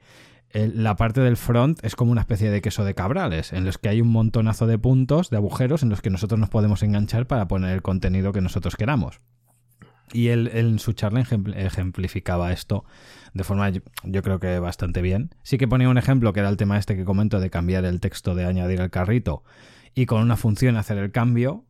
el, 0.50 0.82
la 0.82 0.96
parte 0.96 1.20
del 1.20 1.36
front 1.36 1.84
es 1.84 1.94
como 1.94 2.10
una 2.10 2.22
especie 2.22 2.50
de 2.50 2.62
queso 2.62 2.84
de 2.84 2.94
cabrales, 2.94 3.52
en 3.52 3.64
los 3.64 3.78
que 3.78 3.90
hay 3.90 4.00
un 4.00 4.08
montonazo 4.08 4.66
de 4.66 4.78
puntos, 4.78 5.30
de 5.30 5.36
agujeros, 5.36 5.82
en 5.82 5.90
los 5.90 6.00
que 6.00 6.10
nosotros 6.10 6.40
nos 6.40 6.48
podemos 6.48 6.82
enganchar 6.82 7.26
para 7.26 7.48
poner 7.48 7.74
el 7.74 7.82
contenido 7.82 8.32
que 8.32 8.40
nosotros 8.40 8.76
queramos. 8.76 9.20
Y 10.12 10.28
él, 10.28 10.50
él, 10.54 10.68
en 10.68 10.78
su 10.78 10.94
charla 10.94 11.20
ejemplificaba 11.20 12.50
esto 12.50 12.86
de 13.34 13.44
forma, 13.44 13.68
yo, 13.68 13.82
yo, 14.04 14.22
creo 14.22 14.40
que 14.40 14.58
bastante 14.58 15.02
bien. 15.02 15.34
Sí 15.42 15.58
que 15.58 15.68
ponía 15.68 15.90
un 15.90 15.98
ejemplo 15.98 16.32
que 16.32 16.40
era 16.40 16.48
el 16.48 16.56
tema 16.56 16.78
este 16.78 16.96
que 16.96 17.04
comento 17.04 17.40
de 17.40 17.50
cambiar 17.50 17.84
el 17.84 18.00
texto 18.00 18.34
de 18.34 18.46
añadir 18.46 18.80
al 18.80 18.88
carrito 18.88 19.44
y 19.94 20.06
con 20.06 20.22
una 20.22 20.36
función 20.36 20.76
hacer 20.76 20.96
el 20.96 21.12
cambio, 21.12 21.64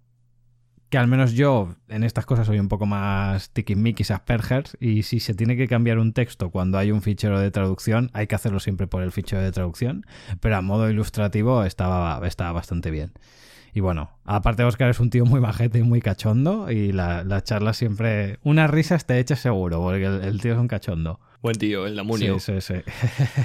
que 0.91 0.99
al 0.99 1.07
menos 1.07 1.33
yo 1.33 1.75
en 1.89 2.03
estas 2.03 2.27
cosas 2.27 2.47
soy 2.47 2.59
un 2.59 2.69
poco 2.69 2.87
más 2.87 3.51
tiquismiquis 3.51 4.11
aspergers 4.11 4.77
y 4.81 5.03
si 5.03 5.21
se 5.21 5.35
tiene 5.35 5.57
que 5.57 5.69
cambiar 5.69 5.99
un 5.99 6.13
texto 6.13 6.51
cuando 6.51 6.79
hay 6.79 6.91
un 6.91 7.03
fichero 7.03 7.39
de 7.39 7.51
traducción 7.51 8.11
hay 8.15 8.27
que 8.27 8.35
hacerlo 8.35 8.61
siempre 8.61 8.87
por 8.87 9.03
el 9.03 9.13
fichero 9.13 9.43
de 9.43 9.53
traducción 9.53 10.07
pero 10.41 10.57
a 10.57 10.63
modo 10.63 10.89
ilustrativo 10.91 11.65
estaba, 11.65 12.27
estaba 12.27 12.53
bastante 12.53 12.91
bien 12.91 13.13
y 13.75 13.81
bueno, 13.81 14.11
aparte 14.25 14.65
Oscar 14.65 14.91
es 14.91 14.99
un 14.99 15.11
tío 15.11 15.25
muy 15.25 15.41
bajete 15.41 15.79
y 15.79 15.83
muy 15.83 16.01
cachondo 16.01 16.71
y 16.71 16.91
la, 16.91 17.23
la 17.23 17.43
charla 17.43 17.75
siempre... 17.75 18.39
Una 18.43 18.67
risa 18.67 18.99
te 18.99 19.19
echa 19.19 19.37
seguro 19.37 19.81
porque 19.81 20.05
el, 20.05 20.25
el, 20.25 20.41
tío 20.41 20.55
es 20.55 20.59
un 20.59 20.69
cachondo. 20.69 21.21
Buen 21.43 21.57
tío, 21.57 21.87
el 21.87 21.99
Amunio. 21.99 22.41
Sí, 22.41 22.61
sí, 22.61 22.75
sí. 22.75 22.93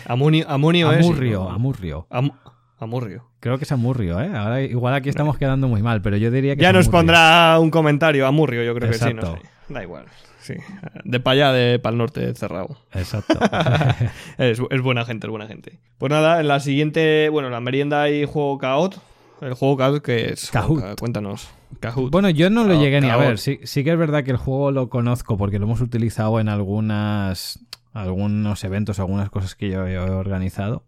Amunio, 0.08 0.50
Amunio 0.50 0.90
Amurrio, 0.90 1.50
es... 1.50 1.54
Amurrio. 1.54 2.08
Am 2.10 2.32
Amurrio. 2.80 3.26
Creo 3.40 3.58
que 3.58 3.64
es 3.64 3.72
Amurrio, 3.72 4.20
¿eh? 4.20 4.32
Ahora 4.36 4.62
igual 4.62 4.94
aquí 4.94 5.10
estamos 5.10 5.38
quedando 5.38 5.68
muy 5.68 5.82
mal, 5.82 6.02
pero 6.02 6.18
yo 6.18 6.32
diría 6.32 6.56
que 6.56 6.62
Ya 6.62 6.74
nos 6.74 6.90
pondrá 6.90 7.58
un 7.60 7.70
comentario, 7.70 8.28
Amurrio, 8.28 8.64
yo 8.64 8.76
creo 8.76 8.92
Exacto. 8.92 9.16
que 9.16 9.22
sí, 9.22 9.28
no 9.28 9.36
sé. 9.38 9.74
Da 9.74 9.84
igual, 9.84 10.06
sí. 10.42 10.56
De 11.04 11.20
para 11.20 11.34
allá, 11.34 11.52
de 11.54 11.80
para 11.80 11.94
el 11.94 11.98
norte, 11.98 12.34
cerrado. 12.36 12.78
Exacto. 12.94 13.40
es, 14.38 14.62
es 14.70 14.82
buena 14.82 15.06
gente, 15.06 15.28
es 15.28 15.32
buena 15.32 15.48
gente. 15.48 15.80
Pues 15.98 16.12
nada, 16.12 16.42
en 16.42 16.48
la 16.48 16.60
siguiente, 16.60 17.30
bueno, 17.30 17.48
en 17.48 17.54
la 17.54 17.62
merienda 17.62 18.02
hay 18.02 18.26
juego 18.26 18.58
Kahoot. 18.58 18.96
El 19.42 19.54
juego 19.54 19.78
Kahoot 19.78 20.04
que 20.04 20.34
es... 20.34 20.52
Kahoot. 20.52 21.00
Cuéntanos. 21.00 21.50
Kahoot. 21.80 22.12
Bueno, 22.12 22.30
yo 22.30 22.50
no 22.50 22.64
lo 22.66 22.80
llegué 22.80 23.02
ni 23.02 23.10
a 23.10 23.18
ver. 23.18 23.38
Sí, 23.40 23.60
sí 23.64 23.84
que 23.84 23.92
es 23.92 23.98
verdad 23.98 24.24
que 24.24 24.32
el 24.32 24.38
juego 24.38 24.72
lo 24.72 24.90
conozco 24.90 25.38
porque 25.38 25.60
lo 25.60 25.66
hemos 25.66 25.82
utilizado 25.82 26.40
en 26.40 26.50
algunas 26.50 27.60
algunos 27.94 28.64
eventos, 28.64 29.00
algunas 29.00 29.30
cosas 29.30 29.56
que 29.56 29.70
yo 29.70 29.88
he 29.88 29.98
organizado. 30.00 30.84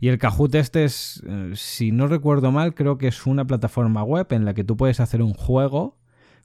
Y 0.00 0.08
el 0.08 0.18
Kahoot 0.18 0.54
este 0.54 0.84
es, 0.84 1.22
eh, 1.26 1.52
si 1.54 1.90
no 1.92 2.06
recuerdo 2.06 2.52
mal, 2.52 2.74
creo 2.74 2.98
que 2.98 3.08
es 3.08 3.26
una 3.26 3.46
plataforma 3.46 4.02
web 4.02 4.26
en 4.30 4.44
la 4.44 4.54
que 4.54 4.64
tú 4.64 4.76
puedes 4.76 5.00
hacer 5.00 5.22
un 5.22 5.34
juego 5.34 5.98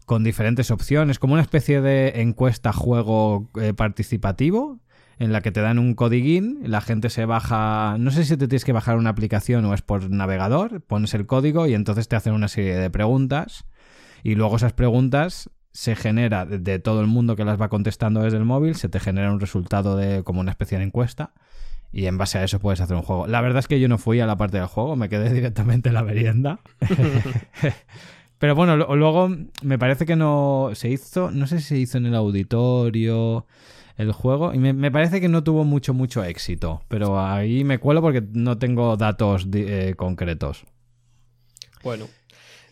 con 0.05 0.23
diferentes 0.23 0.71
opciones, 0.71 1.19
como 1.19 1.33
una 1.33 1.43
especie 1.43 1.79
de 1.81 2.21
encuesta 2.21 2.73
juego 2.73 3.49
eh, 3.61 3.73
participativo 3.73 4.79
en 5.19 5.31
la 5.31 5.41
que 5.41 5.51
te 5.51 5.61
dan 5.61 5.77
un 5.79 5.93
codiguín, 5.93 6.59
la 6.65 6.81
gente 6.81 7.09
se 7.09 7.25
baja, 7.25 7.95
no 7.99 8.09
sé 8.11 8.25
si 8.25 8.35
te 8.35 8.47
tienes 8.47 8.65
que 8.65 8.73
bajar 8.73 8.97
una 8.97 9.11
aplicación 9.11 9.63
o 9.65 9.73
es 9.73 9.81
por 9.83 10.09
navegador, 10.09 10.81
pones 10.81 11.13
el 11.13 11.27
código 11.27 11.67
y 11.67 11.73
entonces 11.75 12.07
te 12.07 12.15
hacen 12.15 12.33
una 12.33 12.47
serie 12.47 12.75
de 12.75 12.89
preguntas 12.89 13.65
y 14.23 14.35
luego 14.35 14.55
esas 14.57 14.73
preguntas 14.73 15.49
se 15.71 15.95
genera 15.95 16.45
de- 16.45 16.59
de 16.59 16.79
todo 16.79 16.99
el 17.01 17.07
mundo 17.07 17.35
que 17.35 17.45
las 17.45 17.61
va 17.61 17.69
contestando 17.69 18.21
desde 18.21 18.37
el 18.37 18.45
móvil, 18.45 18.75
se 18.75 18.89
te 18.89 18.99
genera 18.99 19.31
un 19.31 19.39
resultado 19.39 19.95
de 19.95 20.23
como 20.23 20.41
una 20.41 20.51
especie 20.51 20.77
de 20.79 20.83
encuesta 20.83 21.33
y 21.93 22.07
en 22.07 22.17
base 22.17 22.39
a 22.39 22.43
eso 22.43 22.59
puedes 22.59 22.81
hacer 22.81 22.97
un 22.97 23.03
juego. 23.03 23.27
La 23.27 23.39
verdad 23.39 23.59
es 23.59 23.67
que 23.67 23.79
yo 23.79 23.87
no 23.87 23.99
fui 23.99 24.19
a 24.19 24.25
la 24.25 24.35
parte 24.35 24.57
del 24.57 24.65
juego, 24.65 24.95
me 24.95 25.07
quedé 25.07 25.29
directamente 25.33 25.89
en 25.89 25.95
la 25.95 26.03
merienda. 26.03 26.59
Pero 28.39 28.55
bueno, 28.55 28.75
luego 28.75 29.33
me 29.61 29.79
parece 29.79 30.05
que 30.05 30.17
no 30.17 30.71
se 30.73 30.89
hizo, 30.89 31.31
no 31.31 31.47
sé 31.47 31.59
si 31.59 31.65
se 31.65 31.77
hizo 31.77 31.97
en 31.97 32.07
el 32.07 32.15
auditorio 32.15 33.45
el 33.95 34.11
juego 34.11 34.53
y 34.53 34.57
me, 34.57 34.73
me 34.73 34.91
parece 34.91 35.21
que 35.21 35.29
no 35.29 35.43
tuvo 35.43 35.63
mucho, 35.63 35.93
mucho 35.93 36.23
éxito. 36.23 36.81
Pero 36.89 37.21
ahí 37.21 37.63
me 37.63 37.77
cuelo 37.77 38.01
porque 38.01 38.23
no 38.33 38.57
tengo 38.57 38.97
datos 38.97 39.47
eh, 39.53 39.93
concretos. 39.95 40.65
Bueno. 41.83 42.07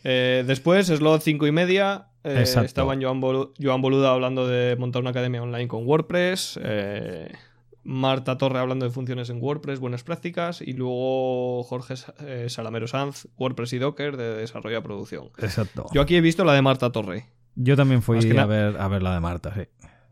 Eh, 0.04 0.44
después, 0.48 0.88
slot 0.88 1.22
5 1.22 1.46
y 1.48 1.52
media. 1.52 2.08
eh, 2.24 2.42
estaban 2.42 3.02
Joan, 3.02 3.22
Joan 3.22 3.82
Boluda 3.82 4.12
hablando 4.12 4.48
de 4.48 4.76
montar 4.76 5.04
una 5.04 5.12
academia 5.12 5.44
online 5.44 5.68
con 5.68 5.86
WordPress. 5.88 6.60
Marta 7.84 8.38
Torre 8.38 8.60
hablando 8.60 8.86
de 8.86 8.92
funciones 8.92 9.30
en 9.30 9.42
WordPress, 9.42 9.80
buenas 9.80 10.04
prácticas. 10.04 10.62
Y 10.62 10.74
luego 10.74 11.64
Jorge 11.64 11.96
eh, 12.26 12.46
Salamero 12.50 12.88
Sanz, 12.88 13.28
WordPress 13.38 13.74
y 13.74 13.80
Docker 13.80 14.18
de 14.18 14.36
desarrollo 14.36 14.78
a 14.78 14.84
producción. 14.84 15.30
Exacto. 15.40 15.88
Yo 15.94 16.02
aquí 16.02 16.16
he 16.16 16.22
visto 16.22 16.44
la 16.46 16.54
de 16.54 16.62
Marta 16.62 16.92
Torre. 16.92 17.26
Yo 17.56 17.76
también 17.76 18.02
fui 18.02 18.18
a 18.38 18.46
ver, 18.46 18.78
a 18.80 18.88
ver 18.88 19.04
la 19.04 19.14
de 19.14 19.20
Marta, 19.20 19.54
sí. 19.56 19.62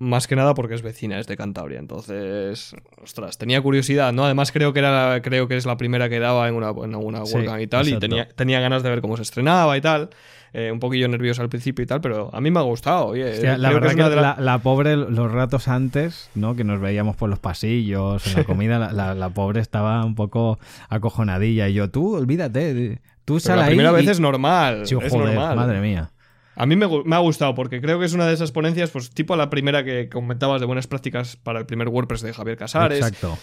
Más 0.02 0.28
que 0.28 0.36
nada 0.38 0.54
porque 0.54 0.76
es 0.76 0.82
vecina, 0.82 1.20
es 1.20 1.28
de 1.28 1.36
Cantabria. 1.36 1.78
Entonces, 1.78 2.74
ostras, 3.04 3.38
tenía 3.38 3.62
curiosidad, 3.62 4.14
¿no? 4.14 4.24
Además, 4.24 4.52
creo 4.54 4.72
que 4.72 4.80
era 4.80 5.10
la- 5.16 5.22
creo 5.22 5.50
que 5.50 5.58
es 5.58 5.66
la 5.66 5.76
primera 5.76 6.08
que 6.10 6.20
daba 6.20 6.48
en 6.48 6.56
una, 6.56 6.70
en 6.70 6.96
una 6.96 7.26
Sí, 7.26 7.38
y 7.60 7.68
tal. 7.68 7.88
Y 7.88 8.00
tenía, 8.00 8.28
tenía 8.30 8.62
ganas 8.62 8.82
de 8.82 8.90
ver 8.90 9.02
cómo 9.02 9.18
se 9.18 9.24
estrenaba 9.24 9.78
y 9.78 9.82
tal. 9.82 10.10
Eh, 10.52 10.72
un 10.72 10.80
poquillo 10.80 11.08
nervioso 11.08 11.42
al 11.44 11.50
principio 11.50 11.84
y 11.84 11.86
tal, 11.86 12.02
pero 12.02 12.30
a 12.34 12.42
mí 12.42 12.50
me 12.50 12.60
ha 12.60 12.64
gustado. 12.64 13.08
Oye, 13.08 13.34
Hostia, 13.34 13.58
la 13.58 13.72
verdad 13.72 13.94
que, 13.96 14.04
de 14.04 14.16
la, 14.16 14.22
la- 14.22 14.38
la 14.40 14.58
pobre, 14.60 14.96
los 14.98 15.32
ratos 15.32 15.68
antes, 15.68 16.30
¿no? 16.34 16.56
Que 16.56 16.64
nos 16.64 16.82
veíamos 16.82 17.16
por 17.16 17.30
los 17.30 17.38
pasillos, 17.40 18.26
en 18.28 18.34
la 18.34 18.44
comida, 18.46 18.92
la, 18.92 19.30
pobre 19.30 19.62
estaba 19.62 20.04
un 20.04 20.16
poco 20.16 20.58
acojonadilla. 20.90 21.70
Y 21.70 21.74
yo, 21.76 21.90
tú, 21.92 22.16
olvídate, 22.16 23.00
tú 23.26 23.40
sal 23.40 23.58
la 23.60 23.66
ahí 23.66 23.70
primera 23.70 23.92
vez 23.92 24.06
y- 24.06 24.10
es 24.10 24.20
normal. 24.20 24.88
Sí, 24.88 24.96
es 25.00 25.12
joder, 25.12 25.36
normal. 25.36 25.56
madre 25.56 25.82
mía. 25.82 26.12
A 26.56 26.66
mí 26.66 26.76
me, 26.76 26.88
me 27.06 27.16
ha 27.16 27.20
gustado 27.20 27.56
porque 27.56 27.80
creo 27.80 28.00
que 28.00 28.06
es 28.06 28.14
una 28.14 28.26
de 28.28 28.34
esas 28.34 28.52
ponencias, 28.52 28.90
pues 28.90 29.12
tipo 29.12 29.36
la 29.38 29.50
primera 29.50 29.86
que 29.86 30.10
comentabas 30.10 30.60
de 30.60 30.66
buenas 30.66 30.88
prácticas 30.88 31.38
para 31.38 31.60
el 31.60 31.66
primer 31.66 31.88
WordPress 31.88 32.22
de 32.22 32.34
Javier 32.34 32.58
Casares. 32.58 32.98
Exacto. 33.00 33.38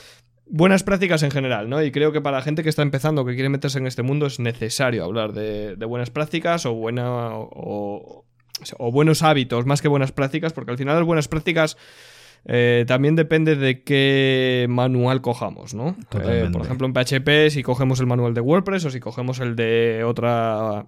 Buenas 0.47 0.83
prácticas 0.83 1.23
en 1.23 1.31
general, 1.31 1.69
¿no? 1.69 1.83
Y 1.83 1.91
creo 1.91 2.13
que 2.13 2.21
para 2.21 2.39
la 2.39 2.43
gente 2.43 2.63
que 2.63 2.69
está 2.69 2.83
empezando, 2.83 3.25
que 3.25 3.35
quiere 3.35 3.49
meterse 3.49 3.79
en 3.79 3.87
este 3.87 4.03
mundo, 4.03 4.27
es 4.27 4.41
necesario 4.41 5.05
hablar 5.05 5.33
de, 5.33 5.77
de 5.77 5.87
buenas 5.87 6.11
prácticas 6.11 6.67
o, 6.67 6.75
buena, 6.75 7.31
o, 7.35 8.25
o 8.79 8.93
buenos 8.93 9.23
hábitos, 9.23 9.67
más 9.67 9.83
que 9.83 9.89
buenas 9.89 10.13
prácticas, 10.13 10.53
porque 10.53 10.71
al 10.71 10.79
final 10.79 10.97
las 10.97 11.05
buenas 11.05 11.29
prácticas 11.29 11.77
eh, 12.49 12.85
también 12.87 13.17
depende 13.17 13.57
de 13.57 13.83
qué 13.83 14.67
manual 14.69 15.21
cojamos, 15.21 15.75
¿no? 15.75 15.97
Eh, 16.23 16.49
por 16.53 16.63
ejemplo, 16.63 16.87
en 16.87 16.93
PHP, 16.93 17.51
si 17.51 17.65
cogemos 17.65 17.99
el 17.99 18.07
manual 18.07 18.35
de 18.35 18.41
WordPress 18.41 18.85
o 18.85 18.91
si 18.91 19.01
cogemos 19.01 19.41
el 19.41 19.57
de 19.57 20.05
otra 20.05 20.87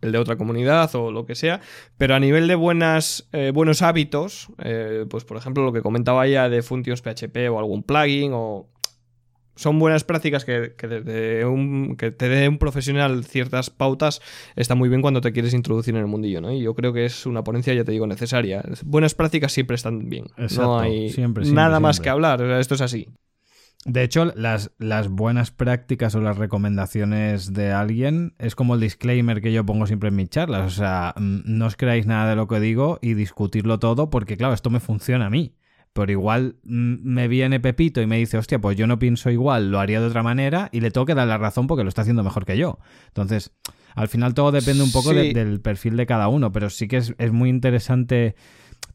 el 0.00 0.12
de 0.12 0.18
otra 0.18 0.36
comunidad 0.36 0.94
o 0.94 1.10
lo 1.10 1.26
que 1.26 1.34
sea, 1.34 1.60
pero 1.96 2.14
a 2.14 2.20
nivel 2.20 2.48
de 2.48 2.54
buenas, 2.54 3.28
eh, 3.32 3.50
buenos 3.52 3.82
hábitos, 3.82 4.48
eh, 4.58 5.06
pues 5.08 5.24
por 5.24 5.36
ejemplo 5.36 5.64
lo 5.64 5.72
que 5.72 5.82
comentaba 5.82 6.26
ya 6.26 6.48
de 6.48 6.62
Functions 6.62 7.02
PHP 7.02 7.50
o 7.50 7.58
algún 7.58 7.82
plugin 7.82 8.32
o 8.34 8.68
son 9.56 9.78
buenas 9.78 10.04
prácticas 10.04 10.44
que, 10.44 10.74
que 10.76 10.86
desde 10.86 11.46
un, 11.46 11.96
que 11.96 12.10
te 12.10 12.28
dé 12.28 12.48
un 12.48 12.58
profesional 12.58 13.24
ciertas 13.24 13.70
pautas 13.70 14.20
está 14.54 14.74
muy 14.74 14.88
bien 14.88 15.00
cuando 15.00 15.22
te 15.22 15.32
quieres 15.32 15.54
introducir 15.54 15.94
en 15.94 16.02
el 16.02 16.06
mundillo, 16.06 16.42
¿no? 16.42 16.52
Y 16.52 16.60
yo 16.60 16.74
creo 16.74 16.92
que 16.92 17.06
es 17.06 17.24
una 17.24 17.42
ponencia, 17.42 17.72
ya 17.72 17.84
te 17.84 17.92
digo, 17.92 18.06
necesaria. 18.06 18.62
Buenas 18.84 19.14
prácticas 19.14 19.52
siempre 19.52 19.74
están 19.74 20.10
bien. 20.10 20.26
Exacto, 20.36 20.62
no 20.62 20.78
hay 20.78 21.08
siempre, 21.10 21.44
siempre, 21.44 21.62
nada 21.62 21.80
más 21.80 22.00
que 22.00 22.10
hablar. 22.10 22.42
o 22.42 22.46
sea, 22.46 22.60
esto 22.60 22.74
es 22.74 22.82
así. 22.82 23.08
De 23.88 24.02
hecho, 24.02 24.24
las, 24.34 24.72
las 24.78 25.08
buenas 25.08 25.52
prácticas 25.52 26.14
o 26.16 26.20
las 26.20 26.36
recomendaciones 26.36 27.52
de 27.52 27.72
alguien 27.72 28.34
es 28.38 28.54
como 28.56 28.74
el 28.74 28.80
disclaimer 28.80 29.40
que 29.40 29.52
yo 29.52 29.64
pongo 29.64 29.86
siempre 29.86 30.08
en 30.08 30.16
mis 30.16 30.28
charlas. 30.28 30.66
O 30.66 30.70
sea, 30.76 31.14
mm, 31.16 31.40
no 31.44 31.66
os 31.66 31.76
creáis 31.76 32.04
nada 32.06 32.28
de 32.30 32.36
lo 32.36 32.48
que 32.48 32.58
digo 32.60 32.98
y 33.00 33.14
discutirlo 33.14 33.78
todo 33.78 34.10
porque, 34.10 34.36
claro, 34.36 34.54
esto 34.54 34.70
me 34.70 34.80
funciona 34.80 35.26
a 35.26 35.30
mí. 35.30 35.54
Pero 35.92 36.10
igual 36.12 36.56
mm, 36.64 36.96
me 37.02 37.28
viene 37.28 37.60
Pepito 37.60 38.02
y 38.02 38.06
me 38.06 38.18
dice, 38.18 38.36
hostia, 38.38 38.58
pues 38.60 38.76
yo 38.76 38.86
no 38.86 38.98
pienso 38.98 39.30
igual, 39.30 39.70
lo 39.70 39.78
haría 39.80 40.00
de 40.00 40.06
otra 40.08 40.22
manera 40.22 40.68
y 40.72 40.80
le 40.80 40.90
tengo 40.90 41.06
que 41.06 41.14
dar 41.14 41.28
la 41.28 41.38
razón 41.38 41.66
porque 41.68 41.84
lo 41.84 41.88
está 41.88 42.02
haciendo 42.02 42.24
mejor 42.24 42.44
que 42.44 42.58
yo. 42.58 42.78
Entonces, 43.06 43.52
al 43.94 44.08
final 44.08 44.34
todo 44.34 44.50
depende 44.52 44.82
un 44.82 44.92
poco 44.92 45.14
de- 45.14 45.32
del 45.32 45.60
perfil 45.60 45.96
de 45.96 46.04
cada 46.06 46.28
uno, 46.28 46.52
pero 46.52 46.68
sí 46.70 46.86
que 46.88 46.98
es, 46.98 47.14
es 47.18 47.32
muy 47.32 47.48
interesante 47.48 48.34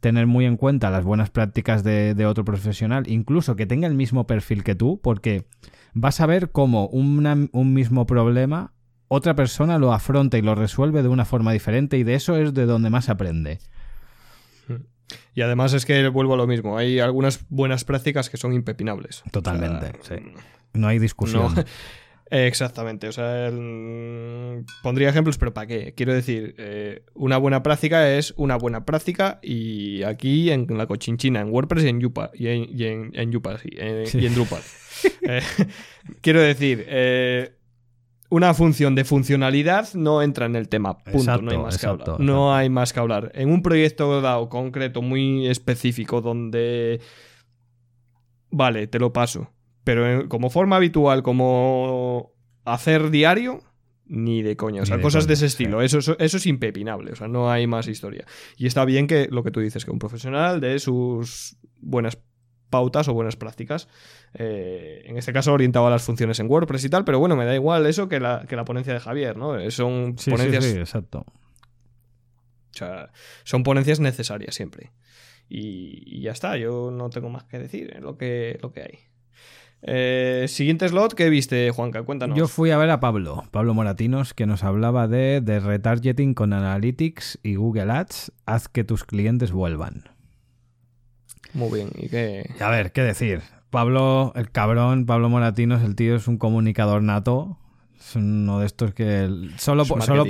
tener 0.01 0.27
muy 0.27 0.45
en 0.45 0.57
cuenta 0.57 0.89
las 0.89 1.05
buenas 1.05 1.29
prácticas 1.29 1.83
de, 1.83 2.13
de 2.15 2.25
otro 2.25 2.43
profesional, 2.43 3.07
incluso 3.07 3.55
que 3.55 3.65
tenga 3.65 3.87
el 3.87 3.93
mismo 3.95 4.27
perfil 4.27 4.63
que 4.65 4.75
tú, 4.75 4.99
porque 5.01 5.45
vas 5.93 6.19
a 6.19 6.25
ver 6.25 6.51
cómo 6.51 6.87
una- 6.87 7.37
un 7.53 7.73
mismo 7.73 8.05
problema 8.05 8.73
otra 9.07 9.35
persona 9.35 9.77
lo 9.77 9.91
afronta 9.93 10.37
y 10.37 10.41
lo 10.41 10.55
resuelve 10.55 11.03
de 11.03 11.09
una 11.09 11.25
forma 11.25 11.51
diferente 11.51 11.97
y 11.97 12.03
de 12.03 12.15
eso 12.15 12.37
es 12.37 12.53
de 12.53 12.65
donde 12.65 12.89
más 12.89 13.09
aprende. 13.09 13.59
Y 15.35 15.41
además 15.41 15.73
es 15.73 15.85
que 15.85 16.07
vuelvo 16.07 16.35
a 16.35 16.37
lo 16.37 16.47
mismo. 16.47 16.77
Hay 16.77 16.99
algunas 16.99 17.45
buenas 17.49 17.83
prácticas 17.83 18.29
que 18.29 18.37
son 18.37 18.53
impepinables. 18.53 19.23
Totalmente, 19.31 19.91
O 19.99 20.03
sea, 20.03 20.17
sí. 20.17 20.23
No 20.73 20.87
hay 20.87 20.99
discusión. 20.99 21.53
No, 21.53 21.63
exactamente. 22.31 23.07
O 23.07 23.11
sea, 23.11 23.47
el- 23.47 24.65
pondría 24.81 25.09
ejemplos, 25.09 25.37
pero 25.37 25.53
¿para 25.53 25.67
qué? 25.67 25.93
Quiero 25.95 26.13
decir, 26.13 26.55
eh, 26.57 27.03
una 27.13 27.37
buena 27.37 27.61
práctica 27.61 28.09
es 28.11 28.33
una 28.37 28.55
buena 28.57 28.85
práctica 28.85 29.39
y 29.43 30.01
aquí 30.03 30.49
en 30.49 30.65
la 30.77 30.87
cochinchina, 30.87 31.41
en 31.41 31.49
WordPress 31.51 31.83
y 31.83 31.89
en 31.89 31.99
Yupa, 31.99 32.31
y 32.33 32.47
en, 32.47 32.67
y 32.77 32.85
en, 32.85 33.11
en 33.13 33.31
Yupa, 33.31 33.57
sí, 33.57 33.69
en- 33.77 34.07
Sí. 34.07 34.19
y 34.19 34.25
en 34.25 34.33
Drupal. 34.33 34.61
Eh, 35.23 35.41
quiero 36.21 36.41
decir, 36.41 36.85
eh, 36.87 37.53
una 38.29 38.53
función 38.53 38.95
de 38.95 39.03
funcionalidad 39.03 39.93
no 39.93 40.21
entra 40.21 40.45
en 40.45 40.55
el 40.55 40.69
tema. 40.69 40.97
Punto. 40.99 41.17
Exacto, 41.19 41.41
no 41.43 41.51
hay 41.51 41.57
más 41.57 41.75
exacto, 41.75 41.97
que 41.97 42.01
hablar. 42.11 42.15
exacto. 42.21 42.23
No 42.23 42.55
hay 42.55 42.69
más 42.69 42.93
que 42.93 42.99
hablar. 43.01 43.31
En 43.35 43.49
un 43.49 43.61
proyecto 43.61 44.21
dado, 44.21 44.47
concreto, 44.47 45.01
muy 45.01 45.47
específico, 45.47 46.21
donde. 46.21 47.01
Vale, 48.51 48.87
te 48.87 48.99
lo 48.99 49.11
paso. 49.13 49.49
Pero 49.83 50.07
en- 50.21 50.27
como 50.27 50.49
forma 50.49 50.75
habitual, 50.77 51.23
como 51.23 52.31
hacer 52.65 53.09
diario, 53.09 53.61
ni 54.05 54.41
de 54.43 54.55
coña. 54.57 54.81
O 54.81 54.85
sea, 54.85 54.99
cosas 55.01 55.23
coña, 55.23 55.27
de 55.29 55.33
ese 55.35 55.49
sí. 55.49 55.53
estilo. 55.63 55.81
Eso, 55.81 55.99
eso, 55.99 56.15
eso 56.19 56.37
es 56.37 56.45
impepinable. 56.45 57.11
O 57.13 57.15
sea, 57.15 57.27
no 57.27 57.49
hay 57.49 57.65
más 57.67 57.87
historia. 57.87 58.25
Y 58.57 58.67
está 58.67 58.83
bien 58.85 59.07
que 59.07 59.27
lo 59.31 59.43
que 59.43 59.51
tú 59.51 59.59
dices, 59.61 59.85
que 59.85 59.91
un 59.91 59.99
profesional 59.99 60.59
de 60.59 60.79
sus 60.79 61.57
buenas 61.79 62.17
pautas 62.69 63.07
o 63.07 63.13
buenas 63.13 63.35
prácticas. 63.35 63.87
eh, 64.33 65.01
en 65.05 65.17
este 65.17 65.33
caso 65.33 65.51
orientado 65.51 65.87
a 65.87 65.89
las 65.89 66.03
funciones 66.03 66.39
en 66.39 66.49
WordPress 66.49 66.85
y 66.85 66.89
tal, 66.89 67.03
pero 67.03 67.19
bueno, 67.19 67.35
me 67.35 67.43
da 67.45 67.53
igual 67.53 67.85
eso 67.85 68.07
que 68.07 68.19
la, 68.21 68.45
que 68.47 68.55
la 68.55 68.63
ponencia 68.63 68.93
de 68.93 68.99
Javier, 69.01 69.35
¿no? 69.35 69.57
Eh, 69.59 69.71
Son 69.71 70.15
Sí, 70.17 70.25
sí, 70.25 70.31
ponencias 70.31 70.63
sí, 70.63 70.77
exacto. 70.77 71.25
o 71.25 72.73
sea, 72.73 73.11
son 73.43 73.63
ponencias 73.63 73.99
necesarias 73.99 74.55
siempre. 74.55 74.91
Y, 75.49 76.03
y 76.05 76.21
ya 76.21 76.31
está, 76.31 76.55
yo 76.57 76.91
no 76.91 77.09
tengo 77.09 77.29
más 77.29 77.43
que 77.43 77.59
decir, 77.59 77.91
es 77.93 78.01
lo 78.01 78.17
que, 78.17 78.57
lo 78.61 78.71
que 78.71 78.81
hay. 78.83 78.99
Eh, 79.83 80.45
siguiente 80.47 80.87
slot, 80.87 81.13
¿qué 81.13 81.29
viste, 81.29 81.71
Juanca? 81.71 82.03
Cuéntanos. 82.03 82.37
Yo 82.37 82.47
fui 82.47 82.71
a 82.71 82.77
ver 82.77 82.89
a 82.91 82.99
Pablo, 82.99 83.43
Pablo 83.51 83.73
Moratinos, 83.73 84.33
que 84.33 84.45
nos 84.45 84.63
hablaba 84.63 85.07
de, 85.07 85.41
de 85.41 85.59
retargeting 85.59 86.33
con 86.33 86.53
Analytics 86.53 87.39
y 87.41 87.55
Google 87.55 87.91
Ads. 87.91 88.31
Haz 88.45 88.67
que 88.67 88.83
tus 88.83 89.03
clientes 89.03 89.51
vuelvan. 89.51 90.03
Muy 91.53 91.79
bien, 91.79 91.89
¿y 91.97 92.09
qué? 92.09 92.49
A 92.59 92.69
ver, 92.69 92.91
¿qué 92.91 93.01
decir? 93.01 93.41
Pablo, 93.69 94.33
el 94.35 94.51
cabrón, 94.51 95.05
Pablo 95.05 95.29
Moratinos, 95.29 95.81
el 95.81 95.95
tío 95.95 96.15
es 96.15 96.27
un 96.27 96.37
comunicador 96.37 97.01
nato. 97.01 97.57
Es 98.03 98.15
uno 98.15 98.59
de 98.59 98.65
estos 98.65 98.95
que 98.95 99.29
solo 99.57 99.85
por, 99.85 99.99
solo. 100.07 100.23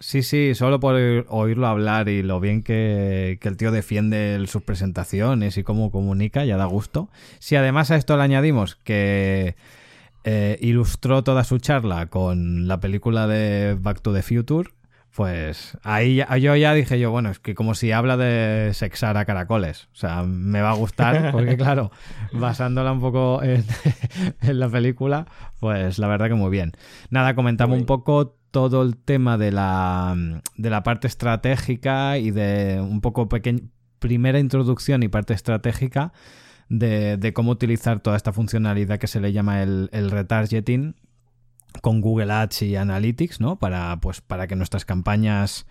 Sí, 0.00 0.22
sí, 0.22 0.54
solo 0.54 0.80
por 0.80 0.96
oírlo 1.28 1.66
hablar 1.66 2.08
y 2.08 2.22
lo 2.22 2.40
bien 2.40 2.62
que, 2.62 3.36
que 3.42 3.48
el 3.48 3.58
tío 3.58 3.70
defiende 3.72 4.34
el- 4.34 4.48
sus 4.48 4.62
presentaciones 4.62 5.58
y 5.58 5.62
cómo 5.62 5.90
comunica, 5.90 6.46
ya 6.46 6.56
da 6.56 6.64
gusto. 6.64 7.10
Si 7.38 7.56
además 7.56 7.90
a 7.90 7.96
esto 7.96 8.16
le 8.16 8.22
añadimos 8.22 8.74
que 8.76 9.54
eh, 10.24 10.58
ilustró 10.62 11.22
toda 11.22 11.44
su 11.44 11.58
charla 11.58 12.06
con 12.06 12.66
la 12.66 12.80
película 12.80 13.26
de 13.26 13.76
Back 13.78 14.00
to 14.00 14.14
the 14.14 14.22
Future, 14.22 14.70
pues 15.14 15.76
ahí 15.82 16.16
ya- 16.16 16.36
yo 16.36 16.54
ya 16.56 16.72
dije 16.72 16.98
yo, 17.00 17.10
bueno, 17.10 17.30
es 17.30 17.38
que 17.40 17.54
como 17.54 17.74
si 17.74 17.92
habla 17.92 18.16
de 18.16 18.70
sexar 18.74 19.16
a 19.16 19.24
caracoles. 19.24 19.88
O 19.92 19.96
sea, 19.96 20.22
me 20.22 20.60
va 20.62 20.70
a 20.70 20.74
gustar, 20.74 21.30
porque 21.32 21.56
claro, 21.56 21.90
basándola 22.32 22.92
un 22.92 23.00
poco 23.00 23.42
en, 23.42 23.64
en 24.40 24.60
la 24.60 24.68
película, 24.68 25.26
pues 25.58 25.98
la 25.98 26.06
verdad 26.06 26.28
que 26.28 26.34
muy 26.34 26.50
bien. 26.50 26.72
Nada, 27.10 27.34
comentamos 27.34 27.78
un 27.78 27.86
poco 27.86 28.36
todo 28.50 28.82
el 28.82 28.96
tema 28.96 29.38
de 29.38 29.52
la, 29.52 30.16
de 30.56 30.70
la 30.70 30.82
parte 30.82 31.06
estratégica 31.06 32.18
y 32.18 32.30
de 32.30 32.80
un 32.80 33.00
poco 33.00 33.28
pequeña 33.28 33.60
primera 34.00 34.38
introducción 34.38 35.02
y 35.02 35.08
parte 35.08 35.34
estratégica 35.34 36.12
de, 36.68 37.16
de 37.16 37.32
cómo 37.32 37.50
utilizar 37.52 38.00
toda 38.00 38.16
esta 38.16 38.32
funcionalidad 38.32 38.98
que 38.98 39.06
se 39.06 39.20
le 39.20 39.32
llama 39.32 39.62
el, 39.62 39.88
el 39.92 40.10
retargeting 40.10 40.94
con 41.82 42.00
Google 42.00 42.32
Ads 42.32 42.62
y 42.62 42.76
Analytics, 42.76 43.40
¿no? 43.40 43.58
Para, 43.58 43.98
pues, 44.00 44.20
para 44.20 44.46
que 44.46 44.56
nuestras 44.56 44.84
campañas 44.84 45.66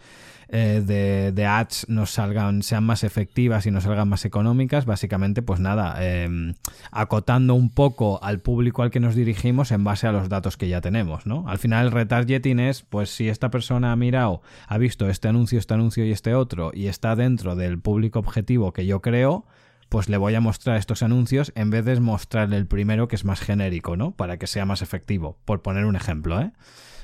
eh, 0.51 0.81
de, 0.83 1.31
de 1.31 1.45
ads 1.45 1.85
nos 1.89 2.09
salgan, 2.09 2.63
sean 2.63 2.83
más 2.83 3.03
efectivas 3.03 3.67
y 3.67 3.71
nos 3.71 3.83
salgan 3.83 4.09
más 4.09 4.25
económicas. 4.25 4.85
Básicamente, 4.85 5.43
pues 5.43 5.59
nada, 5.59 5.97
eh, 5.99 6.53
acotando 6.91 7.53
un 7.53 7.69
poco 7.69 8.19
al 8.23 8.39
público 8.39 8.81
al 8.81 8.89
que 8.89 8.99
nos 8.99 9.13
dirigimos 9.13 9.71
en 9.71 9.83
base 9.83 10.07
a 10.07 10.11
los 10.11 10.27
datos 10.27 10.57
que 10.57 10.67
ya 10.67 10.81
tenemos, 10.81 11.27
¿no? 11.27 11.47
Al 11.47 11.59
final 11.59 11.85
el 11.85 11.91
retargeting 11.91 12.59
es, 12.59 12.81
pues 12.81 13.11
si 13.11 13.29
esta 13.29 13.51
persona 13.51 13.91
ha 13.91 13.95
mirado, 13.95 14.41
ha 14.67 14.79
visto 14.79 15.07
este 15.07 15.27
anuncio, 15.27 15.59
este 15.59 15.75
anuncio 15.75 16.03
y 16.03 16.11
este 16.11 16.33
otro, 16.33 16.71
y 16.73 16.87
está 16.87 17.15
dentro 17.15 17.55
del 17.55 17.79
público 17.79 18.17
objetivo 18.17 18.73
que 18.73 18.87
yo 18.87 19.01
creo, 19.01 19.45
pues 19.89 20.07
le 20.07 20.17
voy 20.17 20.35
a 20.35 20.41
mostrar 20.41 20.77
estos 20.77 21.03
anuncios 21.03 21.51
en 21.55 21.71
vez 21.71 21.83
de 21.83 21.99
mostrarle 21.99 22.57
el 22.57 22.67
primero 22.67 23.07
que 23.07 23.15
es 23.15 23.25
más 23.25 23.39
genérico, 23.41 23.97
¿no? 23.97 24.11
Para 24.11 24.37
que 24.37 24.47
sea 24.47 24.65
más 24.65 24.81
efectivo, 24.81 25.37
por 25.45 25.61
poner 25.61 25.85
un 25.85 25.95
ejemplo, 25.95 26.39
¿eh? 26.39 26.51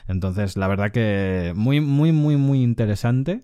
Entonces, 0.07 0.55
la 0.55 0.67
verdad 0.67 0.91
que 0.91 1.53
muy, 1.55 1.81
muy, 1.81 2.11
muy, 2.11 2.37
muy 2.37 2.61
interesante. 2.61 3.43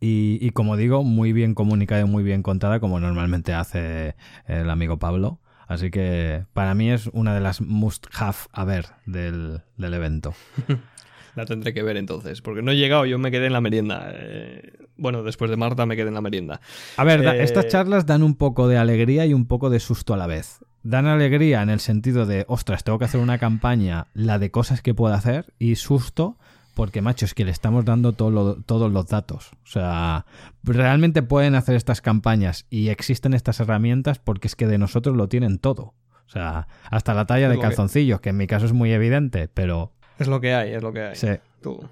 Y, 0.00 0.38
y 0.40 0.50
como 0.52 0.78
digo, 0.78 1.04
muy 1.04 1.34
bien 1.34 1.54
comunicada 1.54 2.00
y 2.00 2.04
muy 2.04 2.22
bien 2.22 2.42
contada, 2.42 2.80
como 2.80 2.98
normalmente 3.00 3.52
hace 3.52 4.16
el 4.46 4.70
amigo 4.70 4.98
Pablo. 4.98 5.40
Así 5.70 5.90
que 5.90 6.46
para 6.52 6.74
mí 6.74 6.90
es 6.90 7.08
una 7.12 7.34
de 7.34 7.40
las 7.40 7.60
must 7.60 8.06
have 8.14 8.38
a 8.52 8.64
ver 8.64 8.86
del, 9.06 9.62
del 9.76 9.94
evento. 9.94 10.34
La 11.36 11.44
tendré 11.46 11.72
que 11.72 11.82
ver 11.82 11.96
entonces, 11.96 12.42
porque 12.42 12.62
no 12.62 12.72
he 12.72 12.76
llegado, 12.76 13.06
yo 13.06 13.18
me 13.18 13.30
quedé 13.30 13.46
en 13.46 13.52
la 13.52 13.60
merienda. 13.60 14.10
Eh, 14.12 14.72
bueno, 14.96 15.22
después 15.22 15.50
de 15.50 15.56
Marta 15.56 15.86
me 15.86 15.96
quedé 15.96 16.08
en 16.08 16.14
la 16.14 16.20
merienda. 16.20 16.60
A 16.96 17.04
ver, 17.04 17.22
Eh, 17.24 17.42
estas 17.42 17.68
charlas 17.68 18.06
dan 18.06 18.22
un 18.22 18.34
poco 18.34 18.66
de 18.68 18.76
alegría 18.78 19.26
y 19.26 19.34
un 19.34 19.46
poco 19.46 19.70
de 19.70 19.80
susto 19.80 20.12
a 20.14 20.16
la 20.16 20.26
vez. 20.26 20.58
Dan 20.82 21.06
alegría 21.06 21.62
en 21.62 21.70
el 21.70 21.80
sentido 21.80 22.26
de, 22.26 22.44
ostras, 22.48 22.84
tengo 22.84 22.98
que 22.98 23.04
hacer 23.04 23.20
una 23.20 23.38
campaña, 23.38 24.06
la 24.14 24.38
de 24.38 24.50
cosas 24.50 24.80
que 24.82 24.94
puedo 24.94 25.14
hacer, 25.14 25.52
y 25.58 25.76
susto 25.76 26.36
porque, 26.74 27.02
macho, 27.02 27.26
es 27.26 27.34
que 27.34 27.44
le 27.44 27.50
estamos 27.50 27.84
dando 27.84 28.12
todo 28.14 28.30
lo- 28.30 28.54
todos 28.62 28.90
los 28.90 29.06
datos. 29.06 29.50
O 29.64 29.66
sea, 29.66 30.24
realmente 30.62 31.22
pueden 31.22 31.54
hacer 31.54 31.74
estas 31.76 32.00
campañas 32.00 32.66
y 32.70 32.88
existen 32.88 33.34
estas 33.34 33.60
herramientas 33.60 34.18
porque 34.18 34.48
es 34.48 34.56
que 34.56 34.66
de 34.66 34.78
nosotros 34.78 35.16
lo 35.16 35.28
tienen 35.28 35.58
todo. 35.58 35.94
O 36.26 36.32
sea, 36.32 36.68
hasta 36.90 37.12
la 37.12 37.26
talla 37.26 37.48
de 37.48 37.56
calzoncillos, 37.62 38.20
que 38.20 38.30
en 38.30 38.36
mi 38.36 38.46
caso 38.46 38.64
es 38.66 38.72
muy 38.72 38.92
evidente, 38.92 39.48
pero 39.48 39.92
Es 40.20 40.28
lo 40.28 40.40
que 40.40 40.54
hay, 40.54 40.72
es 40.74 40.82
lo 40.82 40.92
que 40.92 41.00
hay. 41.02 41.16
sí. 41.16 41.28
Tú, 41.60 41.82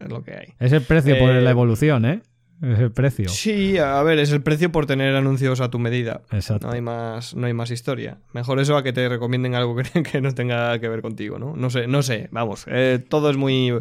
es 0.00 0.08
lo 0.08 0.22
que 0.24 0.32
hay. 0.32 0.46
es 0.58 0.72
el 0.72 0.82
precio 0.82 1.16
por 1.18 1.30
Eh, 1.30 1.40
la 1.40 1.50
evolución, 1.50 2.04
¿eh? 2.04 2.20
Es 2.62 2.78
el 2.78 2.90
precio. 2.90 3.28
Sí, 3.28 3.76
a 3.76 4.02
ver, 4.02 4.18
es 4.18 4.32
el 4.32 4.40
precio 4.42 4.72
por 4.72 4.86
tener 4.86 5.14
anuncios 5.14 5.60
a 5.60 5.70
tu 5.70 5.78
medida. 5.78 6.22
Exacto. 6.32 6.66
No 6.66 6.72
hay 6.72 6.80
más, 6.80 7.34
no 7.36 7.46
hay 7.46 7.52
más 7.52 7.70
historia. 7.70 8.16
Mejor 8.32 8.58
eso 8.60 8.76
a 8.78 8.82
que 8.82 8.94
te 8.94 9.06
recomienden 9.10 9.54
algo 9.54 9.76
que, 9.76 10.02
que 10.10 10.20
no 10.22 10.32
tenga 10.32 10.78
que 10.78 10.88
ver 10.88 11.02
contigo, 11.02 11.38
¿no? 11.38 11.54
No 11.54 11.68
sé, 11.70 11.86
no 11.86 12.02
sé, 12.02 12.28
vamos. 12.30 12.64
eh, 12.68 12.98
todo 13.06 13.30
es 13.30 13.36
muy 13.36 13.74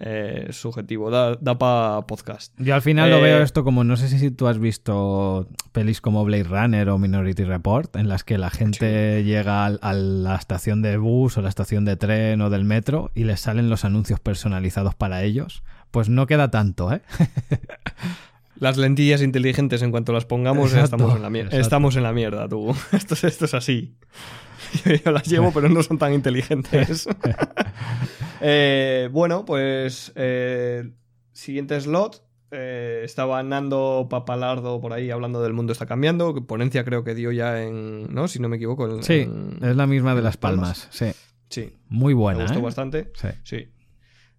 eh, 0.00 0.48
subjetivo. 0.50 1.10
Da, 1.10 1.36
da 1.40 1.58
para 1.58 2.02
podcast. 2.06 2.52
Yo 2.58 2.74
al 2.74 2.82
final 2.82 3.10
lo 3.10 3.18
Eh, 3.18 3.22
veo 3.22 3.42
esto 3.42 3.64
como, 3.64 3.84
no 3.84 3.96
sé 3.96 4.08
si 4.08 4.30
tú 4.30 4.46
has 4.48 4.58
visto 4.58 5.48
pelis 5.72 6.00
como 6.00 6.24
Blade 6.24 6.44
Runner 6.44 6.88
o 6.90 6.98
Minority 6.98 7.44
Report, 7.44 7.96
en 7.96 8.08
las 8.08 8.24
que 8.24 8.38
la 8.38 8.50
gente 8.50 9.22
llega 9.24 9.64
al- 9.66 9.78
a 9.82 9.92
la 9.92 10.34
estación 10.36 10.82
de 10.82 10.96
bus 10.96 11.36
o 11.38 11.42
la 11.42 11.48
estación 11.48 11.84
de 11.84 11.96
tren 11.96 12.40
o 12.40 12.50
del 12.50 12.64
metro 12.64 13.10
y 13.14 13.24
les 13.24 13.40
salen 13.40 13.70
los 13.70 13.84
anuncios 13.84 14.20
personalizados 14.20 14.94
para 14.94 15.22
ellos. 15.22 15.62
Pues 15.90 16.08
no 16.08 16.26
queda 16.26 16.50
tanto, 16.50 16.92
¿eh? 16.92 17.02
Las 18.58 18.76
lentillas 18.76 19.20
inteligentes, 19.20 19.82
en 19.82 19.90
cuanto 19.90 20.12
las 20.12 20.26
pongamos, 20.26 20.72
Exacto, 20.72 20.96
estamos, 20.96 21.16
en 21.16 21.22
la 21.22 21.28
mier- 21.30 21.44
exacto. 21.46 21.60
estamos 21.60 21.96
en 21.96 22.02
la 22.04 22.12
mierda, 22.12 22.48
tú. 22.48 22.74
Esto, 22.92 23.14
es- 23.14 23.24
esto 23.24 23.44
es 23.46 23.54
así. 23.54 23.94
Yo, 25.04 25.10
las 25.12 25.26
llevo, 25.26 25.52
pero 25.52 25.68
no 25.68 25.82
son 25.82 25.98
tan 25.98 26.12
inteligentes. 26.14 27.08
Eh, 28.46 29.08
bueno, 29.12 29.44
pues. 29.44 30.12
eh, 30.16 30.90
siguiente 31.32 31.80
slot. 31.80 32.22
eh, 32.50 33.00
estaba 33.04 33.42
Nando 33.42 34.06
Papalardo 34.10 34.80
por 34.80 34.92
ahí 34.92 35.10
hablando 35.10 35.40
del 35.42 35.54
mundo 35.54 35.72
está 35.72 35.86
cambiando. 35.86 36.34
Ponencia 36.46 36.84
creo 36.84 37.04
que 37.04 37.14
dio 37.14 37.32
ya 37.32 37.62
en. 37.62 38.12
¿No? 38.12 38.28
Si 38.28 38.40
no 38.40 38.48
me 38.50 38.56
equivoco. 38.56 38.86
en- 38.96 39.02
Sí, 39.02 39.20
en- 39.20 39.58
es 39.62 39.76
la 39.76 39.86
misma 39.86 40.14
de 40.14 40.22
Las 40.22 40.36
Palmas, 40.36 40.88
sí. 40.90 41.06
Sí, 41.48 41.72
Muy 41.88 42.14
me 42.14 42.20
buena, 42.20 42.42
gustó 42.42 42.58
¿eh? 42.58 42.62
bastante. 42.62 43.12
Sí. 43.14 43.28
Sí. 43.44 43.68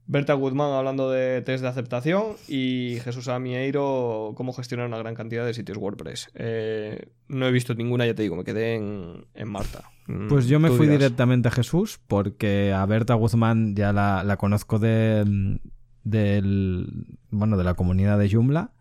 Berta 0.07 0.33
Guzmán 0.33 0.71
hablando 0.71 1.09
de 1.09 1.41
test 1.41 1.63
de 1.63 1.67
aceptación 1.69 2.33
y 2.47 2.97
Jesús 3.03 3.27
Amieiro 3.27 4.33
cómo 4.35 4.53
gestionar 4.53 4.85
una 4.87 4.97
gran 4.99 5.15
cantidad 5.15 5.45
de 5.45 5.53
sitios 5.55 5.77
WordPress. 5.79 6.29
Eh, 6.35 7.07
no 7.27 7.47
he 7.47 7.51
visto 7.51 7.73
ninguna, 7.73 8.05
ya 8.05 8.13
te 8.13 8.21
digo, 8.21 8.35
me 8.35 8.43
quedé 8.43 8.75
en, 8.75 9.25
en 9.33 9.47
Marta. 9.47 9.89
Mm, 10.07 10.27
Pues 10.27 10.47
yo 10.47 10.59
me 10.59 10.69
fui 10.69 10.85
dirás. 10.85 10.99
directamente 10.99 11.47
a 11.47 11.51
Jesús 11.51 11.99
porque 12.07 12.71
a 12.71 12.85
Berta 12.85 13.15
Guzmán 13.15 13.75
ya 13.75 13.91
la, 13.93 14.23
la 14.23 14.37
conozco 14.37 14.77
de, 14.77 15.59
del, 16.03 17.17
bueno, 17.31 17.57
de 17.57 17.63
la 17.63 17.73
comunidad 17.73 18.19
de 18.19 18.29
Joomla. 18.29 18.71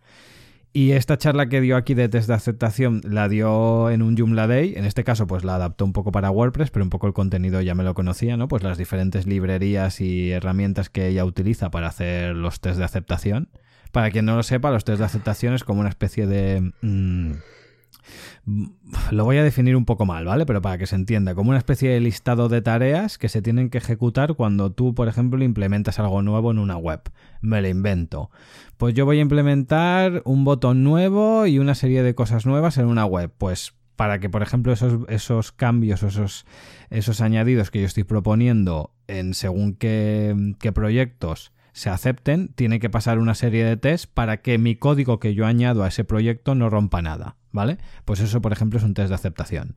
Y 0.76 0.90
esta 0.90 1.16
charla 1.16 1.48
que 1.48 1.60
dio 1.60 1.76
aquí 1.76 1.94
de 1.94 2.08
test 2.08 2.26
de 2.26 2.34
aceptación 2.34 3.00
la 3.04 3.28
dio 3.28 3.90
en 3.90 4.02
un 4.02 4.16
Joomla 4.16 4.48
Day. 4.48 4.74
En 4.76 4.84
este 4.84 5.04
caso, 5.04 5.24
pues 5.28 5.44
la 5.44 5.54
adaptó 5.54 5.84
un 5.84 5.92
poco 5.92 6.10
para 6.10 6.32
WordPress, 6.32 6.72
pero 6.72 6.84
un 6.84 6.90
poco 6.90 7.06
el 7.06 7.12
contenido 7.12 7.60
ya 7.60 7.76
me 7.76 7.84
lo 7.84 7.94
conocía, 7.94 8.36
¿no? 8.36 8.48
Pues 8.48 8.64
las 8.64 8.76
diferentes 8.76 9.24
librerías 9.24 10.00
y 10.00 10.32
herramientas 10.32 10.90
que 10.90 11.06
ella 11.06 11.24
utiliza 11.24 11.70
para 11.70 11.86
hacer 11.86 12.34
los 12.34 12.60
test 12.60 12.78
de 12.78 12.84
aceptación. 12.84 13.50
Para 13.92 14.10
quien 14.10 14.24
no 14.24 14.34
lo 14.34 14.42
sepa, 14.42 14.72
los 14.72 14.84
test 14.84 14.98
de 14.98 15.04
aceptación 15.04 15.54
es 15.54 15.62
como 15.62 15.78
una 15.78 15.90
especie 15.90 16.26
de... 16.26 16.72
mm, 16.82 17.34
lo 19.10 19.24
voy 19.24 19.38
a 19.38 19.44
definir 19.44 19.76
un 19.76 19.84
poco 19.84 20.06
mal, 20.06 20.24
¿vale? 20.24 20.46
Pero 20.46 20.60
para 20.62 20.78
que 20.78 20.86
se 20.86 20.96
entienda, 20.96 21.34
como 21.34 21.50
una 21.50 21.58
especie 21.58 21.90
de 21.90 22.00
listado 22.00 22.48
de 22.48 22.62
tareas 22.62 23.18
que 23.18 23.28
se 23.28 23.42
tienen 23.42 23.70
que 23.70 23.78
ejecutar 23.78 24.34
cuando 24.34 24.70
tú, 24.72 24.94
por 24.94 25.08
ejemplo, 25.08 25.42
implementas 25.42 25.98
algo 25.98 26.22
nuevo 26.22 26.50
en 26.50 26.58
una 26.58 26.76
web. 26.76 27.00
Me 27.40 27.60
lo 27.62 27.68
invento. 27.68 28.30
Pues 28.76 28.94
yo 28.94 29.04
voy 29.04 29.18
a 29.18 29.22
implementar 29.22 30.22
un 30.24 30.44
botón 30.44 30.84
nuevo 30.84 31.46
y 31.46 31.58
una 31.58 31.74
serie 31.74 32.02
de 32.02 32.14
cosas 32.14 32.46
nuevas 32.46 32.78
en 32.78 32.86
una 32.86 33.06
web. 33.06 33.32
Pues 33.36 33.74
para 33.96 34.18
que, 34.18 34.28
por 34.28 34.42
ejemplo, 34.42 34.72
esos, 34.72 35.08
esos 35.08 35.52
cambios 35.52 36.02
o 36.02 36.08
esos, 36.08 36.46
esos 36.90 37.20
añadidos 37.20 37.70
que 37.70 37.80
yo 37.80 37.86
estoy 37.86 38.04
proponiendo 38.04 38.92
en 39.06 39.34
según 39.34 39.74
qué, 39.74 40.54
qué 40.60 40.72
proyectos 40.72 41.53
se 41.74 41.90
acepten, 41.90 42.48
tiene 42.54 42.80
que 42.80 42.88
pasar 42.88 43.18
una 43.18 43.34
serie 43.34 43.64
de 43.64 43.76
tests 43.76 44.06
para 44.06 44.38
que 44.38 44.56
mi 44.56 44.76
código 44.76 45.18
que 45.20 45.34
yo 45.34 45.44
añado 45.44 45.82
a 45.84 45.88
ese 45.88 46.04
proyecto 46.04 46.54
no 46.54 46.70
rompa 46.70 47.02
nada, 47.02 47.36
¿vale? 47.52 47.76
Pues 48.06 48.20
eso, 48.20 48.40
por 48.40 48.52
ejemplo, 48.52 48.78
es 48.78 48.84
un 48.84 48.94
test 48.94 49.10
de 49.10 49.16
aceptación. 49.16 49.74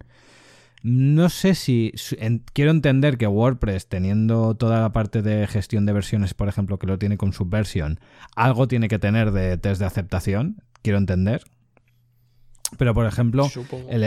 No 0.84 1.28
sé 1.30 1.56
si 1.56 1.92
en- 2.20 2.44
quiero 2.54 2.70
entender 2.72 3.18
que 3.18 3.26
WordPress, 3.26 3.90
teniendo 3.90 4.56
toda 4.56 4.80
la 4.80 4.92
parte 4.94 5.24
de 5.24 5.48
gestión 5.48 5.86
de 5.88 5.92
versiones, 5.94 6.36
por 6.36 6.48
ejemplo, 6.48 6.78
que 6.78 6.86
lo 6.88 7.00
tiene 7.00 7.18
con 7.18 7.34
Subversion, 7.34 8.00
algo 8.36 8.68
tiene 8.68 8.88
que 8.88 9.00
tener 9.00 9.32
de 9.32 9.58
test 9.58 9.80
de 9.80 9.88
aceptación. 9.88 10.62
Quiero 10.84 11.00
entender. 11.00 11.42
Pero, 12.78 12.94
por 12.94 13.06
ejemplo, 13.08 13.50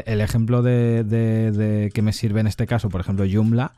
el 0.06 0.20
ejemplo 0.20 0.62
de, 0.62 1.02
de- 1.02 1.50
de 1.50 1.90
que 1.92 2.02
me 2.02 2.12
sirve 2.12 2.40
en 2.40 2.46
este 2.46 2.66
caso, 2.66 2.88
por 2.88 3.00
ejemplo, 3.00 3.24
Joomla, 3.30 3.74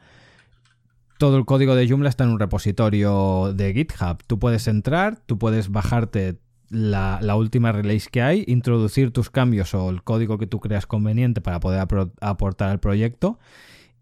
todo 1.22 1.36
el 1.36 1.44
código 1.44 1.76
de 1.76 1.86
Joomla 1.86 2.08
está 2.08 2.24
en 2.24 2.30
un 2.30 2.40
repositorio 2.40 3.52
de 3.54 3.72
GitHub. 3.72 4.24
Tú 4.26 4.40
puedes 4.40 4.66
entrar, 4.66 5.20
tú 5.24 5.38
puedes 5.38 5.70
bajarte 5.70 6.40
la, 6.68 7.20
última 7.36 7.70
release 7.70 8.10
que 8.10 8.22
hay, 8.22 8.42
introducir 8.48 9.12
tus 9.12 9.30
cambios 9.30 9.72
o 9.72 9.88
el 9.90 10.02
código 10.02 10.36
que 10.36 10.48
tú 10.48 10.58
creas 10.58 10.84
conveniente 10.84 11.40
para 11.40 11.60
poder 11.60 11.86
aportar 12.20 12.70
al 12.70 12.80
proyecto. 12.80 13.38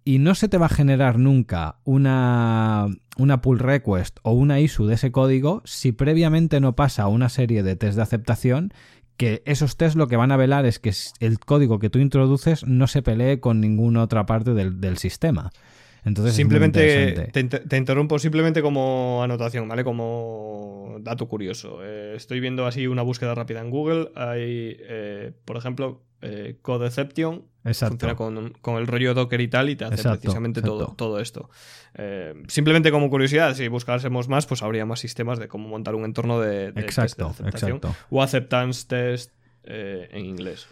Y 0.03 0.19
no 0.19 0.35
se 0.35 0.49
te 0.49 0.57
va 0.57 0.65
a 0.65 0.71
generar 0.71 1.19
nunca 1.19 1.77
una, 1.85 2.87
una 3.19 3.43
pull 3.43 3.59
request 3.59 4.19
o 4.23 4.33
una 4.33 4.59
issue 4.59 4.87
de 4.87 4.95
ese 4.95 5.13
código 5.13 5.61
si 5.67 5.93
previamente 5.93 6.59
no 6.59 6.75
pasa 6.75 7.07
una 7.07 7.29
serie 7.29 7.63
de 7.63 7.77
test 7.77 7.97
de 7.97 8.03
aceptación 8.03 8.73
que 9.19 9.43
esos 9.45 9.77
tests 9.77 9.95
lo 9.95 10.09
que 10.09 10.17
van 10.17 10.33
a 10.33 10.39
velar 10.39 10.65
es 10.65 10.79
que 10.79 10.95
el 11.21 11.39
código 11.39 11.81
que 11.81 11.91
tú 11.91 11.99
introduces 11.99 12.65
no 12.65 12.87
se 12.87 13.03
pelee 13.03 13.41
con 13.41 13.61
ninguna 13.61 14.05
otra 14.05 14.25
parte 14.25 14.55
del 14.55 14.97
sistema. 14.97 15.53
Entonces, 16.05 16.35
simplemente 16.35 17.31
te, 17.33 17.77
interrumpo 17.77 18.19
simplemente 18.19 18.63
como 18.63 19.23
anotación, 19.23 19.69
¿vale? 19.69 19.85
Como 19.85 20.97
dato 21.01 21.29
curioso. 21.29 21.81
Eh, 21.83 22.15
estoy 22.17 22.41
viendo 22.41 22.67
así 22.67 22.87
una 22.87 23.03
búsqueda 23.03 23.35
rápida 23.35 23.61
en 23.61 23.71
Google. 23.71 24.11
Hay, 24.15 24.77
eh, 24.81 25.33
por 25.45 25.57
ejemplo, 25.57 26.03
eh, 26.23 26.57
Codeception. 26.63 27.45
Funciona 27.63 28.17
con, 28.17 28.79
el 28.79 28.87
rollo 28.87 29.13
Docker 29.13 29.41
y 29.41 29.49
tal 29.49 29.69
y 29.69 29.77
te 29.77 29.85
hace 29.85 30.03
precisamente 30.03 30.63
Todo, 30.63 30.95
todo 30.97 31.21
esto. 31.21 31.51
simplemente 32.49 32.91
como 32.91 33.11
curiosidad, 33.11 33.55
si 33.55 33.69
buscásemos 33.69 34.29
más, 34.29 34.47
pues 34.47 34.63
habría 34.63 34.87
más 34.87 35.01
sistemas 35.01 35.39
de 35.39 35.49
cómo 35.49 35.69
montar 35.69 35.95
un 35.95 36.05
entorno 36.05 36.41
de, 36.41 36.69
exacto, 36.69 37.27
aceptación 37.27 37.81
o 38.09 38.23
acceptance 38.23 38.87
test 38.87 39.33
en 39.65 40.25
inglés. 40.25 40.69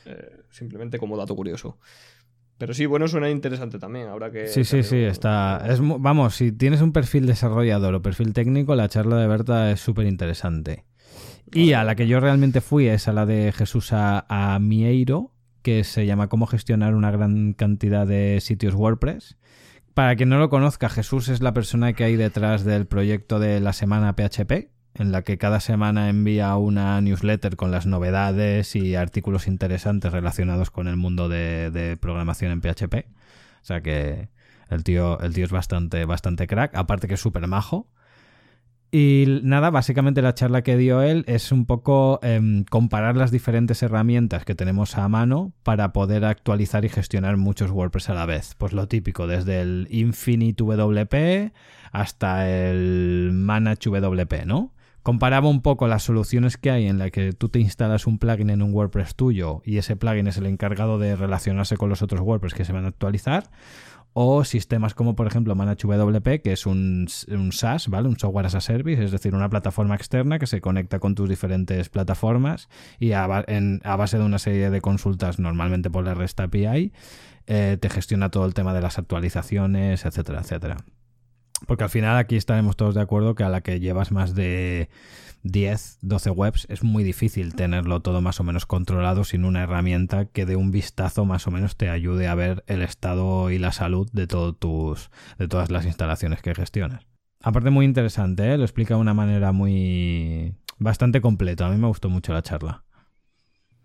simplemente 0.51 0.99
como 0.99 1.19
dato 1.19 1.37
curioso. 1.37 1.77
Pero 2.59 2.75
sí, 2.75 2.87
bueno, 2.87 3.07
suena 3.07 3.31
interesante 3.31 3.79
también. 3.79 4.09
Ahora 4.09 4.33
que. 4.33 4.49
Sí, 4.49 4.65
sí, 4.65 4.83
sí. 4.83 4.97
Está. 4.97 5.65
Es, 5.69 5.79
vamos, 5.81 6.35
si 6.35 6.51
tienes 6.51 6.83
un 6.83 6.93
perfil 6.93 7.27
desarrollador 7.27 7.95
o 7.95 8.03
perfil 8.03 8.33
técnico, 8.33 8.75
la 8.75 8.89
charla 8.89 9.17
de 9.17 9.29
Berta 9.29 9.71
es 9.71 9.81
súper 9.81 10.07
interesante. 10.07 10.85
Y 11.53 11.73
a 11.73 11.85
la 11.85 11.95
que 11.95 12.07
yo 12.07 12.21
realmente 12.21 12.61
fui 12.61 12.89
es 12.89 13.09
a 13.09 13.13
la 13.13 13.25
de 13.25 13.53
Jesús 13.53 13.93
a, 13.93 14.27
a, 14.29 14.59
Mieiro, 14.59 15.33
que 15.63 15.85
se 15.85 16.05
llama 16.05 16.29
Cómo 16.29 16.47
gestionar 16.47 16.95
una 16.95 17.11
gran 17.11 17.55
cantidad 17.55 18.07
de 18.07 18.39
sitios 18.41 18.75
WordPress. 18.75 19.39
Para 19.95 20.15
quien 20.17 20.29
no 20.29 20.39
lo 20.39 20.51
conozca, 20.51 20.89
Jesús 20.89 21.29
es 21.29 21.41
la 21.41 21.55
persona 21.55 21.93
que 21.93 22.05
hay 22.05 22.17
detrás 22.17 22.65
del 22.65 22.87
proyecto 22.87 23.39
de 23.41 23.61
la 23.61 23.73
semana 23.73 24.15
PHP, 24.15 24.69
en 24.95 25.13
la 25.13 25.23
que 25.23 25.39
cada 25.39 25.61
semana 25.61 26.09
envía 26.09 26.57
una 26.57 27.01
newsletter 27.01 27.57
con 27.57 27.71
las 27.71 27.87
novedades 27.87 28.75
y 28.75 28.95
artículos 28.97 29.47
interesantes 29.47 30.13
relacionados 30.13 30.71
con 30.71 30.89
el 30.89 30.97
mundo 30.97 31.29
de, 31.29 31.97
programación 32.01 32.53
en 32.53 32.61
PHP. 32.61 33.07
O 33.63 33.65
sea 33.65 33.81
que 33.81 34.29
el 34.71 34.85
tío, 34.85 35.21
el 35.21 35.35
tío 35.35 35.45
es 35.45 35.53
bastante, 35.53 36.05
bastante 36.05 36.47
crack, 36.47 36.75
aparte 36.75 37.09
que 37.09 37.15
es 37.15 37.21
súper 37.21 37.47
majo. 37.47 37.89
Y 38.91 39.41
nada, 39.43 39.69
básicamente 39.69 40.23
la 40.23 40.33
charla 40.33 40.63
que 40.63 40.79
dio 40.79 41.03
él 41.03 41.25
es 41.29 41.53
un 41.53 41.67
poco 41.67 42.21
em, 42.23 42.65
comparar 42.65 43.19
las 43.19 43.31
diferentes 43.31 43.83
herramientas 43.83 44.47
que 44.47 44.55
tenemos 44.55 44.97
a 44.97 45.07
mano 45.09 45.53
para 45.63 45.93
poder 45.93 46.25
actualizar 46.25 46.87
y 46.87 46.89
gestionar 46.89 47.37
muchos 47.37 47.71
WordPress 47.71 48.09
a 48.09 48.15
la 48.15 48.25
vez. 48.25 48.55
Pues 48.57 48.73
lo 48.73 48.89
típico, 48.89 49.27
desde 49.27 49.61
el 49.61 49.89
Infinite 49.91 50.65
WP 50.65 51.53
hasta 51.93 52.49
el 52.49 53.33
Manage 53.35 53.91
WP, 53.91 54.47
¿no? 54.47 54.73
Comparaba 55.09 55.49
un 55.49 55.63
poco 55.63 55.89
las 55.89 56.03
soluciones 56.03 56.59
que 56.59 56.71
hay 56.71 56.87
en 56.87 56.99
la 56.99 57.09
que 57.09 57.33
tú 57.33 57.49
te 57.49 57.61
instalas 57.61 58.07
un 58.07 58.19
plugin 58.19 58.51
en 58.51 58.61
un 58.61 58.75
WordPress 58.75 59.15
tuyo 59.15 59.63
y 59.65 59.79
ese 59.79 59.97
plugin 59.97 60.27
es 60.27 60.37
el 60.37 60.45
encargado 60.45 60.99
de 60.99 61.17
relacionarse 61.17 61.79
con 61.79 61.89
los 61.89 62.03
otros 62.03 62.21
WordPress 62.21 62.53
que 62.53 62.67
se 62.67 62.75
van 62.75 62.85
a 62.85 62.89
actualizar 62.89 63.51
o 64.13 64.45
sistemas 64.45 64.93
como 64.93 65.17
por 65.17 65.27
ejemplo 65.27 65.55
ManageWP, 65.55 66.43
que 66.43 66.53
es 66.53 66.67
un, 66.67 67.09
un, 67.29 67.53
SaaS, 67.53 67.89
¿vale? 67.89 68.07
Un 68.07 68.19
software 68.19 68.45
as 68.45 68.55
a 68.55 68.61
service, 68.61 69.03
es 69.03 69.11
decir, 69.11 69.35
una 69.35 69.49
plataforma 69.49 69.95
externa 69.95 70.39
que 70.39 70.47
se 70.47 70.61
conecta 70.61 70.99
con 70.99 71.15
tus 71.15 71.27
diferentes 71.27 71.89
plataformas 71.89 72.69
y 72.99 73.13
a, 73.13 73.27
base 73.27 74.19
de 74.19 74.25
una 74.25 74.39
serie 74.39 74.69
de 74.69 74.83
consultas, 74.83 75.39
normalmente 75.39 75.89
por 75.89 76.05
la 76.05 76.13
REST 76.13 76.41
API, 76.41 76.93
eh, 77.47 77.79
te 77.81 77.89
gestiona 77.89 78.29
todo 78.29 78.45
el 78.45 78.53
tema 78.53 78.75
de 78.75 78.83
las 78.83 78.99
actualizaciones, 78.99 80.05
etcétera, 80.05 80.41
etcétera. 80.41 80.77
Porque 81.67 81.85
al 81.85 81.91
final 81.91 82.17
aquí 82.17 82.37
estaremos 82.37 82.77
todos 82.77 82.95
de 82.95 83.01
acuerdo 83.01 83.35
que 83.35 83.45
a 83.45 83.49
la 83.49 83.61
que 83.61 83.81
llevas 83.81 84.13
más 84.13 84.35
de 84.35 84.89
10, 85.43 85.99
12 86.03 86.31
webs 86.31 86.67
es 86.69 86.83
muy 86.83 87.05
difícil 87.05 87.55
tenerlo 87.55 88.01
todo 88.01 88.21
más 88.21 88.41
o 88.41 88.45
menos 88.45 88.67
controlado 88.67 89.25
sin 89.25 89.45
una 89.45 89.63
herramienta 89.63 90.27
que 90.27 90.47
de 90.47 90.57
un 90.57 90.71
vistazo 90.71 91.25
más 91.25 91.47
o 91.47 91.51
menos 91.51 91.77
te 91.77 91.89
ayude 91.89 92.29
a 92.29 92.35
ver 92.35 92.65
el 92.67 92.83
estado 92.83 93.51
y 93.51 93.59
la 93.59 93.73
salud 93.73 94.09
de, 94.13 94.27
tus, 94.27 95.11
de 95.39 95.49
todas 95.49 95.71
las 95.71 95.87
instalaciones 95.87 96.43
que 96.43 96.55
gestionas. 96.55 97.07
Aparte 97.43 97.71
muy 97.71 97.85
interesante, 97.85 98.53
¿eh? 98.53 98.59
lo 98.59 98.65
explica 98.65 98.95
de 98.95 99.01
una 99.01 99.15
manera 99.15 99.53
muy... 99.53 100.55
bastante 100.79 101.21
completa. 101.21 101.67
A 101.67 101.71
mí 101.71 101.77
me 101.77 101.87
gustó 101.87 102.09
mucho 102.09 102.33
la 102.33 102.43
charla. 102.43 102.85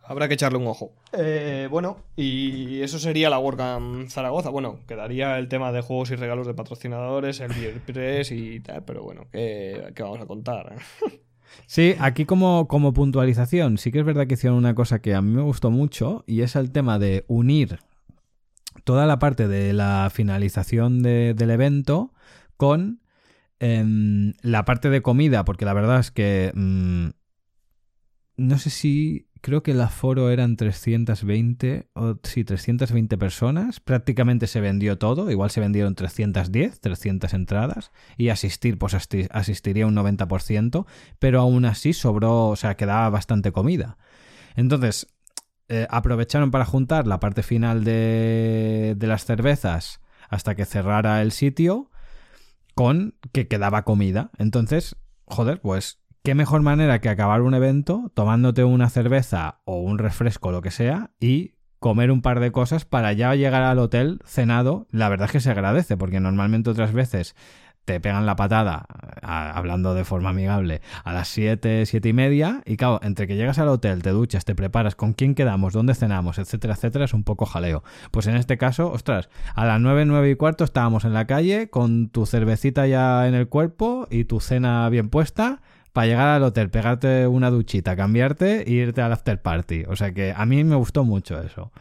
Habrá 0.05 0.27
que 0.27 0.34
echarle 0.34 0.57
un 0.57 0.67
ojo. 0.67 0.91
Eh, 1.13 1.67
bueno, 1.71 1.97
y 2.17 2.81
eso 2.81 2.99
sería 2.99 3.30
la 3.30 3.39
WordCamp 3.39 4.09
Zaragoza. 4.09 4.49
Bueno, 4.49 4.80
quedaría 4.85 5.38
el 5.39 5.47
tema 5.47 5.71
de 5.71 5.81
juegos 5.81 6.11
y 6.11 6.15
regalos 6.15 6.45
de 6.45 6.53
patrocinadores, 6.53 7.39
el 7.39 7.51
WordPress 7.51 8.31
y 8.31 8.59
tal, 8.59 8.84
pero 8.84 9.03
bueno, 9.03 9.27
¿qué, 9.31 9.93
vamos 9.99 10.21
a 10.21 10.25
contar? 10.25 10.75
Sí, 11.67 11.93
aquí 11.99 12.25
como, 12.25 12.67
como 12.67 12.93
puntualización, 12.93 13.77
sí 13.77 13.91
que 13.91 13.99
es 13.99 14.05
verdad 14.05 14.25
que 14.25 14.34
hicieron 14.34 14.57
una 14.57 14.73
cosa 14.73 15.03
que 15.03 15.13
a 15.13 15.21
mí 15.21 15.31
me 15.35 15.43
gustó 15.43 15.69
mucho 15.69 16.23
y 16.25 16.41
es 16.41 16.55
el 16.55 16.71
tema 16.71 16.97
de 16.97 17.25
unir 17.27 17.77
toda 18.85 19.05
la 19.05 19.19
parte 19.19 19.47
de 19.47 19.71
la 19.71 20.09
finalización 20.11 21.03
del 21.03 21.51
evento 21.51 22.11
con 22.57 23.01
em, 23.59 24.34
la 24.41 24.65
parte 24.65 24.89
de 24.89 25.03
comida, 25.03 25.45
porque 25.45 25.65
la 25.65 25.73
verdad 25.73 25.99
es 25.99 26.09
que 26.09 26.51
mm, 26.55 27.09
no 28.38 28.57
sé 28.57 28.71
si 28.71 29.27
creo 29.44 29.61
que 29.61 29.72
el 29.72 29.82
aforo 29.82 30.30
eran 30.30 30.56
320, 30.56 31.90
o 31.95 32.15
sí, 32.24 32.45
320 32.45 33.18
personas. 33.18 33.82
Prácticamente 33.82 34.48
se 34.48 34.61
vendió 34.61 34.98
todo. 34.98 35.30
Igual 35.30 35.52
se 35.52 35.60
vendieron 35.60 35.95
310, 35.95 36.80
300 36.80 37.34
entradas. 37.34 37.91
Y 38.15 38.30
asistir, 38.30 38.80
pues 38.80 38.94
asistiría 38.94 39.86
un 39.86 39.95
90%. 39.95 40.86
Pero 41.20 41.41
aún 41.41 41.65
así 41.65 41.91
sobró, 41.91 42.48
o 42.48 42.56
sea, 42.56 42.78
quedaba 42.78 43.10
bastante 43.10 43.52
comida. 43.52 43.98
Entonces, 44.56 45.07
eh, 45.68 45.88
aprovecharon 45.90 46.49
para 46.49 46.64
juntar 46.64 47.06
la 47.06 47.20
parte 47.20 47.44
final 47.44 47.84
de, 47.84 48.95
de 48.98 49.07
las 49.07 49.26
cervezas 49.26 49.99
hasta 50.30 50.56
que 50.56 50.64
cerrara 50.64 51.22
el 51.22 51.34
sitio 51.34 51.91
con 52.76 53.15
que 53.34 53.49
quedaba 53.49 53.84
comida. 53.84 54.32
Entonces, 54.38 54.95
joder, 55.26 55.60
pues 55.60 55.99
qué 56.23 56.35
mejor 56.35 56.61
manera 56.61 56.99
que 56.99 57.09
acabar 57.09 57.41
un 57.41 57.53
evento 57.53 58.09
tomándote 58.13 58.63
una 58.63 58.89
cerveza 58.89 59.59
o 59.65 59.79
un 59.79 59.97
refresco, 59.97 60.51
lo 60.51 60.61
que 60.61 60.71
sea, 60.71 61.11
y 61.19 61.55
comer 61.79 62.11
un 62.11 62.21
par 62.21 62.39
de 62.39 62.53
cosas 62.53 62.85
para 62.85 63.11
ya 63.11 63.35
llegar 63.35 63.63
al 63.63 63.77
hotel 63.77 64.21
cenado. 64.23 64.87
La 64.89 65.09
verdad 65.09 65.25
es 65.25 65.33
que 65.33 65.41
se 65.41 65.51
agradece, 65.51 65.97
porque 65.97 66.21
normalmente 66.21 66.69
otras 66.69 66.93
veces 66.93 67.35
te 67.83 67.99
pegan 67.99 68.25
la 68.25 68.37
patada, 68.37 68.85
hablando 69.21 69.93
de 69.93 70.05
forma 70.05 70.29
amigable, 70.29 70.81
a 71.03 71.11
las 71.11 71.27
7, 71.27 71.85
7 71.85 72.07
y 72.07 72.13
media, 72.13 72.61
y 72.65 72.77
claro, 72.77 73.01
entre 73.03 73.27
que 73.27 73.35
llegas 73.35 73.59
al 73.59 73.67
hotel, 73.67 74.01
te 74.01 74.11
duchas, 74.11 74.45
te 74.45 74.55
preparas, 74.55 74.95
con 74.95 75.11
quién 75.11 75.35
quedamos, 75.35 75.73
dónde 75.73 75.93
cenamos, 75.93 76.37
etcétera, 76.37 76.75
etcétera, 76.75 77.03
es 77.03 77.13
un 77.13 77.25
poco 77.25 77.45
jaleo. 77.45 77.83
Pues 78.11 78.27
en 78.27 78.37
este 78.37 78.57
caso, 78.57 78.89
ostras, 78.89 79.27
a 79.53 79.65
las 79.65 79.81
9, 79.81 80.05
9 80.05 80.29
y 80.29 80.35
cuarto 80.35 80.63
estábamos 80.63 81.03
en 81.03 81.13
la 81.13 81.27
calle 81.27 81.69
con 81.69 82.07
tu 82.07 82.25
cervecita 82.25 82.87
ya 82.87 83.27
en 83.27 83.33
el 83.33 83.49
cuerpo 83.49 84.07
y 84.09 84.23
tu 84.23 84.39
cena 84.39 84.87
bien 84.87 85.09
puesta 85.09 85.59
para 85.94 86.07
llegar 86.07 86.28
al 86.30 86.44
hotel, 86.44 86.70
pegarte 86.70 87.28
una 87.28 87.52
duchita, 87.52 87.95
cambiarte 87.95 88.68
e 88.68 88.72
irte 88.72 89.02
al 89.02 89.14
after 89.14 89.41
party. 89.41 89.84
O 89.88 89.95
sea 89.95 90.11
que 90.14 90.34
a 90.36 90.45
mí 90.45 90.64
me 90.64 90.76
gustó 90.76 91.03
mucho 91.03 91.40
eso. 91.40 91.72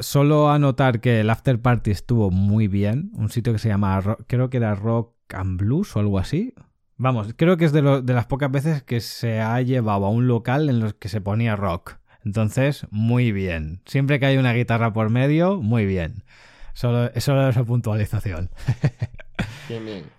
solo 0.00 0.50
anotar 0.50 1.00
que 1.00 1.20
el 1.20 1.30
after 1.30 1.60
party 1.60 1.90
estuvo 1.90 2.30
muy 2.30 2.66
bien. 2.66 3.12
Un 3.14 3.30
sitio 3.30 3.52
que 3.52 3.58
se 3.58 3.68
llama, 3.68 4.02
creo 4.26 4.48
que 4.50 4.56
era 4.56 4.74
Rock 4.74 5.14
and 5.34 5.60
Blues 5.60 5.94
o 5.94 6.00
algo 6.00 6.18
así. 6.18 6.54
Vamos, 6.96 7.34
creo 7.36 7.56
que 7.58 7.66
es 7.66 7.72
de, 7.72 8.02
de 8.02 8.12
las 8.14 8.26
pocas 8.26 8.50
veces 8.50 8.82
que 8.82 9.00
se 9.00 9.40
ha 9.40 9.60
llevado 9.60 10.06
a 10.06 10.10
un 10.10 10.26
local 10.26 10.68
en 10.68 10.80
los 10.80 10.94
que 10.94 11.08
se 11.08 11.20
ponía 11.20 11.54
rock. 11.54 11.98
Entonces, 12.24 12.86
muy 12.90 13.32
bien. 13.32 13.82
Siempre 13.86 14.18
que 14.18 14.26
hay 14.26 14.38
una 14.38 14.52
guitarra 14.54 14.92
por 14.92 15.10
medio, 15.10 15.62
muy 15.62 15.86
bien. 15.86 16.24
Solo, 16.72 17.10
solo 17.18 17.48
esa 17.48 17.64
puntualización. 17.64 18.50
Bien, 19.68 19.84
bien. 19.84 20.17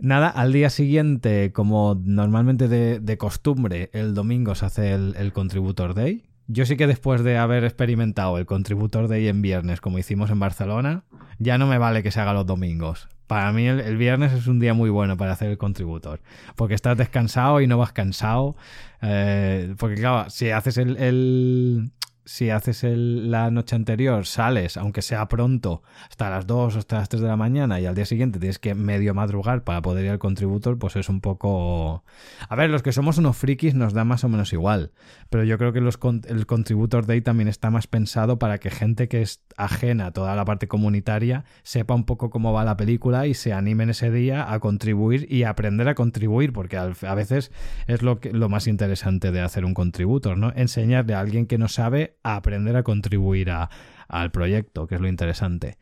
Nada, 0.00 0.28
al 0.28 0.52
día 0.52 0.70
siguiente, 0.70 1.52
como 1.52 2.00
normalmente 2.04 2.68
de, 2.68 3.18
costumbre, 3.18 3.90
el 3.92 4.14
domingo 4.14 4.54
se 4.54 4.66
hace 4.66 4.92
el, 4.94 5.32
Contributor 5.32 5.94
Day. 5.94 6.24
Yo 6.46 6.64
sí 6.64 6.76
que 6.76 6.86
después 6.86 7.22
de 7.22 7.36
haber 7.36 7.64
experimentado 7.64 8.38
el 8.38 8.46
Contributor 8.46 9.08
Day 9.08 9.28
en 9.28 9.42
viernes, 9.42 9.80
como 9.80 9.98
hicimos 9.98 10.30
en 10.30 10.40
Barcelona, 10.40 11.04
ya 11.38 11.58
no 11.58 11.66
me 11.66 11.78
vale 11.78 12.02
que 12.02 12.10
se 12.10 12.20
haga 12.20 12.32
los 12.32 12.46
domingos. 12.46 13.08
Para 13.26 13.52
mí 13.52 13.66
el, 13.66 13.96
viernes 13.96 14.32
es 14.32 14.46
un 14.46 14.58
día 14.58 14.74
muy 14.74 14.90
bueno 14.90 15.16
para 15.16 15.32
hacer 15.32 15.50
el 15.50 15.58
contributor, 15.58 16.20
porque 16.56 16.74
estás 16.74 16.96
descansado 16.96 17.60
y 17.60 17.68
no 17.68 17.78
vas 17.78 17.92
cansado. 17.92 18.56
Eh, 19.02 19.74
porque 19.78 19.96
claro, 19.96 20.30
si 20.30 20.50
haces 20.50 20.78
el, 20.78 21.92
si 22.24 22.50
haces 22.50 22.82
la 22.84 23.50
noche 23.50 23.76
anterior, 23.76 24.26
sales, 24.26 24.76
aunque 24.76 25.02
sea 25.02 25.26
pronto, 25.28 25.82
hasta 26.08 26.30
las 26.30 26.46
2 26.46 26.76
o 26.76 26.78
hasta 26.78 26.98
las 26.98 27.08
3 27.08 27.22
de 27.22 27.28
la 27.28 27.36
mañana 27.36 27.80
y 27.80 27.86
al 27.86 27.94
día 27.94 28.06
siguiente 28.06 28.38
tienes 28.38 28.58
que 28.58 28.74
medio 28.74 29.14
madrugar 29.14 29.64
para 29.64 29.82
poder 29.82 30.04
ir 30.04 30.10
al 30.10 30.18
contributor, 30.18 30.78
pues 30.78 30.96
es 30.96 31.08
un 31.08 31.20
poco... 31.20 32.04
A 32.48 32.54
ver, 32.56 32.70
los 32.70 32.82
que 32.82 32.92
somos 32.92 33.18
unos 33.18 33.36
frikis 33.36 33.74
nos 33.74 33.92
da 33.92 34.04
más 34.04 34.24
o 34.24 34.28
menos 34.28 34.52
igual, 34.52 34.92
pero 35.28 35.44
yo 35.44 35.58
creo 35.58 35.72
que 35.72 35.80
los, 35.80 35.98
el 36.28 36.46
contributor 36.46 37.06
day 37.06 37.20
también 37.20 37.48
está 37.48 37.70
más 37.70 37.86
pensado 37.86 38.38
para 38.38 38.58
que 38.58 38.70
gente 38.70 39.08
que 39.08 39.22
es 39.22 39.42
ajena 39.56 40.06
a 40.06 40.12
toda 40.12 40.34
la 40.36 40.44
parte 40.44 40.68
comunitaria 40.68 41.44
sepa 41.62 41.94
un 41.94 42.04
poco 42.04 42.30
cómo 42.30 42.52
va 42.52 42.64
la 42.64 42.76
película 42.76 43.26
y 43.26 43.34
se 43.34 43.52
anime 43.52 43.84
en 43.84 43.90
ese 43.90 44.10
día 44.10 44.52
a 44.52 44.58
contribuir 44.60 45.26
y 45.30 45.44
aprender 45.44 45.88
a 45.88 45.94
contribuir, 45.94 46.52
porque 46.52 46.76
a 46.76 47.14
veces 47.14 47.52
es 47.86 48.02
lo, 48.02 48.20
que, 48.20 48.32
lo 48.32 48.48
más 48.48 48.66
interesante 48.66 49.32
de 49.32 49.40
hacer 49.40 49.64
un 49.64 49.74
contributor, 49.74 50.36
¿no? 50.36 50.52
Enseñarle 50.54 51.14
a 51.14 51.20
alguien 51.20 51.46
que 51.46 51.58
no 51.58 51.68
sabe 51.68 52.16
a 52.22 52.36
aprender 52.36 52.76
a 52.76 52.82
contribuir 52.82 53.50
al 53.50 54.30
proyecto, 54.30 54.86
que 54.86 54.96
es 54.96 55.00
lo 55.00 55.08
interesante. 55.08 55.78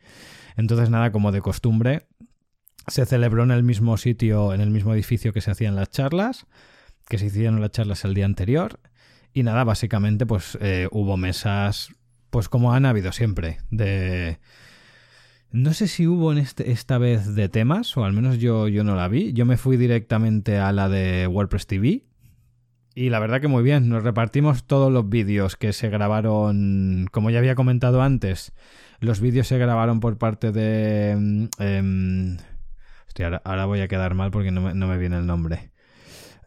Entonces, 0.55 0.89
nada, 0.89 1.11
como 1.11 1.31
de 1.31 1.41
costumbre, 1.41 2.07
Se 2.87 3.05
celebró 3.05 3.43
en 3.43 3.51
el 3.51 3.61
mismo 3.63 3.97
sitio, 3.97 4.53
en 4.53 4.61
el 4.61 4.71
mismo 4.71 4.93
edificio 4.93 5.31
que 5.31 5.41
se 5.41 5.51
hacían 5.51 5.75
las 5.75 5.91
charlas, 5.91 6.47
que 7.07 7.19
se 7.19 7.27
hicieron 7.27 7.61
las 7.61 7.71
charlas 7.71 8.03
el 8.03 8.15
día 8.15 8.25
anterior. 8.25 8.79
Y 9.31 9.43
nada, 9.43 9.63
básicamente, 9.63 10.25
pues 10.25 10.57
eh, 10.59 10.87
hubo 10.91 11.15
mesas, 11.15 11.89
pues 12.31 12.49
como 12.49 12.73
han 12.73 12.85
habido 12.85 13.11
siempre, 13.11 13.59
de... 13.69 14.39
No 15.51 15.73
sé 15.73 15.87
si 15.87 16.05
hubo 16.05 16.31
en 16.31 16.37
este, 16.37 16.71
esta 16.71 16.99
vez 16.99 17.33
de 17.35 17.49
temas, 17.49 17.97
o 17.97 18.05
al 18.05 18.13
menos 18.13 18.37
yo, 18.37 18.67
yo 18.67 18.83
no 18.83 18.95
la 18.95 19.07
vi. 19.07 19.33
Yo 19.33 19.45
me 19.45 19.57
fui 19.57 19.77
directamente 19.77 20.59
a 20.59 20.71
la 20.71 20.89
de 20.89 21.25
WordPress 21.25 21.65
TV. 21.65 22.05
Y 22.99 23.09
la 23.09 23.19
verdad 23.19 23.39
que 23.39 23.47
muy 23.47 23.63
bien, 23.63 23.87
nos 23.87 24.03
repartimos 24.03 24.65
todos 24.65 24.91
los 24.91 25.07
vídeos 25.07 25.55
que 25.55 25.71
se 25.71 25.87
grabaron, 25.87 27.07
como 27.13 27.29
ya 27.29 27.39
había 27.39 27.55
comentado 27.55 28.01
antes, 28.01 28.51
los 28.99 29.21
vídeos 29.21 29.47
se 29.47 29.57
grabaron 29.57 30.01
por 30.01 30.17
parte 30.17 30.51
de... 30.51 31.47
em, 31.59 32.37
hostia, 33.07 33.41
ahora, 33.45 33.65
voy 33.67 33.79
a 33.79 33.87
quedar 33.87 34.15
mal 34.15 34.31
porque 34.31 34.51
no 34.51 34.59
me, 34.59 34.73
no 34.73 34.87
me 34.87 34.97
viene 34.97 35.15
el 35.15 35.25
nombre. 35.25 35.71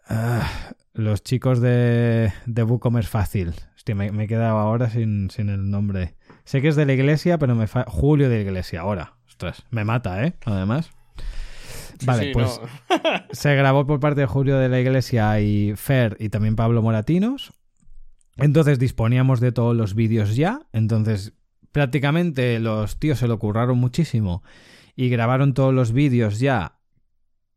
Ah, 0.07 0.47
los 0.93 1.23
chicos 1.23 1.63
de, 1.63 2.35
de 2.45 2.63
WooCommerce 2.63 3.09
Fácil. 3.09 3.55
Hostia, 3.75 3.95
me, 3.95 4.13
me 4.13 4.25
he 4.25 4.29
quedado 4.29 4.59
ahora 4.59 4.91
sin, 4.91 5.31
sin 5.31 5.49
el 5.49 5.71
nombre. 5.71 6.17
Sé 6.45 6.61
que 6.61 6.69
es 6.69 6.77
de 6.77 6.85
la 6.85 6.93
iglesia, 6.93 7.39
pero 7.39 7.55
me 7.55 7.67
fa... 7.67 7.87
Julio 7.89 8.29
de 8.29 8.37
la 8.37 8.43
iglesia, 8.43 8.83
ahora. 8.83 9.15
Ostras, 9.27 9.65
me 9.71 9.87
mata, 9.87 10.23
¿eh? 10.23 10.35
Además. 10.45 10.93
Vale, 12.05 12.25
sí, 12.25 12.31
pues 12.33 12.61
no. 12.61 12.99
se 13.33 13.55
grabó 13.55 13.87
por 13.87 14.01
parte 14.01 14.23
de 14.23 14.27
Julio 14.27 14.59
de 14.59 14.69
la 14.69 14.81
Iglesia 14.81 15.41
y 15.41 15.75
Fer 15.77 16.17
y 16.21 16.29
también 16.29 16.57
Pablo 16.57 16.83
Moratinos. 16.83 17.53
Entonces 18.37 18.79
disponíamos 18.79 19.41
de 19.41 19.53
todos 19.53 19.77
los 19.77 19.95
vídeos 19.95 20.37
ya. 20.37 20.67
Entonces 20.73 21.35
prácticamente 21.73 22.59
los 22.59 22.99
tíos 22.99 23.19
se 23.19 23.29
lo 23.29 23.39
curraron 23.39 23.79
muchísimo 23.79 24.43
y 24.95 25.09
grabaron 25.09 25.55
todos 25.55 25.73
los 25.73 25.93
vídeos 25.93 26.39
ya 26.39 26.79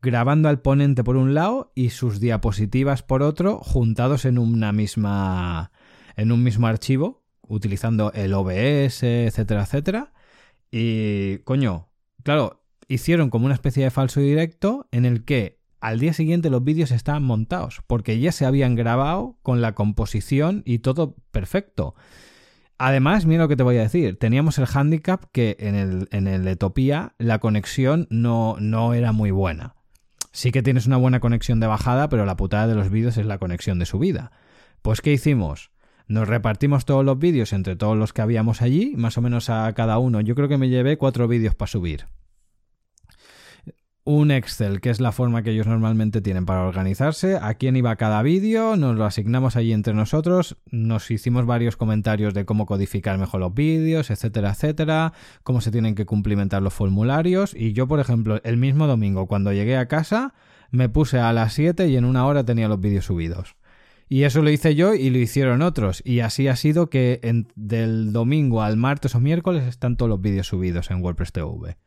grabando 0.02 0.50
al 0.50 0.62
ponente 0.62 1.04
por 1.04 1.18
un 1.18 1.34
lado 1.34 1.72
y 1.76 1.90
sus 1.90 2.20
diapositivas 2.20 3.02
por 3.02 3.24
otro 3.24 3.58
juntados 3.60 4.26
en 4.26 4.38
una 4.38 4.72
misma 4.72 5.72
en 6.16 6.32
un 6.32 6.44
mismo 6.44 6.68
archivo 6.68 7.26
utilizando 7.48 8.12
el 8.14 8.34
OBS, 8.34 9.04
etcétera, 9.04 9.64
etcétera. 9.64 10.14
Y 10.72 11.40
coño, 11.40 11.90
claro, 12.24 12.65
hicieron 12.88 13.30
como 13.30 13.46
una 13.46 13.56
especie 13.56 13.84
de 13.84 13.92
falso 13.92 14.20
directo 14.20 14.88
en 14.92 15.06
el 15.06 15.26
que 15.26 15.60
al 15.80 16.00
día 16.00 16.14
siguiente 16.14 16.50
los 16.50 16.64
vídeos 16.64 16.92
estaban 16.92 17.24
montados, 17.24 17.82
porque 17.86 18.20
ya 18.20 18.32
se 18.32 18.46
habían 18.46 18.76
grabado 18.76 19.38
con 19.44 19.62
la 19.62 19.76
composición 19.76 20.64
y 20.66 20.80
todo 20.80 21.16
perfecto. 21.32 21.96
Además, 22.78 23.26
mira 23.26 23.44
lo 23.44 23.48
que 23.48 23.56
te 23.56 23.64
voy 23.64 23.78
a 23.78 23.84
decir, 23.84 24.18
teníamos 24.18 24.58
el 24.58 24.66
handicap 24.74 25.26
que 25.32 25.56
en 25.60 25.76
el, 25.76 26.08
en 26.12 26.28
el 26.28 26.48
Etopía 26.48 27.14
la 27.20 27.40
conexión 27.40 28.08
no, 28.10 28.58
no 28.60 28.94
era 28.94 29.12
muy 29.12 29.32
buena. 29.32 29.76
Sí 30.32 30.52
que 30.52 30.64
tienes 30.64 30.86
una 30.88 30.98
buena 30.98 31.20
conexión 31.20 31.60
de 31.60 31.68
bajada, 31.68 32.10
pero 32.10 32.26
la 32.26 32.36
putada 32.36 32.68
de 32.68 32.76
los 32.76 32.90
vídeos 32.90 33.18
es 33.18 33.26
la 33.26 33.38
conexión 33.38 33.80
de 33.80 33.86
subida. 33.86 34.32
Pues, 34.82 35.02
¿qué 35.02 35.14
hicimos? 35.14 35.72
Nos 36.08 36.28
repartimos 36.28 36.86
todos 36.86 37.06
los 37.06 37.18
vídeos 37.18 37.54
entre 37.54 37.76
todos 37.76 37.96
los 37.96 38.12
que 38.12 38.22
habíamos 38.22 38.62
allí, 38.62 38.94
más 38.98 39.18
o 39.18 39.22
menos 39.22 39.50
a 39.50 39.72
cada 39.74 39.98
uno. 40.00 40.20
Yo 40.20 40.36
creo 40.36 40.50
que 40.50 40.58
me 40.58 40.68
llevé 40.68 40.98
cuatro 40.98 41.28
vídeos 41.28 41.56
para 41.56 41.72
subir 41.72 42.08
un 44.08 44.30
Excel, 44.30 44.82
que 44.82 44.92
es 44.92 45.00
la 45.00 45.12
forma 45.12 45.42
que 45.42 45.50
ellos 45.50 45.66
normalmente 45.66 46.22
tienen 46.22 46.46
para 46.46 46.62
organizarse, 46.64 47.38
a 47.42 47.56
quién 47.56 47.76
iba 47.76 47.96
cada 47.96 48.22
vídeo, 48.22 48.76
nos 48.78 48.96
lo 48.96 49.04
asignamos 49.04 49.56
allí 49.56 49.74
entre 49.74 49.96
nosotros, 49.96 50.58
nos 50.70 51.10
hicimos 51.10 51.48
varios 51.48 51.76
comentarios 51.76 52.36
de 52.36 52.46
cómo 52.46 52.68
codificar 52.68 53.18
mejor 53.18 53.40
los 53.40 53.54
vídeos, 53.56 54.12
etcétera, 54.12 54.52
etcétera, 54.52 55.14
cómo 55.42 55.60
se 55.60 55.72
tienen 55.72 55.96
que 55.96 56.06
cumplimentar 56.06 56.62
los 56.62 56.74
formularios 56.74 57.56
y 57.56 57.74
yo, 57.74 57.88
por 57.88 58.00
ejemplo, 58.00 58.40
el 58.44 58.58
mismo 58.58 58.86
domingo 58.86 59.26
cuando 59.26 59.52
llegué 59.52 59.76
a 59.76 59.88
casa 59.88 60.36
me 60.70 60.88
puse 60.88 61.18
a 61.20 61.34
las 61.34 61.54
7 61.54 61.88
y 61.88 61.98
en 61.98 62.06
una 62.06 62.28
hora 62.28 62.44
tenía 62.46 62.68
los 62.68 62.80
vídeos 62.80 63.06
subidos. 63.06 63.56
Y 64.08 64.22
eso 64.22 64.44
lo 64.44 64.52
hice 64.52 64.76
yo 64.76 64.94
y 64.94 65.10
lo 65.10 65.18
hicieron 65.18 65.64
otros. 65.64 66.04
Y 66.06 66.20
así 66.20 66.48
ha 66.48 66.56
sido 66.56 66.92
que 66.92 67.20
en- 67.24 67.48
del 67.56 68.14
domingo 68.14 68.62
al 68.62 68.78
martes 68.78 69.16
o 69.16 69.20
miércoles 69.20 69.64
están 69.66 69.98
todos 69.98 70.10
los 70.10 70.22
vídeos 70.22 70.46
subidos 70.46 70.92
en 70.92 71.02
WordPress 71.02 71.32
TV. 71.32 71.78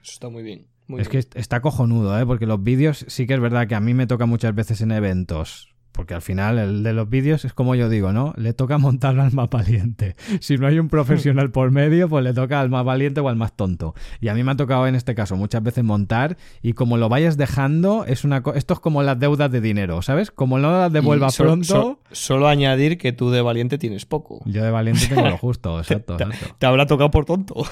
Eso 0.00 0.12
está 0.12 0.28
muy 0.28 0.44
bien. 0.44 0.66
Muy 0.90 1.00
Es 1.00 1.08
que 1.08 1.18
bien. 1.18 1.30
está 1.34 1.60
cojonudo, 1.60 2.18
¿eh? 2.20 2.26
Porque 2.26 2.46
los 2.46 2.62
vídeos 2.62 3.04
sí 3.08 3.26
que 3.26 3.34
es 3.34 3.40
verdad 3.40 3.66
que 3.66 3.74
a 3.74 3.80
mí 3.80 3.94
me 3.94 4.06
toca 4.06 4.26
muchas 4.26 4.54
veces 4.54 4.80
en 4.82 4.92
eventos. 4.92 5.68
Porque 5.92 6.14
al 6.14 6.22
final 6.22 6.58
el 6.58 6.82
de 6.82 6.92
los 6.92 7.10
vídeos 7.10 7.44
es 7.44 7.52
como 7.52 7.74
yo 7.74 7.88
digo, 7.88 8.12
¿no? 8.12 8.32
Le 8.36 8.52
toca 8.54 8.78
montarlo 8.78 9.22
al 9.22 9.32
más 9.32 9.50
valiente. 9.50 10.14
Si 10.40 10.56
no 10.56 10.66
hay 10.66 10.78
un 10.78 10.88
profesional 10.88 11.50
por 11.50 11.70
medio, 11.72 12.08
pues 12.08 12.24
le 12.24 12.32
toca 12.32 12.60
al 12.60 12.70
más 12.70 12.84
valiente 12.84 13.20
o 13.20 13.28
al 13.28 13.36
más 13.36 13.54
tonto. 13.56 13.94
Y 14.20 14.28
a 14.28 14.34
mí 14.34 14.42
me 14.44 14.52
ha 14.52 14.56
tocado 14.56 14.86
en 14.86 14.94
este 14.94 15.14
caso 15.14 15.36
muchas 15.36 15.62
veces 15.62 15.82
montar 15.84 16.36
y 16.62 16.72
como 16.74 16.96
lo 16.96 17.08
vayas 17.08 17.36
dejando, 17.36 18.04
es 18.06 18.24
una 18.24 18.42
co- 18.42 18.54
esto 18.54 18.74
es 18.74 18.80
como 18.80 19.02
las 19.02 19.18
deudas 19.18 19.50
de 19.50 19.60
dinero, 19.60 20.00
¿sabes? 20.02 20.30
Como 20.30 20.58
no 20.58 20.70
las 20.78 20.92
devuelva 20.92 21.30
so- 21.30 21.42
pronto, 21.44 21.64
so- 21.66 22.00
solo 22.12 22.48
añadir 22.48 22.96
que 22.96 23.12
tú 23.12 23.30
de 23.30 23.42
valiente 23.42 23.76
tienes 23.78 24.06
poco. 24.06 24.40
yo 24.46 24.62
de 24.64 24.70
valiente 24.70 25.06
tengo 25.08 25.28
lo 25.28 25.38
justo, 25.38 25.78
exacto, 25.80 26.16
Te, 26.16 26.24
exacto. 26.24 26.54
te 26.58 26.66
habrá 26.66 26.86
tocado 26.86 27.10
por 27.10 27.24
tonto. 27.24 27.54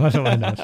Más 0.00 0.14
o 0.14 0.22
menos. 0.22 0.62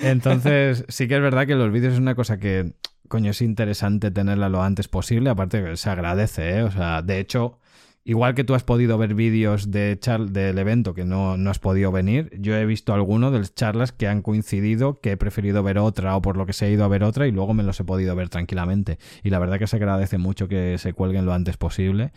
Entonces, 0.00 0.84
sí 0.88 1.06
que 1.08 1.16
es 1.16 1.20
verdad 1.22 1.46
que 1.46 1.54
los 1.54 1.70
vídeos 1.70 1.94
es 1.94 1.98
una 1.98 2.14
cosa 2.14 2.38
que, 2.38 2.72
coño, 3.08 3.30
es 3.30 3.42
interesante 3.42 4.10
tenerla 4.10 4.48
lo 4.48 4.62
antes 4.62 4.88
posible. 4.88 5.30
Aparte, 5.30 5.62
que 5.62 5.76
se 5.76 5.90
agradece, 5.90 6.58
¿eh? 6.58 6.62
O 6.62 6.70
sea, 6.70 7.02
de 7.02 7.20
hecho, 7.20 7.58
igual 8.04 8.34
que 8.34 8.44
tú 8.44 8.54
has 8.54 8.64
podido 8.64 8.98
ver 8.98 9.14
vídeos 9.14 9.70
de 9.70 9.98
del 10.30 10.58
evento 10.58 10.94
que 10.94 11.04
no, 11.04 11.36
no 11.36 11.50
has 11.50 11.58
podido 11.58 11.92
venir, 11.92 12.30
yo 12.38 12.56
he 12.56 12.66
visto 12.66 12.94
algunos 12.94 13.32
de 13.32 13.40
las 13.40 13.54
charlas 13.54 13.92
que 13.92 14.08
han 14.08 14.22
coincidido, 14.22 15.00
que 15.00 15.12
he 15.12 15.16
preferido 15.16 15.62
ver 15.62 15.78
otra 15.78 16.16
o 16.16 16.22
por 16.22 16.36
lo 16.36 16.46
que 16.46 16.52
se 16.52 16.66
he 16.66 16.72
ido 16.72 16.84
a 16.84 16.88
ver 16.88 17.04
otra 17.04 17.26
y 17.26 17.32
luego 17.32 17.54
me 17.54 17.62
los 17.62 17.78
he 17.80 17.84
podido 17.84 18.16
ver 18.16 18.28
tranquilamente. 18.28 18.98
Y 19.22 19.30
la 19.30 19.38
verdad 19.38 19.58
que 19.58 19.66
se 19.66 19.76
agradece 19.76 20.18
mucho 20.18 20.48
que 20.48 20.78
se 20.78 20.92
cuelguen 20.92 21.26
lo 21.26 21.32
antes 21.32 21.56
posible. 21.56 22.12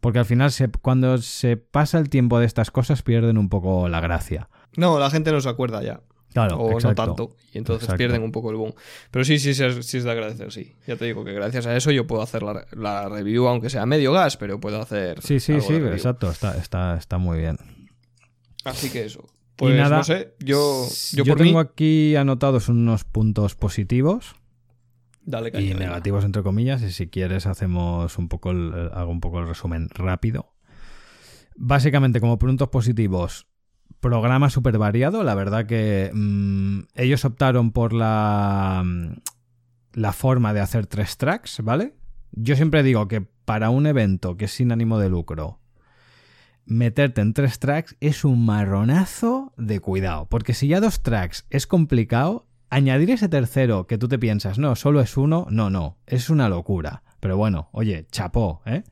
Porque 0.00 0.18
al 0.18 0.24
final, 0.24 0.50
cuando 0.80 1.18
se 1.18 1.56
pasa 1.56 1.98
el 1.98 2.08
tiempo 2.08 2.40
de 2.40 2.46
estas 2.46 2.72
cosas, 2.72 3.02
pierden 3.02 3.38
un 3.38 3.48
poco 3.48 3.88
la 3.88 4.00
gracia. 4.00 4.48
No, 4.76 4.98
la 4.98 5.10
gente 5.10 5.30
no 5.30 5.40
se 5.40 5.48
acuerda 5.48 5.80
ya. 5.82 6.00
Claro, 6.32 6.56
o 6.58 6.72
exacto. 6.72 6.88
no 6.88 7.06
tanto. 7.14 7.36
Y 7.52 7.58
entonces 7.58 7.82
Exacto. 7.84 7.98
pierden 7.98 8.22
un 8.22 8.32
poco 8.32 8.50
el 8.50 8.56
boom. 8.56 8.72
Pero 9.10 9.24
sí, 9.24 9.38
sí, 9.38 9.52
sí, 9.54 9.62
es- 9.64 9.84
sí 9.86 9.98
es 9.98 10.04
de 10.04 10.10
agradecer, 10.10 10.50
sí. 10.52 10.74
Ya 10.86 10.96
te 10.96 11.04
digo 11.04 11.24
que 11.24 11.32
gracias 11.32 11.66
a 11.66 11.76
eso 11.76 11.90
yo 11.90 12.06
puedo 12.06 12.22
hacer 12.22 12.42
la, 12.42 12.66
la 12.72 13.08
review, 13.08 13.46
aunque 13.48 13.68
sea 13.70 13.84
medio 13.86 14.12
gas, 14.12 14.36
pero 14.36 14.58
puedo 14.60 14.80
hacer. 14.80 15.20
Sí, 15.22 15.40
sí, 15.40 15.52
algo 15.52 15.66
sí, 15.66 15.78
de 15.78 15.92
exacto, 15.92 16.30
está, 16.30 16.56
está, 16.56 16.96
está 16.96 17.18
muy 17.18 17.38
bien. 17.38 17.58
Así 18.64 18.90
que 18.90 19.04
eso. 19.04 19.26
Pues 19.56 19.76
nada, 19.76 19.98
no 19.98 20.04
sé, 20.04 20.34
yo, 20.40 20.86
yo, 21.12 21.24
Yo 21.24 21.32
por 21.34 21.38
tengo 21.42 21.58
mí. 21.60 21.66
aquí 21.68 22.16
anotados 22.16 22.68
unos 22.68 23.04
puntos 23.04 23.54
positivos 23.54 24.34
Dale 25.24 25.52
caña, 25.52 25.64
y 25.66 25.74
negativos 25.74 26.24
entre 26.24 26.42
comillas 26.42 26.82
y 26.82 26.90
si 26.90 27.08
quieres 27.08 27.46
hacemos 27.46 28.16
un 28.18 28.28
poco 28.28 28.50
el, 28.50 28.72
hago 28.92 29.10
un 29.12 29.20
poco 29.20 29.38
el 29.40 29.46
resumen 29.46 29.88
rápido. 29.90 30.54
Básicamente 31.54 32.20
como 32.20 32.38
puntos 32.38 32.70
positivos, 32.70 33.46
programa 34.02 34.50
súper 34.50 34.76
variado, 34.76 35.22
la 35.22 35.34
verdad 35.34 35.64
que 35.64 36.10
mm, 36.12 36.80
ellos 36.96 37.24
optaron 37.24 37.72
por 37.72 37.94
la 37.94 38.82
mm, 38.84 39.12
la 39.94 40.12
forma 40.12 40.52
de 40.52 40.60
hacer 40.60 40.86
tres 40.86 41.16
tracks, 41.16 41.60
¿vale? 41.62 41.94
Yo 42.32 42.56
siempre 42.56 42.82
digo 42.82 43.08
que 43.08 43.20
para 43.20 43.70
un 43.70 43.86
evento 43.86 44.36
que 44.36 44.46
es 44.46 44.52
sin 44.52 44.72
ánimo 44.72 44.98
de 44.98 45.08
lucro, 45.08 45.60
meterte 46.64 47.20
en 47.20 47.34
tres 47.34 47.58
tracks 47.58 47.96
es 48.00 48.24
un 48.24 48.44
marronazo 48.44 49.52
de 49.56 49.80
cuidado. 49.80 50.26
Porque 50.26 50.54
si 50.54 50.68
ya 50.68 50.80
dos 50.80 51.02
tracks 51.02 51.46
es 51.50 51.66
complicado, 51.66 52.46
añadir 52.70 53.10
ese 53.10 53.28
tercero 53.28 53.86
que 53.86 53.98
tú 53.98 54.08
te 54.08 54.18
piensas, 54.18 54.58
no, 54.58 54.76
solo 54.76 55.00
es 55.00 55.16
uno, 55.16 55.46
no, 55.50 55.70
no, 55.70 55.98
es 56.06 56.30
una 56.30 56.48
locura. 56.48 57.02
Pero 57.20 57.36
bueno, 57.36 57.68
oye, 57.72 58.06
chapó, 58.10 58.62
¿eh? 58.64 58.82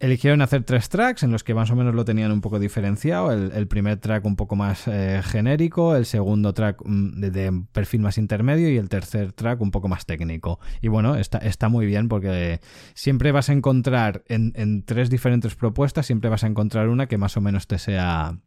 Eligieron 0.00 0.42
hacer 0.42 0.64
tres 0.64 0.88
tracks 0.88 1.22
en 1.22 1.30
los 1.30 1.44
que 1.44 1.54
más 1.54 1.70
o 1.70 1.76
menos 1.76 1.94
lo 1.94 2.04
tenían 2.04 2.32
un 2.32 2.40
poco 2.40 2.58
diferenciado. 2.58 3.32
El, 3.32 3.68
primer 3.68 3.98
track 3.98 4.24
un 4.24 4.36
poco 4.36 4.56
más 4.56 4.88
eh, 4.88 5.22
genérico, 5.24 5.94
el 5.94 6.04
segundo 6.04 6.52
track 6.52 6.82
mm, 6.84 7.20
de, 7.20 7.62
perfil 7.72 8.00
más 8.00 8.18
intermedio 8.18 8.68
y 8.70 8.76
el 8.76 8.88
tercer 8.88 9.32
track 9.32 9.60
un 9.60 9.70
poco 9.70 9.88
más 9.88 10.04
técnico. 10.04 10.58
Y 10.80 10.88
bueno, 10.88 11.14
está, 11.14 11.38
está 11.38 11.68
muy 11.68 11.86
bien 11.86 12.08
porque 12.08 12.60
siempre 12.94 13.32
vas 13.32 13.48
a 13.48 13.52
encontrar 13.52 14.24
en, 14.28 14.52
en 14.56 14.84
tres 14.84 15.10
diferentes 15.10 15.54
propuestas, 15.54 16.06
siempre 16.06 16.28
vas 16.28 16.44
a 16.44 16.48
encontrar 16.48 16.88
una 16.88 17.06
que 17.06 17.16
más 17.16 17.36
o 17.36 17.40
menos 17.40 17.66
te 17.66 17.78
sea, 17.78 18.38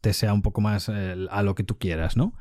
te 0.00 0.12
sea 0.12 0.32
un 0.32 0.42
poco 0.42 0.60
más 0.60 0.88
a 0.88 1.42
lo 1.42 1.54
que 1.54 1.62
tú 1.62 1.78
quieras, 1.78 2.16
¿no? 2.16 2.34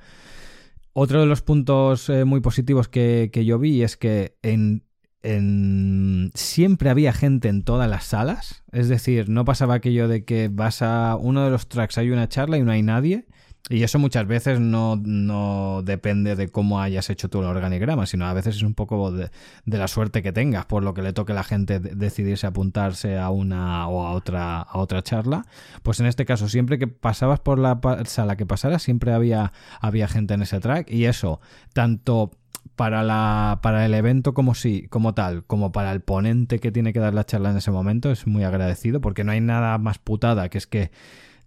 Otro 1.00 1.20
de 1.20 1.28
los 1.28 1.44
puntos 1.44 2.10
eh, 2.10 2.26
muy 2.26 2.42
positivos 2.42 2.88
que, 2.88 3.30
que 3.32 3.46
yo 3.46 3.60
vi 3.60 3.84
es 3.84 3.98
que 3.98 4.36
en 4.42 4.87
siempre 5.24 6.90
había 6.90 7.14
gente 7.14 7.50
en 7.50 7.64
todas 7.64 7.90
las 7.90 8.06
salas. 8.06 8.64
Es 8.72 8.88
decir, 8.88 9.30
no 9.30 9.46
pasaba 9.46 9.76
aquello 9.76 10.08
de 10.08 10.24
que 10.24 10.50
vas 10.52 10.82
a 10.82 11.18
uno 11.20 11.44
de 11.44 11.52
los 11.52 11.68
tracks, 11.68 11.98
hay 11.98 12.12
una 12.12 12.30
charla 12.30 12.58
y 12.58 12.64
no 12.64 12.72
hay 12.72 12.84
nadie. 12.84 13.26
Y 13.70 13.84
eso 13.84 14.00
muchas 14.00 14.26
veces 14.28 14.62
no, 14.62 14.96
no, 14.96 15.82
depende 15.84 16.38
de 16.38 16.48
cómo 16.48 16.80
hayas 16.80 17.10
hecho 17.10 17.30
tú 17.30 17.42
el 17.42 17.48
organigrama, 17.48 18.06
sino 18.06 18.26
a 18.26 18.32
veces 18.32 18.56
es 18.56 18.62
un 18.62 18.74
poco 18.74 19.12
de, 19.12 19.30
la 19.66 19.90
suerte 19.90 20.24
que 20.24 20.32
tengas, 20.32 20.66
por 20.66 20.84
lo 20.84 20.94
que 20.94 21.02
le 21.02 21.12
toque 21.12 21.34
a 21.34 21.36
la 21.36 21.44
gente 21.44 21.82
decidirse 21.82 22.48
apuntarse 22.48 23.18
a 23.18 23.30
una 23.30 23.90
o 23.90 24.08
a 24.08 24.14
otra, 24.14 24.62
a 24.62 24.78
otra 24.78 25.04
charla. 25.04 25.46
Pues 25.84 26.00
en 26.00 26.06
este 26.06 26.26
caso, 26.26 26.48
siempre 26.48 26.80
que 26.80 26.88
pasabas 26.88 27.42
por 27.42 27.60
la 27.60 27.78
sala 28.06 28.38
que 28.38 28.46
pasara, 28.46 28.80
siempre 28.80 29.12
había, 29.12 29.52
había 29.82 30.08
gente 30.08 30.36
en 30.36 30.44
ese 30.44 30.62
track. 30.62 30.90
Y 30.90 31.04
eso, 31.04 31.42
tanto 31.74 32.32
para, 32.78 33.04
la, 33.04 33.60
para 33.62 33.86
el 33.86 33.94
evento 33.94 34.34
como 34.34 34.56
sí, 34.56 34.88
como 34.90 35.14
tal, 35.14 35.44
como 35.44 35.74
para 35.74 35.92
el 35.92 36.00
ponente 36.00 36.60
que 36.60 36.72
tiene 36.72 36.94
que 36.94 37.00
dar 37.00 37.14
la 37.14 37.26
charla 37.26 37.52
en 37.52 37.58
ese 37.58 37.72
momento, 37.72 38.12
es 38.12 38.26
muy 38.26 38.46
agradecido, 38.46 39.02
porque 39.02 39.26
no 39.26 39.34
hay 39.34 39.42
nada 39.42 39.78
más 39.80 39.98
putada 40.00 40.48
que 40.48 40.58
es 40.58 40.68
que 40.68 40.92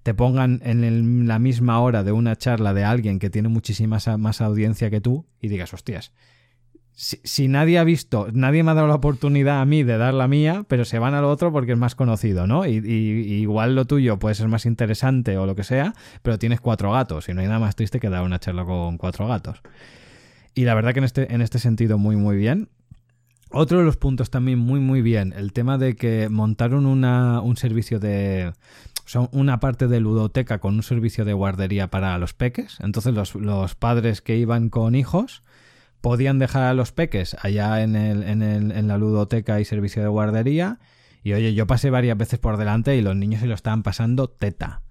te 0.02 0.12
pongan 0.12 0.61
en 0.65 1.28
la 1.28 1.39
misma 1.39 1.81
hora 1.81 2.02
de 2.05 2.12
una 2.12 2.36
charla 2.36 2.74
de 2.74 2.85
alguien 2.85 3.19
que 3.19 3.31
tiene 3.31 3.48
muchísima 3.48 3.98
más 4.19 4.40
audiencia 4.40 4.90
que 4.90 5.01
tú 5.01 5.24
y 5.40 5.48
digas, 5.48 5.73
hostias, 5.73 6.12
si, 6.93 7.48
nadie 7.48 7.78
ha 7.78 7.85
visto, 7.85 8.27
nadie 8.32 8.62
me 8.62 8.73
ha 8.73 8.74
dado 8.74 8.89
la 8.89 8.97
oportunidad 8.97 9.62
a 9.62 9.65
mí 9.65 9.85
de 9.85 9.97
dar 9.97 10.12
la 10.12 10.28
mía, 10.28 10.65
pero 10.69 10.85
se 10.85 10.98
van 10.98 11.15
al 11.15 11.24
otro 11.24 11.51
porque 11.51 11.73
es 11.73 11.78
más 11.78 11.94
conocido, 11.94 12.47
¿no? 12.47 12.66
Y, 12.66 12.77
igual 12.77 13.74
lo 13.74 13.86
tuyo 13.86 14.19
puede 14.19 14.35
ser 14.35 14.48
más 14.48 14.66
interesante 14.66 15.39
o 15.39 15.47
lo 15.47 15.55
que 15.55 15.65
sea, 15.65 15.94
pero 16.23 16.39
tienes 16.39 16.61
cuatro 16.61 16.93
gatos 16.93 17.28
y 17.28 17.35
no 17.35 17.40
hay 17.40 17.47
nada 17.47 17.59
más 17.59 17.74
triste 17.74 18.01
que 18.01 18.11
dar 18.11 18.23
una 18.23 18.39
charla 18.39 18.65
con 18.65 18.98
cuatro 18.98 19.27
gatos. 19.27 19.62
Y 20.55 20.64
la 20.64 20.74
verdad 20.74 20.93
que 20.93 20.98
en 20.98 21.05
este, 21.05 21.35
en 21.35 21.43
este 21.43 21.59
sentido 21.59 21.98
muy, 21.98 22.16
muy 22.16 22.36
bien. 22.36 22.68
Otro 23.52 23.78
de 23.78 23.85
los 23.85 23.97
puntos 23.97 24.31
también 24.31 24.59
muy, 24.60 24.78
muy 24.78 25.02
bien, 25.02 25.32
el 25.36 25.52
tema 25.52 25.77
de 25.77 25.97
que 25.97 26.28
montaron 26.28 26.86
una, 26.86 27.40
un 27.40 27.56
servicio 27.56 27.98
de 27.98 28.52
son 29.10 29.28
una 29.32 29.59
parte 29.59 29.89
de 29.89 29.98
ludoteca 29.98 30.60
con 30.60 30.77
un 30.77 30.85
servicio 30.85 31.24
de 31.24 31.32
guardería 31.32 31.89
para 31.89 32.16
los 32.18 32.32
peques. 32.32 32.78
Entonces 32.78 33.12
los, 33.12 33.74
padres 33.74 34.20
que 34.22 34.36
iban 34.36 34.68
con 34.68 34.94
hijos 34.94 35.43
podían 36.01 36.39
dejar 36.39 36.62
a 36.62 36.74
los 36.74 36.93
peques 36.93 37.36
allá 37.43 37.82
en, 37.82 37.97
el, 37.97 38.22
en, 38.22 38.40
el, 38.43 38.70
en 38.70 38.86
la 38.86 38.98
ludoteca 38.98 39.59
y 39.60 39.64
servicio 39.64 40.01
de 40.01 40.09
guardería. 40.09 40.78
Y 41.24 41.32
oye, 41.32 41.55
yo 41.55 41.66
pasé 41.66 41.90
varias 41.90 42.16
veces 42.16 42.39
por 42.39 42.56
delante 42.56 42.97
y 42.97 43.02
los 43.02 43.16
niños 43.16 43.40
se 43.40 43.48
lo 43.48 43.55
estaban 43.55 43.82
pasando 43.82 44.31
teta. 44.31 44.82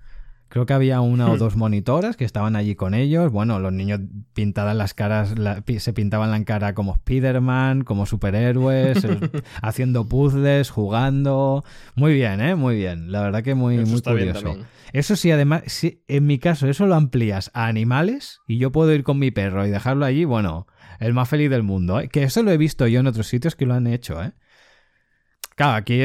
Creo 0.50 0.66
que 0.66 0.74
había 0.74 1.00
una 1.00 1.28
o 1.28 1.36
hmm. 1.36 1.38
dos 1.38 1.56
monitoras 1.56 2.18
que 2.18 2.26
estaban 2.26 2.56
allí 2.56 2.76
con 2.76 2.96
ellos. 2.96 3.32
Bueno, 3.32 3.60
los 3.60 3.72
niños 3.72 4.02
pintaban 4.34 4.80
las 4.80 4.94
caras, 4.96 5.36
se 5.78 5.94
pintaban 5.94 6.32
la 6.32 6.44
cara 6.44 6.74
como 6.74 6.96
Spider-Man, 6.96 7.84
como 7.84 8.06
superhéroes, 8.08 9.06
haciendo 9.62 10.08
puzzles, 10.08 10.72
jugando. 10.72 11.64
Muy 11.96 12.14
bien, 12.14 12.42
¿eh? 12.42 12.56
Muy 12.56 12.76
bien. 12.76 13.12
La 13.12 13.22
verdad 13.22 13.44
que 13.44 13.54
muy, 13.54 13.78
muy 13.86 14.02
curioso. 14.02 14.58
Eso 14.92 15.16
sí, 15.16 15.30
además, 15.30 15.64
si 15.68 16.04
en 16.08 16.26
mi 16.26 16.40
caso 16.40 16.68
eso 16.68 16.88
lo 16.88 16.96
amplías 16.96 17.52
a 17.54 17.68
animales 17.68 18.42
y 18.48 18.58
yo 18.58 18.72
puedo 18.72 18.92
ir 18.94 19.04
con 19.04 19.20
mi 19.20 19.30
perro 19.30 19.68
y 19.68 19.70
dejarlo 19.70 20.04
allí, 20.04 20.26
bueno, 20.26 20.66
el 21.00 21.14
más 21.14 21.30
feliz 21.30 21.50
del 21.50 21.64
mundo. 21.64 22.00
¿eh? 22.00 22.10
Que 22.10 22.24
eso 22.24 22.44
lo 22.44 22.52
he 22.52 22.58
visto 22.58 22.88
yo 22.88 23.00
en 23.00 23.08
otros 23.08 23.28
sitios 23.28 23.56
que 23.56 23.66
lo 23.66 23.76
han 23.76 23.88
hecho, 23.88 24.22
¿eh? 24.24 24.34
Claro, 25.60 25.76
aquí, 25.76 26.00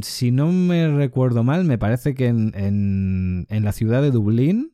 si 0.00 0.30
no 0.30 0.50
me 0.50 0.88
recuerdo 0.88 1.44
mal, 1.44 1.66
me 1.66 1.76
parece 1.76 2.14
que 2.14 2.28
en, 2.28 3.46
la 3.50 3.72
ciudad 3.72 4.00
de 4.00 4.10
Dublín, 4.10 4.72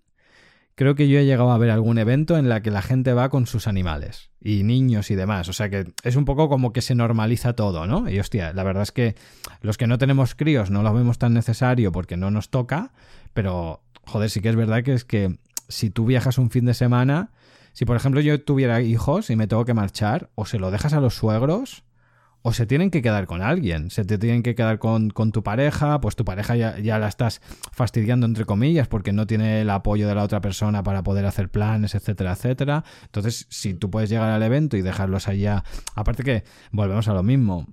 creo 0.77 0.95
que 0.95 1.09
yo 1.09 1.19
he 1.19 1.25
llegado 1.25 1.51
a 1.51 1.59
ver 1.59 1.71
algún 1.71 1.99
evento 1.99 2.39
en 2.39 2.49
la 2.49 2.63
que 2.63 2.71
la 2.71 2.81
gente 2.81 3.13
va 3.13 3.29
con 3.29 3.49
sus 3.49 3.67
animales 3.67 4.31
y 4.41 4.63
niños 4.63 5.11
y 5.11 5.17
demás. 5.17 5.49
O 5.49 5.53
sea 5.53 5.69
que 5.69 5.93
es 6.05 6.15
un 6.15 6.27
poco 6.27 6.49
como 6.49 6.73
que 6.73 6.81
se 6.81 6.95
normaliza 6.95 7.55
todo, 7.55 7.89
¿no? 7.89 8.09
Y 8.09 8.21
hostia, 8.21 8.53
la 8.53 8.63
verdad 8.63 8.85
es 8.85 8.93
que 8.93 9.17
los 9.63 9.77
que 9.77 9.89
no 9.89 9.99
tenemos 9.99 10.37
críos 10.37 10.71
no 10.71 10.85
lo 10.85 10.95
vemos 10.95 11.19
tan 11.19 11.35
necesario 11.35 11.91
porque 11.91 12.17
no 12.17 12.31
nos 12.31 12.51
toca, 12.51 12.93
pero 13.35 13.83
joder, 14.07 14.31
sí 14.31 14.41
que 14.41 14.51
es 14.51 14.55
verdad 14.55 14.85
que 14.85 14.93
es 14.93 15.05
que 15.05 15.41
si 15.67 15.91
tú 15.91 16.07
viajas 16.07 16.39
un 16.39 16.51
fin 16.51 16.67
de 16.67 16.75
semana, 16.75 17.33
si 17.73 17.85
por 17.85 17.97
ejemplo 17.97 18.21
yo 18.21 18.41
tuviera 18.41 18.81
hijos 18.81 19.29
y 19.29 19.35
me 19.35 19.49
tengo 19.49 19.65
que 19.65 19.75
marchar, 19.75 20.31
o 20.37 20.47
se 20.47 20.61
lo 20.61 20.71
dejas 20.71 20.93
a 20.93 21.01
los 21.01 21.17
suegros 21.17 21.83
o 22.49 22.53
se 22.55 22.65
tienen 22.65 22.91
que 22.91 23.03
quedar 23.03 23.27
con 23.27 23.43
alguien, 23.43 23.91
se 23.91 24.07
te 24.07 24.17
tienen 24.17 24.43
que 24.43 24.55
quedar 24.55 24.79
con, 24.79 25.11
tu 25.11 25.43
pareja, 25.43 26.01
pues 26.01 26.17
tu 26.17 26.25
pareja 26.25 26.57
ya, 26.57 26.99
la 26.99 27.07
estás 27.07 27.43
fastidiando 27.73 28.25
entre 28.25 28.47
comillas 28.47 28.89
porque 28.89 29.13
no 29.13 29.27
tiene 29.27 29.61
el 29.61 29.69
apoyo 29.69 30.09
de 30.09 30.15
la 30.15 30.23
otra 30.23 30.41
persona 30.41 30.83
para 30.83 31.03
poder 31.03 31.27
hacer 31.27 31.51
planes, 31.51 31.95
etcétera, 31.95 32.33
etcétera. 32.33 32.85
Entonces, 33.05 33.47
si 33.51 33.75
tú 33.75 33.91
puedes 33.91 34.09
llegar 34.09 34.31
al 34.31 34.43
evento 34.43 34.79
y 34.79 34.83
dejarlos 34.83 35.29
allá, 35.29 35.63
aparte 35.95 36.23
que 36.23 36.45
volvemos 36.73 37.07
a 37.09 37.13
lo 37.13 37.23
mismo, 37.23 37.67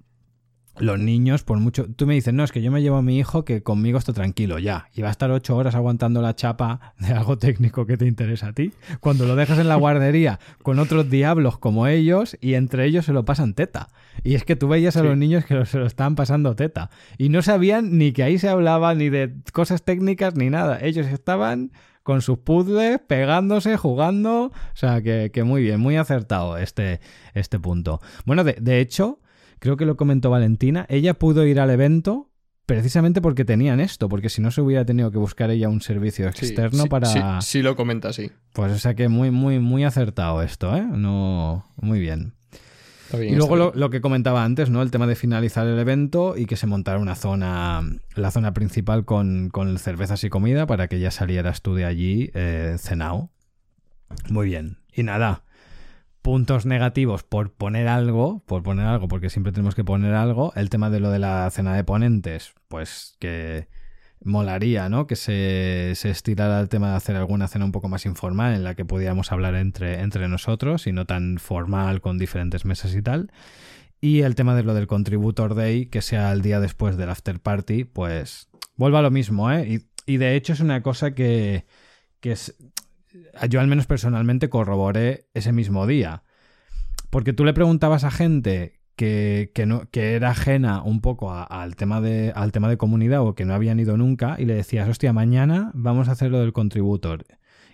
los 0.79 0.99
niños, 0.99 1.43
por 1.43 1.59
mucho. 1.59 1.87
Tú 1.95 2.05
me 2.07 2.13
dices, 2.13 2.33
no, 2.33 2.43
es 2.43 2.51
que 2.51 2.61
yo 2.61 2.71
me 2.71 2.81
llevo 2.81 2.97
a 2.97 3.01
mi 3.01 3.17
hijo 3.17 3.45
que 3.45 3.63
conmigo 3.63 3.97
está 3.97 4.13
tranquilo, 4.13 4.59
ya. 4.59 4.89
Y 4.93 5.01
va 5.01 5.09
a 5.09 5.11
estar 5.11 5.31
ocho 5.31 5.55
horas 5.55 5.75
aguantando 5.75 6.21
la 6.21 6.35
chapa 6.35 6.93
de 6.99 7.13
algo 7.13 7.37
técnico 7.37 7.85
que 7.85 7.97
te 7.97 8.05
interesa 8.05 8.47
a 8.47 8.53
ti. 8.53 8.73
Cuando 8.99 9.25
lo 9.25 9.35
dejas 9.35 9.59
en 9.59 9.67
la 9.67 9.75
guardería 9.75 10.39
con 10.63 10.79
otros 10.79 11.09
diablos 11.09 11.57
como 11.57 11.87
ellos 11.87 12.37
y 12.41 12.55
entre 12.55 12.85
ellos 12.85 13.05
se 13.05 13.13
lo 13.13 13.25
pasan 13.25 13.53
teta. 13.53 13.89
Y 14.23 14.35
es 14.35 14.43
que 14.43 14.55
tú 14.55 14.67
veías 14.67 14.97
a 14.97 15.03
los 15.03 15.17
niños 15.17 15.45
que 15.45 15.65
se 15.65 15.77
lo 15.77 15.85
estaban 15.85 16.15
pasando 16.15 16.55
teta. 16.55 16.89
Y 17.17 17.29
no 17.29 17.41
sabían 17.41 17.97
ni 17.97 18.11
que 18.11 18.23
ahí 18.23 18.37
se 18.37 18.49
hablaba 18.49 18.93
ni 18.95 19.09
de 19.09 19.33
cosas 19.53 19.83
técnicas 19.83 20.35
ni 20.35 20.49
nada. 20.49 20.79
Ellos 20.81 21.07
estaban 21.07 21.71
con 22.03 22.21
sus 22.21 22.37
puzzles, 22.37 22.99
pegándose, 22.99 23.77
jugando. 23.77 24.45
O 24.45 24.51
sea, 24.75 25.01
que, 25.01 25.43
muy 25.43 25.63
bien, 25.63 25.79
muy 25.79 25.95
acertado 25.95 26.57
este, 26.57 26.99
este 27.33 27.59
punto. 27.59 27.99
Bueno, 28.25 28.43
de, 28.43 28.53
de 28.61 28.79
hecho 28.79 29.19
creo 29.59 29.77
que 29.77 29.85
lo 29.85 29.97
comentó 29.97 30.29
Valentina, 30.29 30.85
ella 30.89 31.13
pudo 31.13 31.45
ir 31.45 31.59
al 31.59 31.69
evento 31.69 32.31
precisamente 32.65 33.21
porque 33.21 33.45
tenían 33.45 33.79
esto, 33.79 34.09
porque 34.09 34.29
si 34.29 34.41
no 34.41 34.51
se 34.51 34.61
hubiera 34.61 34.85
tenido 34.85 35.11
que 35.11 35.17
buscar 35.17 35.51
ella 35.51 35.69
un 35.69 35.81
servicio 35.81 36.27
externo 36.27 36.87
para... 36.87 37.07
Sí, 37.07 37.19
sí, 37.41 37.61
lo 37.61 37.75
comenta, 37.75 38.11
sí. 38.13 38.31
Pues 38.53 38.71
o 38.71 38.79
sea 38.79 38.95
que 38.95 39.07
muy, 39.07 39.31
muy, 39.31 39.59
muy 39.59 39.83
acertado 39.83 40.41
esto, 40.41 40.75
¿eh? 40.75 40.83
No, 40.83 41.65
muy 41.77 41.99
bien. 41.99 42.33
y 43.13 43.35
luego 43.35 43.71
lo, 43.73 43.89
que 43.89 44.01
comentaba 44.01 44.43
antes, 44.43 44.69
¿no? 44.69 44.81
El 44.81 44.91
tema 44.91 45.05
de 45.07 45.15
finalizar 45.15 45.67
el 45.67 45.77
evento 45.77 46.35
y 46.37 46.47
que 46.47 46.55
se 46.55 46.67
montara 46.67 46.99
una 46.99 47.15
zona, 47.15 47.83
la 48.15 48.31
zona 48.31 48.53
principal 48.53 49.05
con, 49.05 49.49
con 49.49 49.77
cervezas 49.77 50.23
y 50.23 50.29
comida 50.29 50.65
para 50.65 50.87
que 50.87 50.99
ya 50.99 51.11
salieras 51.11 51.61
tú 51.61 51.75
de 51.75 51.85
allí 51.85 52.31
eh, 52.33 52.75
cenado. 52.79 53.29
Muy 54.29 54.47
bien. 54.47 54.77
Y 54.93 55.03
nada, 55.03 55.43
puntos 56.25 56.65
negativos 56.65 57.21
por 57.21 57.53
poner 57.53 57.87
algo, 57.87 58.41
por 58.47 58.63
poner 58.63 58.87
algo, 58.87 59.07
porque 59.07 59.29
siempre 59.29 59.51
tenemos 59.51 59.75
que 59.75 59.83
poner 59.83 60.15
algo. 60.15 60.51
El 60.55 60.71
tema 60.71 60.89
de 60.89 60.99
lo 60.99 61.11
de 61.11 61.19
la 61.19 61.47
cena 61.51 61.75
de 61.75 61.83
ponentes, 61.83 62.55
pues 62.67 63.15
que 63.19 63.67
molaría, 64.23 64.89
¿no? 64.89 65.05
Que 65.05 65.15
se, 65.15 65.91
se 65.93 66.09
estirara 66.09 66.59
el 66.59 66.67
tema 66.67 66.89
de 66.89 66.95
hacer 66.95 67.15
alguna 67.15 67.47
cena 67.47 67.65
un 67.65 67.71
poco 67.71 67.89
más 67.89 68.07
informal 68.07 68.55
en 68.55 68.63
la 68.63 68.73
que 68.73 68.85
pudiéramos 68.85 69.31
hablar 69.31 69.53
entre, 69.53 70.01
entre 70.01 70.27
nosotros 70.27 70.87
y 70.87 70.93
no 70.93 71.05
tan 71.05 71.37
formal 71.37 72.01
con 72.01 72.17
diferentes 72.17 72.65
mesas 72.65 72.95
y 72.95 73.03
tal. 73.03 73.31
Y 74.01 74.21
el 74.21 74.33
tema 74.33 74.55
de 74.55 74.63
lo 74.63 74.73
del 74.73 74.87
Contributor 74.87 75.53
Day, 75.53 75.85
que 75.85 76.01
sea 76.01 76.31
el 76.31 76.41
día 76.41 76.59
después 76.59 76.97
del 76.97 77.11
After 77.11 77.39
Party, 77.39 77.83
pues 77.83 78.49
vuelva 78.77 78.97
a 78.97 79.03
lo 79.03 79.11
mismo, 79.11 79.51
¿eh? 79.51 79.67
Y, 79.69 80.11
y 80.11 80.17
de 80.17 80.35
hecho 80.35 80.53
es 80.53 80.59
una 80.59 80.81
cosa 80.81 81.11
que, 81.13 81.67
que 82.19 82.31
es, 82.31 82.55
yo 83.49 83.59
al 83.59 83.67
menos 83.67 83.85
personalmente 83.85 84.49
corroboré 84.49 85.27
ese 85.33 85.51
mismo 85.51 85.87
día. 85.87 86.23
Porque 87.09 87.33
tú 87.33 87.45
le 87.45 87.53
preguntabas 87.53 88.03
a 88.03 88.11
gente 88.11 88.79
que, 88.95 89.51
no, 89.67 89.89
que 89.91 90.15
era 90.15 90.31
ajena 90.31 90.81
un 90.81 91.01
poco 91.01 91.33
tema 91.75 92.01
de, 92.01 92.31
al 92.35 92.51
tema 92.51 92.69
de 92.69 92.77
comunidad 92.77 93.21
o 93.21 93.35
que 93.35 93.45
no 93.45 93.53
habían 93.53 93.79
ido 93.79 93.97
nunca 93.97 94.35
y 94.39 94.45
le 94.45 94.55
decías, 94.55 94.87
hostia, 94.87 95.13
mañana 95.13 95.71
vamos 95.73 96.07
a 96.07 96.13
hacer 96.13 96.31
lo 96.31 96.39
del 96.39 96.53
contributor 96.53 97.25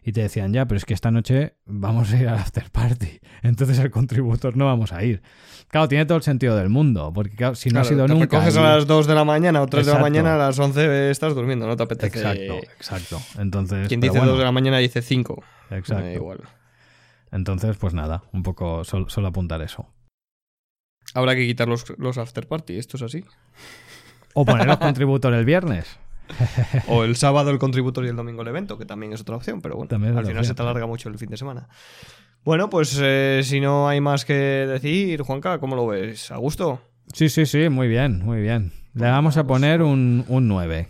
y 0.03 0.13
te 0.13 0.21
decían, 0.21 0.51
ya, 0.51 0.65
pero 0.65 0.77
es 0.77 0.85
que 0.85 0.93
esta 0.93 1.11
noche 1.11 1.55
vamos 1.65 2.11
a 2.11 2.17
ir 2.17 2.27
al 2.27 2.39
after 2.39 2.71
party, 2.71 3.19
entonces 3.43 3.79
al 3.79 3.91
contributor 3.91 4.57
no 4.57 4.65
vamos 4.65 4.91
a 4.93 5.03
ir. 5.03 5.21
Claro, 5.67 5.87
tiene 5.87 6.05
todo 6.05 6.17
el 6.17 6.23
sentido 6.23 6.55
del 6.55 6.69
mundo, 6.69 7.11
porque 7.13 7.35
claro, 7.35 7.55
si 7.55 7.69
no 7.69 7.79
has 7.79 7.91
ido 7.91 8.07
nunca... 8.07 8.27
coges 8.27 8.57
a 8.57 8.61
las 8.61 8.87
2 8.87 9.07
de 9.07 9.15
la 9.15 9.23
mañana 9.23 9.61
o 9.61 9.67
3 9.67 9.85
de 9.85 9.93
la 9.93 9.99
mañana, 9.99 10.35
a 10.35 10.37
las 10.37 10.59
11 10.59 11.11
estás 11.11 11.35
durmiendo, 11.35 11.67
no 11.67 11.77
te 11.77 11.83
apetece... 11.83 12.17
Exacto, 12.17 12.55
exacto. 12.55 13.21
Entonces, 13.39 13.87
Quien 13.87 14.01
dice 14.01 14.19
2 14.19 14.37
de 14.37 14.43
la 14.43 14.51
mañana 14.51 14.79
dice 14.79 15.01
5. 15.01 15.43
Exacto. 15.69 16.09
igual. 16.09 16.41
Entonces, 17.31 17.77
pues 17.77 17.93
nada, 17.93 18.23
un 18.33 18.43
poco 18.43 18.83
solo, 18.83 19.27
apuntar 19.27 19.61
eso. 19.61 19.87
Habrá 21.13 21.35
que 21.35 21.47
quitar 21.47 21.67
los, 21.67 21.85
los 21.97 22.17
after 22.17 22.47
party, 22.47 22.77
esto 22.77 22.97
es 22.97 23.03
así. 23.03 23.23
O 24.33 24.45
poner 24.45 24.67
los 24.67 24.77
contributor 24.77 25.33
el 25.33 25.45
viernes 25.45 26.00
o 26.87 27.03
el 27.03 27.15
sábado 27.15 27.51
el 27.51 27.59
contributor 27.59 28.05
y 28.05 28.09
el 28.09 28.15
domingo 28.15 28.41
el 28.41 28.47
evento, 28.47 28.77
que 28.77 28.85
también 28.85 29.13
es 29.13 29.21
otra 29.21 29.35
opción, 29.35 29.61
pero 29.61 29.75
bueno, 29.75 30.17
al 30.17 30.25
final 30.25 30.45
se 30.45 30.53
te 30.53 30.61
alarga 30.61 30.87
mucho 30.87 31.09
el 31.09 31.17
fin 31.17 31.29
de 31.29 31.37
semana. 31.37 31.67
Bueno, 32.43 32.69
pues 32.69 32.97
eh, 33.01 33.41
si 33.43 33.59
no 33.59 33.87
hay 33.87 34.01
más 34.01 34.25
que 34.25 34.33
decir, 34.33 35.21
Juanca, 35.21 35.59
¿cómo 35.59 35.75
lo 35.75 35.85
ves? 35.87 36.31
¿A 36.31 36.37
gusto? 36.37 36.81
Sí, 37.13 37.29
sí, 37.29 37.45
sí, 37.45 37.69
muy 37.69 37.87
bien, 37.87 38.23
muy 38.23 38.41
bien. 38.41 38.71
Le 38.93 39.05
vamos 39.05 39.37
a 39.37 39.45
poner 39.45 39.81
un, 39.81 40.25
un 40.27 40.47
9 40.47 40.87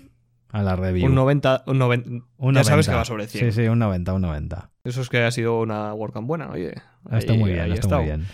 a 0.52 0.64
la 0.64 0.76
review. 0.76 1.08
Un 1.08 1.16
90, 1.16 1.64
un 1.68 1.78
90. 1.78 2.26
ya 2.54 2.64
sabes 2.64 2.88
que 2.88 2.96
va 2.96 3.06
sobre 3.06 3.28
100. 3.28 3.52
Sí, 3.52 3.62
sí, 3.62 3.68
un 3.68 3.80
90, 3.80 4.14
un 4.14 4.22
90. 4.22 4.70
Eso 4.84 5.02
es 5.02 5.10
que 5.10 5.24
ha 5.24 5.32
sido 5.32 5.60
una 5.60 5.94
WordCamp 5.94 6.28
buena, 6.28 6.50
oye. 6.50 6.74
Está 7.12 7.34
muy 7.34 7.52
bien, 7.54 7.72
está 7.72 7.98
muy 7.98 8.06
bien. 8.06 8.28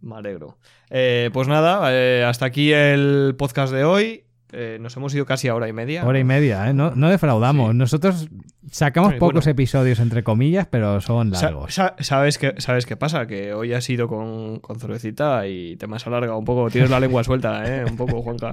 Me 0.00 0.16
alegro. 0.16 0.58
Eh, 0.90 1.30
pues 1.32 1.48
nada, 1.48 1.88
eh, 1.90 2.24
hasta 2.24 2.46
aquí 2.46 2.72
el 2.72 3.34
podcast 3.38 3.72
de 3.72 3.84
hoy. 3.84 4.23
Eh, 4.56 4.78
nos 4.80 4.96
hemos 4.96 5.14
ido 5.14 5.26
casi 5.26 5.48
a 5.48 5.54
hora 5.54 5.68
y 5.68 5.72
media. 5.72 6.04
Hora 6.06 6.18
y 6.18 6.24
media, 6.24 6.68
¿eh? 6.70 6.72
No, 6.74 6.92
no 6.94 7.10
defraudamos. 7.10 7.72
Sí. 7.72 7.76
Nosotros 7.76 8.28
sacamos 8.70 9.14
pocos 9.14 9.34
bueno. 9.44 9.50
episodios, 9.50 9.98
entre 10.00 10.22
comillas, 10.22 10.66
pero 10.70 11.00
son 11.00 11.30
largos. 11.30 11.74
sa- 11.74 11.94
¿Sabes 11.98 12.38
qué, 12.38 12.54
¿Sabes 12.58 12.86
qué 12.86 12.96
pasa? 12.96 13.26
Que 13.26 13.52
hoy 13.52 13.72
has 13.72 13.88
ido 13.90 14.08
con, 14.08 14.60
con 14.60 14.78
cervecita 14.78 15.46
y 15.46 15.76
te 15.76 15.86
me 15.86 15.96
has 15.96 16.06
alargado 16.06 16.38
un 16.38 16.44
poco. 16.44 16.70
Tienes 16.70 16.90
la 16.90 17.00
lengua 17.00 17.24
suelta, 17.24 17.64
¿eh? 17.66 17.84
Un 17.84 17.96
poco, 17.96 18.22
Juanca. 18.22 18.52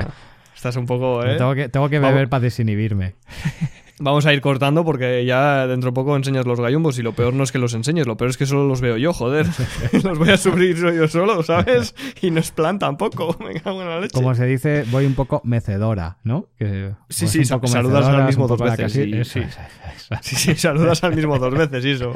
Estás 0.56 0.76
un 0.76 0.86
poco, 0.86 1.24
¿eh? 1.26 1.38
Tengo 1.38 1.56
que, 1.56 1.70
tengo 1.70 1.90
que 1.90 2.00
Vamos. 2.00 2.14
beber 2.14 2.30
para 2.30 2.42
desinhibirme. 2.42 3.16
Vamos 4.04 4.26
a 4.26 4.34
ir 4.34 4.42
cortando 4.42 4.84
porque 4.84 5.24
ya 5.26 5.68
dentro 5.68 5.92
de 5.92 5.94
poco 5.94 6.16
enseñas 6.16 6.48
los 6.48 6.60
gallumbos 6.60 6.98
y 6.98 7.04
lo 7.04 7.14
peor 7.14 7.36
no 7.36 7.44
es 7.44 7.52
que 7.52 7.60
los 7.60 7.76
enseñes, 7.76 8.08
lo 8.08 8.18
peor 8.18 8.32
es 8.32 8.38
que 8.38 8.48
solo 8.48 8.68
los 8.68 8.82
veo 8.82 8.98
yo, 8.98 9.14
joder. 9.14 9.46
los 10.04 10.18
voy 10.18 10.30
a 10.30 10.38
sufrir 10.38 10.76
yo 10.76 11.08
solo, 11.08 11.44
¿sabes? 11.44 11.94
Y 12.20 12.32
no 12.32 12.40
es 12.40 12.50
plan 12.50 12.80
tampoco. 12.80 13.38
Me 13.46 13.62
cago 13.62 13.80
en 13.84 13.88
la 13.88 14.00
leche. 14.00 14.14
Como 14.14 14.34
se 14.34 14.48
dice, 14.48 14.86
voy 14.90 15.06
un 15.06 15.14
poco 15.14 15.42
mecedora, 15.44 16.18
¿no? 16.24 16.48
Que, 16.58 16.94
Sí, 17.10 17.28
sí, 17.28 17.46
saludas 17.46 18.08
al 18.08 18.26
mismo 18.26 18.48
dos 18.48 18.60
veces, 18.60 18.92
sí, 18.92 19.44
sí. 20.22 20.56
saludas 20.56 21.04
al 21.04 21.16
mismo 21.16 21.38
dos 21.38 21.54
veces, 21.54 21.86
eso. 21.86 22.16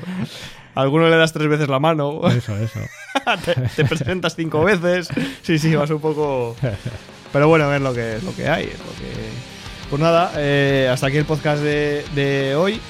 A 0.74 0.82
alguno 0.82 1.08
le 1.08 1.16
das 1.16 1.34
tres 1.34 1.48
veces 1.48 1.70
la 1.70 1.80
mano, 1.80 2.28
eso, 2.30 2.58
eso. 2.58 2.80
te, 3.46 3.54
te 3.76 3.86
presentas 3.86 4.36
cinco 4.36 4.64
veces. 4.64 5.08
Sí, 5.44 5.60
sí, 5.60 5.76
vas 5.76 5.92
un 5.92 6.00
poco. 6.00 6.56
Pero 7.32 7.48
bueno, 7.48 7.72
es 7.74 7.82
lo 7.82 7.94
que, 7.94 8.16
es 8.16 8.24
lo 8.24 8.36
que 8.36 8.48
hay. 8.48 8.64
es 8.64 8.80
lo 8.80 8.92
que... 8.96 9.55
Pues 9.96 10.04
nada, 10.04 10.34
eh, 10.36 10.90
hasta 10.92 11.08
aquí 11.08 11.16
el 11.16 11.24
podcast 11.24 11.64
de, 11.64 12.04
de 12.14 12.54
hoy. 12.54 12.82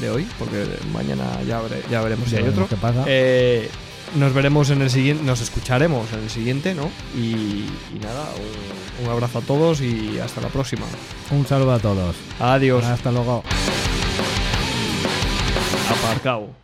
De 0.00 0.10
hoy, 0.10 0.24
porque 0.38 0.64
mañana 0.92 1.24
ya, 1.44 1.60
veremos 2.00 2.28
si 2.28 2.36
hay 2.36 2.44
otro. 2.46 2.68
qué 2.68 2.76
pasa. 2.76 3.02
Eh, 3.08 3.68
nos 4.14 4.32
veremos 4.32 4.70
en 4.70 4.80
el 4.82 4.90
siguiente, 4.90 5.24
nos 5.24 5.40
escucharemos 5.40 6.12
en 6.12 6.20
el 6.20 6.30
siguiente, 6.30 6.72
¿no? 6.72 6.88
Y, 7.16 7.66
y 7.96 7.98
nada, 8.00 8.28
un, 9.00 9.04
un 9.06 9.10
abrazo 9.10 9.38
a 9.38 9.42
todos 9.42 9.80
y 9.80 10.20
hasta 10.20 10.40
la 10.40 10.50
próxima. 10.50 10.86
Un 11.32 11.44
saludo 11.48 11.72
a 11.72 11.80
todos. 11.80 12.14
Adiós. 12.38 12.84
Hasta 12.84 13.10
luego. 13.10 13.42
Aparcao. 15.90 16.63